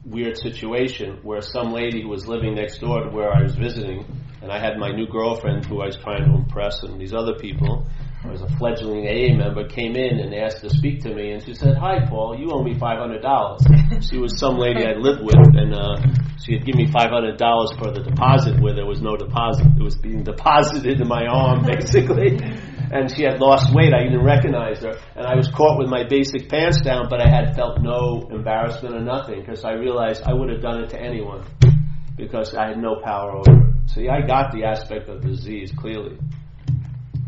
weird 0.06 0.38
situation 0.38 1.20
where 1.24 1.42
some 1.42 1.74
lady 1.74 2.04
who 2.04 2.10
was 2.10 2.28
living 2.28 2.56
next 2.56 2.80
door 2.80 3.04
to 3.04 3.10
where 3.10 3.34
I 3.34 3.42
was 3.42 3.56
visiting, 3.56 4.06
and 4.42 4.52
I 4.52 4.60
had 4.60 4.78
my 4.78 4.92
new 4.92 5.08
girlfriend 5.08 5.66
who 5.66 5.82
I 5.82 5.88
was 5.88 5.98
trying 5.98 6.26
to 6.26 6.36
impress, 6.36 6.84
and 6.84 7.00
these 7.00 7.14
other 7.14 7.34
people. 7.36 7.88
I 8.24 8.30
was 8.30 8.42
a 8.42 8.50
fledgling 8.58 9.08
AA 9.08 9.36
member, 9.38 9.68
came 9.68 9.96
in 9.96 10.20
and 10.20 10.34
asked 10.34 10.62
to 10.62 10.70
speak 10.70 11.02
to 11.04 11.14
me, 11.14 11.32
and 11.32 11.44
she 11.44 11.54
said, 11.54 11.78
"Hi, 11.78 12.06
Paul, 12.08 12.36
you 12.40 12.52
owe 12.52 12.64
me 12.64 12.74
five 12.78 12.98
hundred 12.98 13.22
dollars." 13.22 13.62
She 14.10 14.18
was 14.18 14.40
some 14.40 14.58
lady 14.58 14.84
I 14.86 14.94
lived 14.94 15.22
with, 15.22 15.36
and 15.36 15.74
uh, 15.74 15.98
she 16.44 16.54
had 16.54 16.66
given 16.66 16.86
me 16.86 16.92
five 16.92 17.10
hundred 17.10 17.38
dollars 17.38 17.72
for 17.78 17.92
the 17.92 18.02
deposit 18.02 18.60
where 18.60 18.74
there 18.74 18.86
was 18.86 19.02
no 19.02 19.16
deposit; 19.16 19.68
it 19.78 19.84
was 19.84 19.96
being 19.96 20.24
deposited 20.24 21.02
in 21.02 21.08
my 21.08 21.26
arm, 21.26 21.64
basically. 21.66 22.40
And 22.92 23.12
she 23.14 23.24
had 23.24 23.40
lost 23.40 23.74
weight. 23.74 23.94
I 23.94 24.04
didn't 24.04 24.24
recognize 24.24 24.82
her, 24.84 25.00
and 25.16 25.26
I 25.26 25.36
was 25.36 25.48
caught 25.50 25.80
with 25.80 25.90
my 25.90 26.04
basic 26.08 26.50
pants 26.50 26.82
down, 26.82 27.08
but 27.10 27.20
I 27.20 27.30
had 27.30 27.56
felt 27.56 27.82
no 27.82 28.28
embarrassment 28.32 28.96
or 28.96 29.02
nothing 29.02 29.40
because 29.40 29.64
I 29.66 29.74
realized 29.74 30.24
I 30.24 30.34
would 30.34 30.50
have 30.50 30.62
done 30.62 30.84
it 30.84 30.90
to 30.92 31.02
anyone 31.02 31.44
because 32.16 32.54
I 32.54 32.68
had 32.68 32.78
no 32.78 33.02
power 33.04 33.32
over 33.38 33.52
it. 33.52 33.90
See, 33.90 34.08
I 34.08 34.26
got 34.26 34.52
the 34.52 34.66
aspect 34.66 35.10
of 35.10 35.22
disease 35.22 35.72
clearly. 35.76 36.18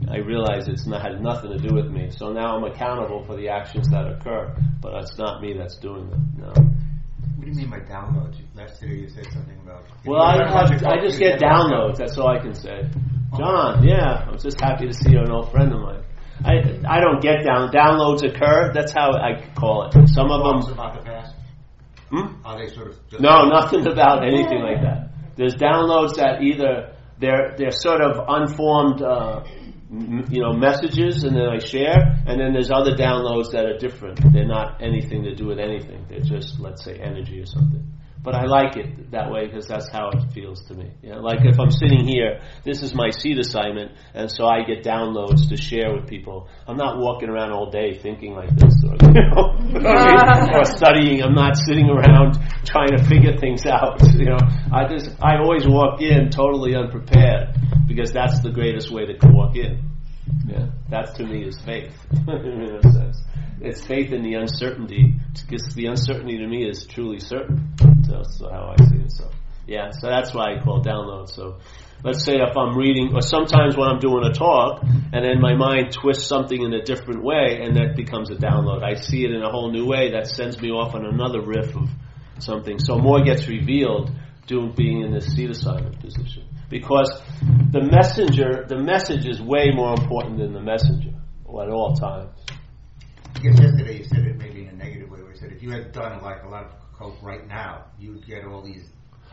I 0.10 0.20
realize 0.20 0.68
it's 0.68 0.86
not, 0.88 1.01
had 1.01 1.22
nothing 1.22 1.51
to 1.51 1.58
do 1.58 1.76
with 1.76 1.88
me. 1.88 2.12
So 2.12 2.32
now 2.32 2.55
I'm 2.55 2.64
accountable 2.64 3.26
for 3.26 3.36
the 3.36 3.49
actions 3.49 3.89
that 3.89 4.08
occur, 4.08 4.55
but 4.82 4.93
it's 4.95 5.18
not 5.18 5.41
me 5.41 5.53
that's 5.58 5.78
doing 5.78 6.10
them. 6.10 6.34
No. 6.38 6.53
Do 7.48 7.54
you 7.54 7.60
mean 7.60 7.70
by 7.70 7.80
downloads? 7.80 8.41
Last 8.56 8.82
year 8.84 8.91
you 8.91 9.08
said 9.08 9.26
something 9.32 9.58
about. 9.64 9.86
Well, 10.06 10.22
I, 10.22 10.36
have, 10.52 10.84
I 10.84 11.00
just 11.00 11.18
get 11.18 11.39
downloads. 11.39 11.95
That's 11.95 12.18
all 12.18 12.28
I 12.28 12.39
can 12.39 12.54
say. 12.54 12.84
John, 13.38 13.88
yeah, 13.88 14.28
I'm 14.28 14.38
just 14.38 14.60
happy 14.60 14.86
to 14.86 14.93
see 14.93 15.16
an 15.16 15.32
old 15.32 15.50
friend 15.50 15.72
of 15.72 15.80
mine. 15.80 16.04
I 16.43 16.56
I 16.86 17.00
don't 17.00 17.22
get 17.22 17.45
down 17.45 17.72
downloads 17.72 18.22
occur. 18.28 18.74
That's 18.74 18.91
how 18.91 19.14
I 19.14 19.48
call 19.56 19.88
it. 19.88 20.10
Some 20.10 20.30
of 20.30 20.43
them. 20.43 20.74
about 20.74 21.00
the 21.00 21.10
past? 21.10 21.36
Hmm? 22.10 22.45
Are 22.45 22.58
they 22.60 22.68
sort 22.68 22.88
of 22.89 23.10
just 23.10 23.22
No, 23.22 23.45
nothing 23.48 23.88
about 23.88 24.28
anything 24.28 24.60
like 24.60 24.82
that. 24.82 25.12
There's 25.38 25.56
downloads 25.56 26.18
that 26.18 26.41
either 26.41 26.98
they're 27.18 27.56
they're 27.58 27.72
sort 27.72 28.02
of 28.02 28.26
unformed, 28.28 29.02
uh, 29.02 29.45
you 29.90 30.42
know, 30.42 30.54
messages, 30.54 31.24
and 31.24 31.36
then 31.36 31.48
I 31.48 31.60
share, 31.60 32.22
and 32.26 32.40
then 32.40 32.54
there's 32.54 32.72
other 32.72 32.96
downloads 32.96 33.52
that 33.52 33.66
are 33.66 33.78
different. 33.78 34.20
They're 34.34 34.48
not 34.48 34.82
anything 34.82 35.24
to 35.24 35.34
do 35.34 35.48
with 35.48 35.60
anything. 35.60 36.06
They're 36.10 36.20
just 36.20 36.60
let's 36.60 36.84
say 36.84 37.00
energy 37.00 37.40
or 37.40 37.46
something. 37.46 37.86
But 38.24 38.36
I 38.36 38.45
like 38.45 38.76
it 38.76 39.11
that 39.11 39.32
way 39.32 39.47
because 39.47 39.68
that's 39.68 39.89
how 39.89 40.09
it 40.09 40.34
feels 40.34 40.61
to 40.68 40.74
me. 40.74 40.91
You 41.01 41.11
know, 41.11 41.22
like 41.22 41.39
if 41.43 41.59
I'm 41.59 41.72
sitting 41.72 42.05
here, 42.05 42.41
this 42.65 42.82
is 42.82 42.93
my 42.93 43.09
seat 43.09 43.39
assignment, 43.39 43.91
and 44.13 44.30
so 44.30 44.45
I 44.45 44.63
get 44.63 44.84
downloads 44.84 45.47
to 45.49 45.57
share 45.57 45.93
with 45.95 46.07
people. 46.07 46.49
I'm 46.68 46.78
not 46.78 46.97
walking 46.99 47.30
around 47.30 47.51
all 47.51 47.70
day 47.70 47.97
thinking 47.97 48.34
like 48.34 48.53
this, 48.55 48.74
or, 48.84 48.95
you 49.07 49.22
know, 49.30 50.57
or 50.59 50.65
studying. 50.65 51.24
I'm 51.24 51.36
not 51.36 51.55
sitting 51.55 51.89
around 51.89 52.38
trying 52.65 52.95
to 52.97 53.03
figure 53.03 53.38
things 53.38 53.65
out. 53.65 54.01
You 54.18 54.26
know, 54.26 54.39
I 54.74 54.88
just 54.89 55.11
I 55.22 55.38
always 55.38 55.68
walk 55.68 56.01
in 56.01 56.32
totally 56.32 56.76
unprepared 56.76 57.55
because 57.88 58.11
that's 58.11 58.41
the 58.41 58.49
greatest 58.49 58.91
way 58.91 59.05
to 59.05 59.28
walk 59.28 59.55
in. 59.55 59.97
Yeah, 60.47 60.67
that 60.89 61.15
to 61.15 61.25
me 61.25 61.45
is 61.45 61.59
faith. 61.61 61.93
in 62.28 62.80
a 62.84 62.91
sense, 62.91 63.21
it's 63.61 63.86
faith 63.86 64.11
in 64.11 64.23
the 64.23 64.36
uncertainty 64.36 65.13
because 65.34 65.73
the 65.73 65.88
uncertainty 65.88 66.38
to 66.38 66.47
me 66.47 66.67
is 66.67 66.86
truly 66.86 67.19
certain. 67.19 67.73
So 68.05 68.11
that's 68.11 68.39
how 68.39 68.75
I 68.78 68.84
see 68.86 68.97
it. 68.97 69.11
So 69.11 69.30
yeah, 69.67 69.91
so 69.91 70.07
that's 70.07 70.34
why 70.34 70.55
I 70.55 70.63
call 70.63 70.82
download. 70.84 71.30
So 71.30 71.57
let's 72.03 72.23
say 72.23 72.36
if 72.36 72.55
I'm 72.55 72.78
reading, 72.78 73.13
or 73.13 73.21
sometimes 73.21 73.75
when 73.75 73.89
I'm 73.89 73.99
doing 73.99 74.23
a 74.23 74.34
talk, 74.34 74.84
and 74.84 75.25
then 75.25 75.41
my 75.41 75.55
mind 75.55 75.91
twists 75.91 76.28
something 76.28 76.61
in 76.61 76.73
a 76.73 76.82
different 76.82 77.23
way, 77.23 77.59
and 77.61 77.75
that 77.75 77.95
becomes 77.95 78.30
a 78.30 78.36
download. 78.36 78.84
I 78.84 78.95
see 78.95 79.25
it 79.25 79.32
in 79.32 79.41
a 79.41 79.49
whole 79.49 79.71
new 79.71 79.86
way. 79.86 80.11
That 80.11 80.28
sends 80.28 80.61
me 80.61 80.69
off 80.71 80.95
on 80.95 81.05
another 81.05 81.41
riff 81.41 81.75
of 81.75 81.89
something. 82.39 82.80
So 82.80 82.97
more 82.97 83.23
gets 83.23 83.47
revealed 83.47 84.11
doing 84.45 84.73
being 84.75 85.01
in 85.01 85.11
this 85.11 85.28
seat 85.28 85.49
assignment 85.49 85.99
position 85.99 86.43
because 86.70 87.22
the 87.72 87.82
messenger, 87.82 88.65
the 88.68 88.78
message 88.78 89.26
is 89.26 89.41
way 89.41 89.72
more 89.74 89.93
important 89.93 90.38
than 90.39 90.53
the 90.53 90.61
messenger 90.61 91.11
at 91.47 91.70
all 91.70 91.93
times. 91.95 92.30
I 93.36 93.39
guess 93.39 93.59
yesterday 93.59 93.97
you 93.99 94.03
said 94.05 94.26
it 94.26 94.38
maybe 94.38 94.63
in 94.63 94.70
a 94.70 94.74
negative 94.74 95.09
way, 95.09 95.22
where 95.22 95.32
you 95.32 95.38
said 95.38 95.51
if 95.51 95.61
you 95.63 95.72
had 95.72 95.91
done 95.91 96.22
like 96.22 96.43
a 96.43 96.47
lot 96.49 96.65
of 96.65 96.72
coke 96.97 97.18
right 97.22 97.47
now, 97.47 97.86
you 97.99 98.11
would 98.13 98.26
get 98.26 98.43
all 98.45 98.61
these. 98.63 98.84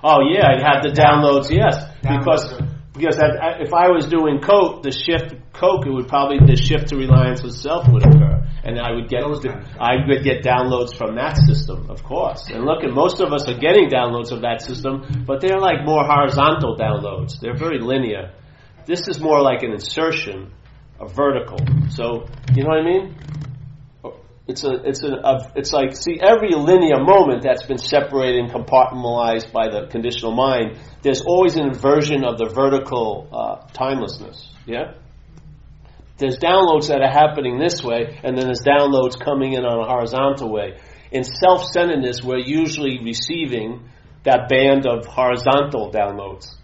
Oh 0.03 0.20
yeah, 0.30 0.47
I 0.47 0.57
had 0.61 0.82
the 0.82 0.91
downloads. 0.91 1.51
Yes, 1.51 1.85
because 2.03 2.53
Downloads. 2.53 2.68
because 2.93 3.16
that, 3.16 3.39
I- 3.43 3.62
if 3.62 3.72
I 3.74 3.89
was 3.91 4.07
doing 4.07 4.41
coke, 4.41 4.82
the 4.82 4.91
shift 4.93 5.35
coke, 5.53 5.87
it 5.87 5.91
would 5.91 6.09
probably 6.09 6.39
the 6.47 6.57
shift 6.57 6.89
to 6.89 6.97
reliance 6.97 7.43
with 7.43 7.55
self 7.55 7.89
would 7.89 8.05
occur, 8.07 8.34
and 8.65 8.81
I 8.81 8.93
would 8.93 9.09
get 9.09 9.23
I 9.79 9.97
would 10.07 10.25
get 10.25 10.43
downloads 10.43 10.97
from 10.97 11.17
that 11.17 11.37
system, 11.37 11.91
of 11.91 12.03
course. 12.03 12.49
And 12.49 12.65
look, 12.65 12.83
at 12.83 12.91
most 12.91 13.21
of 13.21 13.33
us 13.33 13.49
are 13.49 13.59
getting 13.59 13.89
downloads 13.89 14.33
of 14.33 14.41
that 14.41 14.62
system, 14.62 15.25
but 15.27 15.41
they're 15.41 15.61
like 15.61 15.85
more 15.85 16.05
horizontal 16.05 16.77
downloads. 16.77 17.39
They're 17.41 17.57
very 17.57 17.79
linear. 17.79 18.33
This 18.87 19.09
is 19.09 19.21
more 19.21 19.41
like 19.43 19.62
an 19.62 19.73
insertion, 19.73 20.53
a 21.01 21.07
vertical. 21.07 21.59
So 21.91 22.27
you 22.55 22.62
know 22.62 22.71
what 22.71 22.81
I 22.81 22.85
mean? 22.85 23.17
It's 24.47 24.62
a, 24.62 24.73
it's 24.85 25.03
a, 25.03 25.09
a, 25.09 25.53
it's 25.57 25.73
like, 25.73 25.97
see, 25.97 26.21
every 26.21 26.51
linear 26.51 27.03
moment 27.03 27.43
that's 27.43 27.62
been 27.62 27.79
separated 27.79 28.45
and 28.45 28.51
compartmentalized 28.53 29.51
by 29.53 29.69
the 29.71 29.87
conditional 29.91 30.33
mind, 30.33 30.79
there's 31.01 31.23
always 31.23 31.57
an 31.57 31.67
inversion 31.67 32.25
of 32.25 32.37
the 32.37 32.51
vertical 32.55 33.27
uh, 33.33 33.67
timelessness. 33.73 34.53
Yeah? 34.67 34.93
There's 36.17 36.39
downloads 36.39 36.89
that 36.89 37.03
are 37.03 37.11
happening 37.11 37.59
this 37.59 37.83
way, 37.83 38.21
and 38.23 38.39
then 38.39 38.47
there's 38.47 38.62
downloads 38.62 39.19
coming 39.19 39.55
in 39.55 39.65
on 39.65 39.81
a 39.81 39.89
horizontal 39.89 40.53
way. 40.53 40.79
In 41.11 41.25
self 41.25 41.65
centeredness, 41.65 42.23
we're 42.23 42.39
usually 42.39 43.01
receiving 43.03 43.89
that 44.23 44.49
band 44.49 44.87
of 44.87 45.07
horizontal 45.07 45.91
downloads. 45.91 46.55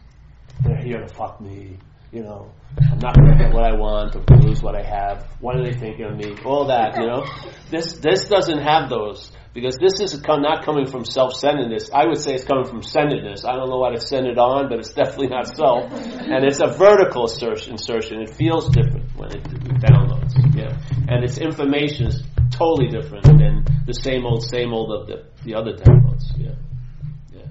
They're 0.62 0.82
here 0.82 1.01
to 1.01 1.09
fuck 1.09 1.40
me, 1.40 1.78
you 2.12 2.22
know. 2.22 2.53
I'm 2.78 2.98
not 3.01 3.16
going 3.16 3.32
to 3.32 3.44
get 3.44 3.53
what 3.53 3.64
I 3.64 3.74
want 3.74 4.14
or 4.14 4.22
to 4.22 4.34
lose 4.36 4.62
what 4.62 4.76
I 4.76 4.82
have. 4.82 5.26
What 5.40 5.57
are 5.57 5.64
they 5.64 5.76
thinking 5.76 6.05
of 6.05 6.16
me? 6.16 6.36
All 6.44 6.68
that, 6.68 6.96
you 6.96 7.07
know. 7.07 7.26
This 7.70 7.98
this 7.98 8.28
doesn't 8.28 8.61
have 8.61 8.88
those 8.88 9.32
because 9.53 9.76
this 9.78 9.98
is 10.01 10.22
not 10.22 10.64
coming 10.64 10.86
from 10.86 11.05
self-centeredness. 11.05 11.90
I 11.92 12.07
would 12.07 12.18
say 12.18 12.34
it's 12.34 12.44
coming 12.44 12.66
from 12.66 12.82
centeredness. 12.82 13.44
I 13.44 13.57
don't 13.57 13.68
know 13.68 13.78
what 13.78 13.94
it's 13.94 14.09
centered 14.09 14.38
on, 14.38 14.68
but 14.68 14.78
it's 14.78 14.92
definitely 14.92 15.28
not 15.28 15.48
self. 15.48 15.90
And 15.92 16.44
it's 16.44 16.61
a 16.61 16.68
vertical 16.68 17.26
insertion. 17.26 18.22
It 18.22 18.34
feels 18.36 18.68
different 18.68 19.09
when 19.20 19.36
it 19.36 19.44
downloads. 19.84 20.32
Yeah, 20.56 20.76
and 21.08 21.22
its 21.22 21.38
information 21.38 22.06
is 22.06 22.22
totally 22.50 22.88
different 22.88 23.24
than 23.24 23.64
the 23.86 23.92
same 23.92 24.24
old, 24.24 24.42
same 24.42 24.72
old 24.72 24.90
of 24.92 25.06
the 25.06 25.24
the 25.44 25.54
other 25.54 25.72
downloads. 25.72 26.24
Yeah. 26.36 26.54
Yeah. 27.32 27.46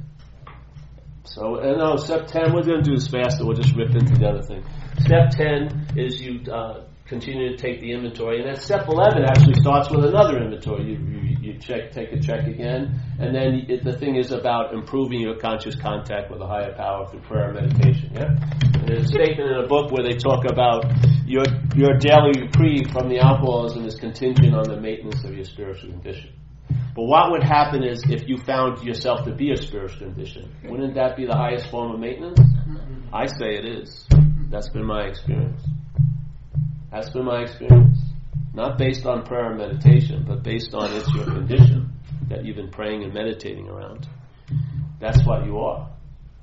So, 1.23 1.57
and 1.57 1.77
no, 1.77 1.95
step 1.97 2.27
10, 2.27 2.53
we're 2.53 2.63
going 2.63 2.83
to 2.83 2.89
do 2.89 2.95
this 2.95 3.07
faster. 3.07 3.45
We'll 3.45 3.55
just 3.55 3.75
rip 3.75 3.91
into 3.91 4.15
the 4.15 4.27
other 4.27 4.41
thing. 4.41 4.63
Step 4.99 5.29
10 5.31 5.93
is 5.95 6.19
you 6.19 6.41
uh, 6.51 6.85
continue 7.09 7.49
to 7.49 7.57
take 7.57 7.81
the 7.81 7.91
inventory. 7.91 8.39
And 8.39 8.47
then 8.47 8.55
step 8.55 8.87
11 8.87 9.23
actually 9.25 9.55
starts 9.55 9.89
with 9.89 10.05
another 10.05 10.37
inventory. 10.37 10.83
You, 10.83 10.97
you, 10.97 11.37
you 11.41 11.59
check, 11.59 11.91
take 11.91 12.13
a 12.13 12.19
check 12.19 12.45
again. 12.45 13.01
And 13.19 13.35
then 13.35 13.65
it, 13.67 13.83
the 13.83 13.97
thing 13.97 14.15
is 14.15 14.31
about 14.31 14.73
improving 14.73 15.19
your 15.19 15.35
conscious 15.35 15.75
contact 15.75 16.31
with 16.31 16.39
a 16.39 16.47
higher 16.47 16.73
power 16.75 17.07
through 17.09 17.21
prayer 17.21 17.49
and 17.49 17.55
meditation. 17.55 18.11
Yeah? 18.13 18.37
And 18.75 18.87
there's 18.87 19.05
a 19.05 19.07
statement 19.07 19.49
in 19.49 19.57
a 19.57 19.67
book 19.67 19.91
where 19.91 20.03
they 20.03 20.15
talk 20.15 20.45
about 20.45 20.85
your, 21.25 21.43
your 21.75 21.97
daily 21.97 22.39
reprieve 22.39 22.91
from 22.91 23.09
the 23.09 23.19
alcoholism 23.19 23.85
is 23.85 23.95
contingent 23.95 24.53
on 24.53 24.63
the 24.63 24.79
maintenance 24.79 25.23
of 25.23 25.33
your 25.33 25.45
spiritual 25.45 25.89
condition. 25.89 26.31
But 26.95 27.05
what 27.05 27.31
would 27.31 27.43
happen 27.43 27.83
is 27.83 28.03
if 28.07 28.29
you 28.29 28.37
found 28.37 28.83
yourself 28.83 29.25
to 29.25 29.33
be 29.33 29.51
a 29.51 29.57
spiritual 29.57 30.07
condition, 30.07 30.53
wouldn't 30.63 30.93
that 30.93 31.17
be 31.17 31.25
the 31.25 31.35
highest 31.35 31.71
form 31.71 31.91
of 31.91 31.99
maintenance? 31.99 32.39
Mm-hmm. 32.39 33.15
I 33.15 33.25
say 33.25 33.55
it 33.55 33.65
is. 33.65 34.07
That's 34.51 34.69
been 34.69 34.85
my 34.85 35.03
experience. 35.03 35.61
That's 36.91 37.09
been 37.11 37.25
my 37.25 37.41
experience. 37.41 37.99
Not 38.53 38.77
based 38.77 39.05
on 39.05 39.23
prayer 39.23 39.51
and 39.51 39.57
meditation, 39.57 40.25
but 40.27 40.43
based 40.43 40.73
on 40.73 40.91
it's 40.93 41.13
your 41.13 41.25
condition. 41.25 41.93
that 42.29 42.45
you've 42.45 42.55
been 42.55 42.71
praying 42.71 43.03
and 43.03 43.13
meditating 43.13 43.67
around. 43.67 44.07
That's 44.99 45.23
what 45.25 45.45
you 45.45 45.59
are. 45.59 45.89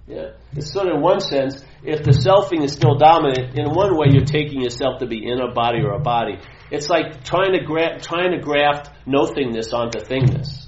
Yeah. 0.06 0.30
It's 0.54 0.72
sort 0.72 0.86
of 0.86 0.94
in 0.94 1.00
one 1.00 1.20
sense, 1.20 1.64
if 1.82 2.04
the 2.04 2.12
selfing 2.12 2.62
is 2.62 2.72
still 2.72 2.96
dominant, 2.96 3.58
in 3.58 3.66
one 3.70 3.96
way 3.96 4.06
you're 4.10 4.24
taking 4.24 4.60
yourself 4.62 5.00
to 5.00 5.06
be 5.06 5.26
in 5.28 5.40
a 5.40 5.52
body 5.52 5.80
or 5.80 5.92
a 5.92 6.00
body. 6.00 6.38
It's 6.70 6.88
like 6.88 7.24
trying 7.24 7.52
to 7.52 7.64
gra- 7.64 7.98
trying 8.00 8.32
to 8.32 8.38
graft 8.38 8.90
no 9.04 9.26
thingness 9.26 9.72
onto 9.72 9.98
thingness. 9.98 10.66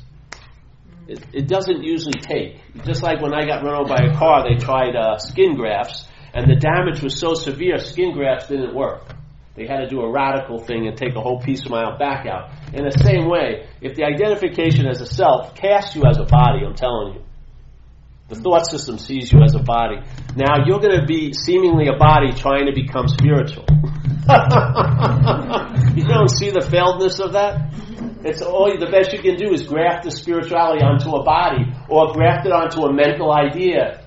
It, 1.07 1.25
it 1.33 1.49
doesn't 1.49 1.83
usually 1.83 2.21
take. 2.21 2.61
Just 2.85 3.03
like 3.03 3.23
when 3.23 3.33
I 3.33 3.47
got 3.47 3.65
run 3.65 3.81
over 3.81 3.89
by 3.89 4.05
a 4.13 4.17
car, 4.17 4.45
they 4.49 4.57
tried 4.63 4.95
uh, 4.95 5.19
skin 5.19 5.55
grafts, 5.55 6.07
and 6.35 6.51
the 6.51 6.57
damage 6.57 7.03
was 7.03 7.19
so 7.19 7.35
severe, 7.35 7.79
skin 7.79 8.13
grafts 8.13 8.49
didn't 8.49 8.75
work. 8.75 9.15
They 9.59 9.67
had 9.67 9.79
to 9.79 9.89
do 9.89 10.03
a 10.03 10.11
radical 10.11 10.61
thing 10.61 10.87
and 10.87 10.97
take 10.97 11.17
a 11.17 11.21
whole 11.21 11.41
piece 11.41 11.65
of 11.65 11.73
my 11.73 11.99
back 11.99 12.27
out. 12.27 12.51
In 12.73 12.85
the 12.85 12.93
same 12.93 13.29
way, 13.29 13.67
if 13.81 13.97
the 13.97 14.05
identification 14.05 14.87
as 14.87 15.01
a 15.01 15.07
self 15.07 15.57
casts 15.57 15.97
you 15.97 16.05
as 16.09 16.17
a 16.17 16.25
body, 16.25 16.65
I'm 16.65 16.77
telling 16.77 17.15
you, 17.15 17.23
the 18.29 18.37
thought 18.37 18.67
system 18.67 18.99
sees 18.99 19.33
you 19.33 19.43
as 19.43 19.57
a 19.57 19.63
body. 19.63 19.97
Now 20.37 20.65
you're 20.65 20.79
going 20.79 21.01
to 21.01 21.07
be 21.07 21.33
seemingly 21.33 21.89
a 21.89 21.97
body 21.97 22.33
trying 22.35 22.67
to 22.67 22.73
become 22.73 23.09
spiritual. 23.09 23.65
you 25.97 26.07
don't 26.07 26.31
see 26.31 26.51
the 26.51 26.61
failedness 26.61 27.19
of 27.19 27.33
that? 27.33 27.75
It's 28.25 28.43
all 28.43 28.71
the 28.79 28.87
best 28.87 29.13
you 29.13 29.19
can 29.19 29.37
do 29.37 29.53
is 29.53 29.67
graft 29.67 30.05
the 30.05 30.13
spirituality 30.13 30.85
onto 30.85 31.11
a 31.17 31.25
body 31.25 31.65
or 31.89 32.13
graft 32.13 32.47
it 32.47 32.53
onto 32.53 32.83
a 32.83 32.93
mental 32.93 33.33
idea. 33.33 34.05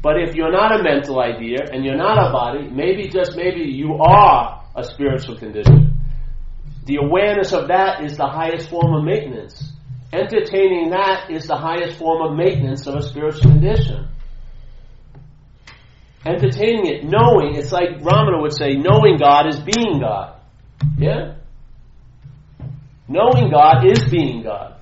But 0.00 0.20
if 0.20 0.34
you're 0.34 0.52
not 0.52 0.78
a 0.78 0.82
mental 0.82 1.20
idea 1.20 1.66
and 1.72 1.84
you're 1.84 1.96
not 1.96 2.18
a 2.18 2.32
body, 2.32 2.68
maybe 2.70 3.08
just 3.08 3.36
maybe 3.36 3.62
you 3.62 3.94
are 3.94 4.64
a 4.76 4.84
spiritual 4.84 5.36
condition. 5.36 5.98
The 6.86 6.96
awareness 6.96 7.52
of 7.52 7.68
that 7.68 8.04
is 8.04 8.16
the 8.16 8.26
highest 8.26 8.70
form 8.70 8.94
of 8.94 9.04
maintenance. 9.04 9.72
Entertaining 10.12 10.90
that 10.90 11.30
is 11.30 11.46
the 11.46 11.56
highest 11.56 11.98
form 11.98 12.22
of 12.22 12.36
maintenance 12.36 12.86
of 12.86 12.94
a 12.94 13.02
spiritual 13.02 13.50
condition. 13.50 14.08
Entertaining 16.24 16.86
it, 16.86 17.04
knowing, 17.04 17.56
it's 17.56 17.72
like 17.72 18.00
Ramana 18.00 18.40
would 18.40 18.54
say, 18.54 18.74
knowing 18.74 19.18
God 19.18 19.48
is 19.48 19.58
being 19.60 20.00
God. 20.00 20.40
Yeah? 20.96 21.34
Knowing 23.08 23.50
God 23.50 23.84
is 23.84 24.04
being 24.04 24.42
God. 24.42 24.76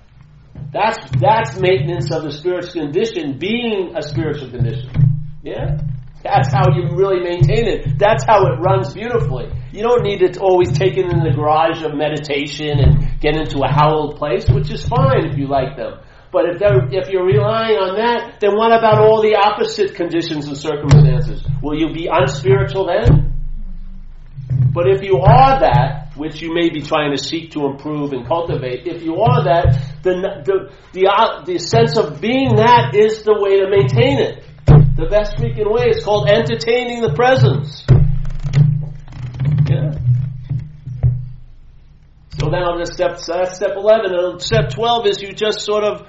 That's, 0.73 0.99
that's 1.19 1.59
maintenance 1.59 2.11
of 2.13 2.23
the 2.23 2.31
spiritual 2.31 2.83
condition, 2.83 3.39
being 3.39 3.95
a 3.97 4.03
spiritual 4.03 4.51
condition. 4.51 5.06
Yeah? 5.47 5.79
That's 6.25 6.53
how 6.53 6.75
you 6.75 6.91
really 6.97 7.23
maintain 7.23 7.69
it. 7.69 7.99
That's 8.01 8.25
how 8.25 8.43
it 8.47 8.59
runs 8.59 8.93
beautifully. 8.93 9.47
You 9.71 9.85
don't 9.85 10.03
need 10.03 10.23
it 10.23 10.39
always 10.39 10.73
take 10.73 10.97
it 10.97 11.07
in 11.07 11.23
the 11.23 11.31
garage 11.31 11.85
of 11.85 11.95
meditation 11.95 12.81
and 12.81 13.21
get 13.21 13.37
into 13.37 13.63
a 13.63 13.71
hallowed 13.71 14.17
place, 14.17 14.49
which 14.51 14.73
is 14.73 14.85
fine 14.85 15.25
if 15.25 15.39
you 15.39 15.47
like 15.47 15.77
them. 15.77 16.01
But 16.33 16.47
if, 16.51 16.61
if 16.61 17.11
you're 17.11 17.25
relying 17.25 17.79
on 17.79 17.95
that, 17.95 18.41
then 18.41 18.57
what 18.57 18.73
about 18.73 18.99
all 18.99 19.23
the 19.23 19.37
opposite 19.37 19.95
conditions 19.95 20.49
and 20.49 20.59
circumstances? 20.59 21.47
Will 21.63 21.79
you 21.79 21.95
be 21.95 22.09
unspiritual 22.11 22.87
then? 22.87 23.33
But 24.75 24.89
if 24.89 25.03
you 25.03 25.19
are 25.19 25.61
that, 25.61 26.13
which 26.17 26.43
you 26.43 26.53
may 26.53 26.71
be 26.71 26.83
trying 26.83 27.15
to 27.17 27.23
seek 27.23 27.53
to 27.53 27.67
improve 27.67 28.13
and 28.13 28.27
cultivate, 28.27 28.87
if 28.87 29.03
you 29.03 29.21
are 29.21 29.45
that, 29.45 29.79
then 30.03 30.23
the, 30.23 30.73
the, 30.93 31.07
uh, 31.07 31.45
the 31.45 31.59
sense 31.59 31.97
of 31.97 32.21
being 32.21 32.57
that 32.57 32.97
is 32.97 33.23
the 33.23 33.39
way 33.39 33.61
to 33.61 33.71
maintain 33.71 34.19
it. 34.19 34.46
The 34.97 35.07
best 35.11 35.37
freaking 35.37 35.71
way 35.71 35.91
is 35.91 36.03
called 36.03 36.29
entertaining 36.31 37.03
the 37.03 37.13
presence. 37.13 37.85
Yeah. 39.69 39.93
So 42.39 42.49
now 42.49 42.79
that's 42.79 42.95
step, 42.95 43.19
that's 43.27 43.57
step 43.57 43.73
11. 43.77 44.15
And 44.15 44.41
step 44.41 44.71
12 44.71 45.07
is 45.07 45.21
you 45.21 45.33
just 45.33 45.61
sort 45.61 45.85
of 45.85 46.09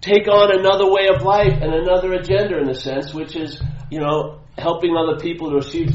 take 0.00 0.28
on 0.28 0.58
another 0.58 0.90
way 0.90 1.08
of 1.14 1.22
life 1.22 1.60
and 1.60 1.74
another 1.74 2.14
agenda 2.14 2.58
in 2.58 2.70
a 2.70 2.74
sense, 2.74 3.12
which 3.12 3.36
is, 3.36 3.60
you 3.90 4.00
know, 4.00 4.40
helping 4.56 4.96
other 4.96 5.20
people 5.20 5.50
to 5.50 5.58
achieve 5.58 5.94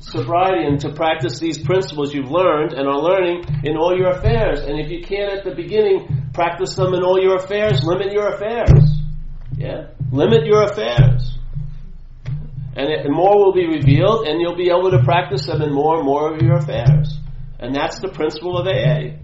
sobriety 0.00 0.66
and 0.66 0.80
to 0.80 0.92
practice 0.92 1.38
these 1.38 1.56
principles 1.56 2.12
you've 2.12 2.30
learned 2.30 2.74
and 2.74 2.86
are 2.86 3.00
learning 3.00 3.44
in 3.64 3.78
all 3.78 3.96
your 3.96 4.10
affairs. 4.10 4.60
And 4.60 4.78
if 4.78 4.90
you 4.90 5.02
can't 5.02 5.32
at 5.32 5.44
the 5.44 5.54
beginning 5.54 6.28
practice 6.34 6.74
them 6.74 6.92
in 6.92 7.02
all 7.02 7.18
your 7.18 7.36
affairs, 7.36 7.82
limit 7.82 8.12
your 8.12 8.34
affairs. 8.34 9.00
Yeah? 9.56 9.86
Limit 10.10 10.44
your 10.44 10.64
affairs. 10.64 11.31
And, 12.74 12.88
it, 12.88 13.06
more 13.08 13.38
will 13.38 13.52
be 13.52 13.66
revealed, 13.66 14.26
and 14.26 14.40
you'll 14.40 14.56
be 14.56 14.70
able 14.70 14.90
to 14.90 15.02
practice 15.04 15.46
them 15.46 15.60
in 15.62 15.72
more 15.72 15.96
and 15.98 16.06
more 16.06 16.34
of 16.34 16.40
your 16.40 16.56
affairs. 16.56 17.18
And 17.58 17.74
that's 17.74 18.00
the 18.00 18.08
principle 18.08 18.58
of 18.58 18.66
AA. 18.66 19.18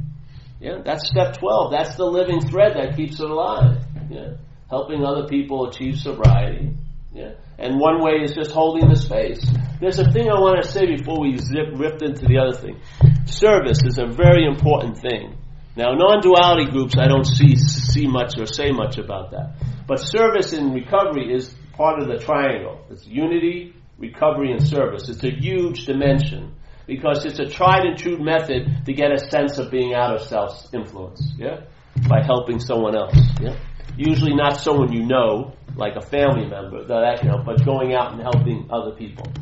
Yeah, 0.60 0.82
that's 0.84 1.08
step 1.08 1.38
12. 1.38 1.72
That's 1.72 1.94
the 1.96 2.04
living 2.04 2.40
thread 2.40 2.76
that 2.76 2.96
keeps 2.96 3.20
it 3.20 3.30
alive. 3.30 3.84
Yeah, 4.10 4.34
helping 4.68 5.04
other 5.04 5.26
people 5.28 5.68
achieve 5.68 5.98
sobriety. 5.98 6.74
Yeah, 7.12 7.34
and 7.58 7.78
one 7.78 8.02
way 8.02 8.22
is 8.22 8.34
just 8.34 8.50
holding 8.50 8.88
the 8.88 8.96
space. 8.96 9.40
There's 9.80 9.98
a 9.98 10.10
thing 10.10 10.28
I 10.28 10.40
want 10.40 10.62
to 10.62 10.68
say 10.68 10.86
before 10.86 11.20
we 11.20 11.38
zip 11.38 11.74
ripped 11.74 12.02
into 12.02 12.26
the 12.26 12.38
other 12.38 12.56
thing. 12.56 12.80
Service 13.26 13.78
is 13.84 13.98
a 13.98 14.06
very 14.06 14.44
important 14.44 14.98
thing. 14.98 15.38
Now, 15.76 15.94
non-duality 15.94 16.72
groups, 16.72 16.96
I 16.98 17.06
don't 17.06 17.24
see 17.24 17.54
see 17.54 18.08
much 18.08 18.36
or 18.36 18.46
say 18.46 18.72
much 18.72 18.98
about 18.98 19.30
that. 19.30 19.54
But 19.86 19.98
service 19.98 20.52
in 20.52 20.72
recovery 20.72 21.32
is 21.32 21.54
part 21.78 22.02
of 22.02 22.08
the 22.08 22.18
triangle. 22.18 22.84
It's 22.90 23.06
unity, 23.06 23.72
recovery, 23.96 24.50
and 24.50 24.60
service. 24.60 25.08
It's 25.08 25.22
a 25.22 25.30
huge 25.30 25.86
dimension 25.86 26.56
because 26.86 27.24
it's 27.24 27.38
a 27.38 27.46
tried 27.46 27.86
and 27.86 27.96
true 27.96 28.18
method 28.18 28.84
to 28.84 28.92
get 28.92 29.12
a 29.12 29.30
sense 29.30 29.58
of 29.58 29.70
being 29.70 29.94
out 29.94 30.14
of 30.16 30.22
self 30.22 30.74
influence. 30.74 31.22
Yeah, 31.38 31.60
by 32.08 32.22
helping 32.22 32.58
someone 32.58 32.96
else. 32.96 33.16
Yeah, 33.40 33.56
usually 33.96 34.34
not 34.34 34.60
someone 34.60 34.92
you 34.92 35.06
know, 35.06 35.54
like 35.76 35.94
a 35.94 36.02
family 36.02 36.46
member, 36.46 36.84
that 36.88 37.22
but 37.46 37.64
going 37.64 37.94
out 37.94 38.12
and 38.12 38.20
helping 38.20 38.68
other 38.70 38.90
people. 38.96 39.32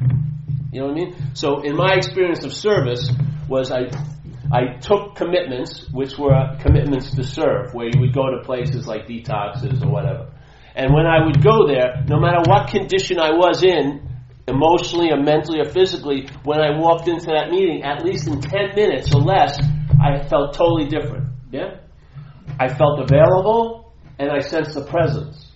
You 0.73 0.81
know 0.83 0.89
what 0.89 0.93
I 0.93 1.01
mean? 1.01 1.17
So, 1.35 1.63
in 1.63 1.75
my 1.75 1.95
experience 1.95 2.45
of 2.45 2.53
service, 2.53 3.11
was 3.49 3.73
I 3.73 3.89
I 4.53 4.77
took 4.79 5.17
commitments, 5.17 5.91
which 5.91 6.19
were 6.19 6.57
commitments 6.61 7.15
to 7.17 7.25
serve, 7.25 7.73
where 7.73 7.87
you 7.87 8.01
would 8.01 8.13
go 8.15 8.31
to 8.31 8.45
places 8.45 8.87
like 8.87 9.07
detoxes 9.09 9.83
or 9.83 9.89
whatever. 9.89 10.29
And 10.77 10.93
when 10.93 11.07
I 11.07 11.25
would 11.25 11.43
go 11.43 11.67
there, 11.67 12.05
no 12.07 12.21
matter 12.21 12.43
what 12.47 12.69
condition 12.69 13.19
I 13.19 13.31
was 13.31 13.65
in, 13.65 14.07
emotionally 14.47 15.11
or 15.11 15.17
mentally 15.23 15.59
or 15.61 15.65
physically, 15.65 16.29
when 16.45 16.61
I 16.61 16.79
walked 16.79 17.09
into 17.09 17.27
that 17.27 17.51
meeting, 17.51 17.83
at 17.83 18.05
least 18.05 18.29
in 18.29 18.41
10 18.41 18.75
minutes 18.77 19.15
or 19.15 19.23
less, 19.23 19.59
I 20.01 20.29
felt 20.29 20.55
totally 20.55 20.87
different. 20.87 21.31
Yeah? 21.51 21.81
I 22.61 22.69
felt 22.69 23.01
available 23.01 23.95
and 24.19 24.31
I 24.31 24.41
sensed 24.41 24.75
the 24.75 24.85
presence 24.85 25.51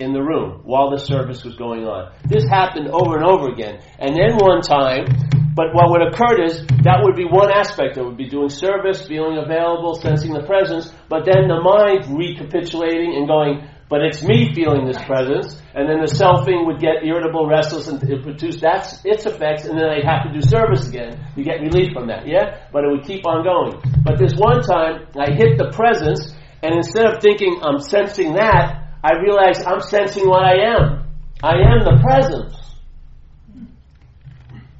in 0.00 0.12
the 0.12 0.22
room 0.22 0.62
while 0.64 0.90
the 0.90 0.98
service 0.98 1.44
was 1.44 1.54
going 1.56 1.84
on. 1.84 2.12
This 2.24 2.44
happened 2.48 2.88
over 2.88 3.16
and 3.16 3.24
over 3.24 3.52
again. 3.52 3.80
And 3.98 4.16
then 4.16 4.36
one 4.36 4.62
time, 4.62 5.06
but 5.54 5.74
what 5.74 5.90
would 5.90 6.02
occur 6.02 6.42
is 6.42 6.64
that 6.82 7.00
would 7.02 7.14
be 7.14 7.24
one 7.24 7.52
aspect. 7.52 7.98
It 7.98 8.04
would 8.04 8.16
be 8.16 8.28
doing 8.28 8.48
service, 8.48 9.06
feeling 9.06 9.36
available, 9.36 9.94
sensing 9.94 10.32
the 10.32 10.42
presence, 10.42 10.90
but 11.08 11.24
then 11.24 11.46
the 11.46 11.60
mind 11.60 12.08
recapitulating 12.16 13.14
and 13.14 13.28
going, 13.28 13.68
but 13.92 14.00
it's 14.00 14.22
me 14.22 14.54
feeling 14.54 14.86
this 14.86 14.96
presence, 15.04 15.60
and 15.74 15.86
then 15.86 16.00
the 16.00 16.08
selfing 16.08 16.64
would 16.64 16.80
get 16.80 17.04
irritable, 17.04 17.46
restless, 17.46 17.88
and 17.88 18.02
it 18.08 18.22
produce 18.22 18.58
that's 18.58 19.04
its 19.04 19.26
effects, 19.26 19.66
and 19.66 19.76
then 19.76 19.84
I'd 19.84 20.08
have 20.08 20.24
to 20.24 20.32
do 20.32 20.40
service 20.40 20.88
again 20.88 21.20
to 21.34 21.42
get 21.44 21.60
relief 21.60 21.92
from 21.92 22.06
that. 22.06 22.26
Yeah, 22.26 22.64
but 22.72 22.84
it 22.84 22.90
would 22.90 23.04
keep 23.04 23.26
on 23.26 23.44
going. 23.44 23.82
But 24.02 24.16
this 24.18 24.32
one 24.32 24.62
time, 24.62 25.08
I 25.12 25.36
hit 25.36 25.58
the 25.58 25.68
presence, 25.76 26.32
and 26.62 26.74
instead 26.74 27.04
of 27.04 27.20
thinking 27.20 27.60
I'm 27.60 27.80
sensing 27.80 28.32
that, 28.32 28.96
I 29.04 29.20
realized 29.20 29.60
I'm 29.66 29.82
sensing 29.82 30.26
what 30.26 30.42
I 30.42 30.72
am. 30.72 31.12
I 31.42 31.60
am 31.60 31.84
the 31.84 32.00
presence. 32.00 32.56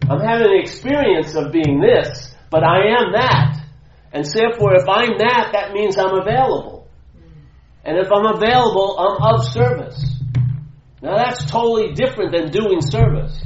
I'm 0.08 0.20
having 0.24 0.56
an 0.56 0.58
experience 0.58 1.34
of 1.34 1.52
being 1.52 1.82
this, 1.84 2.34
but 2.48 2.64
I 2.64 2.96
am 2.96 3.12
that. 3.12 3.60
And 4.10 4.24
therefore, 4.24 4.72
if 4.76 4.88
I'm 4.88 5.18
that, 5.18 5.50
that 5.52 5.74
means 5.74 5.98
I'm 5.98 6.18
available. 6.18 6.71
And 7.84 7.98
if 7.98 8.08
I'm 8.12 8.26
available, 8.26 8.96
I'm 8.98 9.34
of 9.34 9.44
service. 9.44 10.20
Now 11.02 11.16
that's 11.16 11.44
totally 11.44 11.94
different 11.94 12.32
than 12.32 12.50
doing 12.50 12.80
service. 12.80 13.44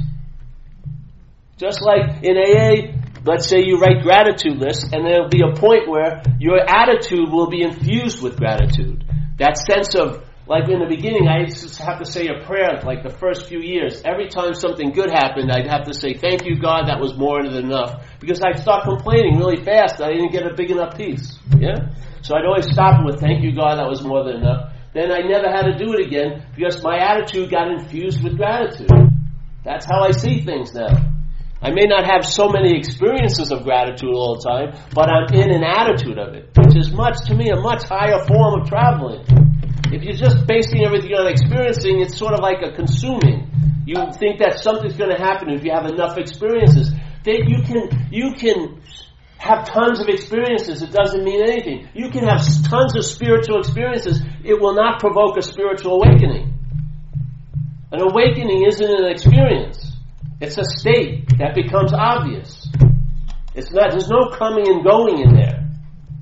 Just 1.57 1.81
like 1.81 2.23
in 2.23 2.37
AA, 2.37 2.93
let's 3.25 3.47
say 3.47 3.63
you 3.63 3.79
write 3.79 4.03
gratitude 4.03 4.57
lists, 4.57 4.85
and 4.93 5.05
there'll 5.05 5.29
be 5.29 5.41
a 5.41 5.59
point 5.59 5.89
where 5.89 6.21
your 6.39 6.59
attitude 6.59 7.31
will 7.31 7.49
be 7.49 7.63
infused 7.63 8.21
with 8.21 8.37
gratitude. 8.37 9.03
That 9.37 9.57
sense 9.57 9.95
of, 9.95 10.23
like 10.47 10.69
in 10.69 10.79
the 10.79 10.87
beginning, 10.87 11.27
I 11.27 11.43
to 11.43 11.83
have 11.83 11.99
to 11.99 12.05
say 12.05 12.27
a 12.31 12.45
prayer, 12.47 12.79
like 12.85 13.03
the 13.03 13.11
first 13.11 13.47
few 13.47 13.59
years. 13.59 14.01
Every 14.05 14.29
time 14.29 14.53
something 14.53 14.91
good 14.91 15.11
happened, 15.11 15.51
I'd 15.51 15.67
have 15.67 15.83
to 15.85 15.93
say, 15.93 16.13
thank 16.13 16.45
you 16.45 16.55
God, 16.55 16.87
that 16.87 16.99
was 16.99 17.17
more 17.17 17.43
than 17.43 17.53
enough. 17.53 18.07
Because 18.19 18.39
I'd 18.41 18.59
start 18.59 18.85
complaining 18.85 19.37
really 19.37 19.61
fast 19.63 20.01
I 20.01 20.13
didn't 20.13 20.31
get 20.31 20.47
a 20.47 20.55
big 20.55 20.71
enough 20.71 20.95
piece. 20.95 21.37
Yeah? 21.59 21.91
So 22.21 22.35
I'd 22.35 22.45
always 22.45 22.71
stop 22.71 23.03
with, 23.03 23.19
thank 23.19 23.43
you 23.43 23.53
God, 23.53 23.75
that 23.75 23.89
was 23.89 24.01
more 24.03 24.23
than 24.23 24.37
enough. 24.37 24.71
Then 24.93 25.11
I 25.11 25.19
never 25.19 25.51
had 25.51 25.63
to 25.67 25.77
do 25.77 25.93
it 25.93 26.07
again 26.07 26.47
because 26.55 26.81
my 26.81 26.97
attitude 26.97 27.51
got 27.51 27.67
infused 27.67 28.23
with 28.23 28.37
gratitude. 28.37 28.89
That's 29.65 29.85
how 29.85 30.03
I 30.03 30.11
see 30.11 30.45
things 30.45 30.73
now. 30.73 30.95
I 31.61 31.71
may 31.71 31.85
not 31.85 32.05
have 32.05 32.25
so 32.25 32.47
many 32.47 32.77
experiences 32.77 33.51
of 33.51 33.63
gratitude 33.63 34.13
all 34.13 34.39
the 34.39 34.47
time, 34.47 34.79
but 34.93 35.09
I'm 35.09 35.27
in 35.33 35.51
an 35.51 35.63
attitude 35.63 36.17
of 36.17 36.35
it, 36.35 36.51
which 36.55 36.77
is 36.77 36.93
much, 36.93 37.17
to 37.27 37.35
me, 37.35 37.49
a 37.49 37.59
much 37.59 37.83
higher 37.83 38.23
form 38.25 38.61
of 38.61 38.69
traveling. 38.69 39.25
If 39.91 40.03
you're 40.03 40.15
just 40.15 40.45
basing 40.47 40.83
everything 40.85 41.13
on 41.13 41.27
experiencing, 41.27 42.01
it's 42.01 42.17
sort 42.17 42.33
of 42.33 42.39
like 42.39 42.61
a 42.61 42.71
consuming. 42.71 43.49
You 43.85 43.95
think 44.19 44.39
that 44.39 44.59
something's 44.59 44.97
going 44.97 45.15
to 45.15 45.21
happen 45.21 45.49
if 45.49 45.63
you 45.63 45.71
have 45.71 45.85
enough 45.85 46.17
experiences. 46.17 46.91
That 47.23 47.47
you 47.47 47.63
can, 47.63 48.07
you 48.11 48.33
can 48.35 48.81
have 49.37 49.65
tons 49.65 49.99
of 50.01 50.09
experiences. 50.09 50.81
It 50.81 50.91
doesn't 50.91 51.23
mean 51.23 51.41
anything. 51.41 51.87
You 51.93 52.09
can 52.09 52.27
have 52.27 52.43
tons 52.63 52.95
of 52.95 53.05
spiritual 53.05 53.59
experiences. 53.59 54.19
It 54.43 54.59
will 54.59 54.73
not 54.73 54.99
provoke 54.99 55.37
a 55.37 55.41
spiritual 55.41 56.03
awakening. 56.03 56.53
An 57.91 58.01
awakening 58.01 58.65
isn't 58.67 58.91
an 58.91 59.05
experience. 59.09 59.93
It's 60.41 60.57
a 60.57 60.65
state 60.65 61.29
that 61.39 61.55
becomes 61.55 61.93
obvious. 61.93 62.67
It's 63.55 63.71
not, 63.71 63.91
there's 63.91 64.09
no 64.09 64.29
coming 64.37 64.67
and 64.67 64.83
going 64.83 65.19
in 65.19 65.33
there. 65.33 65.71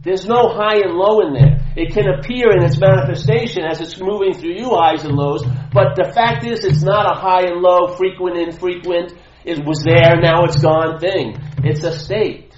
There's 0.03 0.27
no 0.27 0.53
high 0.53 0.77
and 0.85 0.93
low 0.93 1.21
in 1.25 1.33
there. 1.33 1.54
It 1.75 1.93
can 1.93 2.07
appear 2.07 2.51
in 2.51 2.63
its 2.63 2.79
manifestation 2.79 3.63
as 3.65 3.81
it's 3.81 3.99
moving 3.99 4.33
through 4.33 4.55
you, 4.55 4.69
highs 4.71 5.03
and 5.03 5.15
lows, 5.15 5.43
but 5.73 5.95
the 5.95 6.11
fact 6.13 6.45
is 6.45 6.63
it's 6.63 6.83
not 6.83 7.05
a 7.05 7.19
high 7.19 7.51
and 7.51 7.61
low, 7.61 7.95
frequent, 7.95 8.37
and 8.37 8.47
infrequent, 8.47 9.13
it 9.43 9.63
was 9.63 9.83
there, 9.83 10.19
now 10.19 10.45
it's 10.45 10.61
gone 10.61 10.99
thing. 10.99 11.37
It's 11.63 11.83
a 11.83 11.97
state. 11.97 12.55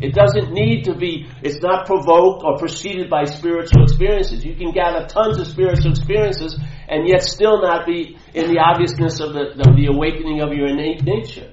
It 0.00 0.14
doesn't 0.14 0.52
need 0.52 0.84
to 0.84 0.94
be, 0.94 1.26
it's 1.42 1.62
not 1.62 1.86
provoked 1.86 2.44
or 2.44 2.58
preceded 2.58 3.08
by 3.08 3.24
spiritual 3.24 3.84
experiences. 3.84 4.44
You 4.44 4.54
can 4.54 4.70
gather 4.70 5.06
tons 5.06 5.38
of 5.38 5.46
spiritual 5.46 5.90
experiences 5.90 6.58
and 6.88 7.08
yet 7.08 7.22
still 7.22 7.62
not 7.62 7.86
be 7.86 8.18
in 8.34 8.52
the 8.52 8.58
obviousness 8.58 9.20
of 9.20 9.32
the, 9.32 9.58
of 9.66 9.76
the 9.76 9.86
awakening 9.86 10.40
of 10.40 10.52
your 10.52 10.68
innate 10.68 11.02
nature. 11.04 11.50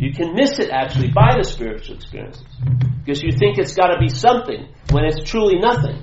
You 0.00 0.14
can 0.14 0.34
miss 0.34 0.58
it 0.58 0.70
actually 0.70 1.08
by 1.12 1.36
the 1.36 1.44
spiritual 1.44 1.96
experiences 1.96 2.42
because 3.04 3.22
you 3.22 3.32
think 3.32 3.58
it's 3.58 3.74
got 3.76 3.88
to 3.88 3.98
be 4.00 4.08
something 4.08 4.72
when 4.90 5.04
it's 5.04 5.28
truly 5.28 5.58
nothing. 5.58 6.00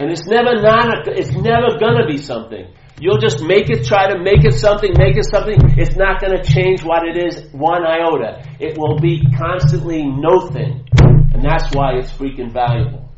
And 0.00 0.10
it's 0.10 0.26
never 0.26 0.58
not. 0.60 1.06
A, 1.06 1.12
it's 1.14 1.30
never 1.30 1.78
gonna 1.78 2.08
be 2.08 2.16
something. 2.16 2.66
You'll 2.98 3.20
just 3.20 3.44
make 3.44 3.70
it, 3.70 3.86
try 3.86 4.10
to 4.10 4.18
make 4.18 4.44
it 4.44 4.54
something, 4.54 4.90
make 4.98 5.16
it 5.16 5.24
something. 5.30 5.54
It's 5.78 5.94
not 5.94 6.18
to 6.20 6.42
change 6.42 6.82
what 6.82 7.06
it 7.06 7.16
is 7.16 7.46
one 7.52 7.86
iota. 7.86 8.42
It 8.58 8.76
will 8.76 8.98
be 8.98 9.22
constantly 9.38 10.02
no 10.02 10.48
thing. 10.48 10.88
And 11.00 11.44
that's 11.44 11.72
why 11.72 11.98
it's 11.98 12.10
freaking 12.10 12.52
valuable. 12.52 13.08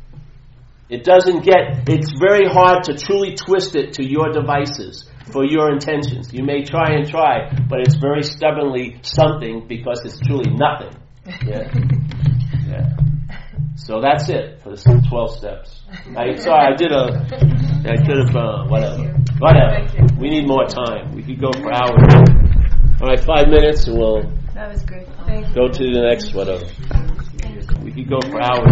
It 0.87 1.03
doesn't 1.03 1.43
get, 1.43 1.89
it's 1.89 2.13
very 2.19 2.47
hard 2.47 2.83
to 2.83 2.95
truly 2.95 3.33
twist 3.33 3.75
it 3.75 3.93
to 3.93 4.05
your 4.07 4.31
devices 4.31 5.09
for 5.33 5.43
your 5.43 5.71
intentions. 5.73 6.31
You 6.31 6.43
may 6.43 6.63
try 6.63 6.91
and 6.93 7.09
try, 7.09 7.51
but 7.67 7.79
it's 7.81 7.95
very 7.95 8.21
stubbornly 8.23 8.99
something 9.01 9.67
because 9.67 9.99
it's 10.05 10.19
truly 10.25 10.51
nothing. 10.53 10.93
Yeah. 11.45 11.73
Yeah. 12.65 12.89
So 13.75 14.01
that's 14.01 14.29
it 14.29 14.61
for 14.63 14.71
the 14.75 15.05
12 15.09 15.37
steps. 15.37 15.81
I, 16.17 16.33
sorry, 16.37 16.73
I 16.73 16.75
did 16.75 16.91
a, 16.91 17.03
I 17.85 17.97
could 18.05 18.17
have, 18.17 18.35
uh, 18.35 18.65
whatever. 18.65 19.13
Whatever. 19.37 19.85
We 20.17 20.29
need 20.29 20.47
more 20.47 20.65
time. 20.65 21.13
We 21.13 21.21
could 21.21 21.39
go 21.41 21.51
for 21.51 21.71
hours. 21.71 22.01
All 23.01 23.09
right, 23.09 23.19
five 23.23 23.47
minutes 23.49 23.85
and 23.87 23.97
we'll 23.97 24.21
That 24.55 24.71
was 24.71 24.81
good. 24.83 25.05
Thank 25.27 25.49
you. 25.49 25.53
go 25.53 25.67
to 25.67 25.83
the 25.83 26.01
next 26.09 26.33
whatever. 26.33 26.65
We 27.83 27.91
could 27.91 28.09
go 28.09 28.21
for 28.21 28.41
hours. 28.41 28.71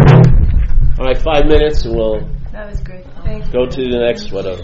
All 0.98 1.04
right, 1.04 1.20
five 1.22 1.46
minutes 1.46 1.84
and 1.84 1.94
we'll 1.94 2.20
That 2.50 2.68
was 2.68 2.80
good. 2.80 3.04
Thank 3.24 3.46
you. 3.46 3.52
go 3.52 3.66
to 3.66 3.82
the 3.82 3.98
next 3.98 4.32
whatever. 4.32 4.62